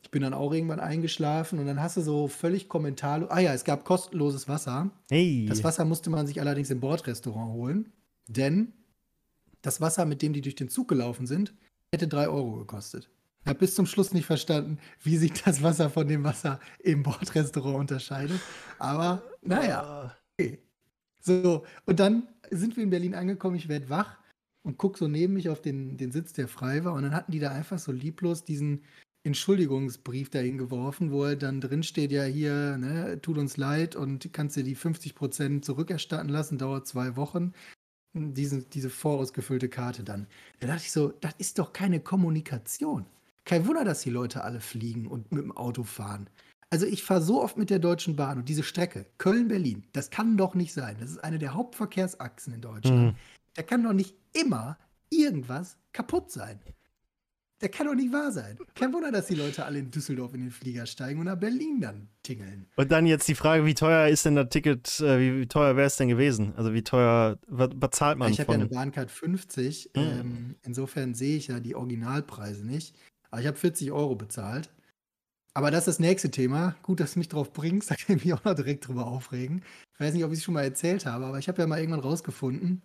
Ich 0.07 0.11
bin 0.13 0.23
dann 0.23 0.35
auch 0.35 0.53
irgendwann 0.53 0.79
eingeschlafen 0.79 1.59
und 1.59 1.67
dann 1.67 1.83
hast 1.83 1.97
du 1.97 2.01
so 2.01 2.29
völlig 2.29 2.69
kommentarlos. 2.69 3.29
Ah 3.29 3.41
ja, 3.41 3.53
es 3.53 3.65
gab 3.65 3.85
kostenloses 3.85 4.47
Wasser. 4.47 4.93
Hey. 5.11 5.47
Das 5.49 5.65
Wasser 5.65 5.85
musste 5.85 6.11
man 6.11 6.29
sich 6.29 6.41
allerdings 6.41 6.71
im 6.71 6.79
Bordrestaurant 6.79 7.53
holen, 7.53 7.93
denn 8.29 8.73
das 9.63 9.81
Wasser, 9.81 10.05
mit 10.05 10.23
dem 10.23 10.33
die 10.33 10.43
durch 10.43 10.55
den 10.55 10.69
Zug 10.69 10.87
gelaufen 10.87 11.27
sind, 11.27 11.55
hätte 11.93 12.07
drei 12.07 12.29
Euro 12.29 12.53
gekostet. 12.53 13.11
Ich 13.43 13.49
habe 13.49 13.59
bis 13.59 13.75
zum 13.75 13.85
Schluss 13.87 14.15
nicht 14.15 14.27
verstanden, 14.27 14.79
wie 15.03 15.17
sich 15.17 15.33
das 15.45 15.61
Wasser 15.61 15.91
von 15.91 16.07
dem 16.07 16.23
Wasser 16.23 16.61
im 16.79 17.03
Bordrestaurant 17.03 17.75
unterscheidet. 17.75 18.39
Aber 18.79 19.25
naja. 19.43 20.17
Okay. 20.39 20.61
So, 21.21 21.65
und 21.85 21.99
dann 21.99 22.29
sind 22.53 22.77
wir 22.77 22.85
in 22.85 22.91
Berlin 22.91 23.17
angekommen. 23.17 23.57
Ich 23.57 23.69
werde 23.69 23.91
wach 23.91 24.19
und 24.63 24.79
gucke 24.79 24.99
so 24.99 25.09
neben 25.09 25.35
mich 25.35 25.49
auf 25.49 25.61
den, 25.61 25.97
den 25.97 26.13
Sitz, 26.13 26.33
der 26.33 26.47
frei 26.47 26.85
war. 26.85 26.93
Und 26.93 27.03
dann 27.03 27.15
hatten 27.15 27.33
die 27.33 27.41
da 27.41 27.51
einfach 27.51 27.81
so 27.81 27.91
lieblos 27.91 28.45
diesen 28.45 28.85
Entschuldigungsbrief 29.27 30.31
dahin 30.31 30.57
geworfen, 30.57 31.11
wo 31.11 31.25
er 31.25 31.37
dann 31.37 31.61
drin 31.61 31.83
steht, 31.83 32.13
ja 32.13 32.25
hier, 32.25 32.79
ne, 32.79 33.21
tut 33.21 33.39
uns 33.39 33.57
leid 33.57 33.97
und 33.97 34.33
kannst 34.33 34.57
dir 34.57 34.63
die 34.63 34.77
50 34.77 35.15
Prozent 35.15 35.65
zurückerstatten 35.65 36.29
lassen, 36.29 36.59
dauert 36.59 36.87
zwei 36.87 37.17
Wochen. 37.17 37.53
Diese, 38.15 38.63
diese 38.63 38.89
vorausgefüllte 38.89 39.69
Karte 39.69 40.05
dann. 40.05 40.27
Da 40.61 40.69
dachte 40.69 40.85
ich 40.85 40.93
so, 40.93 41.13
das 41.21 41.35
ist 41.37 41.59
doch 41.59 41.73
keine 41.73 42.01
Kommunikation. 42.01 43.05
Kein 43.45 43.67
Wunder, 43.67 43.85
dass 43.85 44.01
die 44.01 44.11
Leute 44.11 44.43
alle 44.43 44.61
fliegen 44.61 45.07
und 45.07 45.33
mit 45.33 45.43
dem 45.43 45.53
Auto 45.53 45.83
fahren. 45.83 46.31
Also 46.71 46.87
ich 46.87 47.03
fahre 47.03 47.21
so 47.21 47.43
oft 47.43 47.59
mit 47.59 47.69
der 47.69 47.79
Deutschen 47.79 48.17
Bahn 48.17 48.39
und 48.39 48.49
diese 48.49 48.63
Strecke, 48.63 49.07
Köln-Berlin, 49.19 49.85
das 49.93 50.11
kann 50.11 50.37
doch 50.37 50.55
nicht 50.55 50.73
sein. 50.73 50.97
Das 50.99 51.11
ist 51.11 51.23
eine 51.23 51.39
der 51.39 51.55
Hauptverkehrsachsen 51.55 52.55
in 52.55 52.61
Deutschland. 52.61 53.13
Mhm. 53.13 53.17
Da 53.55 53.63
kann 53.63 53.83
doch 53.83 53.93
nicht 53.93 54.15
immer 54.33 54.79
irgendwas 55.11 55.77
kaputt 55.93 56.31
sein. 56.31 56.61
Der 57.63 57.71
kann 57.71 57.87
doch 57.87 57.95
nicht 57.95 58.13
wahr 58.13 58.31
sein. 58.33 58.59
Kein 58.75 58.93
Wunder, 58.93 59.11
dass 59.11 59.29
die 59.29 59.35
Leute 59.35 59.65
alle 59.65 59.79
in 59.79 59.91
Düsseldorf 59.91 60.35
in 60.35 60.43
den 60.43 60.51
Flieger 60.51 60.85
steigen 60.85 61.21
und 61.21 61.25
nach 61.25 61.39
Berlin 61.39 61.81
dann 61.81 62.09
tingeln. 62.23 62.67
Und 62.77 62.93
dann 62.93 63.07
jetzt 63.07 63.27
die 63.29 63.35
Frage, 63.35 63.65
wie 63.65 63.73
teuer 63.73 64.09
ist 64.09 64.27
denn 64.27 64.37
das 64.37 64.51
Ticket, 64.51 65.01
äh, 65.01 65.19
wie, 65.19 65.41
wie, 65.41 65.47
teuer 65.47 65.75
wäre 65.75 65.87
es 65.87 65.97
denn 65.97 66.09
gewesen? 66.09 66.53
Also 66.57 66.75
wie 66.75 66.83
teuer, 66.83 67.39
was, 67.47 67.71
was 67.77 67.91
zahlt 67.93 68.19
man 68.19 68.31
Ich 68.31 68.41
habe 68.41 68.53
ja 68.53 68.59
eine 68.59 68.69
Bahncard 68.69 69.11
50, 69.11 69.91
hm. 69.95 70.03
ähm, 70.03 70.55
insofern 70.65 71.15
sehe 71.15 71.39
ich 71.39 71.47
ja 71.47 71.59
die 71.59 71.75
Originalpreise 71.75 72.67
nicht. 72.67 72.95
Aber 73.31 73.41
ich 73.41 73.47
habe 73.47 73.57
40 73.57 73.91
Euro 73.91 74.17
bezahlt. 74.17 74.71
Aber 75.55 75.71
das 75.71 75.81
ist 75.81 75.89
das 75.89 75.99
nächste 75.99 76.31
Thema. 76.31 76.77
Gut, 76.83 77.01
dass 77.01 77.15
du 77.15 77.21
mich 77.21 77.31
drauf 77.31 77.55
bringst, 77.55 77.91
da 77.91 77.95
kann 77.95 78.17
ich 78.17 78.25
mich 78.27 78.35
auch 78.35 78.45
noch 78.45 78.55
direkt 78.55 78.87
drüber 78.87 79.07
aufregen. 79.07 79.63
Ich 79.95 80.01
weiß 80.01 80.13
nicht, 80.13 80.25
ob 80.25 80.33
ich 80.33 80.41
es 80.41 80.45
schon 80.45 80.53
mal 80.53 80.65
erzählt 80.65 81.07
habe, 81.07 81.25
aber 81.25 81.39
ich 81.39 81.49
habe 81.49 81.63
ja 81.63 81.67
mal 81.67 81.79
irgendwann 81.79 82.01
rausgefunden, 82.01 82.83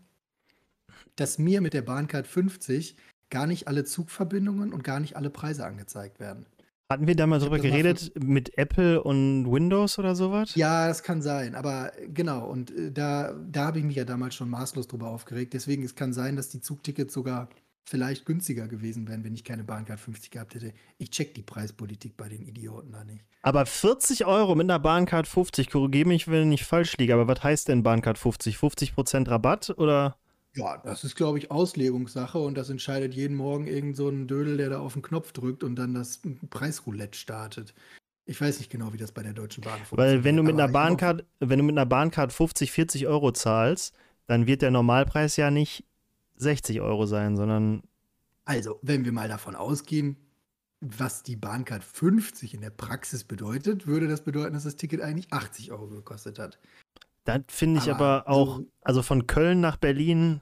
dass 1.18 1.38
mir 1.38 1.60
mit 1.60 1.74
der 1.74 1.82
Bahncard 1.82 2.26
50 2.26 2.96
gar 3.32 3.48
nicht 3.48 3.68
alle 3.68 3.84
Zugverbindungen 3.84 4.72
und 4.72 4.84
gar 4.84 5.00
nicht 5.00 5.16
alle 5.16 5.32
Preise 5.32 5.66
angezeigt 5.66 6.20
werden. 6.20 6.46
Hatten 6.92 7.08
wir 7.08 7.16
da 7.16 7.26
mal 7.26 7.40
drüber 7.40 7.58
geredet 7.58 8.12
mit 8.22 8.58
Apple 8.58 9.02
und 9.02 9.50
Windows 9.50 9.98
oder 9.98 10.14
sowas? 10.14 10.56
Ja, 10.56 10.90
das 10.90 11.04
kann 11.04 11.22
sein. 11.22 11.56
Aber 11.56 11.94
genau, 12.14 12.46
und 12.46 12.70
äh, 12.78 12.92
da, 12.92 13.34
da 13.50 13.68
habe 13.68 13.80
ich 13.80 13.86
mich 13.86 13.96
ja 13.96 14.04
damals 14.04 14.36
schon 14.36 14.50
maßlos 14.50 14.90
drüber 14.90 15.08
aufgeregt. 15.08 15.54
Deswegen, 15.54 15.84
es 15.84 15.96
kann 15.96 16.12
sein, 16.12 16.36
dass 16.36 16.50
die 16.50 16.60
Zugtickets 16.60 17.14
sogar 17.14 17.48
vielleicht 17.86 18.26
günstiger 18.26 18.68
gewesen 18.68 19.08
wären, 19.08 19.24
wenn 19.24 19.34
ich 19.34 19.46
keine 19.46 19.64
Bahncard 19.64 20.02
50 20.02 20.32
gehabt 20.32 20.54
hätte. 20.54 20.74
Ich 20.98 21.12
check 21.12 21.34
die 21.34 21.44
Preispolitik 21.44 22.18
bei 22.18 22.28
den 22.28 22.44
Idioten 22.44 22.92
da 22.92 23.06
nicht. 23.06 23.24
Aber 23.42 23.66
40 23.66 24.26
Euro 24.26 24.56
mit 24.56 24.70
einer 24.70 24.80
Bahncard 24.80 25.28
50, 25.28 25.70
korrigiere 25.70 26.08
mich, 26.08 26.28
wenn 26.28 26.52
ich 26.52 26.66
falsch 26.66 26.98
liege, 26.98 27.14
aber 27.14 27.28
was 27.28 27.42
heißt 27.42 27.70
denn 27.70 27.84
Bahncard 27.84 28.18
50? 28.18 28.58
50% 28.58 29.30
Rabatt 29.30 29.72
oder? 29.78 30.18
Ja, 30.56 30.78
das 30.78 31.04
ist, 31.04 31.16
glaube 31.16 31.38
ich, 31.38 31.50
Auslegungssache 31.50 32.38
und 32.38 32.56
das 32.56 32.70
entscheidet 32.70 33.14
jeden 33.14 33.38
Morgen 33.38 33.68
irgend 33.68 33.96
so 33.96 34.10
ein 34.10 34.28
Dödel, 34.28 34.58
der 34.58 34.70
da 34.70 34.80
auf 34.80 34.94
den 34.94 35.02
Knopf 35.02 35.32
drückt 35.32 35.64
und 35.64 35.76
dann 35.76 35.94
das 35.94 36.20
Preisroulette 36.50 37.18
startet. 37.18 37.74
Ich 38.26 38.40
weiß 38.40 38.60
nicht 38.60 38.70
genau, 38.70 38.94
wie 38.94 38.98
das 38.98 39.12
bei 39.12 39.24
der 39.24 39.34
Deutschen 39.34 39.64
Bahn 39.64 39.80
funktioniert. 39.80 40.18
Weil 40.18 40.24
wenn 40.24 40.36
du 40.36 40.44
mit 40.44 40.54
einer 40.54 40.68
Bahncard, 40.68 41.26
wenn 41.40 41.60
du 41.60 41.66
mit 41.66 41.78
einer 41.78 41.86
Bahncard 41.86 42.34
50, 42.34 42.72
40 42.72 43.08
Euro 43.08 43.32
zahlst, 43.32 43.96
dann 44.28 44.46
wird 44.46 44.62
der 44.62 44.72
Normalpreis 44.72 45.38
ja 45.38 45.52
nicht 45.52 45.86
60 46.36 46.82
Euro 46.82 47.06
sein, 47.06 47.38
sondern. 47.38 47.84
Also, 48.46 48.80
wenn 48.82 49.06
wir 49.06 49.12
mal 49.12 49.28
davon 49.28 49.56
ausgehen, 49.56 50.18
was 50.82 51.24
die 51.24 51.36
Bahncard 51.36 51.84
50 51.84 52.54
in 52.56 52.62
der 52.62 52.72
Praxis 52.72 53.24
bedeutet, 53.24 53.88
würde 53.88 54.08
das 54.08 54.24
bedeuten, 54.24 54.54
dass 54.54 54.64
das 54.64 54.76
Ticket 54.76 55.02
eigentlich 55.02 55.32
80 55.32 55.72
Euro 55.72 55.88
gekostet 55.88 56.40
hat. 56.40 56.60
Das 57.24 57.42
finde 57.48 57.80
ich 57.80 57.92
aber, 57.92 58.28
aber 58.28 58.30
auch, 58.30 58.58
so 58.58 58.66
also 58.82 59.02
von 59.04 59.28
Köln 59.28 59.60
nach 59.62 59.78
Berlin. 59.78 60.42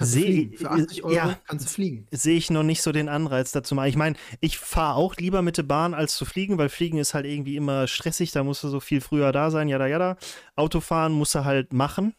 Seh, 0.00 0.50
Für 0.56 0.70
80 0.70 1.02
Euro 1.02 1.14
ja, 1.14 1.38
kannst 1.46 1.66
du 1.66 1.70
fliegen. 1.70 2.06
Sehe 2.12 2.36
ich 2.36 2.50
noch 2.50 2.62
nicht 2.62 2.82
so 2.82 2.92
den 2.92 3.08
Anreiz 3.08 3.50
dazu 3.50 3.74
mal. 3.74 3.88
Ich 3.88 3.96
meine, 3.96 4.16
ich 4.40 4.58
fahre 4.58 4.94
auch 4.94 5.16
lieber 5.16 5.42
mit 5.42 5.58
der 5.58 5.64
Bahn 5.64 5.92
als 5.92 6.14
zu 6.14 6.24
fliegen, 6.24 6.56
weil 6.56 6.68
Fliegen 6.68 6.98
ist 6.98 7.14
halt 7.14 7.26
irgendwie 7.26 7.56
immer 7.56 7.88
stressig, 7.88 8.30
da 8.30 8.44
musst 8.44 8.62
du 8.62 8.68
so 8.68 8.78
viel 8.78 9.00
früher 9.00 9.32
da 9.32 9.50
sein, 9.50 9.68
jada 9.68 9.86
jada. 9.88 10.16
Autofahren 10.54 11.12
musst 11.12 11.34
du 11.34 11.44
halt 11.44 11.72
machen. 11.72 12.14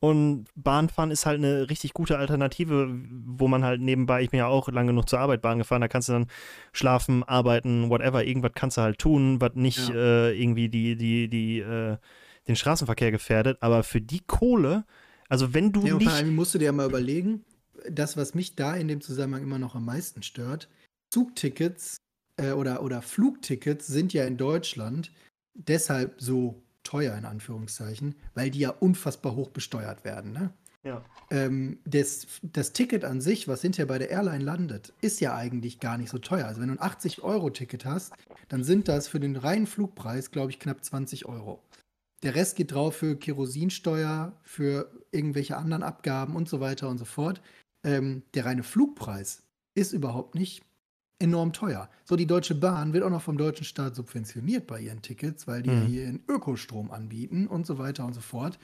Und 0.00 0.46
Bahnfahren 0.54 1.10
ist 1.10 1.26
halt 1.26 1.38
eine 1.38 1.68
richtig 1.68 1.92
gute 1.92 2.18
Alternative, 2.18 2.88
wo 3.26 3.48
man 3.48 3.64
halt 3.64 3.80
nebenbei, 3.80 4.22
ich 4.22 4.30
bin 4.30 4.38
ja 4.38 4.46
auch 4.46 4.68
lange 4.68 4.92
genug 4.92 5.08
zur 5.08 5.18
Arbeit 5.18 5.42
Bahn 5.42 5.58
gefahren, 5.58 5.80
da 5.80 5.88
kannst 5.88 6.08
du 6.08 6.12
dann 6.12 6.28
schlafen, 6.72 7.24
arbeiten, 7.24 7.90
whatever, 7.90 8.24
irgendwas 8.24 8.52
kannst 8.54 8.76
du 8.76 8.82
halt 8.82 8.98
tun, 9.00 9.40
was 9.40 9.54
nicht 9.54 9.88
ja. 9.88 9.96
äh, 9.96 10.40
irgendwie 10.40 10.68
die, 10.68 10.94
die, 10.94 11.28
die, 11.28 11.58
äh, 11.58 11.96
den 12.48 12.56
Straßenverkehr 12.56 13.10
gefährdet, 13.10 13.58
aber 13.60 13.82
für 13.82 14.00
die 14.00 14.20
Kohle, 14.20 14.84
also 15.28 15.54
wenn 15.54 15.72
du 15.72 15.86
ja, 15.86 15.94
nicht. 15.94 16.08
Vor 16.08 16.14
allem 16.14 16.34
musst 16.34 16.54
du 16.54 16.58
dir 16.58 16.66
ja 16.66 16.72
mal 16.72 16.86
überlegen, 16.86 17.44
das, 17.88 18.16
was 18.16 18.34
mich 18.34 18.56
da 18.56 18.74
in 18.74 18.88
dem 18.88 19.00
Zusammenhang 19.00 19.42
immer 19.42 19.58
noch 19.58 19.74
am 19.74 19.84
meisten 19.84 20.22
stört, 20.22 20.68
Zugtickets 21.10 21.98
äh, 22.36 22.52
oder, 22.52 22.82
oder 22.82 23.02
Flugtickets 23.02 23.86
sind 23.86 24.12
ja 24.12 24.24
in 24.24 24.36
Deutschland 24.36 25.12
deshalb 25.54 26.20
so 26.20 26.62
teuer, 26.82 27.16
in 27.16 27.24
Anführungszeichen, 27.24 28.14
weil 28.34 28.50
die 28.50 28.60
ja 28.60 28.70
unfassbar 28.70 29.36
hoch 29.36 29.50
besteuert 29.50 30.04
werden. 30.04 30.32
Ne? 30.32 30.50
Ja. 30.84 31.04
Ähm, 31.30 31.78
das, 31.84 32.26
das 32.42 32.72
Ticket 32.72 33.04
an 33.04 33.20
sich, 33.20 33.48
was 33.48 33.60
hinterher 33.60 33.86
bei 33.86 33.98
der 33.98 34.10
Airline 34.10 34.42
landet, 34.42 34.94
ist 35.00 35.20
ja 35.20 35.34
eigentlich 35.34 35.80
gar 35.80 35.98
nicht 35.98 36.10
so 36.10 36.18
teuer. 36.18 36.46
Also 36.46 36.60
wenn 36.60 36.68
du 36.68 36.80
ein 36.80 36.90
80-Euro-Ticket 36.90 37.84
hast, 37.84 38.14
dann 38.48 38.64
sind 38.64 38.88
das 38.88 39.08
für 39.08 39.20
den 39.20 39.36
reinen 39.36 39.66
Flugpreis, 39.66 40.30
glaube 40.30 40.50
ich, 40.50 40.58
knapp 40.58 40.82
20 40.82 41.26
Euro. 41.26 41.60
Der 42.22 42.34
Rest 42.34 42.56
geht 42.56 42.72
drauf 42.72 42.96
für 42.96 43.16
Kerosinsteuer, 43.16 44.32
für 44.42 44.90
irgendwelche 45.12 45.56
anderen 45.56 45.82
Abgaben 45.82 46.34
und 46.34 46.48
so 46.48 46.60
weiter 46.60 46.88
und 46.88 46.98
so 46.98 47.04
fort. 47.04 47.40
Ähm, 47.84 48.22
der 48.34 48.44
reine 48.44 48.64
Flugpreis 48.64 49.42
ist 49.74 49.92
überhaupt 49.92 50.34
nicht 50.34 50.64
enorm 51.20 51.52
teuer. 51.52 51.88
So, 52.04 52.16
die 52.16 52.26
Deutsche 52.26 52.54
Bahn 52.54 52.92
wird 52.92 53.04
auch 53.04 53.10
noch 53.10 53.22
vom 53.22 53.38
deutschen 53.38 53.64
Staat 53.64 53.94
subventioniert 53.96 54.66
bei 54.66 54.80
ihren 54.80 55.02
Tickets, 55.02 55.46
weil 55.46 55.62
die 55.62 55.70
mhm. 55.70 55.86
hier 55.86 56.04
in 56.04 56.22
Ökostrom 56.28 56.90
anbieten 56.90 57.46
und 57.46 57.66
so 57.66 57.78
weiter 57.78 58.04
und 58.04 58.14
so 58.14 58.20
fort. 58.20 58.58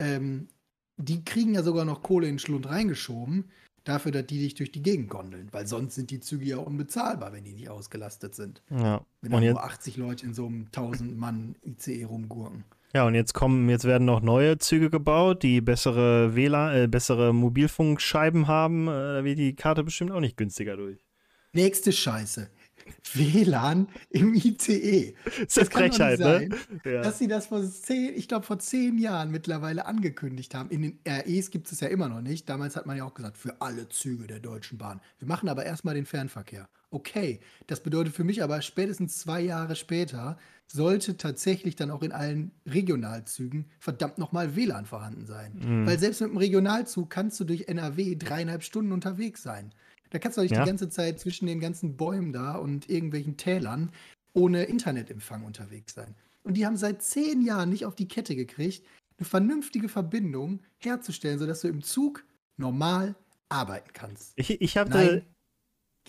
Ähm, 0.00 0.48
die 0.96 1.24
kriegen 1.24 1.54
ja 1.54 1.62
sogar 1.62 1.84
noch 1.84 2.02
Kohle 2.02 2.26
in 2.26 2.34
den 2.34 2.38
Schlund 2.38 2.68
reingeschoben, 2.68 3.44
dafür, 3.84 4.12
dass 4.12 4.26
die 4.26 4.38
dich 4.38 4.54
durch 4.54 4.70
die 4.70 4.82
Gegend 4.82 5.08
gondeln, 5.08 5.48
weil 5.52 5.66
sonst 5.66 5.94
sind 5.94 6.10
die 6.10 6.20
Züge 6.20 6.44
ja 6.44 6.58
unbezahlbar, 6.58 7.32
wenn 7.32 7.44
die 7.44 7.54
nicht 7.54 7.70
ausgelastet 7.70 8.34
sind. 8.34 8.62
Ja. 8.70 9.04
Wenn 9.20 9.32
dann 9.32 9.44
nur 9.44 9.64
80 9.64 9.96
Leute 9.96 10.26
in 10.26 10.34
so 10.34 10.46
einem 10.46 10.66
1000 10.66 11.16
Mann 11.16 11.56
ICE 11.64 12.04
rumgurken. 12.04 12.64
Ja, 12.92 13.06
und 13.06 13.14
jetzt 13.14 13.34
kommen, 13.34 13.68
jetzt 13.68 13.84
werden 13.84 14.04
noch 14.04 14.20
neue 14.20 14.58
Züge 14.58 14.90
gebaut, 14.90 15.44
die 15.44 15.60
bessere 15.60 16.34
WLAN, 16.34 16.74
äh, 16.74 16.88
bessere 16.88 17.32
Mobilfunkscheiben 17.32 18.48
haben. 18.48 18.88
Äh, 18.88 18.90
da 18.90 19.24
wird 19.24 19.38
die 19.38 19.54
Karte 19.54 19.84
bestimmt 19.84 20.10
auch 20.10 20.20
nicht 20.20 20.36
günstiger 20.36 20.76
durch. 20.76 21.04
Nächste 21.52 21.92
Scheiße. 21.92 22.50
WLAN 23.14 23.88
im 24.10 24.34
ICE. 24.34 25.14
Das, 25.24 25.54
das 25.54 25.70
kann 25.70 25.92
Frechheit, 25.92 26.18
nicht 26.18 26.26
sein, 26.26 26.48
ne? 26.48 26.92
Ja. 26.92 27.02
Dass 27.02 27.18
sie 27.18 27.28
das 27.28 27.46
vor 27.46 27.62
zehn, 27.62 28.12
ich 28.16 28.26
glaube 28.26 28.44
vor 28.44 28.58
zehn 28.58 28.98
Jahren 28.98 29.30
mittlerweile 29.30 29.86
angekündigt 29.86 30.54
haben. 30.54 30.70
In 30.70 30.82
den 30.82 30.98
REs 31.06 31.50
gibt 31.50 31.70
es 31.70 31.78
ja 31.80 31.88
immer 31.88 32.08
noch 32.08 32.20
nicht. 32.20 32.48
Damals 32.48 32.74
hat 32.74 32.86
man 32.86 32.96
ja 32.96 33.04
auch 33.04 33.14
gesagt, 33.14 33.38
für 33.38 33.60
alle 33.60 33.88
Züge 33.88 34.26
der 34.26 34.40
Deutschen 34.40 34.78
Bahn. 34.78 35.00
Wir 35.18 35.28
machen 35.28 35.48
aber 35.48 35.64
erstmal 35.64 35.94
den 35.94 36.06
Fernverkehr. 36.06 36.68
Okay, 36.90 37.38
das 37.68 37.80
bedeutet 37.80 38.14
für 38.14 38.24
mich 38.24 38.42
aber 38.42 38.62
spätestens 38.62 39.18
zwei 39.18 39.40
Jahre 39.40 39.76
später 39.76 40.38
sollte 40.72 41.16
tatsächlich 41.16 41.74
dann 41.74 41.90
auch 41.90 42.02
in 42.02 42.12
allen 42.12 42.52
Regionalzügen 42.66 43.66
verdammt 43.80 44.18
nochmal 44.18 44.54
WLAN 44.54 44.86
vorhanden 44.86 45.26
sein. 45.26 45.52
Mhm. 45.54 45.86
Weil 45.86 45.98
selbst 45.98 46.20
mit 46.20 46.30
dem 46.30 46.36
Regionalzug 46.36 47.10
kannst 47.10 47.40
du 47.40 47.44
durch 47.44 47.68
NRW 47.68 48.14
dreieinhalb 48.16 48.62
Stunden 48.62 48.92
unterwegs 48.92 49.42
sein. 49.42 49.72
Da 50.10 50.18
kannst 50.18 50.38
du 50.38 50.42
nicht 50.42 50.52
ja. 50.52 50.62
die 50.62 50.68
ganze 50.68 50.88
Zeit 50.88 51.18
zwischen 51.18 51.46
den 51.46 51.60
ganzen 51.60 51.96
Bäumen 51.96 52.32
da 52.32 52.54
und 52.54 52.88
irgendwelchen 52.88 53.36
Tälern 53.36 53.90
ohne 54.32 54.64
Internetempfang 54.64 55.44
unterwegs 55.44 55.94
sein. 55.94 56.14
Und 56.44 56.56
die 56.56 56.66
haben 56.66 56.76
seit 56.76 57.02
zehn 57.02 57.42
Jahren 57.42 57.70
nicht 57.70 57.84
auf 57.84 57.96
die 57.96 58.08
Kette 58.08 58.36
gekriegt, 58.36 58.84
eine 59.18 59.26
vernünftige 59.26 59.88
Verbindung 59.88 60.60
herzustellen, 60.78 61.38
sodass 61.38 61.60
du 61.60 61.68
im 61.68 61.82
Zug 61.82 62.24
normal 62.56 63.16
arbeiten 63.48 63.90
kannst. 63.92 64.32
Ich, 64.36 64.60
ich 64.60 64.76
hatte. 64.76 65.24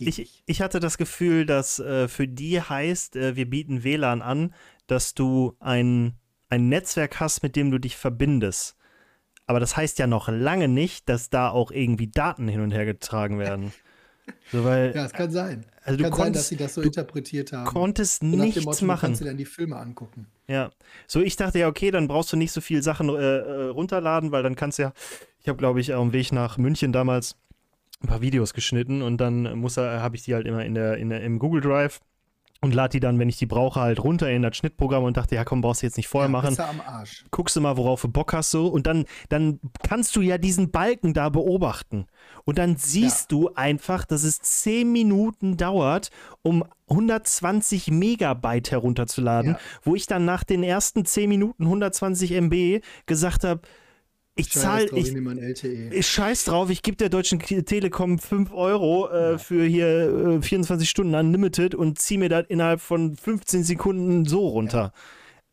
Ich, 0.07 0.43
ich, 0.45 0.61
hatte 0.61 0.79
das 0.79 0.97
Gefühl, 0.97 1.45
dass 1.45 1.79
äh, 1.79 2.07
für 2.07 2.27
die 2.27 2.61
heißt, 2.61 3.15
äh, 3.15 3.35
wir 3.35 3.49
bieten 3.49 3.83
WLAN 3.83 4.21
an, 4.21 4.53
dass 4.87 5.13
du 5.13 5.55
ein, 5.59 6.13
ein 6.49 6.69
Netzwerk 6.69 7.19
hast, 7.19 7.43
mit 7.43 7.55
dem 7.55 7.71
du 7.71 7.77
dich 7.77 7.97
verbindest. 7.97 8.75
Aber 9.45 9.59
das 9.59 9.75
heißt 9.75 9.99
ja 9.99 10.07
noch 10.07 10.29
lange 10.29 10.67
nicht, 10.67 11.09
dass 11.09 11.29
da 11.29 11.49
auch 11.49 11.71
irgendwie 11.71 12.07
Daten 12.07 12.47
hin 12.47 12.61
und 12.61 12.71
her 12.71 12.85
getragen 12.85 13.39
werden. 13.39 13.73
So, 14.51 14.63
weil, 14.63 14.93
ja, 14.95 15.03
es 15.03 15.13
kann 15.13 15.31
sein. 15.31 15.65
Also 15.83 16.03
kann 16.03 16.11
konntest, 16.11 16.21
sein, 16.21 16.33
dass 16.33 16.47
sie 16.47 16.55
das 16.55 16.73
so 16.75 16.81
interpretiert 16.81 17.51
haben. 17.51 17.65
konntest 17.65 18.23
nichts 18.23 18.63
Motto, 18.63 18.85
machen. 18.85 18.99
Du 18.99 19.07
kannst 19.07 19.21
dir 19.21 19.25
dann 19.25 19.37
die 19.37 19.45
Filme 19.45 19.75
angucken. 19.75 20.27
Ja. 20.47 20.69
So, 21.07 21.21
ich 21.21 21.35
dachte 21.35 21.59
ja, 21.59 21.67
okay, 21.67 21.91
dann 21.91 22.07
brauchst 22.07 22.31
du 22.31 22.37
nicht 22.37 22.51
so 22.51 22.61
viel 22.61 22.83
Sachen 22.83 23.09
äh, 23.09 23.13
äh 23.13 23.63
runterladen, 23.69 24.31
weil 24.31 24.43
dann 24.43 24.55
kannst 24.55 24.77
du 24.77 24.83
ja, 24.83 24.93
ich 25.39 25.49
habe, 25.49 25.57
glaube 25.57 25.81
ich, 25.81 25.93
auf 25.93 26.03
dem 26.03 26.13
Weg 26.13 26.31
nach 26.31 26.57
München 26.57 26.93
damals 26.93 27.35
ein 28.03 28.07
paar 28.07 28.21
Videos 28.21 28.53
geschnitten 28.53 29.01
und 29.01 29.17
dann 29.17 29.57
muss 29.59 29.77
habe 29.77 30.15
ich 30.15 30.23
die 30.23 30.33
halt 30.33 30.47
immer 30.47 30.65
in 30.65 30.73
der, 30.73 30.97
in 30.97 31.09
der, 31.09 31.21
im 31.21 31.39
Google 31.39 31.61
Drive 31.61 31.99
und 32.63 32.75
lade 32.75 32.91
die 32.91 32.99
dann, 32.99 33.17
wenn 33.17 33.27
ich 33.27 33.37
die 33.37 33.47
brauche, 33.47 33.81
halt 33.81 34.03
runter 34.03 34.29
in 34.29 34.43
das 34.43 34.55
Schnittprogramm 34.55 35.03
und 35.03 35.17
dachte, 35.17 35.33
ja 35.33 35.43
komm, 35.43 35.61
brauchst 35.61 35.81
du 35.81 35.87
jetzt 35.87 35.97
nicht 35.97 36.07
vorher 36.07 36.29
ja, 36.29 36.31
machen. 36.31 36.59
Am 36.59 36.79
Arsch. 36.79 37.25
Guckst 37.31 37.55
du 37.55 37.61
mal, 37.61 37.75
worauf 37.75 38.03
du 38.03 38.07
Bock 38.07 38.33
hast 38.33 38.51
so 38.51 38.67
und 38.67 38.85
dann, 38.85 39.05
dann 39.29 39.59
kannst 39.83 40.15
du 40.15 40.21
ja 40.21 40.37
diesen 40.37 40.69
Balken 40.69 41.15
da 41.15 41.29
beobachten. 41.29 42.05
Und 42.45 42.59
dann 42.59 42.75
siehst 42.75 43.31
ja. 43.31 43.37
du 43.37 43.49
einfach, 43.55 44.05
dass 44.05 44.23
es 44.23 44.39
10 44.41 44.91
Minuten 44.91 45.57
dauert, 45.57 46.11
um 46.43 46.63
120 46.87 47.89
Megabyte 47.89 48.69
herunterzuladen, 48.69 49.53
ja. 49.53 49.59
wo 49.81 49.95
ich 49.95 50.05
dann 50.05 50.25
nach 50.25 50.43
den 50.43 50.61
ersten 50.61 51.03
10 51.03 51.29
Minuten 51.29 51.63
120 51.63 52.31
MB 52.33 52.83
gesagt 53.07 53.43
habe, 53.43 53.61
ich 54.41 54.51
zahle, 54.51 54.85
ich, 54.95 55.13
ich, 55.13 55.91
ich, 55.91 56.07
scheiß 56.07 56.45
drauf, 56.45 56.69
ich 56.69 56.81
gebe 56.81 56.97
der 56.97 57.09
Deutschen 57.09 57.39
Telekom 57.39 58.19
5 58.19 58.51
Euro 58.51 59.09
äh, 59.09 59.31
ja. 59.31 59.37
für 59.37 59.65
hier 59.65 60.37
äh, 60.37 60.41
24 60.41 60.89
Stunden 60.89 61.15
Unlimited 61.15 61.75
und 61.75 61.99
ziehe 61.99 62.19
mir 62.19 62.29
das 62.29 62.45
innerhalb 62.47 62.81
von 62.81 63.15
15 63.15 63.63
Sekunden 63.63 64.25
so 64.25 64.47
runter. 64.47 64.77
Ja. 64.77 64.93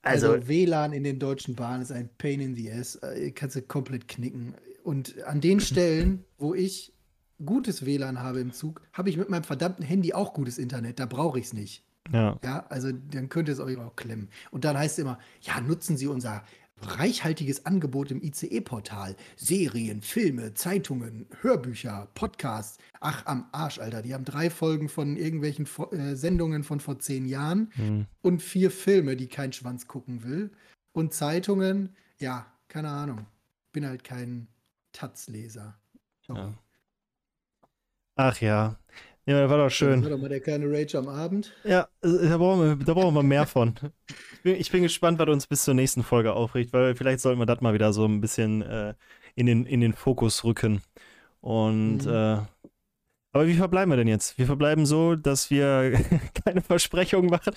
Also, 0.03 0.33
also, 0.33 0.49
WLAN 0.49 0.93
in 0.93 1.05
den 1.05 1.19
deutschen 1.19 1.55
Bahnen 1.55 1.83
ist 1.83 1.93
ein 1.93 2.09
Pain 2.19 2.41
in 2.41 2.55
the 2.55 2.71
ass. 2.73 2.97
Äh, 2.97 3.31
kannst 3.33 3.57
du 3.57 3.63
komplett 3.63 4.09
knicken. 4.09 4.55
Und 4.83 5.23
an 5.25 5.41
den 5.41 5.61
Stellen, 5.61 6.25
wo 6.39 6.55
ich 6.55 6.93
gutes 7.45 7.85
WLAN 7.85 8.21
habe 8.21 8.41
im 8.41 8.53
Zug, 8.53 8.81
habe 8.93 9.11
ich 9.11 9.17
mit 9.17 9.29
meinem 9.29 9.45
verdammten 9.45 9.85
Handy 9.85 10.13
auch 10.13 10.33
gutes 10.33 10.59
Internet. 10.59 10.99
Da 10.99 11.07
brauche 11.07 11.39
ich 11.39 11.47
es 11.47 11.53
nicht. 11.53 11.85
Ja. 12.13 12.39
ja. 12.43 12.67
Also 12.69 12.91
dann 12.93 13.29
könnte 13.29 13.53
es 13.53 13.61
euch 13.61 13.77
auch 13.77 13.97
klemmen. 13.97 14.29
Und 14.51 14.65
dann 14.65 14.79
heißt 14.79 14.99
es 14.99 15.03
immer, 15.03 15.19
ja, 15.43 15.61
nutzen 15.61 15.97
Sie 15.97 16.07
unser 16.07 16.43
reichhaltiges 16.83 17.67
Angebot 17.67 18.11
im 18.11 18.23
ICE-Portal. 18.23 19.17
Serien, 19.37 20.03
Filme, 20.03 20.55
Zeitungen, 20.55 21.27
Hörbücher, 21.41 22.09
Podcasts. 22.15 22.79
Ach, 23.01 23.27
am 23.27 23.49
Arsch, 23.53 23.79
Alter. 23.79 24.03
Die 24.03 24.15
haben 24.15 24.25
drei 24.25 24.51
Folgen 24.51 24.89
von 24.89 25.17
irgendwelchen 25.17 25.67
äh, 25.93 26.15
Sendungen 26.15 26.65
von 26.65 26.81
vor 26.81 26.99
zehn 26.99 27.27
Jahren 27.27 27.73
mhm. 27.77 28.07
und 28.23 28.43
vier 28.43 28.71
Filme, 28.71 29.17
die 29.17 29.29
kein 29.29 29.53
Schwanz 29.53 29.87
gucken 29.87 30.25
will. 30.25 30.51
Und 30.93 31.15
Zeitungen, 31.15 31.95
ja, 32.19 32.47
keine 32.69 32.89
Ahnung. 32.89 33.27
Bin 33.73 33.87
halt 33.87 34.05
kein 34.05 34.49
Taz-Leser. 34.93 35.79
Ja. 36.29 36.55
Ach 38.17 38.41
ja. 38.41 38.77
Ja, 39.29 39.43
das 39.43 39.51
war 39.51 39.59
doch 39.59 39.65
Das 39.65 39.73
schön. 39.75 40.03
war 40.03 40.11
doch 40.11 40.19
mal 40.19 40.29
der 40.31 40.41
kleine 40.41 40.67
Rage 40.71 40.97
am 40.97 41.09
Abend. 41.09 41.53
Ja, 41.65 41.89
äh, 42.03 42.29
da 42.29 42.39
brauchen 42.39 42.79
wir, 42.79 42.85
da 42.87 42.95
brauchen 42.95 43.15
wir 43.15 43.23
mehr 43.23 43.47
von. 43.47 43.75
Ich 44.33 44.43
bin, 44.43 44.57
ich 44.57 44.71
bin 44.73 44.83
gespannt, 44.83 45.19
was 45.19 45.29
uns 45.29 45.47
bis 45.47 45.65
zur 45.65 45.75
nächsten 45.75 46.03
Folge 46.03 46.33
aufregt, 46.33 46.73
weil 46.73 46.95
vielleicht 46.97 47.21
sollten 47.21 47.39
wir 47.39 47.47
das 47.47 47.61
mal 47.61 47.75
wieder 47.75 47.93
so 47.93 48.07
ein 48.07 48.21
bisschen 48.23 48.63
äh, 48.63 48.95
in, 49.35 49.47
den, 49.47 49.67
in 49.67 49.81
den 49.81 49.93
Fokus 49.93 50.45
rücken. 50.45 50.81
Und 51.41 52.05
Mhm. 52.07 52.11
äh, 52.11 52.39
aber 53.33 53.47
wie 53.47 53.55
verbleiben 53.55 53.93
wir 53.93 53.97
denn 53.99 54.09
jetzt? 54.09 54.39
Wir 54.39 54.47
verbleiben 54.47 54.87
so, 54.87 55.15
dass 55.15 55.51
wir 55.51 55.93
keine 56.47 56.63
Versprechungen 56.63 57.29
machen. 57.31 57.53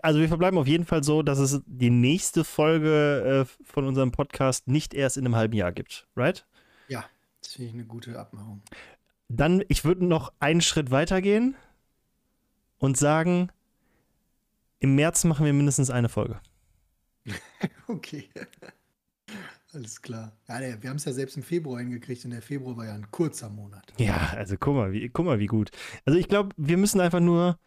Also 0.00 0.18
wir 0.18 0.28
verbleiben 0.28 0.58
auf 0.58 0.66
jeden 0.66 0.86
Fall 0.86 1.04
so, 1.04 1.22
dass 1.22 1.38
es 1.38 1.60
die 1.66 1.90
nächste 1.90 2.42
Folge 2.44 3.46
äh, 3.46 3.64
von 3.64 3.86
unserem 3.86 4.10
Podcast 4.10 4.66
nicht 4.66 4.94
erst 4.94 5.18
in 5.18 5.26
einem 5.26 5.36
halben 5.36 5.54
Jahr 5.54 5.72
gibt, 5.72 6.08
right? 6.16 6.46
Das 6.88 7.54
finde 7.54 7.68
ich 7.70 7.74
eine 7.74 7.84
gute 7.84 8.16
Abmachung. 8.18 8.62
Dann, 9.34 9.64
ich 9.68 9.84
würde 9.84 10.04
noch 10.04 10.32
einen 10.40 10.60
Schritt 10.60 10.90
weitergehen 10.90 11.56
und 12.78 12.98
sagen, 12.98 13.50
im 14.78 14.94
März 14.94 15.24
machen 15.24 15.46
wir 15.46 15.52
mindestens 15.52 15.90
eine 15.90 16.08
Folge. 16.08 16.40
Okay. 17.86 18.28
Alles 19.72 20.02
klar. 20.02 20.32
Ja, 20.48 20.60
wir 20.82 20.90
haben 20.90 20.96
es 20.96 21.04
ja 21.04 21.12
selbst 21.12 21.36
im 21.36 21.42
Februar 21.42 21.80
hingekriegt 21.80 22.24
und 22.24 22.32
der 22.32 22.42
Februar 22.42 22.76
war 22.76 22.86
ja 22.86 22.94
ein 22.94 23.10
kurzer 23.10 23.48
Monat. 23.48 23.92
Ja, 23.98 24.34
also 24.36 24.56
guck 24.58 24.74
mal, 24.74 24.92
wie, 24.92 25.08
guck 25.08 25.24
mal, 25.24 25.38
wie 25.38 25.46
gut. 25.46 25.70
Also 26.04 26.18
ich 26.18 26.28
glaube, 26.28 26.50
wir 26.56 26.76
müssen 26.76 27.00
einfach 27.00 27.20
nur 27.20 27.58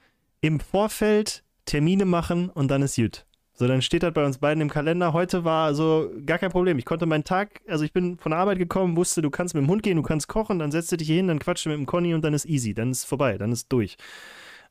im 0.42 0.60
Vorfeld 0.60 1.44
Termine 1.66 2.06
machen 2.06 2.50
und 2.50 2.70
dann 2.70 2.82
ist 2.82 2.96
gut. 2.96 3.26
So, 3.58 3.68
dann 3.68 3.82
steht 3.82 4.04
das 4.04 4.14
bei 4.14 4.26
uns 4.26 4.38
beiden 4.40 4.62
im 4.62 4.70
Kalender. 4.70 5.14
Heute 5.14 5.46
war 5.46 5.66
also 5.66 6.12
gar 6.26 6.38
kein 6.40 6.52
Problem. 6.52 6.78
Ich 6.78 6.84
konnte 6.84 7.06
meinen 7.06 7.24
Tag, 7.24 7.62
also 7.68 7.86
ich 7.86 7.94
bin 7.94 8.18
von 8.18 8.32
der 8.32 8.40
Arbeit 8.40 8.58
gekommen, 8.58 8.98
wusste, 8.98 9.22
du 9.22 9.30
kannst 9.30 9.56
mit 9.56 9.64
dem 9.64 9.70
Hund 9.70 9.82
gehen, 9.82 9.96
du 9.96 10.04
kannst 10.04 10.28
kochen, 10.28 10.60
dann 10.60 10.72
setzt 10.72 10.92
du 10.92 10.98
dich 10.98 11.08
hier 11.08 11.16
hin, 11.16 11.28
dann 11.30 11.40
quatscht 11.40 11.66
du 11.66 11.70
mit 11.70 11.78
dem 11.78 11.86
Conny 11.86 12.14
und 12.14 12.22
dann 12.22 12.34
ist 12.34 12.46
easy, 12.46 12.74
dann 12.74 12.92
ist 12.92 13.06
vorbei, 13.06 13.38
dann 13.38 13.54
ist 13.54 13.72
durch. 13.72 13.96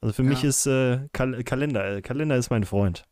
Also 0.03 0.13
für 0.13 0.23
Ja. 0.23 0.29
mich 0.29 0.45
ist 0.45 0.67
äh, 0.67 1.09
Kal 1.15 1.43
Kalender, 1.45 1.97
äh, 1.97 2.03
Kalender 2.03 2.37
ist 2.37 2.51
mein 2.51 2.65
Freund. 2.65 3.05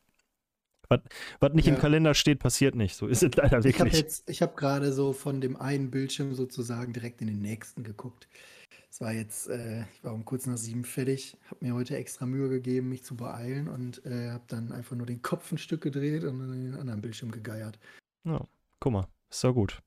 Was, 0.90 1.00
was 1.40 1.54
nicht 1.54 1.66
im 1.68 1.74
Ja. 1.74 1.80
Kalender 1.80 2.12
steht, 2.12 2.38
passiert 2.40 2.74
nicht. 2.74 2.94
So 2.94 3.06
ist 3.06 3.22
es 3.22 3.34
leider 3.34 3.64
wirklich. 3.64 4.04
ich 4.26 4.42
habe 4.42 4.54
gerade 4.54 4.92
so 4.92 5.14
von 5.14 5.40
dem 5.40 5.56
einen 5.56 5.90
Bildschirm 5.90 6.34
sozusagen 6.34 6.92
direkt 6.92 7.22
in 7.22 7.28
den 7.28 7.40
nächsten 7.40 7.82
geguckt. 7.82 8.28
War 9.03 9.12
jetzt, 9.12 9.48
äh, 9.48 9.80
ich 9.92 10.05
war 10.05 10.14
um 10.14 10.24
kurz 10.24 10.46
nach 10.46 10.57
sieben 10.57 10.84
fertig, 10.84 11.36
habe 11.46 11.64
mir 11.64 11.74
heute 11.74 11.96
extra 11.96 12.24
Mühe 12.24 12.48
gegeben, 12.48 12.88
mich 12.88 13.03
zu 13.03 13.16
beeilen 13.16 13.66
und 13.66 14.07
äh, 14.07 14.30
habe 14.30 14.44
dann 14.46 14.70
einfach 14.70 14.94
nur 14.94 15.07
den 15.07 15.22
Kopf 15.22 15.50
ein 15.50 15.59
Stück 15.59 15.80
gedreht 15.80 16.22
und 16.22 16.40
in 16.40 16.70
den 16.70 16.76
anderen 16.76 17.00
Bildschirm 17.00 17.32
gegeiert. 17.32 17.80
Ja, 18.22 18.46
guck 18.78 18.92
mal, 18.92 19.09
ist 19.28 19.42
doch 19.42 19.55
gut. 19.55 19.82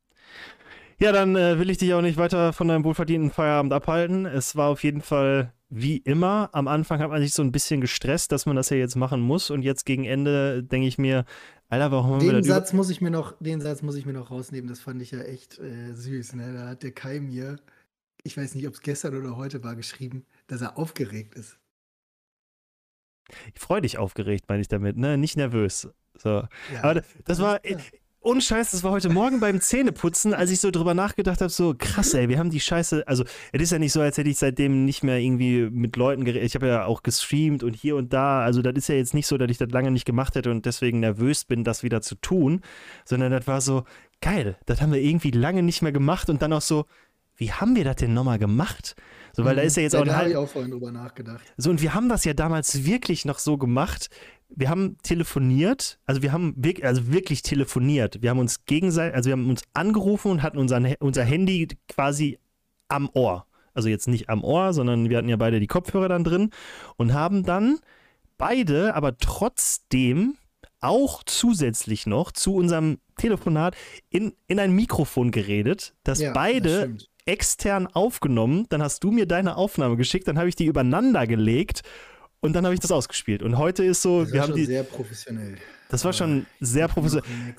Ja, 0.99 1.13
dann 1.13 1.37
äh, 1.37 1.57
will 1.57 1.69
ich 1.69 1.77
dich 1.77 1.93
auch 1.93 2.01
nicht 2.01 2.17
weiter 2.17 2.51
von 2.51 2.67
deinem 2.67 2.83
wohlverdienten 2.83 3.31
Feierabend 3.31 3.71
abhalten. 3.71 4.25
Es 4.25 4.57
war 4.57 4.67
auf 4.67 4.83
jeden 4.83 5.01
Fall 5.01 5.53
wie 5.69 5.95
immer. 5.95 6.49
Am 6.51 6.67
Anfang 6.67 6.99
hat 6.99 7.09
man 7.09 7.21
sich 7.21 7.33
so 7.33 7.41
ein 7.41 7.53
bisschen 7.53 7.79
gestresst, 7.79 8.33
dass 8.33 8.45
man 8.45 8.57
das 8.57 8.69
ja 8.69 8.75
jetzt 8.75 8.97
machen 8.97 9.21
muss. 9.21 9.49
Und 9.49 9.61
jetzt 9.61 9.85
gegen 9.85 10.03
Ende 10.03 10.61
denke 10.61 10.87
ich 10.87 10.97
mir, 10.97 11.23
Alter, 11.69 11.91
warum 11.91 12.11
haben 12.11 12.21
wir 12.21 12.31
Den 12.33 12.39
das 12.39 12.47
über 12.47 12.55
Satz 12.55 12.73
muss 12.73 12.89
ich 12.89 12.99
mir 12.99 13.11
noch, 13.11 13.33
den 13.39 13.61
Satz 13.61 13.81
muss 13.81 13.95
ich 13.95 14.05
mir 14.05 14.11
noch 14.11 14.29
rausnehmen. 14.29 14.67
Das 14.67 14.81
fand 14.81 15.01
ich 15.01 15.11
ja 15.11 15.21
echt 15.21 15.57
äh, 15.59 15.93
süß. 15.93 16.33
Ne? 16.33 16.53
Da 16.53 16.67
hat 16.67 16.83
der 16.83 16.91
Kai 16.91 17.21
mir, 17.21 17.59
ich 18.25 18.35
weiß 18.35 18.55
nicht, 18.55 18.67
ob 18.67 18.73
es 18.73 18.81
gestern 18.81 19.15
oder 19.15 19.37
heute 19.37 19.63
war, 19.63 19.75
geschrieben, 19.75 20.25
dass 20.47 20.61
er 20.61 20.77
aufgeregt 20.77 21.35
ist. 21.35 21.59
Ich 23.53 23.61
freue 23.61 23.81
dich 23.81 23.97
aufgeregt, 23.99 24.45
meine 24.47 24.61
ich 24.61 24.67
damit, 24.67 24.97
ne? 24.97 25.17
Nicht 25.17 25.37
nervös. 25.37 25.87
So. 26.17 26.29
Ja, 26.29 26.47
Aber 26.81 27.03
das 27.25 27.39
war, 27.39 27.59
klar. 27.59 27.79
ohne 28.21 28.41
Scheiß, 28.41 28.71
das 28.71 28.83
war 28.83 28.91
heute 28.91 29.09
Morgen 29.09 29.39
beim 29.39 29.61
Zähneputzen, 29.61 30.33
als 30.33 30.49
ich 30.49 30.59
so 30.59 30.71
drüber 30.71 30.95
nachgedacht 30.95 31.41
habe, 31.41 31.51
so 31.51 31.75
krass, 31.77 32.15
ey, 32.15 32.27
wir 32.29 32.39
haben 32.39 32.49
die 32.49 32.59
Scheiße, 32.59 33.07
also 33.07 33.25
es 33.51 33.61
ist 33.61 33.71
ja 33.71 33.77
nicht 33.79 33.91
so, 33.91 34.01
als 34.01 34.17
hätte 34.17 34.29
ich 34.29 34.39
seitdem 34.39 34.85
nicht 34.85 35.03
mehr 35.03 35.19
irgendwie 35.19 35.69
mit 35.69 35.95
Leuten 35.95 36.23
geredet. 36.25 36.47
Ich 36.47 36.55
habe 36.55 36.67
ja 36.67 36.85
auch 36.85 37.03
gestreamt 37.03 37.61
und 37.63 37.75
hier 37.75 37.95
und 37.95 38.11
da, 38.11 38.41
also 38.41 38.63
das 38.63 38.73
ist 38.75 38.89
ja 38.89 38.95
jetzt 38.95 39.13
nicht 39.13 39.27
so, 39.27 39.37
dass 39.37 39.51
ich 39.51 39.59
das 39.59 39.69
lange 39.69 39.91
nicht 39.91 40.05
gemacht 40.05 40.33
hätte 40.33 40.49
und 40.49 40.65
deswegen 40.65 40.99
nervös 40.99 41.45
bin, 41.45 41.63
das 41.63 41.83
wieder 41.83 42.01
zu 42.01 42.15
tun, 42.15 42.61
sondern 43.05 43.31
das 43.31 43.45
war 43.45 43.61
so, 43.61 43.83
geil, 44.21 44.57
das 44.65 44.81
haben 44.81 44.91
wir 44.93 45.01
irgendwie 45.01 45.31
lange 45.31 45.61
nicht 45.61 45.81
mehr 45.81 45.91
gemacht 45.91 46.29
und 46.29 46.41
dann 46.41 46.53
auch 46.53 46.61
so, 46.61 46.85
wie 47.37 47.51
haben 47.51 47.75
wir 47.75 47.83
das 47.83 47.97
denn 47.97 48.13
nochmal 48.13 48.39
gemacht? 48.39 48.95
So, 49.33 49.43
weil 49.43 49.55
da 49.57 49.61
ist 49.61 49.75
ja 49.75 49.83
jetzt 49.83 49.95
auch 49.95 50.05
Mhm. 50.05 50.07
Da 50.07 50.17
habe 50.17 50.29
ich 50.29 50.37
auch 50.37 50.47
vorhin 50.47 50.71
drüber 50.71 50.91
nachgedacht. 50.91 51.43
so, 51.57 51.69
und 51.69 51.81
wir 51.81 51.93
haben 51.93 52.07
das 52.07 52.23
ja 52.23 52.33
damals 52.33 52.85
wirklich 52.85 53.25
noch 53.25 53.39
so 53.39 53.57
gemacht. 53.57 54.09
Wir 54.49 54.69
haben 54.69 54.97
telefoniert, 55.03 55.99
also 56.05 56.21
wir 56.21 56.31
haben 56.31 56.53
wirklich, 56.55 56.85
also 56.85 57.11
wirklich 57.11 57.41
telefoniert. 57.41 58.21
Wir 58.21 58.29
haben 58.29 58.39
uns 58.39 58.65
gegenseitig, 58.65 59.15
also 59.15 59.27
wir 59.27 59.33
haben 59.33 59.49
uns 59.49 59.63
angerufen 59.73 60.31
und 60.31 60.43
hatten 60.43 60.57
unser, 60.57 60.81
unser 60.99 61.23
Handy 61.23 61.67
quasi 61.89 62.39
am 62.87 63.09
Ohr. 63.13 63.45
Also 63.73 63.89
jetzt 63.89 64.07
nicht 64.07 64.29
am 64.29 64.43
Ohr, 64.43 64.71
sondern 64.73 65.09
wir 65.09 65.17
hatten 65.17 65.27
ja 65.27 65.35
beide 65.35 65.59
die 65.59 65.67
Kopfhörer 65.67 66.07
dann 66.07 66.23
drin 66.23 66.51
und 66.95 67.13
haben 67.13 67.43
dann 67.43 67.79
beide 68.37 68.95
aber 68.95 69.17
trotzdem 69.17 70.35
auch 70.79 71.23
zusätzlich 71.23 72.05
noch 72.05 72.31
zu 72.31 72.55
unserem 72.55 72.99
Telefonat 73.17 73.75
in, 74.09 74.33
in 74.47 74.59
ein 74.59 74.71
Mikrofon 74.71 75.31
geredet, 75.31 75.93
das 76.03 76.19
Ja, 76.19 76.27
das 76.27 76.33
beide 76.35 76.77
stimmt. 76.77 77.09
Extern 77.25 77.87
aufgenommen, 77.87 78.65
dann 78.69 78.81
hast 78.83 79.03
du 79.03 79.11
mir 79.11 79.25
deine 79.25 79.57
Aufnahme 79.57 79.97
geschickt, 79.97 80.27
dann 80.27 80.37
habe 80.37 80.49
ich 80.49 80.55
die 80.55 80.65
übereinander 80.65 81.25
gelegt 81.27 81.81
und 82.39 82.53
dann 82.53 82.65
habe 82.65 82.73
ich 82.73 82.79
das 82.79 82.91
ausgespielt. 82.91 83.41
Und 83.41 83.57
heute 83.57 83.83
ist 83.83 84.01
so, 84.01 84.21
Das 84.23 84.31
wir 84.31 84.35
war 84.39 84.41
haben 84.43 84.49
schon 84.49 84.57
die, 84.57 84.65
sehr 84.65 84.83
professionell. 84.83 85.55
das 85.89 86.05
war 86.05 86.13
schon 86.13 86.45
sehr 86.59 86.87
professionell. 86.87 87.55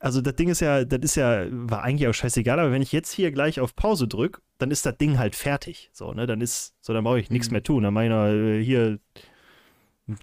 Also 0.00 0.20
das 0.20 0.36
Ding 0.36 0.48
ist 0.48 0.60
ja, 0.60 0.84
das 0.84 1.00
ist 1.02 1.16
ja, 1.16 1.46
war 1.50 1.82
eigentlich 1.82 2.06
auch 2.08 2.12
scheißegal, 2.12 2.60
aber 2.60 2.70
wenn 2.70 2.82
ich 2.82 2.92
jetzt 2.92 3.10
hier 3.12 3.32
gleich 3.32 3.58
auf 3.58 3.74
Pause 3.74 4.06
drücke, 4.06 4.40
dann 4.58 4.70
ist 4.70 4.86
das 4.86 4.96
Ding 4.96 5.18
halt 5.18 5.34
fertig. 5.34 5.90
So, 5.92 6.12
ne, 6.12 6.26
dann 6.28 6.40
ist, 6.40 6.74
so, 6.80 6.92
dann 6.92 7.02
brauche 7.02 7.18
ich 7.18 7.30
nichts 7.30 7.48
Mhm. 7.48 7.52
mehr 7.54 7.62
tun. 7.64 7.82
Dann 7.82 7.94
mache 7.94 8.04
ich 8.06 8.10
äh, 8.12 8.64
hier 8.64 8.98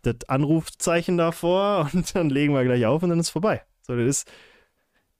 das 0.01 0.15
Anrufzeichen 0.29 1.17
davor 1.17 1.89
und 1.93 2.15
dann 2.15 2.29
legen 2.29 2.53
wir 2.53 2.63
gleich 2.63 2.85
auf 2.85 3.03
und 3.03 3.09
dann 3.09 3.19
ist 3.19 3.29
vorbei. 3.31 3.63
So, 3.81 3.95
das 3.97 4.05
ist 4.07 4.31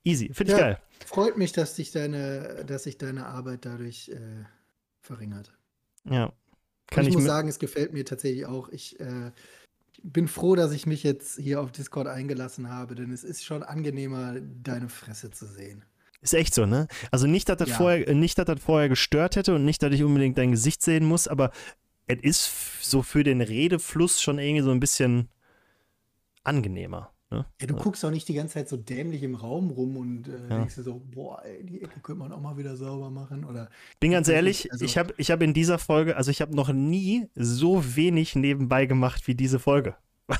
easy. 0.04 0.30
Finde 0.32 0.52
ich 0.54 0.58
Ja. 0.58 0.64
geil. 0.64 0.78
Freut 1.04 1.36
mich, 1.36 1.52
dass 1.52 1.74
dich 1.74 1.92
deine, 1.92 2.64
dass 2.66 2.84
sich 2.84 2.98
deine 2.98 3.26
Arbeit 3.26 3.64
dadurch 3.64 4.08
äh, 4.08 4.44
verringert. 5.00 5.52
Ja. 6.04 6.32
Kann 6.88 7.04
ich, 7.04 7.10
ich, 7.10 7.14
muss 7.14 7.24
sagen, 7.24 7.48
es 7.48 7.58
gefällt 7.58 7.92
mir 7.92 8.04
tatsächlich 8.04 8.46
auch. 8.46 8.68
Ich 8.68 8.98
äh, 9.00 9.32
bin 10.02 10.28
froh, 10.28 10.54
dass 10.54 10.72
ich 10.72 10.86
mich 10.86 11.02
jetzt 11.02 11.38
hier 11.38 11.60
auf 11.60 11.72
Discord 11.72 12.06
eingelassen 12.06 12.70
habe, 12.70 12.94
denn 12.94 13.12
es 13.12 13.24
ist 13.24 13.44
schon 13.44 13.62
angenehmer, 13.62 14.36
deine 14.40 14.88
Fresse 14.88 15.30
zu 15.30 15.46
sehen. 15.46 15.84
Ist 16.20 16.34
echt 16.34 16.54
so, 16.54 16.66
ne? 16.66 16.88
Also 17.10 17.26
nicht, 17.26 17.48
dass 17.48 17.58
das, 17.58 17.70
Ja. 17.70 17.76
vorher, 17.76 18.14
nicht, 18.14 18.38
dass 18.38 18.46
das 18.46 18.60
vorher 18.60 18.88
gestört 18.88 19.36
hätte 19.36 19.54
und 19.54 19.64
nicht, 19.64 19.82
dass 19.82 19.92
ich 19.92 20.02
unbedingt 20.02 20.38
dein 20.38 20.52
Gesicht 20.52 20.82
sehen 20.82 21.04
muss, 21.04 21.28
aber 21.28 21.50
es 22.06 22.18
ist 22.22 22.82
so 22.82 23.02
für 23.02 23.24
den 23.24 23.40
Redefluss 23.40 24.22
schon 24.22 24.38
irgendwie 24.38 24.62
so 24.62 24.70
ein 24.70 24.80
bisschen 24.80 25.28
angenehmer. 26.44 27.12
Ne? 27.30 27.44
Ja, 27.60 27.66
du 27.66 27.74
guckst 27.74 28.04
auch 28.04 28.10
nicht 28.12 28.28
die 28.28 28.34
ganze 28.34 28.54
Zeit 28.54 28.68
so 28.68 28.76
dämlich 28.76 29.22
im 29.24 29.34
Raum 29.34 29.70
rum 29.70 29.96
und 29.96 30.28
äh, 30.28 30.48
Ja. 30.48 30.58
denkst 30.58 30.76
dir 30.76 30.82
so, 30.84 31.02
boah, 31.12 31.42
ey, 31.44 31.64
die 31.64 31.82
Ecke 31.82 31.98
könnte 32.00 32.20
man 32.20 32.30
auch 32.32 32.40
mal 32.40 32.56
wieder 32.56 32.76
sauber 32.76 33.10
machen. 33.10 33.44
Oder 33.44 33.68
Bin 33.98 34.12
ganz 34.12 34.28
ehrlich, 34.28 34.70
also- 34.72 34.84
ich 34.84 34.96
habe 34.96 35.12
ich 35.16 35.30
hab 35.32 35.42
in 35.42 35.52
dieser 35.52 35.78
Folge, 35.78 36.16
also 36.16 36.30
ich 36.30 36.40
habe 36.40 36.54
noch 36.54 36.72
nie 36.72 37.26
so 37.34 37.96
wenig 37.96 38.36
nebenbei 38.36 38.86
gemacht 38.86 39.26
wie 39.26 39.34
diese 39.34 39.58
Folge. 39.58 39.96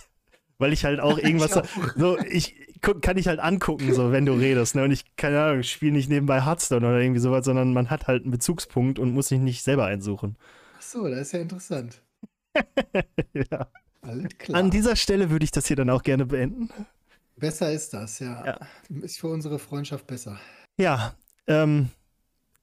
Weil 0.58 0.72
ich 0.72 0.84
halt 0.84 1.00
auch 1.00 1.18
irgendwas, 1.18 1.50
Ich 1.50 1.56
auch. 1.56 1.96
so, 1.96 2.18
ich 2.20 2.54
guck, 2.82 3.02
kann 3.02 3.16
ich 3.18 3.26
halt 3.26 3.40
angucken, 3.40 3.92
so, 3.92 4.12
wenn 4.12 4.24
du 4.24 4.34
redest, 4.34 4.76
ne? 4.76 4.84
Und 4.84 4.92
ich, 4.92 5.16
keine 5.16 5.42
Ahnung, 5.42 5.62
spiele 5.64 5.92
nicht 5.92 6.08
nebenbei 6.08 6.44
Hearthstone 6.44 6.86
oder 6.86 7.00
irgendwie 7.00 7.20
sowas, 7.20 7.44
sondern 7.44 7.72
man 7.72 7.90
hat 7.90 8.06
halt 8.06 8.22
einen 8.22 8.30
Bezugspunkt 8.30 9.00
und 9.00 9.12
muss 9.12 9.26
sich 9.28 9.40
nicht 9.40 9.64
selber 9.64 9.86
einsuchen. 9.86 10.36
Ach 10.78 10.82
so, 10.82 11.08
das 11.08 11.18
ist 11.22 11.32
ja 11.32 11.40
interessant. 11.40 12.00
ja. 13.50 13.66
Alles 14.06 14.38
klar. 14.38 14.58
An 14.60 14.70
dieser 14.70 14.96
Stelle 14.96 15.30
würde 15.30 15.44
ich 15.44 15.50
das 15.50 15.66
hier 15.66 15.76
dann 15.76 15.90
auch 15.90 16.02
gerne 16.02 16.26
beenden. 16.26 16.70
besser 17.36 17.72
ist 17.72 17.92
das, 17.92 18.18
ja. 18.18 18.44
Ja. 18.44 18.58
Ist 19.02 19.18
für 19.18 19.28
unsere 19.28 19.58
Freundschaft 19.58 20.06
besser. 20.06 20.38
Ja, 20.78 21.14
ähm, 21.46 21.90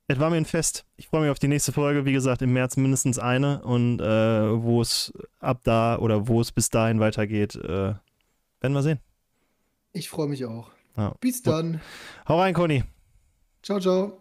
es 0.07 0.19
war 0.19 0.29
mir 0.29 0.37
ein 0.37 0.45
Fest. 0.45 0.85
Ich 0.97 1.07
freue 1.07 1.21
mich 1.21 1.31
auf 1.31 1.39
die 1.39 1.47
nächste 1.47 1.71
Folge. 1.71 2.05
Wie 2.05 2.13
gesagt, 2.13 2.41
im 2.41 2.53
März 2.53 2.77
mindestens 2.77 3.19
eine. 3.19 3.61
Und 3.63 3.99
äh, 3.99 4.63
wo 4.63 4.81
es 4.81 5.13
ab 5.39 5.61
da 5.63 5.97
oder 5.97 6.27
wo 6.27 6.41
es 6.41 6.51
bis 6.51 6.69
dahin 6.69 6.99
weitergeht, 6.99 7.55
äh, 7.55 7.67
werden 7.67 8.73
wir 8.73 8.83
sehen. 8.83 8.99
Ich 9.91 10.09
freue 10.09 10.27
mich 10.27 10.45
auch. 10.45 10.71
Ja. 10.97 11.15
Bis 11.19 11.41
dann. 11.41 11.81
Hau 12.27 12.39
rein, 12.39 12.53
Conny. 12.53 12.83
Ciao, 13.61 13.79
ciao. 13.79 14.17